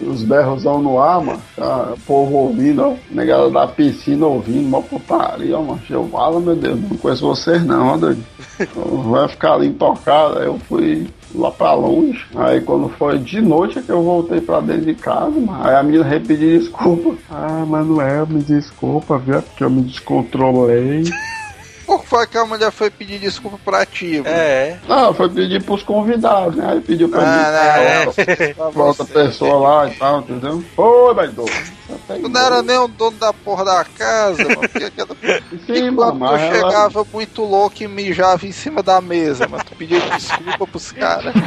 e 0.00 0.04
os 0.04 0.22
berrosão 0.22 0.82
no 0.82 1.00
ar, 1.00 1.20
mano, 1.20 1.42
já, 1.56 1.92
o 1.92 2.00
povo 2.00 2.36
ouvindo, 2.36 2.82
ó, 2.82 2.94
negada 3.10 3.48
da 3.48 3.66
piscina 3.68 4.26
ouvindo, 4.26 4.66
uma 4.66 4.82
putaria, 4.82 5.56
ó, 5.56 5.62
mano, 5.62 5.80
eu 5.88 6.08
falo, 6.08 6.40
meu 6.40 6.56
Deus, 6.56 6.80
não 6.80 6.96
conheço 6.96 7.26
vocês 7.26 7.64
não, 7.64 7.94
ó, 7.94 7.96
doido. 7.96 8.24
Vai 9.10 9.28
ficar 9.28 9.54
ali 9.54 9.68
intocado, 9.68 10.38
aí 10.38 10.46
eu 10.46 10.58
fui 10.68 11.06
lá 11.34 11.50
pra 11.50 11.74
longe. 11.74 12.24
Aí 12.34 12.60
quando 12.60 12.88
foi 12.90 13.18
de 13.18 13.40
noite 13.40 13.78
é 13.78 13.82
que 13.82 13.90
eu 13.90 14.02
voltei 14.02 14.40
pra 14.40 14.60
dentro 14.60 14.86
de 14.86 14.94
casa, 14.94 15.30
mano. 15.30 15.58
Aí 15.62 15.74
a 15.74 15.82
menina 15.82 16.04
repetiu 16.04 16.58
desculpa. 16.58 17.14
Ah, 17.30 17.64
Manuel, 17.66 18.26
me 18.26 18.42
desculpa, 18.42 19.18
viu? 19.18 19.36
É 19.36 19.40
Porque 19.40 19.64
eu 19.64 19.70
me 19.70 19.82
descontrolei. 19.82 21.04
Por 21.88 22.02
que 22.02 22.06
foi 22.08 22.26
que 22.26 22.36
a 22.36 22.44
mulher 22.44 22.70
foi 22.70 22.90
pedir 22.90 23.18
desculpa 23.18 23.58
pra 23.64 23.86
ti, 23.86 24.18
mano? 24.18 24.28
É. 24.28 24.76
Não, 24.86 25.14
foi 25.14 25.26
pedir 25.30 25.62
pros 25.62 25.82
convidados, 25.82 26.54
né? 26.54 26.72
Aí 26.72 26.80
pediu 26.82 27.08
pra 27.08 27.22
Ah, 27.22 27.24
mim. 27.24 28.12
não, 28.14 28.22
é. 28.22 28.52
pra 28.70 28.84
outra 28.84 29.04
pessoa 29.08 29.56
lá 29.68 29.88
e 29.88 29.94
tal, 29.96 30.18
entendeu? 30.20 30.62
Oi, 30.76 31.14
baidor. 31.14 31.48
Tu 32.06 32.28
não 32.28 32.40
era 32.40 32.62
nem 32.62 32.76
o 32.76 32.86
dono 32.88 33.16
da 33.16 33.32
porra 33.32 33.64
da 33.64 33.82
casa, 33.84 34.42
mano. 34.44 34.60
Porque 34.60 34.84
aquela... 34.84 35.08
Sim, 35.66 35.86
E 35.86 35.90
mano, 35.90 36.12
tu 36.12 36.18
mas 36.18 36.40
ela- 36.42 36.54
chegava 36.70 37.06
muito 37.10 37.42
louco 37.42 37.82
e 37.82 37.88
mijava 37.88 38.46
em 38.46 38.52
cima 38.52 38.82
da 38.82 39.00
mesa, 39.00 39.48
mano. 39.48 39.64
Tu 39.64 39.74
pedia 39.74 39.98
desculpa 40.00 40.66
pros 40.66 40.92
caras. 40.92 41.32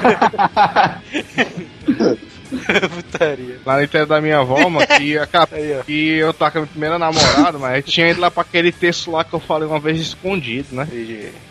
Putaria. 2.93 3.59
Lá 3.65 3.77
no 3.77 3.83
interior 3.83 4.07
da 4.07 4.21
minha 4.21 4.39
avó, 4.39 4.69
mano, 4.69 4.85
que, 4.87 5.17
a, 5.17 5.27
Aí, 5.51 5.79
ó. 5.79 5.83
que 5.83 6.17
eu 6.17 6.33
tava 6.33 6.51
com 6.51 6.57
a 6.57 6.61
minha 6.61 6.71
primeira 6.71 6.99
namorada, 6.99 7.57
mas 7.57 7.85
tinha 7.85 8.09
ido 8.09 8.21
lá 8.21 8.29
pra 8.29 8.41
aquele 8.41 8.71
texto 8.71 9.11
lá 9.11 9.23
que 9.23 9.33
eu 9.33 9.39
falei 9.39 9.67
uma 9.67 9.79
vez 9.79 9.99
escondido, 9.99 10.67
né? 10.75 10.87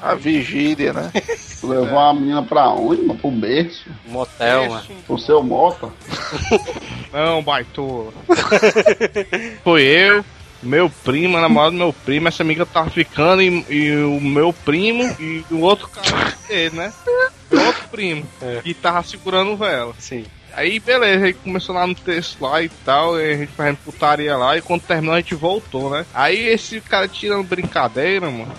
A 0.01 0.15
vigília, 0.15 0.93
né? 0.93 1.11
Tu 1.61 1.67
levou 1.67 1.99
a 1.99 2.15
menina 2.15 2.43
pra 2.43 2.71
onde, 2.71 3.03
mano? 3.03 3.21
Pro 3.21 3.31
berço? 3.31 3.85
Motel, 4.07 4.71
mano. 4.71 4.85
Pro 5.07 5.19
seu 5.19 5.43
mota? 5.43 5.91
Não, 7.13 7.43
baitola. 7.43 8.13
Foi 9.63 9.83
eu, 9.83 10.25
meu 10.63 10.89
primo, 10.89 11.37
a 11.37 11.41
namorada 11.43 11.73
do 11.73 11.77
meu 11.77 11.93
primo, 11.93 12.29
essa 12.29 12.43
amiga 12.43 12.65
tava 12.65 12.89
ficando 12.89 13.43
e, 13.43 13.65
e 13.69 13.97
o 13.97 14.21
meu 14.21 14.53
primo 14.53 15.05
e 15.19 15.45
o 15.51 15.61
outro 15.61 15.89
cara 15.89 16.33
dele, 16.49 16.77
né? 16.77 16.93
Meu 17.51 17.67
outro 17.67 17.89
primo, 17.91 18.27
que 18.63 18.73
tava 18.73 19.03
segurando 19.03 19.57
vela. 19.57 19.93
Sim. 19.99 20.25
Aí 20.61 20.79
beleza, 20.79 21.25
aí 21.25 21.33
começou 21.33 21.75
lá 21.75 21.87
no 21.87 21.95
texto 21.95 22.39
lá 22.43 22.63
e 22.63 22.69
tal, 22.69 23.19
e 23.19 23.33
a 23.33 23.37
gente 23.39 23.53
fazendo 23.53 23.79
putaria 23.79 24.37
lá, 24.37 24.59
e 24.59 24.61
quando 24.61 24.83
terminou 24.83 25.15
a 25.15 25.19
gente 25.19 25.35
voltou, 25.35 25.89
né? 25.89 26.05
Aí 26.13 26.49
esse 26.49 26.83
cara 26.83 27.09
tirando 27.09 27.49
brincadeira, 27.49 28.31
mano. 28.31 28.53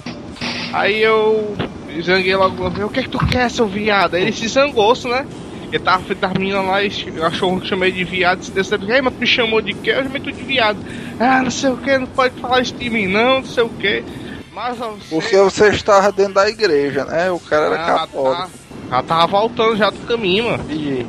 Aí 0.73 0.99
eu 0.99 1.55
zanguei 2.01 2.35
logo, 2.35 2.65
o 2.85 2.89
que 2.89 3.01
é 3.01 3.03
que 3.03 3.09
tu 3.09 3.19
quer, 3.27 3.51
seu 3.51 3.67
viado? 3.67 4.15
Aí 4.15 4.23
ele 4.23 4.31
se 4.33 4.47
zangou, 4.47 4.95
né? 5.05 5.27
Ele 5.67 5.77
tava 5.77 6.01
frente 6.03 6.17
das 6.17 6.33
meninas 6.33 6.65
lá 6.65 6.83
e 6.83 6.87
achou 7.21 7.55
que 7.57 7.65
eu 7.65 7.69
chamei 7.69 7.91
de 7.91 8.03
viado, 8.03 8.43
se 8.43 8.49
desse, 8.49 8.73
ei, 8.73 8.99
mas 8.99 9.13
tu 9.13 9.19
me 9.19 9.27
chamou 9.27 9.61
de 9.61 9.75
quê? 9.75 9.91
Eu 9.91 10.01
chamei 10.03 10.21
tu 10.23 10.31
de 10.31 10.41
viado. 10.43 10.79
Ah, 11.19 11.43
não 11.43 11.51
sei 11.51 11.69
o 11.69 11.77
que, 11.77 11.99
não 11.99 12.07
pode 12.07 12.33
falar 12.41 12.61
isso 12.61 12.73
de 12.73 12.89
mim 12.89 13.05
não, 13.05 13.41
não 13.41 13.45
sei 13.45 13.63
o 13.63 13.69
que. 13.69 14.03
Mas 14.51 14.75
você. 14.75 15.05
Porque 15.07 15.37
você 15.37 15.67
estava 15.69 16.11
dentro 16.11 16.33
da 16.33 16.49
igreja, 16.49 17.05
né? 17.05 17.29
O 17.29 17.39
cara 17.39 17.67
era 17.67 17.75
Ah, 17.75 17.99
católico. 17.99 18.41
tá. 18.41 18.49
Já 18.89 19.03
tava 19.03 19.27
voltando 19.27 19.77
já 19.77 19.91
do 19.91 19.99
caminho, 20.07 20.45
mano. 20.45 20.65
E, 20.69 21.05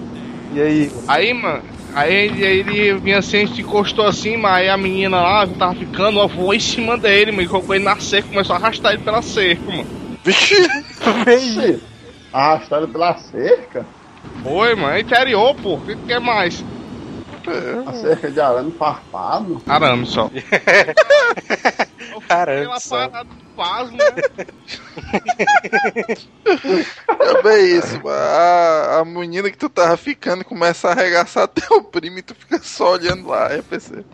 e 0.55 0.61
aí? 0.63 0.93
Aí, 1.09 1.35
mano, 1.35 1.63
aí 1.95 2.15
ele, 2.15 2.47
aí 2.47 2.59
ele 2.61 2.95
vinha 2.95 3.19
assim, 3.19 3.47
se 3.47 3.61
encostou 3.61 4.07
assim, 4.07 4.37
mas 4.37 4.55
aí 4.57 4.69
a 4.69 4.77
menina 4.77 5.21
lá 5.21 5.47
que 5.47 5.55
tava 5.55 5.75
ficando, 5.75 6.19
ó, 6.19 6.27
voou 6.27 6.55
em 6.55 6.61
cima 6.61 6.97
dele, 6.99 7.31
mano, 7.33 7.43
e 7.43 7.49
colocou 7.49 7.75
ele 7.75 7.85
na 7.85 7.99
cerca, 7.99 8.29
começou 8.29 8.55
a 8.55 8.59
arrastar 8.59 8.93
ele 8.93 9.03
pela 9.03 9.23
cerca, 9.23 9.63
mano. 9.71 9.87
Vixe! 10.25 11.81
Arrastado 12.33 12.89
pela 12.89 13.17
cerca? 13.19 13.85
Foi, 14.43 14.75
mano, 14.75 14.99
interior, 14.99 15.55
pô, 15.57 15.75
o 15.75 15.81
que 15.81 15.97
que 15.97 16.13
é 16.13 16.19
mais? 16.21 16.65
A 17.87 17.93
cerca 17.93 18.31
de 18.31 18.41
arame 18.41 18.71
farpado? 18.73 19.61
Arame 19.67 20.07
só. 20.07 20.31
Caramba, 22.29 22.61
Pela 22.63 22.81
só. 22.81 23.09
parada 23.09 23.29
pasmo? 23.55 23.99
É 27.21 27.43
bem 27.43 27.79
isso. 27.79 28.01
A, 28.09 29.01
a 29.01 29.05
menina 29.05 29.51
que 29.51 29.57
tu 29.57 29.69
tava 29.69 29.97
ficando 29.97 30.45
começa 30.45 30.89
a 30.89 30.93
arregaçar 30.93 31.49
teu 31.49 31.83
primo 31.85 32.19
e 32.19 32.23
tu 32.23 32.35
fica 32.35 32.59
só 32.63 32.93
olhando 32.93 33.29
lá, 33.29 33.53
é 33.53 33.63
PC. 33.63 34.05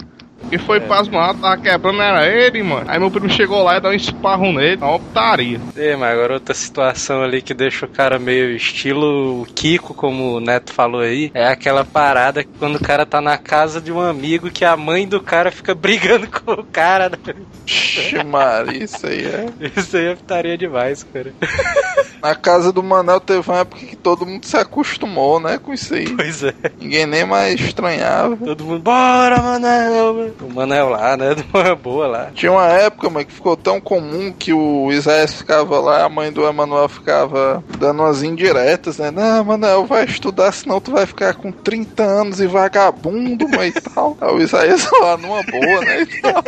E 0.51 0.59
foi 0.59 0.81
pasmado, 0.81 1.41
tava 1.41 1.57
quebrando, 1.59 2.01
era 2.01 2.27
ele, 2.27 2.63
mano. 2.63 2.87
Aí 2.89 2.99
meu 2.99 3.11
primo 3.11 3.29
chegou 3.29 3.63
lá 3.63 3.77
e 3.77 3.81
deu 3.81 3.91
um 3.91 3.95
esparro 3.95 4.53
nele, 4.53 4.77
uma 4.77 4.95
optaria. 4.95 5.61
É, 5.77 5.95
mas 5.97 6.13
agora 6.13 6.35
outra 6.35 6.55
situação 6.55 7.23
ali 7.23 7.43
que 7.43 7.53
deixa 7.55 7.85
o 7.87 7.89
cara 7.89 8.19
meio 8.19 8.51
estilo 8.57 9.47
Kiko, 9.55 9.95
como 9.95 10.37
o 10.37 10.41
Neto 10.41 10.73
falou 10.73 11.01
aí, 11.01 11.31
é 11.35 11.47
aquela 11.49 11.85
parada 11.85 12.43
que 12.43 12.51
quando 12.59 12.77
o 12.77 12.83
cara 12.83 13.05
tá 13.05 13.21
na 13.21 13.37
casa 13.37 13.81
de 13.81 13.93
um 13.93 14.01
amigo 14.01 14.51
que 14.51 14.65
a 14.65 14.77
mãe 14.77 15.07
do 15.07 15.21
cara 15.21 15.51
fica 15.51 15.75
brigando 15.77 16.27
com 16.29 16.53
o 16.53 16.65
cara. 16.65 17.11
né? 17.11 17.35
Vixe, 17.67 18.25
Maria, 18.25 18.85
isso 18.85 19.07
aí 19.07 19.25
é. 19.27 19.47
Isso 19.77 19.97
aí 19.97 20.07
é 20.07 20.15
putaria 20.15 20.57
demais, 20.57 21.03
cara. 21.03 21.33
Na 22.23 22.35
casa 22.35 22.73
do 22.73 22.83
Manel 22.83 23.21
teve 23.21 23.49
uma 23.49 23.61
época 23.61 23.85
que 23.87 23.95
todo 23.95 24.27
mundo 24.27 24.45
se 24.45 24.57
acostumou, 24.57 25.39
né, 25.39 25.59
com 25.59 25.73
isso 25.73 25.95
aí. 25.95 26.09
Pois 26.17 26.43
é. 26.43 26.53
Ninguém 26.81 27.07
nem 27.07 27.25
mais 27.25 27.61
estranhava. 27.61 28.37
Todo 28.37 28.65
mundo, 28.65 28.81
bora, 28.81 29.41
Manel! 29.41 30.35
Mano." 30.41 30.53
O 30.53 30.55
Manel 30.55 30.89
lá, 30.89 31.17
né? 31.17 31.37
Uma 31.53 31.75
boa 31.75 32.07
lá. 32.07 32.31
Tinha 32.35 32.53
uma 32.53 32.67
época, 32.67 33.11
mas 33.11 33.25
que 33.27 33.33
ficou 33.33 33.57
tão 33.57 33.81
comum 33.81 34.33
que 34.33 34.53
o 34.53 34.91
Isaías 34.93 35.35
ficava 35.35 35.79
lá, 35.81 36.05
a 36.05 36.09
mãe 36.09 36.33
do 36.33 36.47
Emanuel 36.47 36.89
ficava 36.89 37.63
dando 37.79 38.03
umas 38.03 38.23
indiretas, 38.23 38.99
né? 38.99 39.11
Não, 39.11 39.41
Emanuel, 39.41 39.87
vai 39.87 40.05
estudar, 40.05 40.53
senão 40.53 40.81
tu 40.81 40.93
vai 40.93 41.07
ficar 41.07 41.35
com 41.35 41.51
30 41.51 42.03
anos 42.03 42.41
e 42.41 42.47
vagabundo, 42.47 43.49
mãe, 43.49 43.69
e 43.69 43.81
tal. 43.81 44.17
Aí 44.21 44.33
o 44.33 44.41
Isaías 44.41 44.89
lá 45.01 45.17
numa 45.17 45.43
boa, 45.43 45.81
né? 45.81 46.03
E 46.03 46.21
tal. 46.21 46.45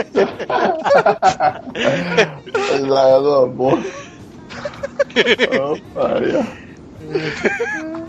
Lá 2.89 3.09
é 3.09 3.19
uma 3.19 3.47
boa. 3.47 3.79
Opa, 5.71 6.19
aí, 6.19 6.37
ó. 6.37 6.71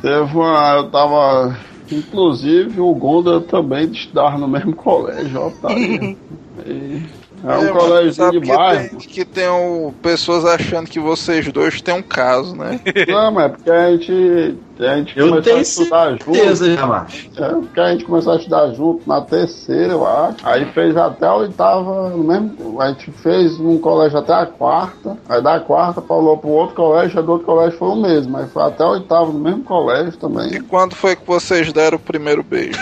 Teve 0.01 0.37
uma. 0.37 0.75
Eu 0.75 0.91
tava. 0.91 1.57
Inclusive 1.91 2.79
o 2.79 2.93
Gonda 2.93 3.41
também 3.41 3.91
estudava 3.91 4.37
no 4.37 4.47
mesmo 4.47 4.73
colégio, 4.75 5.41
ó, 5.41 5.49
tá 5.49 5.69
aí. 5.69 6.17
E 6.65 7.01
É 7.43 7.57
um 7.57 7.67
É, 7.67 7.71
colégio 7.71 8.31
de 8.31 8.39
que 8.41 8.47
bairro. 8.47 8.89
Tem, 8.89 8.99
que 8.99 9.25
tem 9.25 9.49
um, 9.49 9.91
pessoas 10.01 10.45
achando 10.45 10.89
que 10.89 10.99
vocês 10.99 11.51
dois 11.51 11.81
têm 11.81 11.95
um 11.95 12.01
caso, 12.03 12.55
né? 12.55 12.79
Não, 13.07 13.31
mas 13.31 13.45
é 13.45 13.49
porque 13.49 13.71
a 13.71 13.91
gente, 13.91 14.57
a 14.79 14.95
gente 14.97 15.17
Eu 15.19 15.29
começou 15.29 15.55
a 15.55 15.61
estudar 15.61 16.11
junto. 16.11 16.33
certeza, 16.35 16.75
já, 16.75 16.85
macho. 16.85 17.29
É, 17.37 17.49
porque 17.49 17.79
a 17.79 17.91
gente 17.91 18.05
começou 18.05 18.33
a 18.33 18.35
estudar 18.37 18.67
junto 18.73 19.07
na 19.09 19.21
terceira, 19.21 19.93
eu 19.93 20.05
acho. 20.05 20.37
Aí 20.43 20.65
fez 20.73 20.95
até 20.95 21.25
a 21.25 21.35
oitava, 21.35 22.09
no 22.09 22.23
mesmo. 22.23 22.79
A 22.81 22.89
gente 22.89 23.11
fez 23.11 23.59
um 23.59 23.77
colégio 23.79 24.19
até 24.19 24.33
a 24.33 24.45
quarta. 24.45 25.17
Aí 25.27 25.41
da 25.41 25.59
quarta 25.59 26.01
falou 26.01 26.37
pro 26.37 26.49
outro 26.49 26.75
colégio, 26.75 27.19
aí 27.19 27.25
do 27.25 27.31
outro 27.31 27.45
colégio 27.47 27.77
foi 27.79 27.87
o 27.89 27.95
mesmo. 27.95 28.37
Aí 28.37 28.45
foi 28.47 28.61
até 28.63 28.83
a 28.83 28.89
oitava 28.89 29.25
no 29.31 29.39
mesmo 29.39 29.63
colégio 29.63 30.13
E 30.13 30.17
também. 30.17 30.61
quando 30.63 30.93
foi 30.95 31.15
que 31.15 31.25
vocês 31.25 31.71
deram 31.73 31.97
o 31.97 31.99
primeiro 31.99 32.43
beijo? 32.43 32.77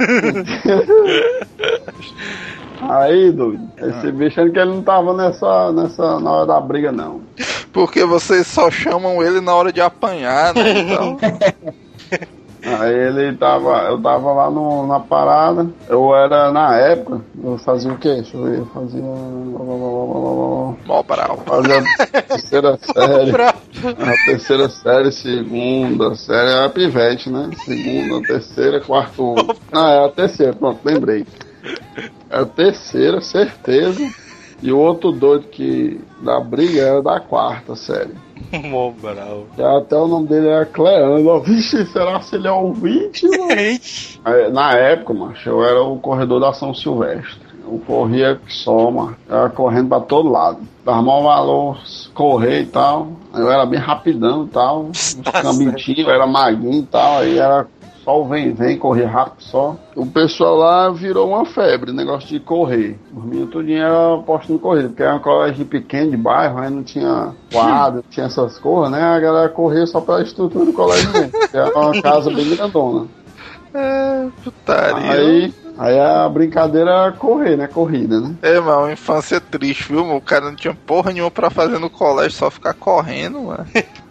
Aí, 2.88 3.30
doido, 3.30 3.68
esse 3.76 4.10
bicho 4.12 4.40
aí 4.40 4.50
que 4.50 4.58
ele 4.58 4.70
não 4.70 4.82
tava 4.82 5.14
nessa, 5.14 5.72
nessa, 5.72 6.20
na 6.20 6.30
hora 6.30 6.46
da 6.46 6.60
briga, 6.60 6.90
não. 6.90 7.20
Porque 7.72 8.04
vocês 8.04 8.46
só 8.46 8.70
chamam 8.70 9.22
ele 9.22 9.40
na 9.40 9.54
hora 9.54 9.72
de 9.72 9.80
apanhar, 9.80 10.54
né? 10.54 10.80
Então, 10.80 11.18
Aí 12.62 12.94
ele 12.94 13.34
tava, 13.36 13.84
eu 13.84 13.98
tava 14.00 14.32
lá 14.32 14.50
no, 14.50 14.86
na 14.86 15.00
parada, 15.00 15.66
eu 15.88 16.14
era, 16.14 16.52
na 16.52 16.76
época, 16.76 17.22
eu 17.42 17.56
fazia 17.58 17.90
o 17.90 17.96
quê? 17.96 18.16
Deixa 18.16 18.36
eu 18.36 18.44
ver, 18.44 18.58
eu 18.58 18.66
fazia... 18.66 19.00
mó 19.00 20.74
brau. 21.02 21.38
Fazia 21.46 21.78
a 21.78 21.82
terceira 22.22 22.78
série. 22.84 23.32
A 23.40 23.54
terceira 24.26 24.68
série, 24.68 25.10
segunda 25.10 26.14
série, 26.14 26.50
era 26.50 26.68
pivete, 26.68 27.30
né? 27.30 27.48
Segunda, 27.64 28.20
terceira, 28.26 28.78
quarto. 28.80 29.36
Não, 29.72 29.88
é 29.88 30.04
a 30.04 30.10
terceira, 30.10 30.52
pronto, 30.52 30.80
lembrei. 30.84 31.24
É 32.30 32.38
a 32.38 32.44
terceira, 32.46 33.20
certeza. 33.20 34.10
E 34.62 34.70
o 34.70 34.78
outro 34.78 35.10
doido 35.10 35.46
que 35.48 36.00
da 36.22 36.38
briga 36.38 36.82
era 36.82 37.02
da 37.02 37.18
quarta 37.18 37.74
série. 37.74 38.14
Mó 38.68 38.90
bravo. 38.90 39.46
Que 39.54 39.62
até 39.62 39.96
o 39.96 40.06
nome 40.06 40.28
dele 40.28 40.48
era 40.48 40.66
Cleandro. 40.66 41.40
Vixe, 41.40 41.86
será 41.86 42.18
que 42.20 42.36
ele 42.36 42.46
é 42.46 42.52
ouvinte, 42.52 43.26
mano? 43.26 44.52
Na 44.52 44.72
época, 44.72 45.14
macho, 45.14 45.48
eu 45.48 45.64
era 45.64 45.82
o 45.82 45.98
corredor 45.98 46.40
da 46.40 46.52
São 46.52 46.74
Silvestre. 46.74 47.50
Eu 47.64 47.80
corria 47.86 48.40
que 48.44 48.52
só, 48.52 48.90
mano. 48.90 49.16
Eu 49.28 49.36
era 49.36 49.48
correndo 49.50 49.88
pra 49.88 50.00
todo 50.00 50.28
lado. 50.28 50.58
Dava 50.84 51.02
maior 51.02 51.22
valor 51.22 51.80
correr 52.14 52.62
e 52.62 52.66
tal. 52.66 53.12
Eu 53.34 53.50
era 53.50 53.64
bem 53.64 53.78
rapidão 53.78 54.44
e 54.44 54.48
tal. 54.48 54.86
Uns 54.90 55.14
Tá 55.14 55.42
eu 55.96 56.10
era 56.10 56.26
magrinho 56.26 56.80
e 56.80 56.86
tal. 56.86 57.18
Aí 57.18 57.38
era 57.38 57.66
o 58.12 58.28
vem, 58.28 58.52
vem, 58.52 58.78
correr 58.78 59.04
rápido 59.04 59.42
só. 59.42 59.76
O 59.94 60.06
pessoal 60.06 60.56
lá 60.56 60.90
virou 60.90 61.28
uma 61.28 61.44
febre, 61.44 61.92
negócio 61.92 62.28
de 62.28 62.40
correr. 62.40 62.98
Os 63.14 63.24
meninos 63.24 63.50
tudinho 63.50 63.82
era 63.82 64.18
posto 64.18 64.52
de 64.52 64.58
corrida, 64.58 64.88
porque 64.88 65.02
era 65.02 65.14
um 65.14 65.20
colégio 65.20 65.64
pequeno 65.64 66.10
de 66.10 66.16
bairro, 66.16 66.58
aí 66.58 66.70
não 66.70 66.82
tinha 66.82 67.32
quadro, 67.52 67.96
não 67.96 68.10
tinha 68.10 68.26
essas 68.26 68.58
coisas, 68.58 68.90
né? 68.90 69.02
A 69.02 69.20
galera 69.20 69.48
corria 69.48 69.86
só 69.86 70.00
pela 70.00 70.22
estrutura 70.22 70.64
do 70.64 70.72
colégio 70.72 71.10
mesmo. 71.12 71.30
porque 71.30 71.56
Era 71.56 71.78
uma 71.78 72.02
casa 72.02 72.30
bem 72.30 72.48
grandona. 72.50 73.06
É, 73.72 74.26
putaria. 74.42 75.12
Aí, 75.12 75.54
aí 75.78 76.00
a 76.00 76.28
brincadeira 76.28 76.90
era 76.90 77.12
correr, 77.12 77.56
né? 77.56 77.66
Corrida, 77.66 78.20
né? 78.20 78.34
É, 78.42 78.58
mano, 78.58 78.80
uma 78.80 78.92
infância 78.92 79.40
triste, 79.40 79.92
viu? 79.92 80.04
mano? 80.04 80.16
O 80.16 80.20
cara 80.20 80.46
não 80.46 80.56
tinha 80.56 80.74
porra 80.74 81.12
nenhuma 81.12 81.30
pra 81.30 81.50
fazer 81.50 81.78
no 81.78 81.88
colégio, 81.88 82.32
só 82.32 82.50
ficar 82.50 82.74
correndo, 82.74 83.42
mano. 83.42 83.66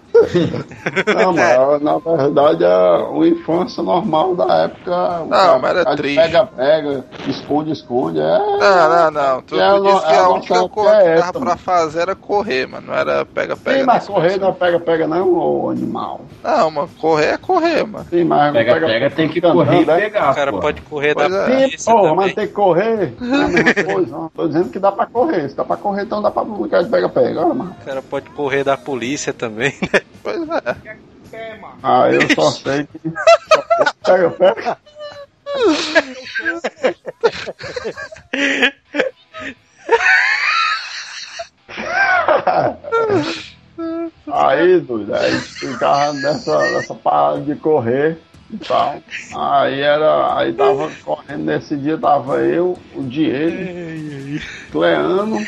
Não, 1.16 1.34
mas 1.34 1.82
na 1.82 1.98
verdade 1.98 2.64
é 2.64 2.98
uma 3.10 3.28
infância 3.28 3.82
normal 3.84 4.36
da 4.36 4.64
época. 4.64 5.20
Não, 5.30 5.60
mas 5.60 5.70
era 5.72 5.82
A 5.92 5.96
triste. 5.96 6.16
Pega, 6.22 6.46
pega, 6.46 7.06
esconde, 7.28 7.72
esconde. 7.72 8.20
É, 8.20 8.38
Não, 8.38 8.90
não, 8.90 9.12
não. 9.12 9.42
Tu, 9.42 9.60
É, 9.60 9.70
tu 9.70 9.84
disse 9.84 10.06
que 10.08 10.14
é, 10.14 10.18
a 10.18 10.22
a 10.24 10.30
única 10.30 10.70
coisa 10.70 10.70
que 10.70 10.80
é 11.08 11.16
dava 11.16 11.30
essa, 11.30 11.40
pra 11.40 11.58
fazer 11.58 12.00
era 12.02 12.16
correr, 12.16 12.68
mano. 12.68 12.88
Não 12.88 12.94
era 12.94 13.26
pega-pega. 13.26 13.80
Sim, 13.80 13.86
mas 13.86 14.08
correr 14.08 14.38
não 14.40 14.50
é 14.50 14.54
pega, 14.54 14.80
pega, 14.80 15.08
não, 15.08 15.34
ô 15.34 15.70
animal. 15.70 16.22
Não, 16.44 16.72
mano, 16.72 16.90
correr 17.00 17.34
é 17.34 17.38
correr, 17.38 17.84
mano. 17.86 18.06
Sim, 18.10 18.24
mas 18.24 18.54
Pega, 18.54 18.80
pega, 18.80 19.10
tem 19.12 19.30
que 19.30 19.42
correr 19.42 19.82
e 19.82 19.86
né? 19.86 19.96
pegar, 20.02 20.32
O 20.32 20.36
cara 20.36 20.52
pô. 20.52 20.60
pode 20.60 20.82
correr 20.82 21.14
Pois 21.14 21.30
da 21.32 21.38
é. 21.38 21.46
Sim, 21.46 21.52
polícia 21.64 21.92
porra, 21.94 22.04
também. 22.10 22.16
mas 22.26 22.34
tem 22.34 22.48
que 22.48 22.54
correr. 22.54 23.14
É 23.22 23.36
a 23.44 23.48
mesma 23.48 23.74
coisa. 23.94 24.12
Não. 24.18 24.30
Tô 24.30 24.48
dizendo 24.48 24.70
que 24.70 24.80
dá 24.80 24.92
pra 24.92 25.06
correr. 25.06 25.50
Se 25.50 25.56
dá 25.56 25.64
pra 25.64 25.78
correr, 25.78 26.04
então 26.04 26.22
dá 26.22 26.32
pra 26.32 26.44
brincar 26.44 26.84
de 26.84 26.90
pega, 26.90 27.10
pega. 27.10 27.42
Olha, 27.46 27.54
mano. 27.54 27.76
O 27.82 27.86
cara 27.86 28.02
pode 28.02 28.30
correr 28.32 28.64
da 28.64 28.78
polícia 28.78 29.34
também, 29.34 29.74
né? 29.82 30.02
Pois 30.24 30.42
é. 30.50 30.98
Ah, 31.84 32.10
eu 32.10 32.22
só 32.36 32.52
sei 32.52 32.88
que. 32.88 33.00
Pega, 34.04 34.30
pega. 34.32 34.78
Aí, 44.32 44.80
doido, 44.82 45.16
aí 45.16 45.32
ficava 45.40 46.14
nessa, 46.14 46.58
nessa 46.72 46.96
parada 46.96 47.42
de 47.42 47.56
correr 47.56 48.18
e 48.52 48.58
tal. 48.58 49.02
Aí 49.36 49.82
era. 49.82 50.38
Aí 50.38 50.54
tava 50.54 50.90
correndo 51.04 51.46
nesse 51.46 51.78
dia, 51.78 51.98
tava 51.98 52.38
eu, 52.40 52.78
o 52.96 53.04
Diego, 53.04 54.42
Cleano 54.72 55.40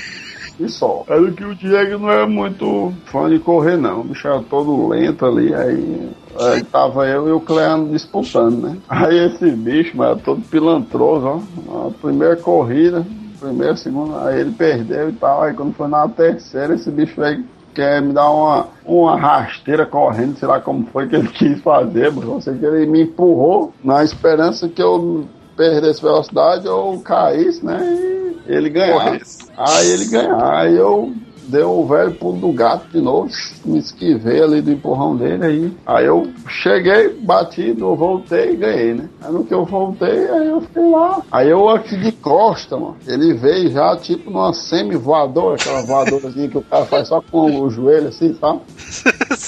e 0.60 0.69
só. 0.69 1.03
Era 1.07 1.32
que 1.32 1.44
o 1.44 1.56
Diego 1.56 1.99
não 1.99 2.11
é 2.11 2.26
muito 2.26 2.94
fã 3.06 3.30
de 3.30 3.40
correr 3.40 3.78
não. 3.78 4.02
O 4.02 4.03
bicho 4.03 4.28
era 4.28 4.41
todo 4.41 4.88
lento 4.88 5.26
ali, 5.26 5.53
aí. 5.53 6.10
Aí 6.40 6.64
tava 6.64 7.07
eu 7.07 7.28
e 7.28 7.32
o 7.32 7.40
Cleano 7.40 7.90
disputando, 7.90 8.61
né? 8.61 8.78
Aí 8.88 9.18
esse 9.26 9.52
bicho, 9.52 9.95
mas 9.95 10.22
todo 10.22 10.41
pilantroso, 10.41 11.44
ó. 11.68 11.88
A 11.88 11.91
primeira 11.91 12.36
corrida, 12.36 13.06
primeira, 13.40 13.76
segunda, 13.76 14.26
aí 14.28 14.40
ele 14.40 14.52
perdeu 14.52 15.10
e 15.10 15.14
tal. 15.14 15.44
Aí 15.44 15.53
quando 15.53 15.73
foi 15.73 15.88
na 15.88 16.07
terceira, 16.07 16.76
esse 16.76 16.90
bicho 16.90 17.19
veio 17.19 17.44
quer 17.73 18.02
me 18.02 18.14
dar 18.14 18.30
uma, 18.30 18.68
uma 18.86 19.18
rasteira 19.18 19.86
correndo, 19.86 20.38
sei 20.38 20.48
lá 20.48 20.60
como 20.60 20.86
foi 20.88 21.07
que 21.07 21.15
ele 21.15 21.28
quis 21.30 21.61
fazer, 21.61 22.11
mas 22.11 22.26
eu 22.26 22.41
sei 22.41 22.57
que 22.57 22.65
ele 22.65 22.86
me 22.86 23.03
empurrou 23.03 23.73
na 23.84 24.03
esperança 24.03 24.68
que 24.68 24.82
eu 24.82 25.26
perdesse 25.56 26.02
velocidade 26.02 26.68
ou 26.68 26.99
caísse, 27.02 27.65
né? 27.65 27.80
E 28.48 28.53
ele 28.53 28.69
ganhar. 28.69 29.19
Aí 29.57 29.91
ele 29.91 30.06
ganhar. 30.06 30.60
Aí 30.60 30.76
eu 30.76 31.14
deu 31.52 31.80
o 31.80 31.86
velho 31.86 32.14
pulo 32.14 32.40
do 32.40 32.53
gato 32.53 32.88
de 32.88 33.02
novo, 33.02 33.30
me 33.65 33.78
esquivei 33.78 34.41
ali 34.41 34.61
do 34.61 34.72
empurrão 34.72 35.15
dele 35.15 35.45
aí. 35.45 35.73
Aí 35.86 36.06
eu 36.06 36.32
cheguei, 36.48 37.10
bati, 37.10 37.76
eu 37.78 37.95
voltei 37.95 38.53
e 38.53 38.56
ganhei, 38.56 38.94
né? 38.94 39.10
Aí 39.22 39.32
no 39.32 39.44
que 39.44 39.53
eu 39.53 39.65
voltei, 39.65 40.30
aí 40.30 40.48
eu 40.48 40.61
fiquei 40.61 40.90
lá. 40.90 41.22
Aí 41.32 41.49
eu 41.49 41.68
aqui 41.69 41.98
de 41.98 42.11
costa, 42.14 42.78
mano. 42.78 42.98
Ele 43.06 43.34
veio 43.34 43.69
já 43.69 43.95
tipo 43.98 44.32
numa 44.32 44.53
semi-voadora, 44.53 45.56
aquela 45.56 45.82
voadorazinha 45.82 46.48
que 46.48 46.57
o 46.57 46.64
cara 46.64 46.86
faz 46.86 47.10
só 47.10 47.22
com 47.22 47.61
o 47.61 47.69
joelho 47.69 48.07
assim, 48.07 48.34
tá? 48.34 48.57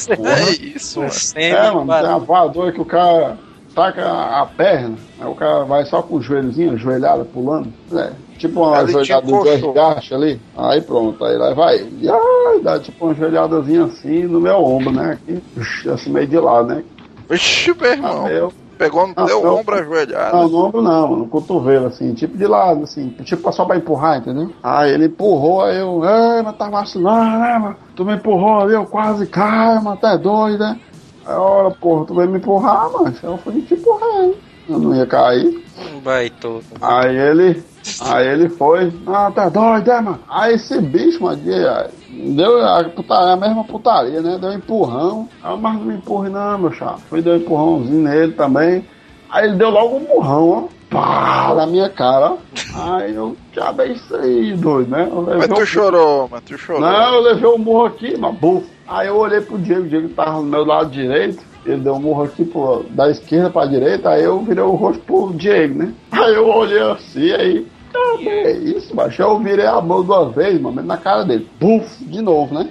É 0.03 0.51
isso, 0.51 0.99
mano. 0.99 1.11
É, 1.35 1.71
mano, 1.71 1.93
tem 1.93 2.09
uma 2.09 2.19
voadora 2.19 2.71
que 2.71 2.81
o 2.81 2.85
cara 2.85 3.37
taca 3.73 4.05
a 4.41 4.45
perna, 4.45 4.95
aí 5.19 5.27
o 5.27 5.35
cara 5.35 5.63
vai 5.65 5.85
só 5.85 6.01
com 6.01 6.15
o 6.17 6.21
joelhozinho, 6.21 6.73
ajoelhada, 6.73 7.25
pulando. 7.25 7.71
É, 7.93 8.11
tipo 8.37 8.61
uma 8.61 8.79
Ele 8.81 8.87
te 9.03 9.13
ajoelhada 9.13 9.57
do 9.61 9.73
Gacha 9.73 10.15
ali. 10.15 10.39
Aí 10.57 10.81
pronto, 10.81 11.23
aí 11.25 11.37
lá 11.37 11.53
vai. 11.53 11.77
E 11.99 12.09
ai, 12.09 12.59
dá 12.61 12.79
tipo 12.79 13.05
uma 13.05 13.13
ajoelhadazinha 13.13 13.85
assim 13.85 14.23
no 14.23 14.39
meu 14.39 14.57
ombro, 14.63 14.91
né? 14.91 15.17
Aqui, 15.21 15.89
assim 15.89 16.09
meio 16.11 16.27
de 16.27 16.37
lado, 16.39 16.67
né? 16.69 16.83
Vixe, 17.29 17.73
meu 17.79 17.91
irmão. 17.91 18.25
Aí 18.25 18.35
eu, 18.37 18.53
Pegou 18.75 19.05
no 19.05 19.13
Ah, 19.15 19.25
teu 19.25 19.43
não. 19.43 19.55
ombro 19.59 19.75
ajoelhado. 19.75 20.35
não, 20.35 20.49
no 20.49 20.65
ombro 20.65 20.81
não, 20.81 21.15
no 21.15 21.27
cotovelo, 21.27 21.85
assim, 21.85 22.11
tipo 22.15 22.35
de 22.35 22.47
lado, 22.47 22.83
assim, 22.83 23.09
tipo 23.23 23.49
só 23.53 23.65
pra 23.65 23.77
empurrar, 23.77 24.17
entendeu? 24.17 24.49
Aí 24.63 24.91
ele 24.91 25.05
empurrou, 25.05 25.61
aí 25.61 25.77
eu, 25.77 26.01
ei, 26.03 26.41
mas 26.43 26.57
tá 26.57 26.69
vacilando, 26.69 27.37
né, 27.39 27.59
mano? 27.59 27.75
Tu 27.95 28.03
me 28.03 28.15
empurrou 28.15 28.61
ali, 28.61 28.73
eu 28.73 28.85
quase 28.85 29.27
caio, 29.27 29.81
mas 29.83 29.99
tá 29.99 30.15
doido, 30.17 30.59
né? 30.59 30.79
Olha, 31.25 31.71
porra, 31.71 32.05
tu 32.05 32.15
veio 32.15 32.29
me 32.29 32.37
empurrar, 32.37 32.91
mano. 32.91 33.13
Eu 33.23 33.37
fui 33.37 33.61
te 33.61 33.73
empurrar, 33.75 34.23
hein? 34.23 34.35
Eu 34.69 34.79
não 34.79 34.95
ia 34.95 35.05
cair. 35.05 35.63
Baitoto. 36.03 36.65
Aí 36.81 37.15
ele. 37.17 37.63
Aí 38.01 38.27
ele 38.27 38.49
foi. 38.49 38.93
Ah, 39.07 39.29
tá 39.33 39.49
doido, 39.49 39.91
é, 39.91 40.01
mano? 40.01 40.19
Aí 40.29 40.53
esse 40.55 40.79
bicho, 40.79 41.21
mano, 41.23 41.37
de- 41.41 41.53
ah, 41.67 41.89
deu 42.09 42.65
a, 42.65 42.83
putaria, 42.85 43.33
a 43.33 43.37
mesma 43.37 43.63
putaria, 43.65 44.21
né? 44.21 44.37
Deu 44.39 44.49
um 44.49 44.53
empurrão. 44.53 45.29
Eu, 45.43 45.57
mas 45.57 45.73
não 45.75 45.81
me 45.81 45.95
empurre 45.95 46.29
não, 46.29 46.57
meu 46.57 46.71
chapa. 46.71 46.99
Fui 47.09 47.21
dar 47.21 47.31
um 47.31 47.35
empurrãozinho 47.37 48.03
nele 48.03 48.33
também. 48.33 48.85
Aí 49.33 49.47
ele 49.47 49.55
deu 49.57 49.69
logo 49.71 49.95
um 49.97 50.01
empurrão, 50.01 50.49
ó. 50.49 50.63
Pá, 50.89 51.53
na 51.55 51.65
minha 51.65 51.89
cara, 51.89 52.33
ó. 52.33 52.37
Aí 52.75 53.15
eu, 53.15 53.35
já 53.51 53.73
é 53.79 53.87
isso 53.87 54.15
aí, 54.15 54.53
doido, 54.55 54.91
né? 54.91 55.09
Mas 55.37 55.47
tu 55.47 55.55
o- 55.61 55.65
chorou, 55.65 56.27
mas 56.31 56.41
tu 56.43 56.57
chorou. 56.57 56.81
não, 56.81 57.15
eu 57.15 57.21
levei 57.21 57.49
o 57.49 57.57
murro 57.57 57.85
aqui, 57.85 58.15
mas 58.17 58.35
buf. 58.35 58.65
Aí 58.87 59.07
eu 59.07 59.17
olhei 59.17 59.41
pro 59.41 59.57
Diego, 59.57 59.81
o 59.83 59.87
Diego 59.87 60.09
tava 60.09 60.33
no 60.37 60.43
meu 60.43 60.63
lado 60.63 60.89
direito. 60.91 61.43
Ele 61.65 61.77
deu 61.81 61.93
um 61.95 61.99
murro 61.99 62.23
aqui 62.23 62.43
pro, 62.45 62.83
da 62.89 63.09
esquerda 63.09 63.49
pra 63.49 63.65
direita, 63.65 64.09
aí 64.09 64.23
eu 64.23 64.39
virei 64.41 64.63
o 64.63 64.71
rosto 64.75 65.01
pro 65.03 65.33
Diego, 65.33 65.79
né? 65.79 65.93
Aí 66.11 66.35
eu 66.35 66.47
olhei 66.47 66.81
assim, 66.91 67.31
aí. 67.31 67.67
Ah, 67.95 68.17
é 68.21 68.51
isso, 68.51 68.95
macho. 68.95 69.21
Eu 69.21 69.39
virei 69.39 69.65
a 69.65 69.79
mão 69.81 70.03
duas 70.03 70.33
vezes, 70.35 70.59
mano, 70.59 70.81
na 70.83 70.97
cara 70.97 71.23
dele. 71.23 71.47
Buf, 71.59 72.03
de 72.03 72.21
novo, 72.21 72.53
né? 72.53 72.69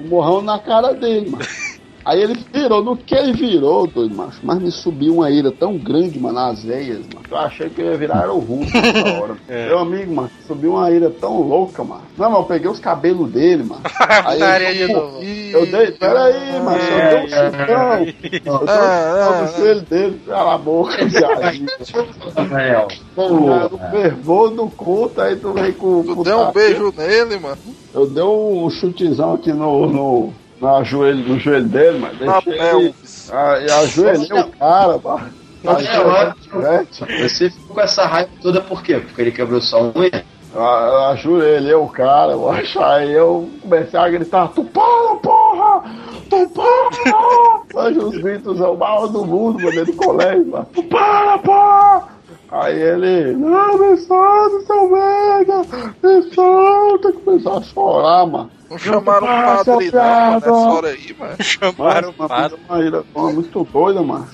Um 0.00 0.08
morrão 0.08 0.40
na 0.40 0.58
cara 0.58 0.94
dele, 0.94 1.28
mano. 1.30 1.44
Aí 2.06 2.22
ele 2.22 2.38
virou, 2.54 2.84
no 2.84 2.96
que 2.96 3.16
ele 3.16 3.32
virou, 3.32 3.84
doido, 3.84 4.14
macho, 4.14 4.38
mas 4.44 4.60
me 4.60 4.70
subiu 4.70 5.14
uma 5.14 5.28
ira 5.28 5.50
tão 5.50 5.76
grande, 5.76 6.20
mano, 6.20 6.36
nas 6.36 6.62
veias, 6.62 7.00
mano. 7.00 7.24
que 7.26 7.32
Eu 7.32 7.38
achei 7.38 7.68
que 7.68 7.82
eu 7.82 7.86
ia 7.86 7.98
virar 7.98 8.30
o 8.30 8.38
Hulk 8.38 8.70
nessa 8.80 9.20
hora. 9.20 9.36
Meu 9.48 9.80
amigo, 9.80 10.14
mano, 10.14 10.30
subiu 10.46 10.74
uma 10.74 10.88
ira 10.88 11.10
tão 11.10 11.42
louca, 11.42 11.82
mano. 11.82 12.02
Não, 12.16 12.30
mas 12.30 12.38
eu 12.38 12.44
peguei 12.44 12.70
os 12.70 12.78
cabelos 12.78 13.28
dele, 13.32 13.64
mano. 13.64 13.82
Aí 14.24 14.80
eu, 14.82 14.86
de 14.86 14.92
novo. 14.92 15.20
eu 15.20 15.66
dei, 15.66 15.90
peraí, 15.90 16.60
mano, 16.62 16.78
eu 16.78 17.08
dei 17.10 17.24
um 17.24 17.28
chutão. 17.28 18.06
Eu 18.46 18.52
dei 18.52 18.52
um 18.52 18.58
chutão 18.60 19.42
no 19.42 19.56
joelho 19.56 19.80
dele, 19.80 20.20
cala 20.28 20.54
a 20.54 20.58
boca, 20.58 21.04
viadinho. 21.04 21.66
O 23.16 23.90
fervor 23.90 24.50
do 24.50 24.68
culto, 24.68 25.20
aí 25.20 25.34
tu 25.34 25.52
vem 25.52 25.72
com 25.72 26.04
Tu 26.04 26.22
deu 26.22 26.40
um 26.40 26.52
beijo 26.52 26.94
nele, 26.96 27.36
mano. 27.38 27.58
Eu 27.92 28.06
dei 28.08 28.22
um 28.22 28.70
chutezão 28.70 29.34
aqui 29.34 29.52
no, 29.52 29.86
no, 29.86 30.32
na 30.60 30.82
joelho, 30.82 31.28
no 31.28 31.38
joelho 31.38 31.64
dele, 31.68 31.98
mas 31.98 32.16
deixei. 32.18 32.94
Ah, 33.32 33.58
e 33.60 33.70
ajoelhei 33.70 34.40
o 34.40 34.50
cara, 34.52 34.98
mano. 35.02 35.30
Ajoelhei, 35.66 37.28
Você 37.28 37.50
ficou 37.50 37.74
com 37.74 37.80
essa 37.80 38.06
raiva 38.06 38.30
toda 38.40 38.60
por 38.60 38.82
quê? 38.82 38.98
Porque 38.98 39.20
ele 39.20 39.32
quebrou 39.32 39.60
sua 39.60 39.80
unha? 39.96 40.24
a- 40.54 41.10
ajoelhei 41.10 41.74
o 41.74 41.86
cara, 41.88 42.32
eu. 42.32 42.48
Aí 42.50 43.12
eu 43.12 43.48
comecei 43.60 43.98
a 43.98 44.08
gritar, 44.08 44.48
tu 44.48 44.64
para, 44.64 45.16
porra! 45.16 45.82
Tu 46.30 46.48
para! 46.50 47.62
Mas 47.74 47.96
os 47.96 48.16
gritos 48.16 48.60
é 48.60 48.66
o 48.66 48.76
maior 48.76 49.06
do 49.08 49.24
mundo, 49.26 49.58
mano, 49.60 49.70
dentro 49.72 49.92
do 49.92 49.98
colégio, 49.98 50.46
mano. 50.46 50.66
Tu 50.72 50.82
para, 50.84 51.38
porra! 51.38 52.08
Aí 52.50 52.80
ele, 52.80 53.32
não, 53.36 53.76
me 53.78 53.96
solta, 53.98 54.60
seu 54.66 54.88
merda! 54.90 55.62
Me 56.02 56.34
solta! 56.34 57.12
Começou 57.12 57.58
a 57.58 57.62
chorar, 57.62 58.26
mano. 58.26 58.50
Não 58.68 58.78
chamaram 58.78 59.26
o 59.26 59.64
padre 59.64 59.90
não 59.90 60.30
nessa 60.32 60.52
hora 60.52 60.88
aí, 60.88 61.16
mano. 61.18 61.36
Chamaram 61.42 62.10
o 62.10 62.12
padre. 62.12 62.58
mas, 62.68 62.90
mas, 62.90 63.04
mas, 63.14 63.34
muito 63.34 63.64
doida, 63.64 64.02
mano. 64.02 64.28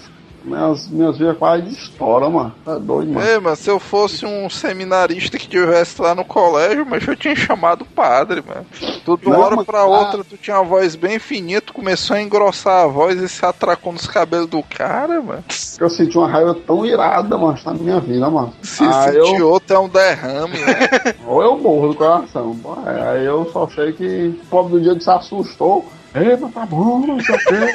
Minhas, 0.44 0.89
minhas 0.89 1.19
veias 1.19 1.36
quase 1.36 1.69
estouram, 1.70 2.31
mano. 2.31 2.55
Tá 2.64 2.77
doido, 2.78 3.12
mano. 3.12 3.27
Ei, 3.27 3.39
mas 3.39 3.59
se 3.60 3.70
eu 3.70 3.78
fosse 3.78 4.27
um 4.27 4.51
seminarista 4.51 5.39
que 5.39 5.48
tivesse 5.48 6.01
lá 6.01 6.14
no 6.14 6.24
colégio, 6.24 6.85
mas 6.89 7.06
eu 7.06 7.14
tinha 7.16 7.35
chamado 7.36 7.82
o 7.82 7.85
padre, 7.86 8.43
mano. 8.47 8.66
Tu 9.05 9.16
de 9.19 9.27
uma 9.27 9.39
hora 9.39 9.56
mas- 9.56 9.66
pra 9.66 9.85
outra, 9.85 10.24
tu 10.24 10.36
tinha 10.36 10.56
uma 10.59 10.64
voz 10.64 10.97
bem 10.97 11.19
fininha, 11.19 11.60
tu 11.60 11.73
começou 11.73 12.16
a 12.16 12.23
engrossar 12.23 12.85
a 12.85 12.86
voz 12.86 13.20
e 13.20 13.28
se 13.28 13.44
atracou 13.44 13.93
nos 13.93 14.06
cabelos 14.06 14.48
do 14.48 14.62
cara, 14.62 15.20
mano. 15.23 15.44
Eu 15.78 15.89
senti 15.90 16.19
uma 16.19 16.28
raiva 16.28 16.55
tão 16.66 16.85
irada, 16.85 17.36
mano, 17.39 17.59
na 17.64 17.74
minha 17.74 18.01
vida, 18.01 18.28
mano. 18.28 18.52
Se 18.62 18.82
Aí 18.85 19.12
sentir 19.12 19.40
eu, 19.40 19.48
outro 19.48 19.77
é 19.77 19.78
um 19.78 19.89
derrame, 19.89 20.59
né? 20.59 21.14
ou 21.27 21.43
eu 21.43 21.56
morro 21.56 21.89
do 21.89 21.94
coração. 21.94 22.56
Aí 22.85 23.24
eu 23.24 23.48
só 23.52 23.69
sei 23.69 23.93
que 23.93 24.28
o 24.43 24.47
pobre 24.47 24.73
do 24.73 24.81
dia 24.81 25.01
se 25.01 25.10
assustou. 25.10 25.86
Ei, 26.14 26.36
mas 26.36 26.52
tá 26.52 26.66
bom, 26.66 26.98
não 27.06 27.20
sei 27.20 27.35
o 27.35 27.39
quê. 27.39 27.74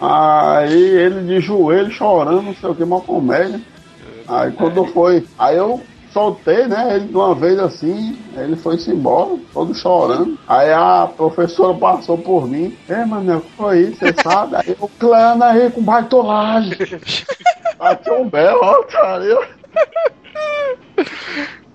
Aí 0.00 0.82
ele 0.82 1.22
de 1.22 1.40
joelho 1.40 1.90
chorando, 1.90 2.42
não 2.42 2.54
sei 2.54 2.70
o 2.70 2.74
que, 2.74 2.82
uma 2.82 3.00
comédia. 3.00 3.60
Aí 4.28 4.52
quando 4.52 4.84
foi. 4.86 5.26
Aí 5.38 5.56
eu 5.56 5.80
soltei, 6.12 6.66
né? 6.66 6.96
Ele 6.96 7.06
de 7.06 7.14
uma 7.14 7.34
vez 7.34 7.58
assim, 7.58 8.16
ele 8.36 8.56
foi-se 8.56 8.90
embora, 8.90 9.36
todo 9.52 9.74
chorando. 9.74 10.38
Aí 10.46 10.72
a 10.72 11.08
professora 11.16 11.76
passou 11.76 12.18
por 12.18 12.46
mim. 12.46 12.76
É, 12.88 13.04
mano, 13.04 13.38
o 13.38 13.40
que 13.40 13.50
foi 13.56 13.80
isso? 13.80 13.98
Você 13.98 14.14
sabe? 14.22 14.56
Aí 14.56 14.76
eu 14.80 14.90
clano 14.98 15.44
aí 15.44 15.70
com 15.70 15.82
baitolagem. 15.82 16.76
Bati 17.78 18.10
um 18.10 18.28
belo, 18.28 18.60
ó, 18.62 18.82
cara. 18.84 19.24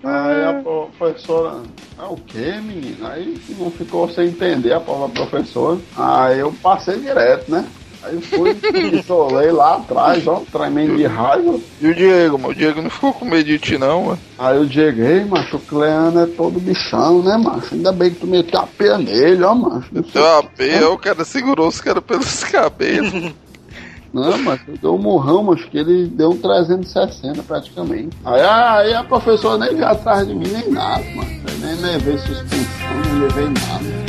Aí 0.02 0.44
a 0.44 0.62
professora, 0.62 1.62
ah, 1.98 2.08
o 2.08 2.16
que, 2.16 2.38
menino? 2.38 3.06
Aí 3.06 3.36
não 3.58 3.70
ficou 3.70 4.08
sem 4.08 4.28
entender 4.28 4.72
a 4.72 4.80
palavra 4.80 5.26
professora. 5.26 5.78
Aí 5.96 6.38
eu 6.38 6.52
passei 6.62 6.98
direto, 6.98 7.50
né? 7.50 7.66
Aí 8.02 8.20
fui, 8.20 8.54
me 8.72 9.00
isolei 9.00 9.50
lá 9.50 9.76
atrás, 9.76 10.24
ó, 10.26 10.42
tremendo 10.52 10.96
de 10.96 11.04
raiva. 11.04 11.58
E 11.80 11.88
o 11.88 11.94
Diego, 11.94 12.38
mano? 12.38 12.52
O 12.52 12.54
Diego 12.54 12.80
não 12.80 12.90
ficou 12.90 13.12
com 13.12 13.24
medo 13.24 13.44
de 13.44 13.58
ti, 13.58 13.76
não, 13.76 14.04
mano. 14.04 14.18
Aí 14.38 14.56
eu 14.56 14.66
digo, 14.66 15.02
ei, 15.02 15.24
macho, 15.24 15.56
o 15.56 15.60
Cleano 15.60 16.20
é 16.20 16.26
todo 16.26 16.60
bichão, 16.60 17.22
né, 17.22 17.36
macho? 17.36 17.74
Ainda 17.74 17.90
bem 17.90 18.10
que 18.10 18.20
tu 18.20 18.26
meteu 18.28 18.60
a 18.60 18.66
pé 18.66 18.96
nele, 18.98 19.42
ó, 19.42 19.54
macho. 19.54 19.88
Deu 19.92 20.38
a 20.38 20.42
pé, 20.44 20.86
o 20.86 20.96
cara 20.96 21.24
segurou 21.24 21.66
os 21.66 21.80
caras 21.80 22.04
pelos 22.04 22.44
cabelos. 22.44 23.32
Não, 24.12 24.38
mas 24.38 24.60
eu 24.66 24.76
dei 24.78 24.90
um 24.90 24.98
murrão, 24.98 25.42
mas 25.42 25.64
que 25.64 25.78
ele 25.78 26.06
deu 26.06 26.30
um 26.30 26.36
360 26.36 27.42
praticamente. 27.42 28.16
Aí, 28.24 28.40
aí 28.40 28.94
a 28.94 29.04
professora 29.04 29.58
nem 29.58 29.74
veio 29.74 29.86
atrás 29.86 30.26
de 30.26 30.34
mim, 30.34 30.48
nem 30.48 30.70
nada, 30.70 31.04
mano. 31.14 31.30
Eu 31.46 31.66
nem 31.66 31.74
levei 31.76 32.18
suspensão, 32.18 33.00
nem 33.04 33.20
levei 33.20 33.44
nada. 33.44 34.08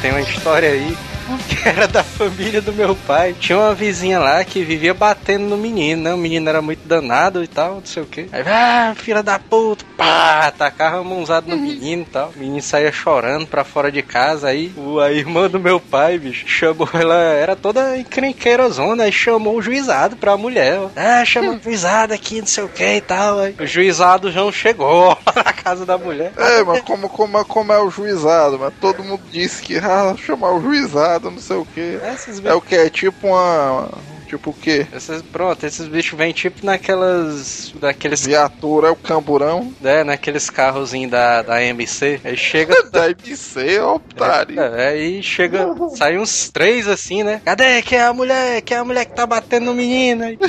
Tem 0.00 0.10
uma 0.12 0.22
história 0.22 0.70
aí 0.70 0.96
que 1.48 1.68
era 1.68 1.86
da 1.86 2.02
família 2.02 2.60
do 2.60 2.72
meu 2.72 2.94
pai. 2.94 3.34
Tinha 3.38 3.58
uma 3.58 3.74
vizinha 3.74 4.18
lá 4.18 4.42
que 4.44 4.64
vivia 4.64 4.94
batendo 4.94 5.44
no 5.44 5.56
menino, 5.56 6.02
né? 6.02 6.14
O 6.14 6.18
menino 6.18 6.48
era 6.48 6.62
muito 6.62 6.86
danado 6.86 7.42
e 7.42 7.46
tal, 7.46 7.76
não 7.76 7.84
sei 7.84 8.02
o 8.02 8.06
que. 8.06 8.28
Aí, 8.32 8.42
ah, 8.46 8.94
filha 8.96 9.22
da 9.22 9.38
puta, 9.38 9.84
pá, 9.96 10.50
tacava 10.56 11.00
a 11.00 11.04
mãozada 11.04 11.54
no 11.54 11.60
menino 11.60 12.02
e 12.02 12.06
tal. 12.06 12.32
O 12.34 12.38
menino 12.38 12.62
saía 12.62 12.92
chorando 12.92 13.46
pra 13.46 13.64
fora 13.64 13.90
de 13.90 14.02
casa. 14.02 14.48
Aí 14.48 14.72
o, 14.76 15.00
a 15.00 15.12
irmã 15.12 15.48
do 15.48 15.60
meu 15.60 15.80
pai, 15.80 16.18
bicho, 16.18 16.46
chamou 16.46 16.88
ela, 16.92 17.14
era 17.14 17.56
toda 17.56 17.96
encrenqueira 17.96 18.68
zona, 18.68 19.04
aí 19.04 19.12
chamou 19.12 19.56
o 19.56 19.62
juizado 19.62 20.16
pra 20.16 20.36
mulher. 20.36 20.78
ó. 20.78 20.90
Ah, 20.96 21.24
chama 21.24 21.52
o 21.52 21.62
juizado 21.62 22.12
aqui, 22.14 22.40
não 22.40 22.46
sei 22.46 22.64
o 22.64 22.68
que 22.68 22.96
e 22.96 23.00
tal. 23.00 23.40
Aí, 23.40 23.54
o 23.58 23.66
juizado 23.66 24.30
já 24.30 24.40
chegou 24.52 25.16
na 25.34 25.52
casa 25.52 25.84
da 25.84 25.98
mulher. 25.98 26.32
É, 26.36 26.62
mas 26.64 26.80
como, 26.82 27.08
como, 27.08 27.44
como 27.44 27.72
é 27.72 27.80
o 27.80 27.90
juizado, 27.90 28.58
mas 28.58 28.72
todo 28.80 29.04
mundo 29.04 29.22
disse 29.30 29.62
que 29.62 29.76
ah, 29.78 30.14
chamar 30.16 30.52
o 30.52 30.60
juizado, 30.62 31.19
não 31.28 31.38
sei 31.38 31.56
o 31.56 31.64
que. 31.64 31.98
É 32.44 32.54
o 32.54 32.60
que? 32.60 32.76
É 32.76 32.88
tipo 32.88 33.26
uma. 33.26 33.90
Tipo 34.30 34.50
o 34.50 34.54
quê? 34.54 34.86
Esses, 34.94 35.22
pronto, 35.22 35.66
esses 35.66 35.88
bichos 35.88 36.16
vêm 36.16 36.32
tipo 36.32 36.64
naquelas. 36.64 37.74
Daqueles. 37.80 38.24
Viatura 38.24 38.86
é 38.86 38.90
o 38.92 38.96
camburão. 38.96 39.74
É, 39.82 40.04
naqueles 40.04 40.48
carrozinhos 40.48 41.10
da, 41.10 41.42
da 41.42 41.60
MC. 41.60 42.20
Aí 42.22 42.36
chega. 42.36 42.74
Da 42.90 43.10
MC, 43.10 43.78
ó, 43.80 43.96
otário. 43.96 44.60
É, 44.60 44.88
aí 44.88 45.22
chega, 45.22 45.66
sai 45.96 46.18
uns 46.18 46.48
três 46.50 46.88
assim, 46.88 47.22
né? 47.22 47.40
Cadê? 47.44 47.82
Que 47.82 47.94
é 47.96 48.02
a 48.04 48.12
mulher? 48.12 48.60
Que 48.62 48.74
é 48.74 48.78
a 48.78 48.84
mulher 48.84 49.04
que 49.04 49.14
tá 49.14 49.26
batendo 49.26 49.66
no 49.66 49.74
menino? 49.74 50.24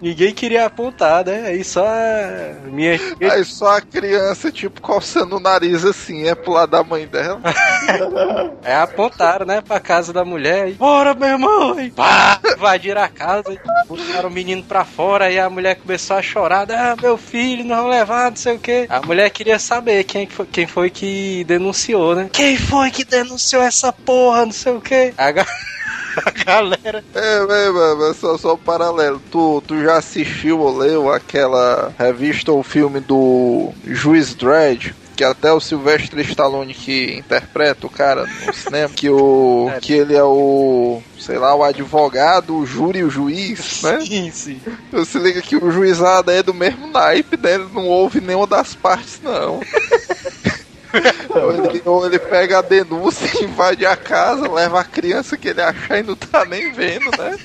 Ninguém 0.00 0.32
queria 0.32 0.66
apontar, 0.66 1.24
né? 1.24 1.44
Aí 1.46 1.64
só 1.64 1.84
a 1.86 2.68
minha 2.70 2.98
Aí 3.30 3.44
só 3.44 3.76
a 3.76 3.80
criança, 3.80 4.50
tipo, 4.52 4.80
coçando 4.80 5.36
o 5.36 5.40
nariz 5.40 5.84
assim, 5.84 6.26
é 6.28 6.34
pro 6.34 6.52
lado 6.52 6.70
da 6.70 6.82
mãe 6.82 7.06
dela. 7.06 7.40
é, 8.62 8.74
apontaram, 8.76 9.46
né, 9.46 9.60
pra 9.60 9.80
casa 9.80 10.12
da 10.12 10.24
mulher. 10.24 10.64
Aí, 10.64 10.72
Bora, 10.74 11.14
meu 11.14 11.28
irmão! 11.28 11.76
Pá, 11.94 12.40
invadiram 12.56 13.02
a 13.02 13.08
casa, 13.08 13.52
e 13.52 13.58
botaram 13.88 14.28
o 14.28 14.32
menino 14.32 14.62
pra 14.62 14.84
fora. 14.84 15.26
Aí 15.26 15.38
a 15.38 15.50
mulher 15.50 15.76
começou 15.76 16.16
a 16.16 16.22
chorar: 16.22 16.66
Ah, 16.70 16.96
meu 17.00 17.16
filho, 17.16 17.64
não 17.64 17.76
vão 17.76 17.88
levar, 17.88 18.30
não 18.30 18.36
sei 18.36 18.56
o 18.56 18.58
quê. 18.58 18.86
A 18.88 19.00
mulher 19.00 19.30
queria 19.30 19.58
saber 19.58 20.04
quem, 20.04 20.26
que 20.26 20.32
foi, 20.34 20.46
quem 20.46 20.66
foi 20.66 20.90
que 20.90 21.44
denunciou, 21.44 22.14
né? 22.14 22.28
Quem 22.32 22.56
foi 22.56 22.90
que 22.90 23.04
denunciou 23.04 23.62
essa 23.62 23.92
porra, 23.92 24.44
não 24.44 24.52
sei 24.52 24.72
o 24.72 24.80
quê. 24.80 25.12
A, 25.16 25.30
ga- 25.30 25.46
a 26.24 26.30
galera. 26.30 27.04
É, 27.14 27.36
é, 27.36 27.70
mano, 27.70 28.14
só, 28.14 28.36
só 28.36 28.54
um 28.54 28.58
paralelo. 28.58 29.20
Tu, 29.30 29.62
tu 29.66 29.82
já 29.82 29.96
assistiu 29.96 30.60
ou 30.60 30.76
leu 30.76 31.12
aquela 31.12 31.92
revista 31.98 32.52
ou 32.52 32.62
filme 32.62 33.00
do 33.00 33.72
Juiz 33.84 34.34
Dredd? 34.34 34.94
Que 35.16 35.24
até 35.24 35.52
o 35.52 35.60
Sylvester 35.60 36.20
Stallone 36.20 36.72
que 36.72 37.16
interpreta 37.18 37.88
o 37.88 37.90
cara 37.90 38.24
no 38.46 38.54
cinema, 38.54 38.88
que 38.94 39.10
o. 39.10 39.68
que 39.80 39.92
ele 39.92 40.14
é 40.14 40.22
o. 40.22 41.02
sei 41.18 41.38
lá, 41.38 41.56
o 41.56 41.64
advogado, 41.64 42.56
o 42.56 42.64
júri 42.64 43.02
o 43.02 43.10
juiz, 43.10 43.82
né? 43.82 44.00
Sim, 44.00 44.30
sim. 44.30 44.60
Você 44.92 45.18
liga 45.18 45.42
que 45.42 45.56
o 45.56 45.72
juizado 45.72 46.30
é 46.30 46.40
do 46.40 46.54
mesmo 46.54 46.86
naipe, 46.86 47.36
né? 47.36 47.54
Ele 47.54 47.66
não 47.74 47.86
ouve 47.86 48.20
nenhuma 48.20 48.46
das 48.46 48.76
partes, 48.76 49.20
não. 49.20 49.60
ou, 51.30 51.52
ele, 51.52 51.82
ou 51.84 52.06
ele 52.06 52.18
pega 52.18 52.58
a 52.58 52.62
denúncia, 52.62 53.28
invade 53.44 53.84
a 53.84 53.96
casa, 53.96 54.50
leva 54.50 54.80
a 54.80 54.84
criança 54.84 55.36
que 55.36 55.48
ele 55.48 55.62
achar 55.62 55.98
e 55.98 56.02
não 56.02 56.16
tá 56.16 56.44
nem 56.44 56.72
vendo, 56.72 57.10
né? 57.16 57.38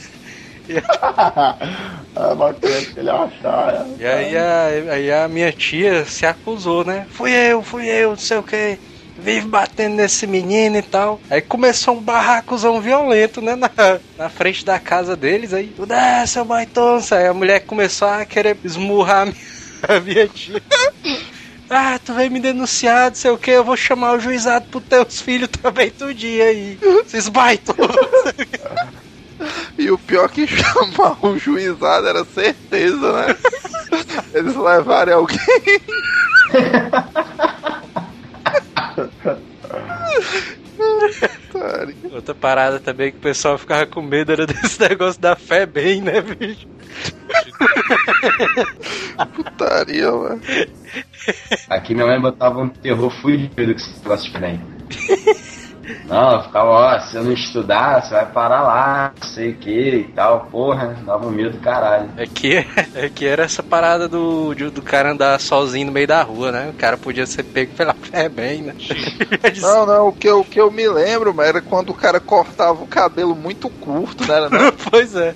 bacana 2.38 2.82
que 2.82 2.99
ele 2.99 3.10
achar. 3.10 3.88
é. 3.99 4.02
E 4.02 4.06
aí 4.06 4.38
a, 4.38 4.94
aí 4.94 5.11
a 5.11 5.28
minha 5.28 5.52
tia 5.52 6.06
se 6.06 6.26
acusou, 6.26 6.86
né? 6.86 7.06
Fui 7.10 7.32
eu, 7.32 7.61
fui 7.61 7.88
eu, 7.88 8.11
não 8.11 8.18
sei 8.18 8.38
o 8.38 8.44
que. 8.44 8.78
Vive 9.18 9.48
batendo 9.48 9.95
nesse 9.95 10.26
menino 10.26 10.78
e 10.78 10.82
tal. 10.82 11.20
Aí 11.30 11.40
começou 11.41 11.95
um 11.95 12.02
barracozão 12.02 12.82
violento, 12.82 13.41
né? 13.41 13.56
Na, 13.56 13.70
na 14.18 14.30
frente 14.30 14.65
da 14.65 14.80
casa 14.80 15.15
deles. 15.15 15.53
Aí, 15.53 15.68
tudo 15.68 15.94
é, 15.94 16.26
seu 16.26 16.44
baitonça. 16.44 17.18
Aí 17.18 17.28
a 17.28 17.34
mulher 17.34 17.60
começou 17.60 18.07
a 18.07 18.26
querer 18.26 18.57
esmurrar 18.64 19.22
a 19.22 19.26
minha, 19.26 19.36
a 19.88 19.99
minha 19.99 20.28
tia. 20.28 20.64
Ah, 21.76 21.98
tu 21.98 22.14
veio 22.14 22.32
me 22.32 22.40
denunciar, 22.40 23.10
não 23.10 23.16
sei 23.16 23.32
o 23.32 23.38
que, 23.38 23.52
eu 23.52 23.64
vou 23.64 23.76
chamar 23.76 24.14
o 24.14 24.20
juizado 24.20 24.66
pros 24.70 24.84
teus 24.88 25.22
filhos 25.22 25.50
também 25.62 25.90
todo 25.90 26.14
dia 26.14 26.45
aí. 26.45 26.78
Esses 27.06 27.28
baitões. 27.28 27.78
E 29.78 29.90
o 29.90 29.98
pior 29.98 30.30
que 30.30 30.45
chamar 30.48 31.18
o 31.26 31.38
juizado 31.38 32.08
era 32.08 32.24
certeza, 32.24 33.12
né? 33.14 33.36
Eles 34.34 34.56
levarem 34.56 35.14
alguém. 35.14 35.38
Outra 42.11 42.35
parada 42.35 42.80
também 42.80 43.11
que 43.11 43.18
o 43.18 43.22
pessoal 43.22 43.57
ficava 43.57 43.85
com 43.85 44.01
medo 44.01 44.31
era 44.31 44.45
desse 44.47 44.80
negócio 44.80 45.22
da 45.22 45.35
fé 45.35 45.65
bem, 45.65 46.01
né, 46.01 46.22
bicho? 46.22 46.68
Putaria, 49.34 50.11
mano. 50.11 50.41
Aqui 51.69 51.93
minha 51.93 52.07
mãe 52.07 52.19
botava 52.19 52.60
um 52.60 52.69
terror 52.69 53.10
fudido 53.22 53.55
com 53.55 53.72
esse 53.72 54.01
negócio 54.01 54.31
de 54.31 54.34
trem. 54.38 54.61
Não, 56.05 56.34
eu 56.34 56.43
ficava, 56.43 56.69
ó, 56.69 56.99
se 56.99 57.18
eu 57.18 57.23
não 57.23 57.34
estudar, 57.34 58.01
você 58.01 58.14
vai 58.14 58.26
parar 58.26 58.61
lá, 58.61 59.14
não 59.19 59.27
sei 59.27 59.51
o 59.51 59.55
que 59.55 59.95
e 59.95 60.03
tal, 60.15 60.47
porra, 60.51 60.95
dava 61.05 61.27
um 61.27 61.31
medo 61.31 61.51
do 61.51 61.60
caralho. 61.60 62.10
É 62.15 62.26
que, 62.26 62.65
é 62.95 63.10
que 63.10 63.26
era 63.26 63.43
essa 63.43 63.61
parada 63.61 64.07
do, 64.07 64.53
do 64.55 64.81
cara 64.81 65.11
andar 65.11 65.39
sozinho 65.39 65.88
no 65.88 65.91
meio 65.91 66.07
da 66.07 66.22
rua, 66.23 66.51
né? 66.51 66.69
O 66.69 66.77
cara 66.77 66.97
podia 66.97 67.26
ser 67.26 67.43
pego 67.43 67.73
pela 67.76 67.93
fé 68.01 68.30
bem, 68.30 68.61
né? 68.61 68.76
Não, 69.61 69.85
não, 69.85 70.07
o 70.07 70.14
que, 70.14 70.27
eu, 70.27 70.39
o 70.39 70.45
que 70.45 70.60
eu 70.60 70.72
me 70.72 70.88
lembro, 70.88 71.34
mano, 71.34 71.47
era 71.47 71.61
quando 71.61 71.89
o 71.89 71.93
cara 71.93 72.19
cortava 72.19 72.84
o 72.84 72.88
cabelo 72.88 73.35
muito 73.35 73.69
curto, 73.69 74.26
né? 74.26 74.47
Não? 74.49 74.72
pois 74.89 75.15
é. 75.15 75.35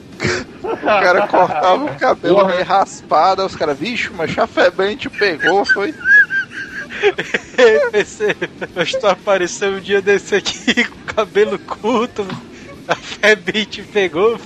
O 0.64 0.78
cara 0.78 1.28
cortava 1.28 1.86
o 1.86 1.96
cabelo 1.96 2.46
meio 2.46 2.64
raspado, 2.64 3.42
aí 3.42 3.48
os 3.48 3.56
caras, 3.56 3.78
vixe, 3.78 4.12
mas 4.16 4.32
chafé 4.32 4.70
bem 4.70 4.96
te 4.96 5.10
pegou, 5.10 5.64
foi. 5.66 5.94
PC, 7.92 8.36
mas 8.76 8.92
tu 8.92 9.08
apareceu 9.08 9.72
um 9.72 9.80
dia 9.80 10.02
desse 10.02 10.36
aqui 10.36 10.84
com 10.86 11.14
cabelo 11.14 11.58
curto, 11.60 12.26
a 12.88 13.36
bem 13.36 13.66
te 13.66 13.82
pegou. 13.82 14.40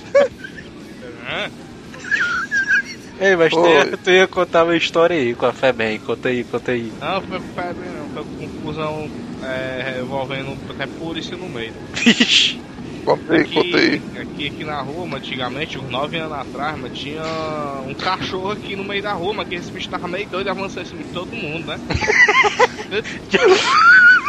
Ei, 3.20 3.36
mas 3.36 3.52
tu 3.52 3.66
ia, 3.66 3.96
tu 3.96 4.10
ia 4.10 4.26
contar 4.26 4.64
uma 4.64 4.76
história 4.76 5.16
aí 5.16 5.34
com 5.34 5.46
a 5.46 5.52
fé 5.52 5.72
bem, 5.72 5.98
conta 6.00 6.28
aí, 6.28 6.42
conta 6.42 6.72
aí. 6.72 6.92
Não, 7.00 7.22
foi 7.22 7.40
febre 7.54 7.88
não, 7.88 8.08
foi 8.08 8.48
confusão 8.48 9.10
é, 9.44 10.00
envolvendo 10.00 10.58
até 10.70 10.86
polícia 10.86 11.36
no 11.36 11.48
meio. 11.48 11.72
Vixe. 11.92 12.60
Contei, 13.04 13.44
contei. 13.52 14.02
Aqui, 14.16 14.46
aqui, 14.46 14.64
na 14.64 14.80
rua, 14.82 15.16
antigamente, 15.16 15.78
uns 15.78 15.90
9 15.90 16.16
anos 16.18 16.38
atrás, 16.38 16.78
mas 16.78 16.92
tinha 16.92 17.22
um 17.84 17.94
cachorro 17.94 18.50
aqui 18.50 18.76
no 18.76 18.84
meio 18.84 19.02
da 19.02 19.12
rua, 19.12 19.44
que 19.44 19.56
esse 19.56 19.72
bicho 19.72 19.88
tava 19.88 20.06
meio 20.06 20.28
doido, 20.28 20.48
avançando 20.48 20.84
em 20.84 20.86
cima 20.86 21.02
de 21.02 21.10
todo 21.10 21.34
mundo, 21.34 21.66
né? 21.66 21.78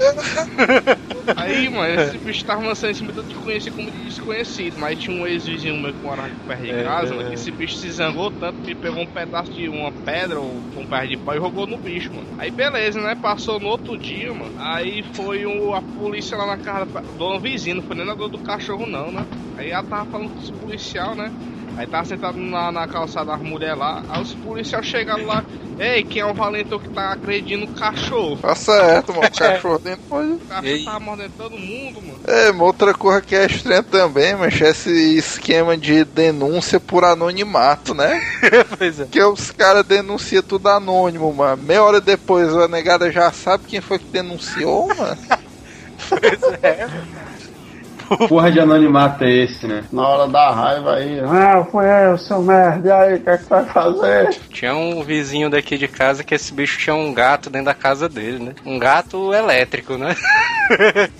Aí, 1.34 1.68
mano, 1.68 1.94
esse 1.94 2.18
bicho 2.18 2.44
tava 2.44 2.62
avançando 2.62 2.90
em 2.90 2.94
cima 2.94 3.12
de 3.12 3.34
conhecido 3.36 3.74
como 3.74 3.90
de 3.90 4.02
desconhecido, 4.04 4.78
mas 4.78 4.98
tinha 4.98 5.16
um 5.16 5.26
ex-vizinho 5.26 5.76
meu 5.78 5.94
que 5.94 6.02
morava 6.02 6.34
perto 6.46 6.62
de 6.64 6.74
É, 6.74 6.74
casa, 6.74 7.14
é. 7.14 7.14
mano, 7.14 7.24
que 7.24 7.34
esse 7.34 7.50
bicho 7.52 7.76
se 7.76 7.90
zangou 7.90 8.30
tanto 8.30 8.60
que 8.60 8.74
pegou 8.74 9.02
um 9.02 9.06
pedaço 9.08 9.52
de 9.52 9.68
uma 9.68 9.92
pedra 10.04 10.40
ou 10.40 10.66
um 10.74 10.86
pedaço 10.86 11.08
de 11.08 11.16
pau 11.18 11.34
e 11.34 11.38
jogou 11.38 11.66
no 11.66 11.78
bicho, 11.78 12.14
mano. 12.14 12.28
Aí 12.36 12.50
beleza, 12.50 13.00
né? 13.00 13.14
Passou 13.14 13.60
no 13.60 13.68
outro 13.68 13.96
dia, 13.98 14.32
mano. 14.34 14.52
Aí 14.58 15.02
foi 15.14 15.46
o, 15.46 15.72
a 15.74 15.82
polícia 15.82 16.36
lá 16.36 16.46
na 16.46 16.58
casa 16.58 16.86
da 16.86 17.00
dona 17.16 17.40
vizinha, 17.40 17.76
não 17.76 17.82
foi 17.82 17.96
nem 17.96 18.06
na 18.06 18.14
dor 18.14 18.28
do 18.28 18.38
cachorro 18.40 18.86
não, 18.86 19.12
né? 19.12 19.26
Aí 19.56 19.70
ela 19.70 19.82
tava 19.84 20.06
falando 20.10 20.30
com 20.30 20.38
os 20.40 20.50
policial, 20.52 21.14
né? 21.16 21.30
Aí 21.76 21.86
tava 21.86 22.04
sentado 22.04 22.38
na, 22.38 22.70
na 22.70 22.86
calçada 22.86 23.32
das 23.32 23.40
mulheres 23.40 23.78
lá, 23.78 24.02
aí 24.08 24.22
os 24.22 24.34
policiais 24.34 24.84
chegaram 24.86 25.24
lá, 25.26 25.44
ei, 25.78 26.02
quem 26.02 26.20
é 26.20 26.26
o 26.26 26.34
valentão 26.34 26.78
que 26.78 26.88
tá 26.90 27.12
agredindo 27.12 27.64
o 27.64 27.68
cachorro? 27.68 28.36
Tá 28.36 28.54
certo, 28.54 29.14
mano. 29.14 29.26
O 29.26 29.30
cachorro 29.38 29.78
dentro 29.78 30.02
pode. 30.08 30.32
O 30.32 30.38
cachorro 30.40 30.66
Ei. 30.66 30.84
tava 30.84 31.00
mordendo 31.00 31.32
todo 31.36 31.58
mundo, 31.58 32.02
mano. 32.02 32.20
É, 32.26 32.52
mas 32.52 32.60
outra 32.60 32.92
coisa 32.92 33.20
que 33.22 33.34
é 33.34 33.46
estranha 33.46 33.82
também, 33.82 34.34
mas 34.34 34.60
é 34.60 34.68
esse 34.68 34.90
esquema 35.16 35.76
de 35.76 36.04
denúncia 36.04 36.78
por 36.78 37.04
anonimato, 37.04 37.94
né? 37.94 38.20
pois 38.76 39.00
é. 39.00 39.06
Que 39.06 39.22
os 39.22 39.50
caras 39.50 39.84
denunciam 39.84 40.42
tudo 40.42 40.68
anônimo, 40.68 41.32
mano. 41.32 41.62
Meia 41.62 41.82
hora 41.82 42.00
depois 42.00 42.54
a 42.54 42.68
negada 42.68 43.10
já 43.10 43.32
sabe 43.32 43.64
quem 43.66 43.80
foi 43.80 43.98
que 43.98 44.06
denunciou, 44.06 44.88
mano. 44.88 45.18
Porra 48.28 48.50
de 48.50 48.58
anonimato 48.60 49.24
é 49.24 49.30
esse, 49.30 49.66
né? 49.66 49.84
Na 49.92 50.06
hora 50.06 50.28
da 50.28 50.50
raiva 50.50 50.94
aí, 50.96 51.20
ah, 51.20 51.64
foi 51.70 51.84
eu, 51.86 52.18
seu 52.18 52.42
merda, 52.42 52.88
e 52.88 52.92
aí, 52.92 53.14
o 53.14 53.20
que 53.20 53.30
é 53.30 53.36
que 53.38 53.44
tu 53.44 53.48
vai 53.50 53.64
fazer? 53.66 54.30
Tinha 54.50 54.74
um 54.74 55.02
vizinho 55.02 55.48
daqui 55.48 55.78
de 55.78 55.86
casa 55.88 56.24
que 56.24 56.34
esse 56.34 56.52
bicho 56.52 56.78
tinha 56.78 56.94
um 56.94 57.12
gato 57.14 57.48
dentro 57.48 57.66
da 57.66 57.74
casa 57.74 58.08
dele, 58.08 58.38
né? 58.40 58.52
Um 58.66 58.78
gato 58.78 59.32
elétrico, 59.32 59.96
né? 59.96 60.16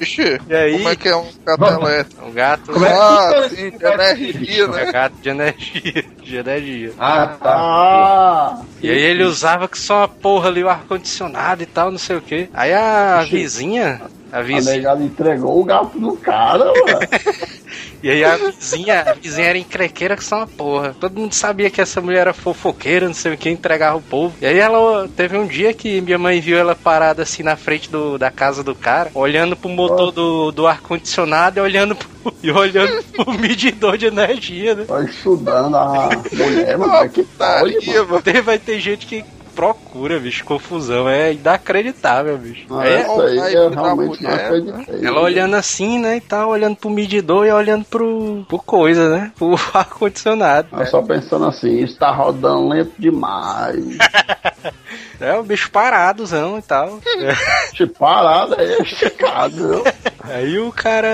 Vixe, 0.00 0.40
E 0.48 0.54
aí? 0.54 0.72
como 0.78 0.88
é 0.88 0.96
que 0.96 1.08
é 1.08 1.14
um 1.14 1.26
gato 1.44 1.64
elétrico? 1.64 2.26
Um 2.26 2.32
gato. 2.32 2.72
Como 2.72 2.86
é 2.86 2.88
que 2.88 2.96
Ah, 2.96 3.48
sim, 3.50 3.70
de 3.70 3.84
energia, 3.84 4.64
É 4.64 4.68
né? 4.68 4.92
gato 4.92 5.14
de 5.20 5.28
energia. 5.28 6.04
De 6.22 6.36
energia. 6.36 6.92
Ah, 6.98 7.26
tá. 7.40 7.54
Ah, 7.54 8.58
E 8.82 8.90
aí 8.90 8.98
ele 8.98 9.24
usava 9.24 9.68
que 9.68 9.78
só 9.78 9.98
uma 9.98 10.08
porra 10.08 10.48
ali 10.48 10.64
o 10.64 10.70
ar-condicionado 10.70 11.62
e 11.62 11.66
tal, 11.66 11.90
não 11.90 11.98
sei 11.98 12.16
o 12.16 12.22
que. 12.22 12.48
Aí 12.54 12.72
a 12.72 13.22
vizinha. 13.28 14.00
A 14.34 14.40
a 14.40 14.60
negada 14.60 15.00
entregou 15.00 15.60
o 15.60 15.64
gato 15.64 15.96
no 15.96 16.16
cara, 16.16 16.64
mano. 16.64 17.54
E 18.04 18.10
aí 18.10 18.22
a 18.22 18.36
vizinha, 18.36 19.00
a 19.00 19.14
vizinha 19.14 19.46
era 19.46 19.56
encrequeira 19.56 20.14
que 20.14 20.22
só 20.22 20.36
uma 20.36 20.46
porra. 20.46 20.94
Todo 21.00 21.18
mundo 21.18 21.32
sabia 21.32 21.70
que 21.70 21.80
essa 21.80 22.02
mulher 22.02 22.20
era 22.20 22.34
fofoqueira, 22.34 23.06
não 23.06 23.14
sei 23.14 23.32
o 23.32 23.38
que, 23.38 23.48
entregava 23.48 23.96
o 23.96 24.02
povo. 24.02 24.34
E 24.42 24.46
aí 24.46 24.58
ela 24.58 25.08
teve 25.16 25.38
um 25.38 25.46
dia 25.46 25.72
que 25.72 26.02
minha 26.02 26.18
mãe 26.18 26.38
viu 26.38 26.58
ela 26.58 26.74
parada 26.74 27.22
assim 27.22 27.42
na 27.42 27.56
frente 27.56 27.90
do, 27.90 28.18
da 28.18 28.30
casa 28.30 28.62
do 28.62 28.74
cara, 28.74 29.10
olhando 29.14 29.56
pro 29.56 29.70
motor 29.70 30.12
do, 30.12 30.52
do 30.52 30.66
ar-condicionado 30.66 31.58
e 31.58 31.62
olhando 31.62 31.96
pro, 31.96 32.34
e 32.42 32.50
olhando 32.50 33.02
pro 33.04 33.32
medidor 33.40 33.96
de 33.96 34.04
energia, 34.04 34.74
né? 34.74 34.84
Tô 34.84 35.00
estudando 35.00 35.74
a 35.74 36.10
mulher, 36.30 36.76
mano, 36.76 37.08
que 37.08 37.22
Putaria, 37.22 38.04
mano? 38.04 38.22
Vai 38.44 38.58
ter 38.58 38.80
gente 38.80 39.06
que 39.06 39.24
procura, 39.54 40.18
bicho, 40.18 40.44
confusão. 40.44 41.08
É 41.08 41.32
inacreditável, 41.32 42.36
bicho. 42.38 42.66
Ah, 42.70 42.86
É, 42.86 43.02
isso 43.02 43.20
aí 43.20 43.40
aí 43.40 43.54
eu 43.54 43.70
realmente 43.70 44.22
não 44.22 44.30
mulher, 44.30 44.44
acreditei. 44.46 45.06
ela 45.06 45.20
olhando 45.20 45.54
assim, 45.56 45.98
né, 45.98 46.16
e 46.16 46.20
tal, 46.20 46.50
olhando 46.50 46.76
pro 46.76 46.90
medidor 46.90 47.46
e 47.46 47.52
olhando 47.52 47.84
pro, 47.84 48.44
pro 48.48 48.58
coisa, 48.58 49.08
né, 49.08 49.32
pro 49.36 49.54
ar-condicionado. 49.74 50.68
Eu 50.72 50.86
só 50.86 51.02
pensando 51.02 51.46
assim, 51.46 51.82
isso 51.82 51.98
tá 51.98 52.10
rodando 52.10 52.68
lento 52.68 52.92
demais. 52.98 53.84
É, 55.20 55.32
o 55.38 55.42
bicho 55.44 55.70
paradozão 55.70 56.58
e 56.58 56.62
tal. 56.62 56.98
Tipo, 57.72 57.98
parada 58.00 58.56
aí, 58.60 58.82
esticado? 58.82 59.82
Aí 60.24 60.58
o 60.58 60.72
cara, 60.72 61.08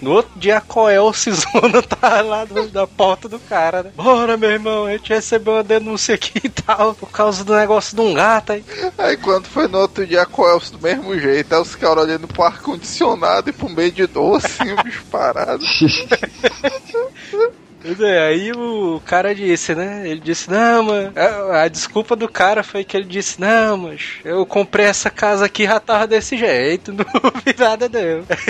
no 0.00 0.12
outro 0.12 0.30
dia, 0.36 0.58
a 0.58 0.60
Coel 0.60 1.12
Cisona 1.12 1.82
tá 1.82 2.20
lá 2.22 2.44
do- 2.44 2.68
da 2.68 2.86
porta 2.86 3.28
do 3.28 3.38
cara, 3.40 3.82
né? 3.82 3.90
Bora, 3.96 4.36
meu 4.36 4.50
irmão, 4.50 4.86
a 4.86 4.92
gente 4.92 5.12
recebeu 5.12 5.54
uma 5.54 5.62
denúncia 5.64 6.14
aqui 6.14 6.40
e 6.44 6.48
tal, 6.48 6.94
por 6.94 7.10
causa 7.10 7.42
do 7.44 7.54
negócio 7.54 7.79
de 7.80 8.00
um 8.00 8.14
gato 8.14 8.52
aí. 8.52 8.64
Aí 8.98 9.16
quando 9.16 9.46
foi 9.46 9.68
no 9.68 9.78
outro 9.78 10.06
dia 10.06 10.26
com 10.26 10.42
o 10.42 10.48
Elcio 10.48 10.76
do 10.76 10.82
mesmo 10.82 11.18
jeito, 11.18 11.54
aí 11.54 11.60
os 11.60 11.74
caras 11.74 12.04
olhando 12.04 12.28
pro 12.28 12.42
ar-condicionado 12.42 13.50
e 13.50 13.52
pro 13.52 13.68
meio 13.68 13.92
de 13.92 14.06
doce, 14.06 14.62
o 14.72 14.82
bicho 14.82 15.04
parado. 15.10 15.64
Pois 17.82 17.98
é, 18.00 18.26
aí 18.28 18.52
o 18.52 19.00
cara 19.06 19.34
disse, 19.34 19.74
né? 19.74 20.02
Ele 20.06 20.20
disse, 20.20 20.50
não, 20.50 20.82
mano. 20.82 21.12
A, 21.16 21.62
a 21.62 21.68
desculpa 21.68 22.14
do 22.14 22.28
cara 22.28 22.62
foi 22.62 22.84
que 22.84 22.96
ele 22.96 23.06
disse, 23.06 23.40
não, 23.40 23.76
mas 23.76 24.16
eu 24.24 24.44
comprei 24.44 24.86
essa 24.86 25.08
casa 25.08 25.46
aqui 25.46 25.64
já 25.64 25.80
tava 25.80 26.06
desse 26.06 26.36
jeito, 26.36 26.92
não 26.92 27.04
vi 27.44 27.54
nada 27.58 27.88
não. 27.88 28.00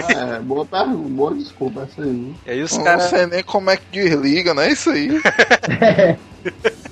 É, 0.09 0.40
boa 0.40 0.66
pergunta, 0.66 1.09
boa 1.11 1.35
desculpa 1.35 1.82
essa 1.90 2.02
aí. 2.02 2.35
E 2.47 2.51
aí 2.51 2.62
os 2.62 2.77
Não 2.77 2.85
caras. 2.85 3.05
sei 3.05 3.27
nem 3.27 3.43
como 3.44 3.70
é 3.70 3.77
que 3.77 3.85
desliga, 3.93 4.52
não 4.52 4.62
é 4.62 4.73
isso 4.73 4.90
aí? 4.90 5.11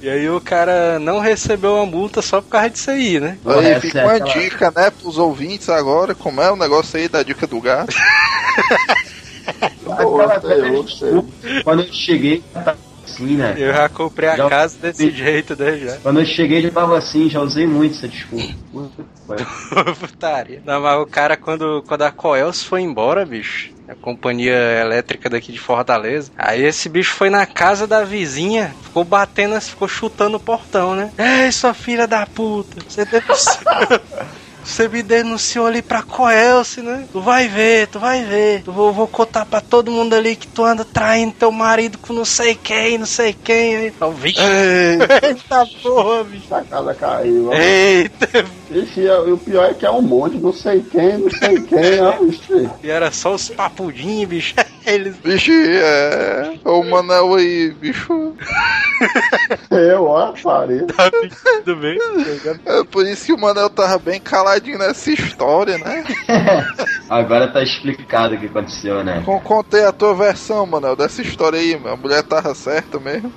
E 0.03 0.09
aí 0.11 0.29
o 0.29 0.41
cara 0.43 0.99
não 0.99 1.19
recebeu 1.21 1.81
a 1.81 1.87
multa 1.87 2.21
só 2.21 2.41
por 2.43 2.51
causa 2.51 2.69
disso 2.69 2.91
aí, 2.91 3.19
né? 3.19 3.39
Aí 3.47 3.67
essa 3.71 3.81
fica 3.81 4.01
é 4.01 4.05
uma 4.05 4.21
dica, 4.21 4.71
né, 4.77 4.91
pros 4.91 5.17
ouvintes 5.17 5.71
agora, 5.71 6.15
como 6.15 6.41
é 6.43 6.51
o 6.53 6.57
negócio 6.57 6.99
aí 6.99 7.09
da 7.09 7.23
dica 7.23 7.47
do 7.47 7.59
gato. 7.59 7.97
Aquela 9.49 10.39
velha 10.39 10.85
Quando 11.65 11.83
eu 11.83 11.93
cheguei, 11.93 12.43
já 12.55 12.63
tava 12.63 12.79
assim, 13.05 13.37
né? 13.37 13.55
Eu 13.57 13.73
já 13.73 13.89
comprei 13.89 14.29
a 14.29 14.37
Já- 14.37 14.49
casa 14.49 14.79
desse 14.79 15.11
jeito, 15.11 15.57
né? 15.57 15.79
Já. 15.79 15.97
Quando 15.99 16.21
eu 16.21 16.27
cheguei, 16.27 16.63
já 16.63 16.71
tava 16.71 16.99
assim, 16.99 17.29
já 17.29 17.41
usei 17.41 17.67
muito 17.67 17.97
essa 17.97 18.09
desculpa. 18.09 18.55
Putaria. 20.01 20.63
Não, 20.65 20.81
mas 20.81 20.99
o 21.01 21.07
cara, 21.07 21.37
quando, 21.37 21.83
quando 21.87 22.03
a 22.03 22.11
Coels 22.11 22.63
foi 22.63 22.81
embora, 22.81 23.25
bicho, 23.27 23.73
a 23.87 23.95
companhia 23.95 24.55
elétrica 24.81 25.29
daqui 25.29 25.53
de 25.53 25.59
Fortaleza, 25.59 26.31
aí 26.37 26.63
esse 26.63 26.89
bicho 26.89 27.13
foi 27.15 27.31
na 27.31 27.47
casa 27.47 27.87
da 27.87 28.05
vizinha, 28.05 28.75
ficou 28.83 29.05
batendo, 29.05 29.61
ficou 29.61 29.89
chutando 29.89 30.37
o 30.37 30.41
portão, 30.41 30.95
né? 30.95 31.13
Ei, 31.19 31.51
sua 31.53 31.75
filha 31.75 32.07
da 32.07 32.27
puta, 32.27 32.83
você 32.87 33.05
denunciou. 33.05 33.65
Você 34.69 34.87
me 34.87 35.03
denunciou 35.03 35.67
ali 35.67 35.81
pra 35.81 36.03
Coelce, 36.03 36.83
né? 36.83 37.09
Tu 37.11 37.21
vai 37.23 37.49
ver, 37.49 37.89
tu 37.89 37.99
vai 37.99 38.23
ver. 38.23 38.63
Eu 38.67 38.73
vou, 38.73 38.93
vou 38.93 39.09
contar 39.09 39.47
pra 39.47 39.63
todo 39.63 39.91
mundo 39.91 40.15
ali 40.15 40.37
que 40.37 40.47
tu 40.47 40.63
anda 40.63 40.85
traindo 40.85 41.33
teu 41.33 41.51
marido 41.51 41.97
com 41.97 42.13
não 42.13 42.25
sei 42.25 42.55
quem, 42.55 42.99
não 42.99 43.07
sei 43.07 43.33
quem. 43.33 43.77
Aí, 43.77 43.93
eu, 43.99 44.13
vixe, 44.13 44.41
eita 45.23 45.67
porra, 45.83 46.23
bicho. 46.23 46.55
A 46.55 46.63
casa 46.63 46.95
caiu. 46.95 47.49
ó. 47.49 47.55
Eita, 47.55 48.45
Ixi, 48.71 49.01
e 49.01 49.33
o 49.33 49.39
pior 49.39 49.71
é 49.71 49.75
que 49.75 49.87
é 49.87 49.91
um 49.91 50.03
monte, 50.03 50.37
não 50.37 50.53
sei 50.53 50.83
quem, 50.83 51.17
não 51.17 51.31
sei 51.31 51.63
quem, 51.63 52.01
ó, 52.03 52.13
bicho. 52.23 52.71
E 52.83 52.91
era 52.91 53.11
só 53.11 53.35
os 53.35 53.49
papudinhos, 53.49 54.29
bicho. 54.29 54.55
Eles. 54.85 55.17
Bicho, 55.17 55.51
é. 55.53 56.59
O 56.65 56.83
Manel 56.83 57.35
aí, 57.35 57.71
bicho. 57.73 58.35
Eu, 59.71 60.05
ó, 60.05 60.35
faria. 60.35 60.87
Tá 60.87 61.11
tudo 61.11 61.77
bem? 61.77 61.99
É 62.65 62.85
por 62.85 63.07
isso 63.07 63.27
que 63.27 63.33
o 63.33 63.39
Manel 63.39 63.71
tava 63.71 63.99
bem 63.99 64.21
nessa 64.61 65.11
história, 65.11 65.79
né? 65.79 66.05
Agora 67.09 67.49
tá 67.49 67.63
explicado 67.63 68.35
o 68.35 68.39
que 68.39 68.47
aconteceu, 68.47 69.03
né? 69.05 69.23
Contei 69.45 69.85
a 69.85 69.93
tua 69.93 70.15
versão, 70.15 70.67
Manel, 70.67 70.97
dessa 70.97 71.23
história 71.23 71.59
aí, 71.59 71.75
a 71.75 71.97
mulher 71.97 72.23
tava 72.23 72.55
certa 72.55 72.99
mesmo. 72.99 73.33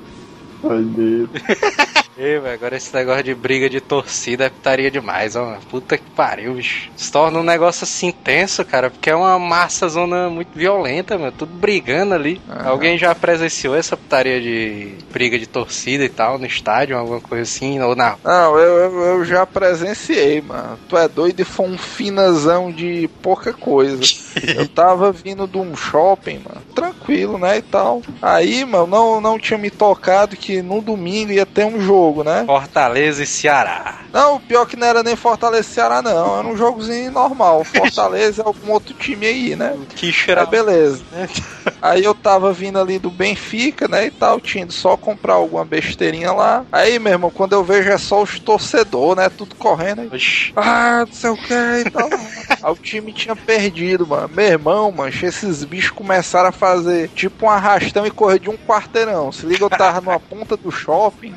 Ai, 0.64 0.84
Deus. 0.84 1.30
Ei, 2.18 2.38
velho, 2.38 2.54
agora 2.54 2.76
esse 2.76 2.94
negócio 2.94 3.24
de 3.24 3.34
briga 3.34 3.70
de 3.70 3.80
torcida 3.80 4.46
é 4.46 4.50
putaria 4.50 4.92
demais, 4.92 5.36
ó. 5.36 5.58
Puta 5.72 5.98
que 5.98 6.10
pariu, 6.12 6.54
bicho. 6.54 6.92
Se 6.96 7.12
torna 7.12 7.40
um 7.40 7.44
negócio 7.44 7.84
assim 7.84 8.12
tenso, 8.12 8.64
cara, 8.66 8.92
porque 8.92 9.10
é 9.10 9.16
uma 9.16 9.40
massa 9.40 9.88
zona 9.88 10.30
muito 10.30 10.50
violenta, 10.54 11.18
mano. 11.18 11.32
Tudo 11.32 11.52
brigando 11.54 12.14
ali. 12.14 12.40
Alguém 12.64 12.98
já 12.98 13.16
presenciou 13.16 13.76
essa 13.76 13.96
putaria 13.96 14.42
de 14.42 14.94
briga 15.12 15.40
de 15.40 15.48
torcida 15.48 16.04
e 16.04 16.10
tal, 16.10 16.38
no 16.38 16.46
estádio, 16.46 16.98
alguma 16.98 17.22
coisa 17.22 17.44
assim, 17.44 17.80
ou 17.80 17.96
na. 17.96 18.18
Não, 18.24 18.60
eu, 18.60 18.78
eu, 18.78 19.00
eu 19.00 19.26
já 19.26 19.46
presenciei, 19.46 20.42
mano. 20.42 20.78
Tu 20.90 20.98
é 20.98 21.08
doido 21.08 21.40
e 21.40 21.46
foi 21.46 21.70
um 21.70 21.78
finazão 21.78 22.72
de 22.72 23.10
pouca 23.24 23.54
coisa. 23.54 24.02
Eu 24.56 24.68
tava 24.68 25.12
vindo 25.12 25.48
de 25.48 25.58
um 25.58 25.76
shopping, 25.76 26.40
mano, 26.40 26.62
tranquilo, 26.74 27.38
né, 27.38 27.58
e 27.58 27.62
tal. 27.62 28.02
Aí, 28.22 28.64
mano, 28.66 28.88
não, 28.88 29.22
não 29.22 29.40
tinha 29.40 29.58
me 29.58 29.70
tocado 29.70 30.36
que 30.36 30.51
no 30.64 30.82
domingo 30.82 31.32
ia 31.32 31.46
ter 31.46 31.66
um 31.66 31.80
jogo, 31.80 32.24
né? 32.24 32.44
Fortaleza 32.48 33.22
e 33.22 33.28
Ceará. 33.28 34.00
Não, 34.12 34.38
o 34.38 34.40
pior 34.40 34.66
que 34.66 34.76
não 34.76 34.88
era 34.88 35.04
nem 35.04 35.16
Fortaleza 35.16 35.70
e 35.70 35.74
Ceará, 35.74 36.02
não. 36.02 36.40
Era 36.40 36.48
um 36.48 36.58
jogozinho 36.58 37.12
normal. 37.12 37.64
Fortaleza 37.70 38.42
é 38.42 38.46
algum 38.46 38.72
outro 38.72 38.96
time 38.96 39.28
aí, 39.28 39.56
né? 39.56 39.78
Que 39.96 40.08
Aí, 40.08 40.12
cheira. 40.14 40.46
beleza. 40.48 41.04
Aí 41.82 42.04
eu 42.04 42.14
tava 42.16 42.52
vindo 42.52 42.80
ali 42.80 42.98
do 42.98 43.10
Benfica, 43.12 43.88
né, 43.88 44.08
e 44.08 44.12
tal, 44.12 44.40
tinha 44.40 44.66
só 44.70 44.98
comprar 44.98 45.34
alguma 45.34 45.64
besteirinha 45.66 46.32
lá. 46.32 46.66
Aí, 46.72 46.98
meu 46.98 47.12
irmão, 47.14 47.30
quando 47.30 47.54
eu 47.54 47.64
vejo 47.64 47.90
é 47.90 47.98
só 47.98 48.22
os 48.22 48.40
torcedores, 48.40 49.24
né, 49.24 49.30
tudo 49.30 49.56
correndo. 49.56 50.02
Aí, 50.02 50.08
Oxi. 50.08 50.54
ah, 50.56 51.04
não 51.06 51.14
sei 51.14 51.30
o 51.30 51.38
que 51.38 51.54
e 51.54 51.90
tal. 51.92 52.10
Aí 52.64 52.72
o 52.72 52.76
time 52.76 53.14
tinha 53.14 53.36
perdido, 53.36 54.06
mano. 54.08 54.30
Meu 54.34 54.46
irmão, 54.46 54.92
mancha, 54.92 55.26
esses 55.28 55.64
bichos 55.64 55.92
começaram 55.92 56.50
a 56.50 56.52
fazer 56.52 57.10
tipo 57.16 57.46
um 57.46 57.50
arrastão 57.50 58.06
e 58.06 58.12
correr 58.12 58.40
de 58.40 58.50
um 58.50 58.58
quarteirão. 58.58 59.32
Se 59.32 59.46
liga, 59.46 59.64
eu 59.66 59.70
tava 59.70 60.02
numa 60.02 60.20
ponta 60.20 60.41
do 60.46 60.72
shopping, 60.72 61.34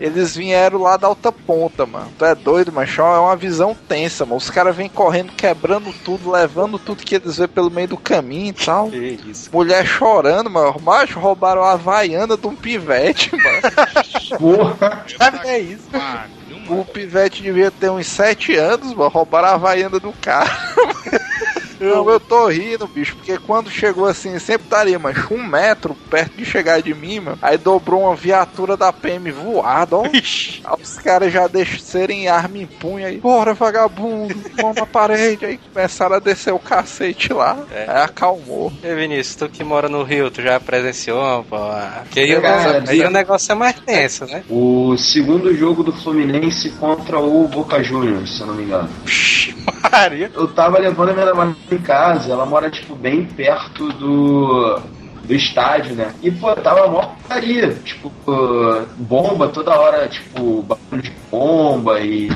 eles 0.00 0.36
vieram 0.36 0.82
lá 0.82 0.96
da 0.96 1.08
outra 1.08 1.30
ponta, 1.32 1.86
mano. 1.86 2.10
Tu 2.18 2.24
é 2.24 2.34
doido, 2.34 2.72
mancha? 2.72 3.02
É 3.02 3.18
uma 3.18 3.36
visão 3.36 3.76
tensa, 3.88 4.24
mano. 4.24 4.36
Os 4.36 4.50
caras 4.50 4.74
vêm 4.74 4.88
correndo, 4.88 5.32
quebrando 5.32 5.92
tudo, 6.04 6.30
levando 6.30 6.78
tudo 6.78 7.04
que 7.04 7.14
eles 7.16 7.38
vê 7.38 7.46
pelo 7.46 7.70
meio 7.70 7.88
do 7.88 7.96
caminho 7.96 8.48
e 8.48 8.52
tal. 8.52 8.90
Que 8.90 9.20
isso. 9.26 9.50
Mulher 9.52 9.86
chorando, 9.86 10.50
mano. 10.50 10.80
Macho, 10.80 11.18
roubaram 11.18 11.62
a 11.62 11.72
Havaiana 11.72 12.36
de 12.36 12.46
um 12.46 12.54
pivete, 12.54 13.30
mano. 13.36 14.38
Porra! 14.38 15.04
É 15.44 15.58
isso. 15.58 15.84
Mano. 15.92 16.36
O 16.68 16.84
pivete 16.84 17.42
devia 17.42 17.70
ter 17.70 17.90
uns 17.90 18.06
7 18.08 18.56
anos, 18.56 18.92
mano. 18.92 19.10
Roubaram 19.10 19.48
a 19.48 19.52
Havaiana 19.52 20.00
do 20.00 20.12
cara. 20.14 20.50
Não, 21.80 22.08
eu 22.10 22.18
tô 22.20 22.48
rindo, 22.48 22.86
bicho, 22.88 23.14
porque 23.16 23.36
quando 23.38 23.70
chegou 23.70 24.06
assim, 24.06 24.38
sempre 24.38 24.64
estaria, 24.64 24.98
mas 24.98 25.16
um 25.30 25.44
metro 25.46 25.96
perto 26.10 26.36
de 26.36 26.44
chegar 26.44 26.80
de 26.82 26.94
mim, 26.94 27.20
mano. 27.20 27.38
Aí 27.42 27.58
dobrou 27.58 28.02
uma 28.02 28.14
viatura 28.14 28.76
da 28.76 28.92
PM 28.92 29.30
voada, 29.30 29.96
ó. 29.96 30.02
Aí 30.04 30.22
os 30.82 30.94
caras 30.98 31.32
já 31.32 31.46
descerem 31.46 32.28
arma 32.28 32.58
em 32.58 32.66
punho 32.66 33.06
aí. 33.06 33.18
Bora, 33.18 33.54
vagabundo, 33.54 34.34
mão 34.60 34.72
na 34.74 34.86
parede. 34.86 35.44
Aí 35.44 35.58
começaram 35.72 36.16
a 36.16 36.18
descer 36.20 36.52
o 36.52 36.58
cacete 36.58 37.32
lá. 37.32 37.58
É. 37.70 37.86
Aí 37.88 38.02
acalmou. 38.02 38.72
Ei, 38.82 38.94
Vinícius, 38.94 39.36
tu 39.36 39.48
que 39.48 39.62
mora 39.64 39.88
no 39.88 40.02
Rio, 40.02 40.30
tu 40.30 40.42
já 40.42 40.58
presenciou, 40.60 41.44
pô? 41.44 41.56
Porque 42.04 42.20
aí, 42.20 42.36
o 42.36 42.40
Cara, 42.42 42.72
negócio- 42.74 42.90
aí 42.90 43.00
o 43.02 43.10
negócio 43.10 43.52
é 43.52 43.54
mais 43.54 43.76
tenso, 43.80 44.24
né? 44.26 44.44
O 44.48 44.96
segundo 44.96 45.54
jogo 45.54 45.82
do 45.82 45.92
Fluminense 45.92 46.70
contra 46.70 47.18
o 47.18 47.46
Boca 47.48 47.82
Juniors, 47.82 48.36
se 48.36 48.40
eu 48.42 48.46
não 48.48 48.54
me 48.54 48.64
engano. 48.64 48.88
Vixe, 49.04 49.54
Maria. 49.90 50.30
Eu 50.34 50.48
tava 50.48 50.78
levando 50.78 51.10
a 51.10 51.12
minha 51.12 51.26
namorada 51.26 51.56
em 51.70 51.78
casa, 51.78 52.32
ela 52.32 52.46
mora, 52.46 52.70
tipo, 52.70 52.94
bem 52.94 53.24
perto 53.24 53.88
do, 53.94 54.80
do 55.24 55.34
estádio, 55.34 55.94
né? 55.94 56.14
E, 56.22 56.30
pô, 56.30 56.54
tava 56.56 56.88
mó 56.88 57.02
putaria, 57.02 57.74
tipo, 57.84 58.12
bomba 58.96 59.48
toda 59.48 59.78
hora, 59.78 60.08
tipo, 60.08 60.62
barulho 60.62 61.02
de 61.02 61.12
bomba 61.30 62.00
e... 62.00 62.28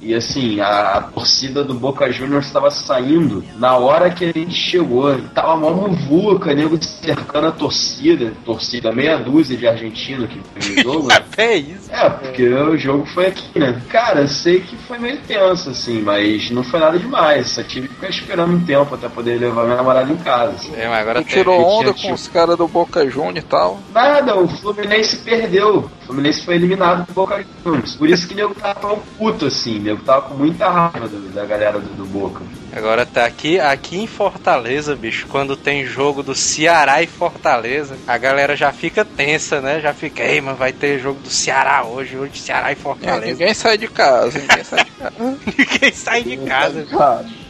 E 0.00 0.14
assim, 0.14 0.60
a, 0.60 0.92
a 0.92 1.00
torcida 1.02 1.62
do 1.62 1.74
Boca 1.74 2.10
Juniors 2.10 2.46
estava 2.46 2.70
saindo 2.70 3.44
na 3.56 3.76
hora 3.76 4.10
que 4.10 4.24
a 4.24 4.32
gente 4.32 4.54
chegou. 4.54 5.16
Tava 5.34 5.56
mó 5.56 5.70
muvuca, 5.70 6.54
nego 6.54 6.82
cercando 6.82 7.48
a 7.48 7.52
torcida. 7.52 8.32
Torcida, 8.44 8.92
meia 8.92 9.18
dúzia 9.18 9.56
de 9.56 9.66
argentino 9.66 10.26
que 10.26 10.40
foi 10.40 10.74
no 10.74 10.82
jogo. 10.82 11.08
né? 11.08 11.16
Até 11.30 11.56
isso. 11.56 11.90
É, 11.92 12.08
porque 12.08 12.48
o 12.48 12.76
jogo 12.76 13.06
foi 13.06 13.26
aqui, 13.26 13.58
né? 13.58 13.80
Cara, 13.88 14.22
eu 14.22 14.28
sei 14.28 14.60
que 14.60 14.76
foi 14.76 14.98
meio 14.98 15.18
tenso, 15.18 15.70
assim, 15.70 16.00
mas 16.00 16.50
não 16.50 16.62
foi 16.62 16.80
nada 16.80 16.98
demais. 16.98 17.48
Só 17.48 17.62
tive 17.62 17.88
que 17.88 17.94
ficar 17.94 18.08
esperando 18.08 18.54
um 18.54 18.64
tempo 18.64 18.94
até 18.94 19.08
poder 19.08 19.38
levar 19.38 19.64
minha 19.64 19.76
namorada 19.76 20.10
em 20.10 20.16
casa. 20.16 20.74
É, 20.76 20.88
mas 20.88 21.00
agora 21.00 21.22
tirou 21.22 21.60
onda 21.62 21.92
tinha, 21.92 22.10
com 22.10 22.14
os 22.14 22.26
caras 22.26 22.56
do 22.56 22.66
Boca 22.66 23.08
Juniors 23.08 23.38
e 23.38 23.42
tal. 23.42 23.78
Nada, 23.92 24.36
o 24.36 24.48
Fluminense 24.48 25.16
perdeu. 25.16 25.78
O 26.02 26.06
Fluminense 26.06 26.42
foi 26.42 26.54
eliminado 26.54 27.06
do 27.06 27.12
Boca 27.12 27.44
Juniors. 27.64 27.94
Por 27.94 28.08
isso 28.08 28.26
que 28.26 28.34
o 28.34 28.36
nego 28.36 28.54
tava 28.54 28.74
tão 28.80 28.98
puto, 29.18 29.46
assim. 29.46 29.78
O 29.78 29.82
nego 29.90 30.02
tava 30.02 30.22
com 30.22 30.34
muita 30.34 30.68
raiva 30.68 31.08
do- 31.08 31.28
da 31.32 31.44
galera 31.44 31.78
do, 31.78 31.88
do 31.94 32.04
Boca. 32.06 32.40
Agora 32.72 33.04
tá 33.04 33.24
aqui, 33.24 33.58
aqui 33.58 33.98
em 33.98 34.06
Fortaleza, 34.06 34.94
bicho, 34.94 35.26
quando 35.28 35.56
tem 35.56 35.84
jogo 35.84 36.22
do 36.22 36.34
Ceará 36.36 37.02
e 37.02 37.06
Fortaleza, 37.06 37.96
a 38.06 38.16
galera 38.16 38.54
já 38.54 38.72
fica 38.72 39.04
tensa, 39.04 39.60
né? 39.60 39.80
Já 39.80 39.92
fica, 39.92 40.22
ei, 40.22 40.40
mas 40.40 40.56
vai 40.56 40.72
ter 40.72 41.00
jogo 41.00 41.18
do 41.20 41.28
Ceará 41.30 41.84
hoje, 41.84 42.16
hoje 42.16 42.38
Ceará 42.38 42.70
e 42.70 42.72
É, 42.72 42.76
Fortaleza. 42.76 43.26
ninguém 43.26 43.52
sai 43.54 43.76
de 43.76 43.88
casa, 43.88 44.38
ninguém 44.38 44.64
sai 44.64 44.84
de 44.84 44.90
casa. 45.00 45.14
Ninguém 45.58 45.92
sai 45.92 46.22
de 46.22 46.36
casa. 46.36 46.86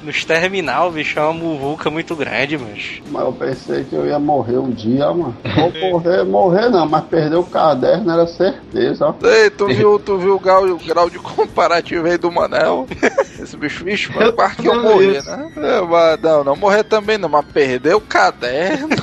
Nos 0.02 0.24
terminal, 0.24 0.90
bicho, 0.90 1.18
é 1.18 1.22
uma 1.22 1.32
muvuca 1.34 1.90
muito 1.90 2.16
grande, 2.16 2.56
mas. 2.56 3.02
mas 3.10 3.22
eu 3.22 3.32
pensei 3.32 3.84
que 3.84 3.94
eu 3.94 4.06
ia 4.06 4.18
morrer 4.18 4.56
um 4.58 4.70
dia, 4.70 5.06
mano. 5.08 5.36
Ou 5.58 5.90
morrer, 5.90 6.24
morrer 6.24 6.68
não, 6.70 6.88
mas 6.88 7.04
perder 7.04 7.36
o 7.36 7.44
caderno 7.44 8.10
era 8.10 8.26
certeza, 8.26 9.06
ó. 9.08 9.26
Ei, 9.26 9.50
tu 9.50 9.66
viu, 9.66 9.98
tu 9.98 10.16
viu 10.16 10.36
o 10.36 10.40
grau, 10.40 10.64
o 10.64 10.78
grau 10.78 11.10
de 11.10 11.18
comparativo 11.18 12.06
aí 12.06 12.16
do 12.16 12.32
Manel? 12.32 12.86
Esse 13.38 13.56
bicho, 13.56 13.84
bicho, 13.84 14.12
mano, 14.14 14.26
Eu 14.26 14.32
quase 14.32 14.56
que 14.56 14.66
eu 14.68 14.82
morri, 14.82 15.16
isso. 15.16 15.30
né? 15.30 15.50
É, 15.56 15.80
mas 15.82 16.20
não, 16.22 16.44
não 16.44 16.56
morrer 16.56 16.82
também 16.84 17.18
não, 17.18 17.28
mas 17.28 17.44
perder 17.46 17.94
o 17.94 18.00
caderno. 18.00 18.88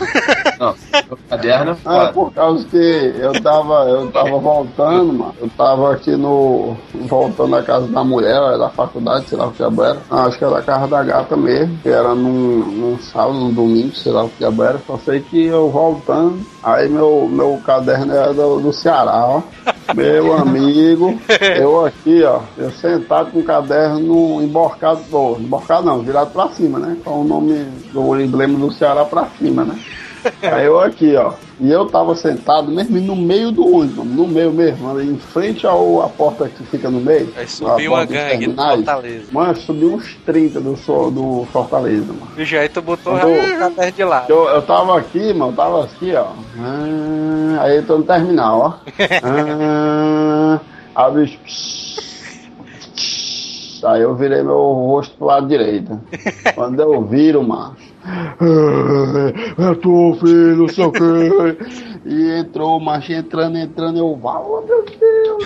Não, 0.59 0.73
o 1.11 1.17
caderno 1.29 1.73
é 1.73 1.75
Ah, 1.85 2.11
por 2.11 2.33
causa 2.33 2.65
que 2.65 2.75
eu 2.75 3.39
tava, 3.43 3.83
eu 3.89 4.09
tava 4.11 4.39
voltando, 4.39 5.13
mano. 5.13 5.35
Eu 5.39 5.47
tava 5.55 5.93
aqui 5.93 6.15
no. 6.15 6.75
voltando 6.95 7.51
da 7.51 7.61
casa 7.61 7.85
da 7.87 8.03
mulher, 8.03 8.57
da 8.57 8.67
faculdade, 8.69 9.29
sei 9.29 9.37
lá 9.37 9.45
o 9.45 9.51
que 9.51 9.61
era. 9.61 9.97
Ah, 10.09 10.23
acho 10.23 10.39
que 10.39 10.43
era 10.43 10.55
da 10.55 10.61
casa 10.63 10.86
da 10.88 11.03
gata 11.03 11.35
mesmo, 11.35 11.77
que 11.84 11.89
era 11.89 12.15
num, 12.15 12.57
num 12.65 12.99
sábado, 12.99 13.34
num 13.34 13.53
domingo, 13.53 13.95
sei 13.95 14.11
lá 14.11 14.23
o 14.23 14.30
que 14.30 14.43
era. 14.43 14.80
Só 14.85 14.97
sei 14.97 15.19
que 15.19 15.45
eu 15.45 15.69
voltando, 15.69 16.39
aí 16.64 16.89
meu, 16.89 17.27
meu 17.31 17.59
caderno 17.65 18.14
era 18.14 18.34
do, 18.34 18.59
do 18.59 18.73
Ceará, 18.73 19.26
ó. 19.26 19.41
Meu 19.93 20.34
amigo, 20.38 21.19
eu 21.57 21.85
aqui, 21.85 22.23
ó, 22.23 22.41
eu 22.57 22.72
sentado 22.72 23.31
com 23.31 23.39
o 23.39 23.43
caderno 23.43 24.41
emborcado, 24.41 25.01
pô, 25.09 25.38
emborcado 25.39 25.85
não, 25.85 25.99
virado 25.99 26.31
pra 26.31 26.49
cima, 26.49 26.80
né? 26.80 26.97
Com 27.03 27.22
o 27.22 27.23
nome 27.23 27.65
do 27.93 28.19
emblema 28.19 28.57
do 28.57 28.72
Ceará 28.72 29.05
pra 29.05 29.27
cima, 29.38 29.64
né? 29.64 29.77
Aí 30.41 30.65
eu 30.65 30.80
aqui, 30.80 31.15
ó. 31.15 31.34
E 31.59 31.71
eu 31.71 31.88
tava 31.88 32.15
sentado 32.15 32.71
mesmo 32.71 32.99
no 32.99 33.15
meio 33.15 33.51
do 33.51 33.65
ônibus, 33.75 34.05
no 34.05 34.27
meio 34.27 34.51
mesmo, 34.51 34.89
ali 34.91 35.09
em 35.09 35.17
frente 35.17 35.65
ao, 35.65 36.03
a 36.03 36.07
porta 36.09 36.47
que 36.47 36.63
fica 36.65 36.88
no 36.89 36.99
meio. 36.99 37.34
Aí 37.35 37.45
a 37.45 37.47
subiu 37.47 37.91
uma 37.93 38.05
dos 38.05 38.15
gangue 38.15 38.47
do. 38.47 38.55
Fortaleza. 38.55 39.27
Mano, 39.31 39.55
subiu 39.57 39.93
uns 39.95 40.15
30 40.23 40.61
do, 40.61 40.73
do 41.09 41.45
Fortaleza, 41.51 42.05
mano. 42.05 42.27
Bicho, 42.35 42.55
aí 42.57 42.69
tu 42.69 42.81
botou 42.81 43.17
Eu 43.17 43.21
tô- 43.21 43.27
o 43.31 43.57
caderno 43.59 43.91
de 43.91 44.03
lado. 44.03 44.25
Eu, 44.29 44.43
eu 44.49 44.61
tava 44.61 44.99
aqui, 44.99 45.34
mano, 45.34 45.51
eu 45.51 45.55
tava 45.55 45.84
aqui, 45.85 46.13
ó. 46.13 46.27
Ah, 46.59 47.63
aí 47.63 47.77
eu 47.77 47.85
tô 47.88 47.97
no 47.97 48.03
terminal, 48.03 48.59
ó. 48.59 48.73
Ah, 49.23 50.59
aí 50.95 51.11
o 51.11 51.13
bicho. 51.13 51.39
Aí 53.88 54.01
eu 54.01 54.15
virei 54.15 54.43
meu 54.43 54.57
rosto 54.57 55.15
pro 55.18 55.27
lado 55.27 55.47
direito. 55.47 55.99
Quando 56.55 56.81
eu 56.81 57.01
viro, 57.03 57.41
mano. 57.43 57.76
É 59.57 59.76
tu, 59.76 60.18
filho, 60.19 60.57
não 60.57 60.68
sei 60.68 60.85
o 60.85 60.91
quê. 60.91 61.57
E 62.05 62.39
entrou, 62.39 62.80
macho, 62.80 63.11
entrando, 63.11 63.57
entrando, 63.57 63.97
eu, 63.97 64.19
oh, 64.23 64.61
meu 64.61 64.85
Deus, 64.85 65.43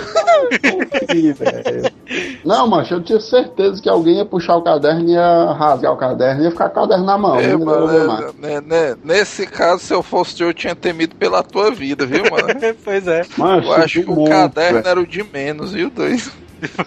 velho. 1.38 1.92
Não, 2.46 2.68
macho, 2.68 2.96
eu 2.96 3.02
tinha 3.02 3.20
certeza 3.20 3.82
que 3.82 3.90
alguém 3.90 4.18
ia 4.18 4.26
puxar 4.26 4.58
o 4.58 4.62
caderno 4.62 5.10
e 5.10 5.14
ia 5.14 5.54
rasgar 5.54 5.94
o 5.94 5.98
caderno 5.98 6.42
e 6.42 6.44
ia 6.46 6.52
ficar 6.52 6.70
com 6.70 6.80
o 6.80 6.84
caderno 6.84 7.06
na 7.06 7.18
mão. 7.18 7.40
É, 7.40 7.50
ia 7.50 7.58
mano, 7.58 7.88
devolver 7.88 8.34
é, 8.44 8.48
né, 8.48 8.62
né, 8.62 8.96
nesse 9.04 9.48
caso, 9.48 9.82
se 9.82 9.94
eu 9.94 10.04
fosse 10.04 10.42
eu, 10.42 10.50
eu 10.50 10.54
tinha 10.54 10.76
temido 10.76 11.16
pela 11.16 11.42
tua 11.42 11.72
vida, 11.72 12.06
viu, 12.06 12.24
mano? 12.30 12.48
pois 12.84 13.08
é. 13.08 13.26
Mano, 13.38 13.66
Eu 13.66 13.74
acho 13.74 14.04
que 14.04 14.12
o 14.12 14.16
muito, 14.16 14.30
caderno 14.30 14.80
velho. 14.80 14.88
era 14.88 15.00
o 15.00 15.08
de 15.08 15.24
menos, 15.24 15.72
viu, 15.72 15.90
dois? 15.90 16.32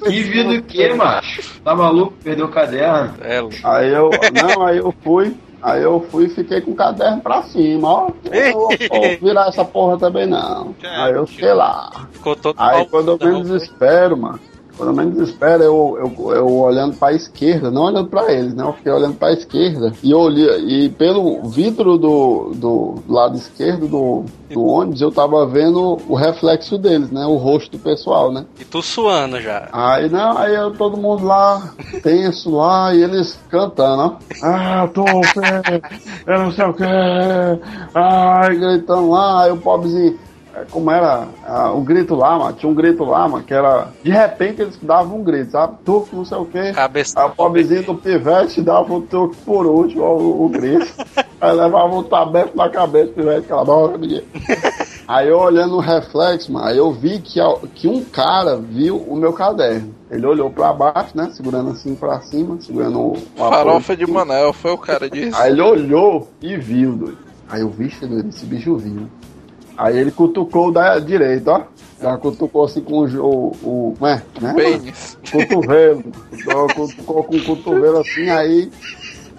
Que 0.05 0.23
vida 0.23 0.51
o 0.51 0.63
que, 0.63 0.95
macho? 0.95 1.61
Tá 1.63 1.75
maluco? 1.75 2.15
Perdeu 2.23 2.47
o 2.47 2.51
caderno? 2.51 3.15
É, 3.21 3.41
Aí 3.65 3.93
eu, 3.93 4.11
não, 4.33 4.63
aí 4.67 4.79
eu 4.79 4.95
fui, 5.03 5.35
aí 5.63 5.83
eu 5.83 6.07
fui 6.11 6.27
e 6.27 6.31
fiquei 6.31 6.61
com 6.61 6.71
o 6.73 6.77
caderno 6.77 7.21
pra 7.21 7.43
cima, 7.45 7.89
ó. 7.89 8.09
Eu 8.31 8.53
não 8.53 8.61
vou 8.89 9.19
virar 9.21 9.49
essa 9.49 9.65
porra 9.65 9.99
também 9.99 10.27
não. 10.27 10.75
Aí 10.85 11.13
eu 11.13 11.27
sei 11.27 11.53
lá. 11.53 12.09
ficou 12.13 12.37
todo 12.37 12.57
Aí 12.59 12.87
quando 12.87 13.13
eu 13.13 13.29
menos 13.29 13.63
espero, 13.63 14.17
mano. 14.17 14.39
Eu 14.79 14.93
menos 14.93 15.29
espero, 15.29 15.63
eu, 15.63 15.99
eu, 15.99 16.33
eu 16.33 16.49
olhando 16.49 16.97
pra 16.97 17.13
esquerda, 17.13 17.71
não 17.71 17.83
olhando 17.83 18.09
pra 18.09 18.33
eles, 18.33 18.55
né? 18.55 18.65
Eu 18.65 18.73
fiquei 18.73 18.93
olhando 18.93 19.15
pra 19.15 19.33
esquerda. 19.33 19.93
E 20.03 20.11
eu 20.11 20.19
olhei, 20.19 20.49
e 20.59 20.89
pelo 20.89 21.43
vidro 21.49 21.97
do, 21.97 22.53
do 22.55 22.95
lado 23.09 23.37
esquerdo 23.37 23.87
do, 23.87 24.25
do 24.53 24.65
ônibus, 24.65 25.01
eu 25.01 25.13
tava 25.13 25.47
vendo 25.47 25.99
o 26.09 26.15
reflexo 26.15 26.77
deles, 26.77 27.11
né? 27.11 27.25
O 27.25 27.37
rosto 27.37 27.73
do 27.73 27.79
pessoal, 27.79 28.33
né? 28.33 28.45
E 28.59 28.65
tu 28.65 28.83
suando 28.83 29.41
já. 29.41 29.69
Aí 29.73 30.09
não, 30.09 30.37
aí 30.37 30.55
eu, 30.55 30.73
todo 30.73 30.97
mundo 30.97 31.25
lá, 31.25 31.73
tenso 32.03 32.51
lá, 32.57 32.93
e 32.95 33.03
eles 33.03 33.39
cantando, 33.49 34.03
ó. 34.03 34.17
Ah, 34.43 34.89
tô, 34.93 35.05
eu 36.27 36.39
não 36.39 36.53
sei 36.53 36.65
o 36.65 36.75
que. 36.75 36.85
Ai, 37.95 38.57
gritando 38.57 39.11
lá, 39.11 39.45
aí 39.45 39.53
o 39.53 39.57
pobrezinho. 39.57 40.19
É, 40.55 40.65
Como 40.71 40.91
era 40.91 41.27
ah, 41.47 41.73
o 41.73 41.81
grito 41.81 42.15
lá, 42.15 42.39
mano? 42.39 42.53
Tinha 42.55 42.71
um 42.71 42.75
grito 42.75 43.05
lá, 43.05 43.29
mano, 43.29 43.45
que 43.45 43.53
era. 43.53 43.89
De 44.03 44.11
repente 44.11 44.63
eles 44.63 44.79
davam 44.81 45.19
um 45.19 45.25
grito, 45.25 45.51
sabe? 45.53 45.77
Tu, 45.85 46.09
não 46.13 46.25
sei 46.25 46.39
o 46.39 46.45
que. 46.45 46.73
Cabeça. 46.73 47.21
Aí 47.21 47.27
o 47.27 47.31
pobrezinho 47.31 47.83
do 47.83 47.95
pivete 47.95 48.63
dava 48.63 48.93
o 48.93 49.03
truque 49.03 49.37
por 49.45 49.67
último, 49.67 50.03
o, 50.05 50.45
o 50.45 50.49
grito. 50.49 50.87
Aí 51.41 51.53
levava 51.53 51.95
o 51.95 52.03
tabefe 52.05 52.57
na 52.57 52.71
cabeça, 52.71 53.11
o 53.11 53.15
pivete, 53.15 53.41
aquela 53.41 53.65
bola, 53.65 53.99
menino. 53.99 54.23
Aí 55.07 55.29
eu 55.29 55.39
olhando 55.39 55.77
o 55.77 55.81
reflexo, 55.81 56.51
mano, 56.51 56.67
aí 56.67 56.79
eu 56.79 56.91
vi 56.91 57.19
que, 57.19 57.39
a- 57.39 57.59
que 57.75 57.87
um 57.87 58.03
cara 58.03 58.57
viu 58.57 58.97
o 58.97 59.15
meu 59.15 59.35
caderno. 59.35 59.95
Ele 60.11 60.25
olhou 60.25 60.49
pra 60.49 60.73
baixo, 60.73 61.11
né? 61.15 61.31
Segurando 61.35 61.73
assim 61.73 61.95
pra 61.95 62.21
cima, 62.23 62.57
segurando 62.61 62.99
o, 62.99 63.17
Farofa 63.37 63.95
de 63.95 64.07
Manel, 64.07 64.55
foi 64.55 64.73
o 64.73 64.79
cara 64.79 65.11
disso. 65.11 65.37
Aí 65.37 65.53
ele 65.53 65.61
olhou 65.61 66.31
e 66.41 66.57
viu, 66.57 66.93
doido. 66.93 67.19
Aí 67.51 67.61
eu 67.61 67.69
vi, 67.69 67.89
doido, 68.01 68.31
esse 68.31 68.47
bicho 68.47 68.77
viu. 68.79 69.07
Aí 69.77 69.99
ele 69.99 70.11
cutucou 70.11 70.71
da 70.71 70.99
direita, 70.99 71.51
ó. 71.53 71.63
Já 72.01 72.17
cutucou 72.17 72.65
assim 72.65 72.81
com 72.81 73.05
o. 73.05 73.57
o, 73.63 73.97
o 74.01 74.07
é, 74.07 74.23
né? 74.41 74.55
Pênis. 74.55 75.19
Cotovelo. 75.31 76.03
Cutucou, 76.03 76.69
cutucou 76.69 77.25
com 77.25 77.37
o 77.37 77.45
cotovelo 77.45 77.99
assim, 77.99 78.29
aí 78.31 78.71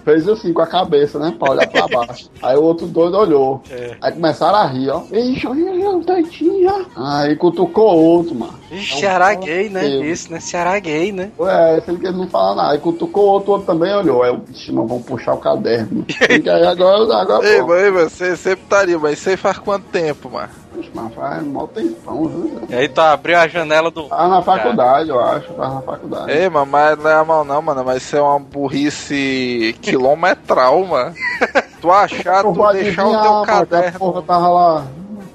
fez 0.06 0.30
assim 0.30 0.54
com 0.54 0.62
a 0.62 0.68
cabeça, 0.68 1.18
né? 1.20 1.36
Pra 1.38 1.52
olhar 1.52 1.68
pra 1.68 1.88
baixo. 1.88 2.30
Aí 2.42 2.56
o 2.56 2.62
outro 2.64 2.86
doido 2.86 3.18
olhou. 3.18 3.62
Aí 4.00 4.12
começaram 4.14 4.60
a 4.60 4.68
rir, 4.68 4.90
ó. 4.90 5.02
Ixi, 5.12 5.48
olha, 5.48 5.72
olha, 5.90 6.06
doidinho, 6.06 6.70
ó. 6.70 6.86
Aí 7.18 7.36
cutucou 7.36 7.98
outro, 7.98 8.36
mano. 8.36 8.54
Ixi, 8.72 9.00
Ceará 9.00 9.34
Então, 9.34 9.46
gay, 9.46 9.70
né? 9.70 9.82
Deus. 9.82 10.06
Isso, 10.06 10.32
né? 10.32 10.40
Ceará 10.40 10.78
gay, 10.80 11.12
né? 11.12 11.32
Ué, 11.40 11.78
esse 11.80 11.90
ele 11.90 12.00
que 12.00 12.12
não 12.12 12.28
fala 12.28 12.56
nada. 12.56 12.72
Aí 12.74 12.78
cutucou 12.80 13.26
outro, 13.26 13.52
outro 13.54 13.66
também 13.68 13.94
olhou. 13.94 14.22
Aí 14.24 14.30
eu, 14.30 14.42
ixi, 14.52 14.72
mas 14.72 14.88
vamos 14.88 15.04
puxar 15.06 15.34
o 15.34 15.38
caderno. 15.38 16.06
E 16.46 16.50
aí 16.50 16.66
agora, 16.66 17.22
agora 17.22 17.48
Ei, 17.48 17.60
pô. 17.62 17.68
mas 17.68 18.12
você 18.12 18.36
sempre 18.36 18.64
estaria, 18.64 19.00
mas 19.00 19.14
isso 19.20 19.30
aí 19.30 19.38
faz 19.38 19.58
quanto 19.58 19.86
tempo, 19.86 20.30
mano? 20.30 20.50
Mas 20.94 21.14
faz 21.14 21.44
mal 21.46 21.68
tempão, 21.68 22.28
viu? 22.28 22.62
E 22.70 22.76
aí 22.76 22.88
tu 22.90 23.02
abriu 23.02 23.38
a 23.38 23.48
janela 23.48 23.90
do. 23.92 24.04
Tava 24.04 24.28
na 24.28 24.42
faculdade, 24.42 25.10
eu 25.10 25.20
acho. 25.20 25.54
Tava 25.54 25.76
na 25.76 25.82
faculdade. 25.82 26.32
Ei, 26.32 26.50
mano, 26.50 26.66
mas 26.66 26.98
não 26.98 27.10
é 27.10 27.24
mal 27.24 27.46
não, 27.46 27.62
mano, 27.62 27.84
mas 27.86 28.04
isso 28.04 28.16
é 28.18 28.22
uma 28.22 28.40
burrice 28.40 29.76
quilometral, 29.82 30.84
mano. 30.86 31.14
Tu 31.82 31.92
achar, 31.92 32.42
tu 32.42 32.72
deixar 32.72 33.06
o 33.06 33.22
teu 33.22 33.32
mano, 33.32 33.42
que 33.42 33.52
caderno... 33.52 34.00
porra 34.00 34.22
tava 34.24 34.50
lá. 34.50 34.86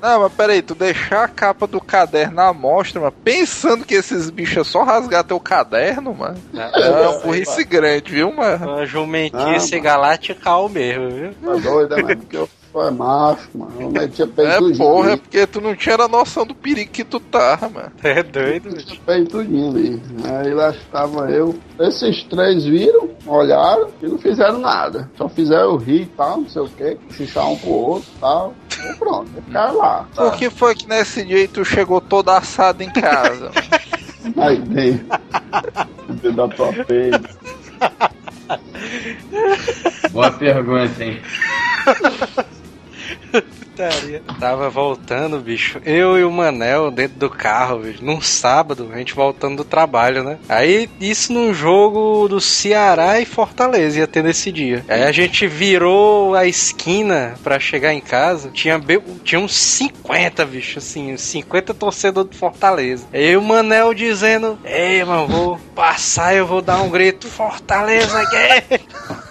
Não, 0.03 0.21
mas 0.23 0.33
peraí, 0.33 0.63
tu 0.63 0.75
deixar 0.75 1.25
a 1.25 1.29
capa 1.29 1.67
do 1.67 1.81
caderno 1.81 2.41
à 2.41 2.53
mostra, 2.53 2.99
mano, 3.01 3.13
pensando 3.23 3.85
que 3.85 3.95
esses 3.95 4.31
bichos 4.31 4.57
é 4.57 4.65
só 4.65 4.83
rasgar 4.83 5.23
teu 5.23 5.39
caderno, 5.39 6.13
mano. 6.13 6.39
É 6.53 7.09
uma 7.09 7.19
burrice 7.21 7.63
grande, 7.63 8.11
viu, 8.11 8.33
mano? 8.33 8.67
Uma 8.67 8.81
Ah, 8.81 8.87
jumentice 8.87 9.73
mano. 9.73 9.83
galactical 9.85 10.69
mesmo, 10.69 11.09
viu? 11.11 11.35
Tá 11.35 11.53
doido, 11.71 11.97
né? 11.99 12.15
Porque 12.17 12.37
eu 12.39 12.49
sou 12.73 12.87
é 12.87 12.91
macho, 12.91 13.49
mano. 13.55 13.73
Eu 13.79 13.91
metia 13.91 14.27
peito 14.27 14.51
É, 14.51 14.59
tudinho 14.59 14.79
porra, 14.79 15.13
é 15.13 15.17
porque 15.17 15.47
tu 15.47 15.61
não 15.61 15.75
tinha 15.75 15.97
a 15.97 16.09
noção 16.09 16.47
do 16.47 16.55
perigo 16.55 16.91
que 16.91 17.05
tu 17.05 17.19
tava, 17.21 17.69
mano. 17.69 17.93
É 18.03 18.23
doido, 18.23 18.71
bicho. 18.71 18.77
Metia 18.89 19.01
peito 19.05 19.31
tudinho 19.31 19.71
ali. 19.71 20.03
Aí 20.25 20.55
lá 20.55 20.71
estava 20.71 21.31
eu. 21.31 21.59
Esses 21.79 22.23
três 22.25 22.65
viram, 22.65 23.11
olharam 23.27 23.89
e 24.03 24.07
não 24.07 24.19
fizeram 24.19 24.59
nada. 24.59 25.11
Só 25.17 25.29
fizeram 25.29 25.77
rir 25.77 26.03
e 26.03 26.07
tal, 26.07 26.41
não 26.41 26.49
sei 26.49 26.63
o 26.63 26.69
que, 26.69 26.97
chuchar 27.11 27.49
um 27.49 27.57
pro 27.57 27.71
outro 27.71 28.11
e 28.17 28.21
tal. 28.21 28.55
E 28.83 28.95
pronto, 28.97 29.31
ficaram 29.47 29.77
lá. 29.77 30.07
Por 30.15 30.33
que 30.33 30.49
foi 30.51 30.75
que 30.75 30.89
nesse 30.89 31.25
dia 31.25 31.49
tu 31.49 31.65
chegou 31.65 32.01
todo 32.01 32.31
assado 32.31 32.83
em 32.83 32.91
casa? 32.91 33.51
Aí 34.37 34.59
dentro. 34.59 35.07
Dentro 36.09 36.33
da 36.33 36.49
tua 36.49 36.73
peito. 36.85 37.41
Boa 40.13 40.31
pergunta, 40.33 41.05
hein? 41.05 41.21
Putaria. 43.81 44.23
Tava 44.39 44.69
voltando, 44.69 45.39
bicho. 45.39 45.81
Eu 45.85 46.19
e 46.19 46.25
o 46.25 46.31
Manel 46.31 46.91
dentro 46.91 47.19
do 47.19 47.31
carro, 47.31 47.79
bicho. 47.79 48.05
Num 48.05 48.21
sábado, 48.21 48.91
a 48.93 48.99
gente 48.99 49.15
voltando 49.15 49.59
do 49.59 49.65
trabalho, 49.65 50.23
né? 50.23 50.39
Aí, 50.49 50.89
isso 51.01 51.33
num 51.33 51.55
jogo 51.55 52.29
do 52.29 52.41
Ceará 52.41 53.21
e 53.21 53.25
Fortaleza 53.25 53.99
ia 53.99 54.07
ter 54.07 54.23
nesse 54.23 54.53
dia. 54.53 54.85
Aí 54.89 55.03
a 55.03 55.13
gente 55.13 55.47
virou 55.47 56.35
a 56.35 56.47
esquina 56.47 57.35
pra 57.43 57.59
chegar 57.59 57.95
em 57.95 58.01
casa. 58.01 58.51
Tinha, 58.51 58.79
be... 58.79 59.01
tinha 59.25 59.41
uns 59.41 59.55
50, 59.55 60.45
bicho, 60.45 60.79
assim, 60.79 61.15
uns 61.15 61.23
50 61.23 61.75
torcedores 61.75 62.31
do 62.31 62.37
Fortaleza. 62.37 63.07
Aí 63.13 63.37
o 63.37 63.43
Manel 63.43 63.95
dizendo: 63.95 64.59
Ei, 64.65 65.05
mano, 65.05 65.27
vou 65.27 65.59
passar, 65.75 66.35
eu 66.35 66.47
vou 66.47 66.61
dar 66.61 66.81
um 66.83 66.91
grito: 66.91 67.29
Fortaleza, 67.29 68.23
gay! 68.31 68.81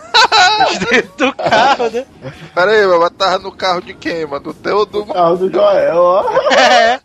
dentro 0.89 1.27
do 1.27 1.33
carro, 1.35 1.89
né? 1.89 2.05
Pera 2.53 2.71
aí, 2.71 2.87
mas 2.87 3.09
tava 3.11 3.39
no 3.39 3.51
carro 3.51 3.81
de 3.81 3.93
quem, 3.93 4.25
mano? 4.25 4.43
Do 4.45 4.53
teu 4.53 4.77
ou 4.77 4.85
do... 4.85 5.05
Carro 5.05 5.37
do 5.37 5.51
Joel, 5.51 5.97
ó. 5.97 6.23
É. 6.51 6.99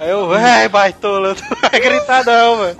Aí 0.00 0.10
eu, 0.10 0.32
ai, 0.32 0.68
baitola, 0.68 1.34
não 1.34 1.70
vai 1.70 1.80
gritar 1.80 2.24
não, 2.24 2.56
mano. 2.56 2.76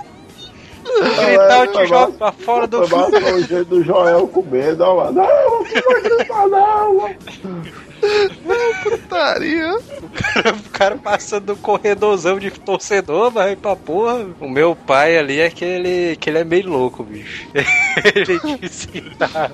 Gritar, 0.95 1.65
eu 1.65 1.71
te 1.73 1.85
jogo 1.85 2.13
pra 2.13 2.31
fora 2.31 2.65
do 2.65 2.87
Foi 2.87 3.33
o 3.33 3.43
jeito 3.43 3.65
do 3.65 3.83
Joel 3.83 4.27
com 4.27 4.41
medo, 4.41 4.83
ó, 4.83 4.95
mano. 4.95 5.11
Não, 5.11 5.25
não 5.25 5.63
vai 5.63 6.01
gritar 6.01 6.47
não, 6.47 6.97
mano. 6.97 7.15
Putaria. 8.83 9.75
O 9.75 10.69
cara 10.71 10.97
passando 10.97 11.47
no 11.49 11.57
corredorzão 11.57 12.39
de 12.39 12.51
torcedor, 12.51 13.31
vai 13.31 13.55
pra 13.55 13.75
porra. 13.75 14.25
O 14.39 14.49
meu 14.49 14.75
pai 14.75 15.17
ali 15.17 15.39
é 15.39 15.49
que 15.49 15.65
ele, 15.65 16.15
que 16.17 16.29
ele 16.29 16.39
é 16.39 16.43
meio 16.43 16.69
louco, 16.69 17.03
bicho. 17.03 17.47
Ele 18.15 18.57
disse 18.59 18.87
que 18.87 19.01
tá. 19.17 19.51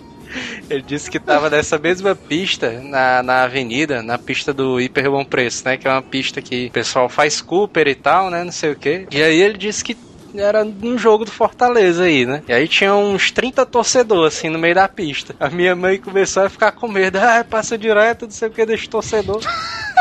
Ele 0.69 0.81
disse 0.81 1.09
que 1.11 1.19
tava 1.19 1.49
nessa 1.49 1.77
mesma 1.77 2.15
pista 2.15 2.71
na, 2.81 3.21
na 3.21 3.43
avenida, 3.43 4.01
na 4.01 4.17
pista 4.17 4.53
do 4.53 4.79
Hiper 4.81 5.09
Bom 5.11 5.23
Preço, 5.23 5.63
né? 5.65 5.77
Que 5.77 5.87
é 5.87 5.91
uma 5.91 6.01
pista 6.01 6.41
que 6.41 6.67
o 6.67 6.71
pessoal 6.71 7.07
faz 7.07 7.41
Cooper 7.41 7.87
e 7.87 7.95
tal, 7.95 8.29
né? 8.29 8.43
Não 8.43 8.51
sei 8.51 8.71
o 8.71 8.75
que. 8.75 9.05
E 9.11 9.21
aí 9.21 9.39
ele 9.39 9.57
disse 9.57 9.83
que 9.83 9.95
era 10.35 10.63
num 10.63 10.97
jogo 10.97 11.25
do 11.25 11.31
Fortaleza 11.31 12.03
aí, 12.03 12.25
né? 12.25 12.43
E 12.47 12.53
aí 12.53 12.67
tinha 12.67 12.93
uns 12.95 13.31
30 13.31 13.65
torcedores, 13.65 14.37
assim, 14.37 14.49
no 14.49 14.59
meio 14.59 14.75
da 14.75 14.87
pista. 14.87 15.35
A 15.39 15.49
minha 15.49 15.75
mãe 15.75 15.97
começou 15.97 16.43
a 16.43 16.49
ficar 16.49 16.71
com 16.71 16.87
medo. 16.87 17.17
Ah, 17.17 17.45
passa 17.47 17.77
direto, 17.77 18.25
não 18.25 18.31
sei 18.31 18.47
o 18.47 18.51
que, 18.51 18.65
deixa 18.65 18.89
torcedor. 18.89 19.41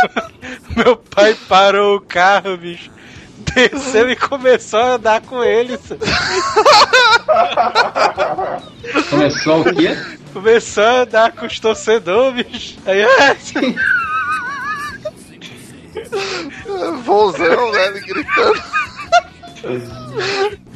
Meu 0.76 0.96
pai 0.96 1.36
parou 1.48 1.96
o 1.96 2.00
carro, 2.00 2.56
bicho. 2.56 2.90
Desceu 3.54 4.10
e 4.10 4.16
começou 4.16 4.80
a 4.80 4.94
andar 4.94 5.20
com 5.22 5.42
eles. 5.42 5.80
Começou 9.10 9.60
o 9.60 9.64
quê? 9.74 9.96
Começou 10.32 10.84
a 10.84 11.00
andar 11.02 11.32
com 11.32 11.46
os 11.46 11.58
torcedores, 11.60 12.46
bicho. 12.46 12.78
Aí, 12.86 13.02
ah, 13.02 13.36
Vozão, 17.04 17.72
né? 17.72 17.86
Ele 17.88 18.00
gritando. 18.00 18.62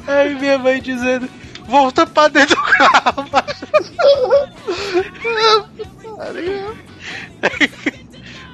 Aí 0.06 0.34
minha 0.34 0.58
mãe 0.58 0.80
dizendo: 0.80 1.28
Volta 1.66 2.06
pra 2.06 2.28
dentro 2.28 2.56
do 2.56 2.62
carro, 2.62 3.26
macho." 3.32 3.66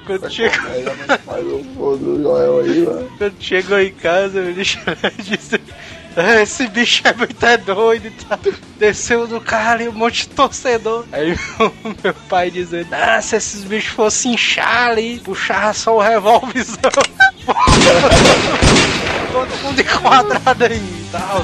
Quando 0.05 0.29
chegou, 0.29 0.59
quando 3.17 3.35
chegou 3.39 3.79
em 3.79 3.93
casa, 3.93 4.39
ele 4.39 4.53
disse: 4.53 4.77
"Ah, 4.85 5.11
Esse 6.41 6.67
bicho 6.67 7.01
é 7.07 7.13
muito 7.13 7.43
é 7.43 7.57
doido 7.57 8.07
e 8.07 8.11
tal. 8.11 8.39
Desceu 8.77 9.27
do 9.27 9.41
carro 9.41 9.71
ali 9.71 9.89
um 9.89 9.93
monte 9.93 10.27
de 10.27 10.29
torcedor. 10.29 11.05
Aí 11.11 11.35
meu, 11.59 11.73
meu 12.03 12.13
pai 12.29 12.51
dizendo: 12.51 12.89
Ah, 12.93 13.21
se 13.21 13.35
esses 13.35 13.63
bichos 13.63 13.93
fossem 13.93 14.33
inchar 14.33 14.89
ali, 14.89 15.19
puxava 15.23 15.73
só 15.73 15.97
o 15.97 16.01
revólverzão. 16.01 16.77
Todo 19.31 19.57
mundo 19.63 19.81
enquadrado 19.81 20.65
aí 20.65 20.77
e 20.77 21.09
tal. 21.11 21.43